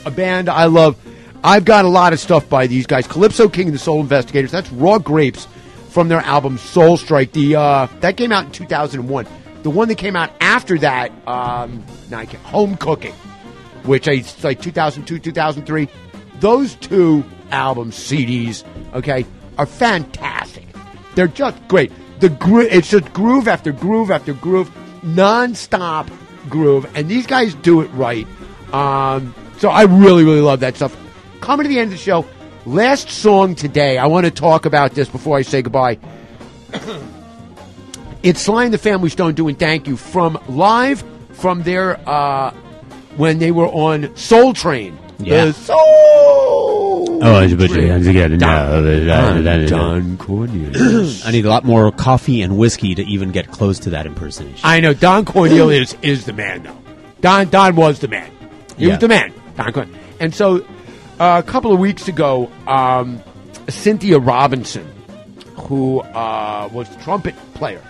a 0.06 0.12
band 0.12 0.48
I 0.50 0.66
love. 0.66 0.98
I've 1.44 1.66
got 1.66 1.86
a 1.86 1.90
lot 1.90 2.14
of 2.14 2.20
stuff 2.22 2.48
by 2.48 2.68
these 2.68 2.88
guys. 2.88 3.08
Calypso 3.08 3.50
King 3.50 3.68
and 3.68 3.76
the 3.76 3.80
Soul 3.80 4.00
Investigators. 4.02 4.52
That's 4.52 4.72
Raw 4.72 5.00
Grapes 5.00 5.46
from 5.90 6.08
their 6.08 6.22
album 6.22 6.58
Soul 6.58 6.98
Strike. 6.98 7.34
The 7.34 7.56
uh, 7.58 7.88
that 8.00 8.18
came 8.18 8.32
out 8.32 8.46
in 8.46 8.52
2001. 8.52 9.28
The 9.64 9.70
one 9.70 9.90
that 9.90 9.96
came 9.96 10.16
out 10.16 10.32
after 10.40 10.78
that, 10.80 11.12
um, 11.28 11.84
now 12.10 12.20
I 12.20 12.26
can't, 12.26 12.42
Home 12.46 12.78
Cooking, 12.78 13.14
which 13.84 14.08
I 14.08 14.14
it's 14.14 14.42
like 14.42 14.62
2002, 14.62 15.20
2003. 15.20 15.90
Those 16.40 16.76
two 16.76 17.26
albums, 17.52 17.96
CDs, 17.96 18.64
okay, 18.94 19.26
are 19.58 19.66
fantastic. 19.66 20.39
They're 21.16 21.28
just 21.28 21.68
great. 21.68 21.92
The 22.20 22.30
gro- 22.30 22.62
it's 22.62 22.90
just 22.90 23.12
groove 23.14 23.48
after 23.48 23.72
groove 23.72 24.12
after 24.12 24.34
groove, 24.34 24.72
non-stop 25.04 26.10
groove, 26.50 26.90
and 26.96 27.10
these 27.10 27.26
guys 27.28 27.54
do 27.56 27.82
it 27.82 27.88
right. 27.88 28.28
Um, 28.74 29.34
so 29.58 29.70
I 29.70 29.84
really, 29.84 30.24
really 30.24 30.42
love 30.42 30.60
that 30.62 30.76
stuff. 30.76 30.96
Coming 31.42 31.66
to 31.66 31.70
the 31.70 31.80
end 31.80 31.92
of 31.92 31.98
the 31.98 32.04
show, 32.04 32.26
last 32.66 33.10
song 33.10 33.56
today. 33.56 33.98
I 33.98 34.08
want 34.08 34.26
to 34.26 34.32
talk 34.32 34.66
about 34.66 34.92
this 34.92 35.10
before 35.10 35.38
I 35.38 35.42
say 35.42 35.62
goodbye. 35.62 35.98
it's 38.24 38.42
Sly 38.42 38.66
and 38.66 38.74
the 38.74 38.78
Family 38.78 39.10
Stone 39.10 39.36
doing 39.36 39.56
"Thank 39.56 39.88
You" 39.88 39.98
from 39.98 40.40
live 40.48 41.04
from 41.34 41.64
their 41.64 41.98
uh, 42.08 42.52
when 43.16 43.40
they 43.40 43.52
were 43.52 43.68
on 43.68 44.16
Soul 44.16 44.54
Train. 44.54 44.98
Yeah. 45.20 45.46
The 45.46 45.54
Soul. 45.54 47.20
Oh, 47.22 47.42
it's- 47.44 47.54
but 47.54 47.70
Train. 47.70 47.90
once 47.90 48.08
again, 48.08 48.38
no, 48.38 49.06
Don- 49.06 49.66
Don 49.66 50.18
Cornelius. 50.18 51.26
I 51.28 51.32
need 51.32 51.46
a 51.46 51.50
lot 51.50 51.66
more 51.66 51.92
coffee 51.92 52.42
and 52.42 52.58
whiskey 52.58 52.96
to 52.96 53.04
even 53.04 53.32
get 53.32 53.52
close 53.52 53.80
to 53.80 53.90
that 53.92 54.06
impersonation. 54.06 54.60
I 54.64 54.80
know 54.80 54.94
Don 54.94 55.26
Cornelius 55.26 55.96
is 56.02 56.26
the 56.26 56.34
man, 56.34 56.64
though. 56.64 56.78
Don 57.22 57.50
Don 57.50 57.76
was 57.76 58.00
the 58.00 58.08
man. 58.08 58.32
He 58.78 58.86
Yeah. 58.86 58.92
was 58.92 59.00
the 59.00 59.10
man. 59.10 59.34
Don 59.58 59.74
Corn- 59.74 59.96
And 60.22 60.34
so, 60.34 60.66
uh, 61.20 61.42
a 61.46 61.50
couple 61.50 61.74
of 61.74 61.80
weeks 61.80 62.08
ago, 62.08 62.50
um, 62.68 63.22
Cynthia 63.68 64.18
Robinson, 64.20 64.88
who 65.56 66.00
uh, 66.00 66.70
was 66.72 66.88
the 66.90 67.04
trumpet 67.04 67.36
player, 67.56 67.82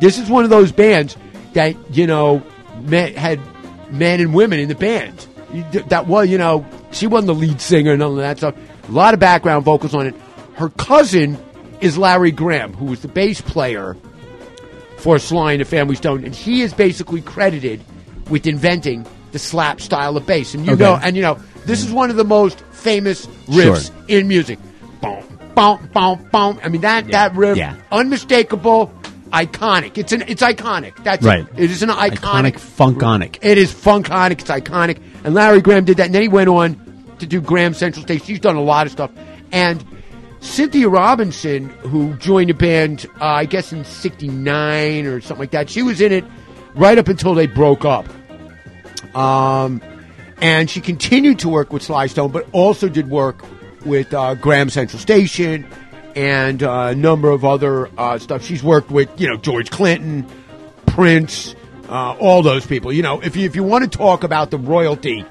this 0.00 0.18
is 0.18 0.30
one 0.30 0.44
of 0.44 0.50
those 0.50 0.72
bands 0.72 1.16
that 1.52 1.76
you 1.94 2.06
know 2.06 2.42
men, 2.84 3.12
had 3.14 3.38
men 3.92 4.20
and 4.20 4.32
women 4.32 4.58
in 4.60 4.68
the 4.68 4.74
band. 4.74 5.26
That 5.88 6.06
was, 6.06 6.28
you 6.28 6.36
know, 6.38 6.64
she 6.92 7.06
wasn't 7.06 7.26
the 7.28 7.34
lead 7.34 7.60
singer 7.60 7.92
and 7.92 8.00
none 8.00 8.12
of 8.12 8.16
that 8.18 8.38
stuff. 8.38 8.54
A 8.88 8.92
lot 8.92 9.14
of 9.14 9.20
background 9.20 9.64
vocals 9.64 9.94
on 9.94 10.06
it. 10.06 10.14
Her 10.54 10.68
cousin 10.70 11.38
is 11.80 11.96
Larry 11.98 12.30
Graham, 12.32 12.72
who 12.72 12.86
was 12.86 13.00
the 13.02 13.08
bass 13.08 13.40
player 13.40 13.96
for 14.96 15.18
Sly 15.18 15.52
and 15.52 15.60
the 15.60 15.64
Family 15.64 15.94
Stone, 15.94 16.24
and 16.24 16.34
he 16.34 16.62
is 16.62 16.74
basically 16.74 17.20
credited 17.22 17.80
with 18.30 18.46
inventing 18.46 19.06
the 19.32 19.38
slap 19.38 19.80
style 19.80 20.16
of 20.16 20.26
bass. 20.26 20.54
And 20.54 20.66
you 20.66 20.72
Okay. 20.72 20.82
know, 20.82 20.98
and 21.00 21.14
you 21.14 21.22
know, 21.22 21.38
this 21.66 21.84
is 21.84 21.92
one 21.92 22.10
of 22.10 22.16
the 22.16 22.24
most 22.24 22.60
famous 22.72 23.26
riffs 23.48 23.86
Sure. 23.88 23.94
in 24.08 24.26
music. 24.26 24.58
Boom, 25.00 25.22
boom, 25.54 25.88
boom, 25.94 26.28
boom. 26.32 26.58
I 26.64 26.68
mean 26.68 26.80
that 26.80 27.08
that 27.12 27.36
riff, 27.36 27.56
Yeah. 27.56 27.74
unmistakable, 27.92 28.90
iconic. 29.30 29.98
It's 29.98 30.12
an 30.12 30.22
it's 30.26 30.42
iconic. 30.42 31.02
That's 31.04 31.24
Right. 31.24 31.46
It. 31.56 31.64
it 31.64 31.70
is 31.70 31.82
an 31.82 31.90
iconic, 31.90 32.18
Iconic, 32.18 32.54
funkonic. 32.54 33.38
It 33.42 33.58
is 33.58 33.72
funkonic. 33.72 34.40
It's 34.40 34.50
iconic. 34.50 34.98
And 35.24 35.34
Larry 35.34 35.60
Graham 35.60 35.84
did 35.84 35.96
that, 35.98 36.06
and 36.06 36.14
then 36.14 36.22
he 36.22 36.28
went 36.28 36.48
on 36.48 36.76
to 37.18 37.26
do 37.26 37.40
Graham 37.40 37.74
Central 37.74 38.02
Station. 38.02 38.26
She's 38.26 38.40
done 38.40 38.56
a 38.56 38.62
lot 38.62 38.86
of 38.86 38.92
stuff, 38.92 39.10
and. 39.52 39.84
Cynthia 40.40 40.88
Robinson, 40.88 41.68
who 41.80 42.14
joined 42.14 42.48
the 42.48 42.54
band, 42.54 43.06
uh, 43.20 43.24
I 43.24 43.44
guess 43.44 43.72
in 43.72 43.84
'69 43.84 45.04
or 45.06 45.20
something 45.20 45.40
like 45.40 45.50
that, 45.50 45.68
she 45.68 45.82
was 45.82 46.00
in 46.00 46.12
it 46.12 46.24
right 46.76 46.96
up 46.96 47.08
until 47.08 47.34
they 47.34 47.48
broke 47.48 47.84
up. 47.84 48.06
Um, 49.16 49.82
and 50.40 50.70
she 50.70 50.80
continued 50.80 51.40
to 51.40 51.48
work 51.48 51.72
with 51.72 51.82
Sly 51.82 52.06
Stone, 52.06 52.30
but 52.30 52.46
also 52.52 52.88
did 52.88 53.10
work 53.10 53.44
with 53.84 54.14
uh, 54.14 54.36
Graham 54.36 54.70
Central 54.70 55.00
Station 55.00 55.66
and 56.18 56.62
a 56.62 56.96
number 56.96 57.30
of 57.30 57.44
other 57.44 57.88
uh, 57.96 58.18
stuff. 58.18 58.42
She's 58.42 58.60
worked 58.60 58.90
with, 58.90 59.08
you 59.20 59.28
know, 59.28 59.36
George 59.36 59.70
Clinton, 59.70 60.26
Prince, 60.84 61.54
uh, 61.88 62.16
all 62.18 62.42
those 62.42 62.66
people. 62.66 62.92
You 62.92 63.02
know, 63.02 63.20
if 63.20 63.36
you 63.36 63.46
if 63.46 63.54
you 63.54 63.62
want 63.62 63.90
to 63.90 63.98
talk 63.98 64.24
about 64.24 64.50
the 64.50 64.58
royalty 64.58 65.24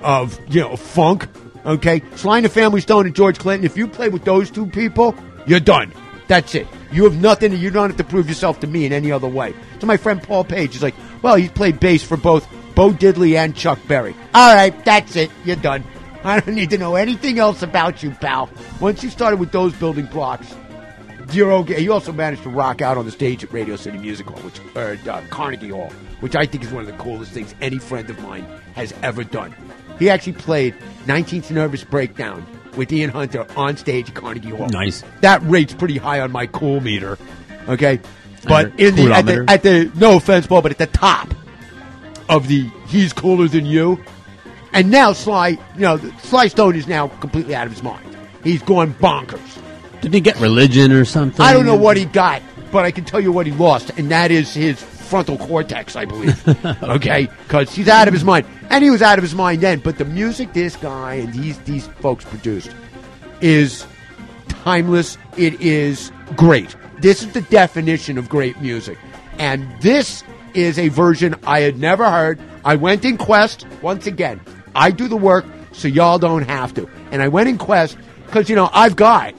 of 0.00 0.40
you 0.48 0.60
know 0.62 0.74
funk, 0.74 1.28
okay, 1.66 2.00
Sly 2.16 2.40
the 2.40 2.48
Family 2.48 2.80
Stone 2.80 3.04
and 3.04 3.14
George 3.14 3.38
Clinton. 3.38 3.66
If 3.66 3.76
you 3.76 3.86
play 3.86 4.08
with 4.08 4.24
those 4.24 4.50
two 4.50 4.64
people, 4.64 5.14
you're 5.46 5.60
done. 5.60 5.92
That's 6.28 6.54
it. 6.54 6.66
You 6.90 7.04
have 7.04 7.20
nothing. 7.20 7.54
You 7.54 7.70
don't 7.70 7.90
have 7.90 7.98
to 7.98 8.04
prove 8.04 8.26
yourself 8.26 8.58
to 8.60 8.66
me 8.66 8.86
in 8.86 8.92
any 8.94 9.12
other 9.12 9.28
way. 9.28 9.54
So 9.80 9.86
my 9.86 9.98
friend 9.98 10.22
Paul 10.22 10.44
Page 10.44 10.74
is 10.74 10.82
like, 10.82 10.94
well, 11.20 11.36
he's 11.36 11.50
played 11.50 11.78
bass 11.78 12.02
for 12.02 12.16
both 12.16 12.48
Bo 12.74 12.92
Diddley 12.92 13.36
and 13.36 13.54
Chuck 13.54 13.78
Berry. 13.86 14.14
All 14.32 14.54
right, 14.54 14.82
that's 14.86 15.14
it. 15.14 15.30
You're 15.44 15.56
done. 15.56 15.84
I 16.24 16.40
don't 16.40 16.54
need 16.54 16.70
to 16.70 16.78
know 16.78 16.94
anything 16.94 17.38
else 17.38 17.62
about 17.62 18.02
you, 18.02 18.10
pal. 18.10 18.48
Once 18.80 19.02
you 19.02 19.10
started 19.10 19.40
with 19.40 19.52
those 19.52 19.72
building 19.74 20.06
blocks, 20.06 20.54
you're 21.32 21.52
okay. 21.52 21.80
He 21.80 21.88
also 21.88 22.12
managed 22.12 22.42
to 22.44 22.48
rock 22.48 22.82
out 22.82 22.96
on 22.96 23.04
the 23.04 23.10
stage 23.10 23.42
at 23.42 23.52
Radio 23.52 23.76
City 23.76 23.98
Music 23.98 24.26
Hall, 24.26 24.38
which 24.40 24.60
or 24.76 24.98
uh, 25.10 25.22
Carnegie 25.30 25.70
Hall, 25.70 25.90
which 26.20 26.36
I 26.36 26.46
think 26.46 26.64
is 26.64 26.70
one 26.70 26.82
of 26.82 26.86
the 26.86 27.02
coolest 27.02 27.32
things 27.32 27.54
any 27.60 27.78
friend 27.78 28.08
of 28.10 28.20
mine 28.20 28.46
has 28.74 28.94
ever 29.02 29.24
done. 29.24 29.54
He 29.98 30.10
actually 30.10 30.34
played 30.34 30.74
19th 31.06 31.50
Nervous 31.50 31.84
Breakdown 31.84 32.46
with 32.76 32.92
Ian 32.92 33.10
Hunter 33.10 33.46
on 33.56 33.76
stage 33.76 34.08
at 34.08 34.14
Carnegie 34.14 34.50
Hall. 34.50 34.68
Nice. 34.68 35.02
That 35.20 35.42
rate's 35.42 35.74
pretty 35.74 35.98
high 35.98 36.20
on 36.20 36.32
my 36.32 36.46
cool 36.46 36.80
meter. 36.80 37.18
Okay, 37.68 38.00
but 38.44 38.78
in 38.78 38.96
the 38.96 39.12
at, 39.12 39.26
the 39.26 39.44
at 39.48 39.62
the 39.62 39.90
no 39.94 40.16
offense, 40.16 40.46
Paul, 40.46 40.62
but 40.62 40.72
at 40.72 40.78
the 40.78 40.86
top 40.86 41.32
of 42.28 42.48
the 42.48 42.68
he's 42.88 43.12
cooler 43.12 43.48
than 43.48 43.66
you. 43.66 44.02
And 44.72 44.90
now 44.90 45.12
Sly, 45.12 45.48
you 45.48 45.80
know, 45.80 45.98
Sly 46.22 46.48
Stone 46.48 46.76
is 46.76 46.86
now 46.86 47.08
completely 47.08 47.54
out 47.54 47.66
of 47.66 47.72
his 47.72 47.82
mind. 47.82 48.16
He's 48.42 48.62
gone 48.62 48.94
bonkers. 48.94 49.60
Did 50.00 50.14
he 50.14 50.20
get 50.20 50.38
religion 50.40 50.92
or 50.92 51.04
something? 51.04 51.44
I 51.44 51.52
don't 51.52 51.66
know 51.66 51.76
what 51.76 51.96
he 51.96 52.06
got, 52.06 52.42
but 52.72 52.84
I 52.84 52.90
can 52.90 53.04
tell 53.04 53.20
you 53.20 53.30
what 53.30 53.46
he 53.46 53.52
lost, 53.52 53.90
and 53.96 54.10
that 54.10 54.30
is 54.30 54.52
his 54.52 54.82
frontal 54.82 55.36
cortex, 55.38 55.94
I 55.94 56.06
believe. 56.06 56.48
okay, 56.82 57.28
because 57.44 57.72
he's 57.72 57.86
out 57.86 58.08
of 58.08 58.14
his 58.14 58.24
mind, 58.24 58.46
and 58.70 58.82
he 58.82 58.90
was 58.90 59.02
out 59.02 59.18
of 59.18 59.22
his 59.22 59.34
mind 59.34 59.60
then. 59.60 59.78
But 59.78 59.98
the 59.98 60.04
music 60.04 60.54
this 60.54 60.74
guy 60.74 61.14
and 61.14 61.32
these 61.32 61.58
these 61.60 61.86
folks 62.00 62.24
produced 62.24 62.74
is 63.40 63.86
timeless. 64.48 65.18
It 65.36 65.60
is 65.60 66.10
great. 66.34 66.74
This 66.98 67.22
is 67.22 67.32
the 67.32 67.42
definition 67.42 68.18
of 68.18 68.28
great 68.28 68.60
music, 68.60 68.98
and 69.38 69.68
this 69.80 70.24
is 70.54 70.78
a 70.78 70.88
version 70.88 71.34
I 71.46 71.60
had 71.60 71.78
never 71.78 72.10
heard. 72.10 72.40
I 72.64 72.76
went 72.76 73.04
in 73.04 73.18
quest 73.18 73.66
once 73.82 74.06
again. 74.06 74.40
I 74.74 74.90
do 74.90 75.08
the 75.08 75.16
work 75.16 75.44
so 75.72 75.88
y'all 75.88 76.18
don't 76.18 76.48
have 76.48 76.74
to, 76.74 76.88
and 77.10 77.22
I 77.22 77.28
went 77.28 77.48
in 77.48 77.58
quest 77.58 77.96
because 78.26 78.48
you 78.48 78.56
know 78.56 78.70
I've 78.72 78.96
got 78.96 79.34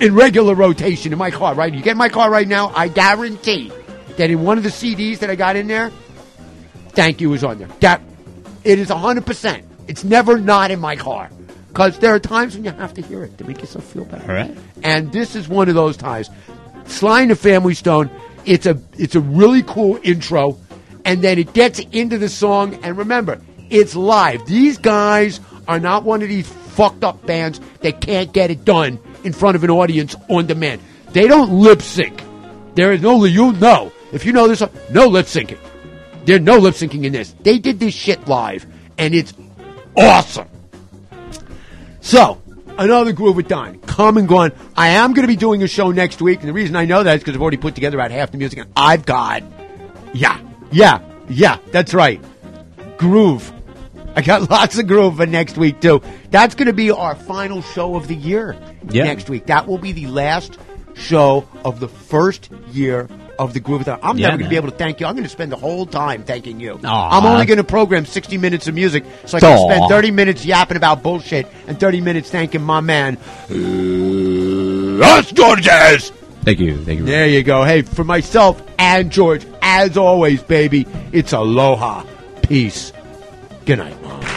in 0.00 0.14
regular 0.14 0.54
rotation 0.54 1.12
in 1.12 1.18
my 1.18 1.30
car, 1.30 1.54
right? 1.54 1.72
You 1.72 1.82
get 1.82 1.96
my 1.96 2.08
car 2.08 2.30
right 2.30 2.48
now, 2.48 2.72
I 2.74 2.88
guarantee 2.88 3.72
that 4.16 4.30
in 4.30 4.42
one 4.42 4.58
of 4.58 4.64
the 4.64 4.70
CDs 4.70 5.18
that 5.20 5.30
I 5.30 5.36
got 5.36 5.56
in 5.56 5.68
there, 5.68 5.90
thank 6.90 7.20
you 7.20 7.32
is 7.34 7.44
on 7.44 7.58
there. 7.58 7.68
That 7.80 8.00
it 8.64 8.78
is 8.78 8.88
100%. 8.88 9.64
It's 9.88 10.04
never 10.04 10.38
not 10.38 10.70
in 10.70 10.80
my 10.80 10.96
car. 10.96 11.30
Because 11.68 11.98
there 12.00 12.14
are 12.14 12.20
times 12.20 12.54
when 12.54 12.64
you 12.64 12.70
have 12.70 12.92
to 12.94 13.02
hear 13.02 13.24
it 13.24 13.38
to 13.38 13.44
make 13.44 13.60
yourself 13.60 13.84
feel 13.84 14.04
better. 14.04 14.30
All 14.30 14.36
right. 14.36 14.56
And 14.82 15.10
this 15.10 15.34
is 15.34 15.48
one 15.48 15.68
of 15.68 15.74
those 15.74 15.96
times. 15.96 16.28
Sly 16.84 17.22
and 17.22 17.30
the 17.30 17.36
Family 17.36 17.74
Stone, 17.74 18.10
it's 18.44 18.66
a 18.66 18.78
it's 18.98 19.14
a 19.14 19.20
really 19.20 19.62
cool 19.62 19.98
intro, 20.02 20.58
and 21.04 21.22
then 21.22 21.38
it 21.38 21.54
gets 21.54 21.78
into 21.78 22.18
the 22.18 22.28
song. 22.28 22.74
And 22.82 22.98
remember, 22.98 23.40
it's 23.72 23.96
live. 23.96 24.46
These 24.46 24.78
guys 24.78 25.40
are 25.66 25.80
not 25.80 26.04
one 26.04 26.22
of 26.22 26.28
these 26.28 26.46
fucked 26.46 27.04
up 27.04 27.24
bands 27.26 27.60
that 27.80 28.00
can't 28.00 28.32
get 28.32 28.50
it 28.50 28.64
done 28.64 28.98
in 29.24 29.32
front 29.32 29.56
of 29.56 29.64
an 29.64 29.70
audience 29.70 30.14
on 30.28 30.46
demand. 30.46 30.80
They 31.12 31.26
don't 31.26 31.52
lip 31.52 31.82
sync. 31.82 32.22
There 32.74 32.92
is 32.92 33.00
no 33.02 33.24
you 33.24 33.52
know. 33.52 33.92
If 34.12 34.24
you 34.24 34.32
know 34.32 34.48
this, 34.48 34.62
no 34.90 35.06
lip 35.06 35.26
syncing. 35.26 35.58
There's 36.24 36.40
no 36.40 36.58
lip 36.58 36.74
syncing 36.74 37.04
in 37.04 37.12
this. 37.12 37.34
They 37.40 37.58
did 37.58 37.80
this 37.80 37.94
shit 37.94 38.28
live, 38.28 38.66
and 38.98 39.14
it's 39.14 39.34
awesome. 39.96 40.48
So, 42.00 42.40
another 42.78 43.12
Groovathon. 43.12 43.82
Come 43.86 44.16
and 44.16 44.28
gone. 44.28 44.52
I 44.76 44.88
am 44.88 45.12
going 45.12 45.22
to 45.22 45.28
be 45.28 45.36
doing 45.36 45.62
a 45.62 45.68
show 45.68 45.90
next 45.90 46.22
week, 46.22 46.40
and 46.40 46.48
the 46.48 46.52
reason 46.52 46.76
I 46.76 46.84
know 46.84 47.02
that 47.02 47.14
is 47.16 47.20
because 47.20 47.34
I've 47.34 47.42
already 47.42 47.56
put 47.56 47.74
together 47.74 47.96
about 47.98 48.10
half 48.10 48.30
the 48.30 48.38
music, 48.38 48.58
and 48.58 48.70
I've 48.76 49.04
got, 49.04 49.42
yeah, 50.12 50.40
yeah, 50.70 51.00
yeah, 51.28 51.58
that's 51.70 51.94
right, 51.94 52.20
groove. 52.96 53.52
I 54.16 54.22
got 54.22 54.50
lots 54.50 54.78
of 54.78 54.86
groove 54.86 55.16
for 55.16 55.26
next 55.26 55.56
week 55.56 55.80
too. 55.80 56.02
That's 56.30 56.54
going 56.54 56.66
to 56.66 56.72
be 56.72 56.90
our 56.90 57.14
final 57.14 57.62
show 57.62 57.96
of 57.96 58.08
the 58.08 58.14
year 58.16 58.56
Yeah. 58.90 59.04
next 59.04 59.28
week. 59.30 59.46
That 59.46 59.66
will 59.66 59.78
be 59.78 59.92
the 59.92 60.06
last 60.06 60.58
show 60.94 61.48
of 61.64 61.80
the 61.80 61.88
first 61.88 62.50
year 62.70 63.08
of 63.38 63.54
the 63.54 63.60
Groove. 63.60 63.88
I'm 63.88 64.18
Yeah, 64.18 64.26
never 64.28 64.38
going 64.38 64.44
to 64.44 64.50
be 64.50 64.56
able 64.56 64.70
to 64.70 64.76
thank 64.76 65.00
you. 65.00 65.06
I'm 65.06 65.14
going 65.14 65.24
to 65.24 65.28
spend 65.30 65.50
the 65.50 65.56
whole 65.56 65.86
time 65.86 66.22
thanking 66.22 66.60
you. 66.60 66.78
Aw. 66.84 67.18
I'm 67.18 67.24
only 67.24 67.46
going 67.46 67.56
to 67.56 67.64
program 67.64 68.04
60 68.04 68.36
minutes 68.36 68.68
of 68.68 68.74
music, 68.74 69.04
so 69.24 69.38
I 69.38 69.40
can 69.40 69.56
Aw. 69.58 69.68
spend 69.70 69.88
30 69.88 70.10
minutes 70.10 70.44
yapping 70.44 70.76
about 70.76 71.02
bullshit 71.02 71.46
and 71.66 71.80
30 71.80 72.02
minutes 72.02 72.30
thanking 72.30 72.62
my 72.62 72.80
man, 72.80 73.16
That's 73.48 75.32
Georges. 75.32 76.10
Thank 76.44 76.60
you. 76.60 76.76
Thank 76.84 77.00
you. 77.00 77.06
There 77.06 77.26
you 77.26 77.42
go. 77.42 77.64
Hey, 77.64 77.82
for 77.82 78.04
myself 78.04 78.62
and 78.78 79.10
George, 79.10 79.46
as 79.62 79.96
always, 79.96 80.42
baby, 80.42 80.86
it's 81.12 81.32
aloha. 81.32 82.04
Peace. 82.42 82.92
Good 83.64 83.78
night, 83.78 84.02
Mom. 84.02 84.31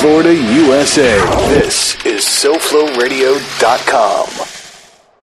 Florida, 0.00 0.34
USA. 0.34 1.18
This 1.48 1.94
is 2.04 2.24
SoFloRadio.com. 2.24 4.33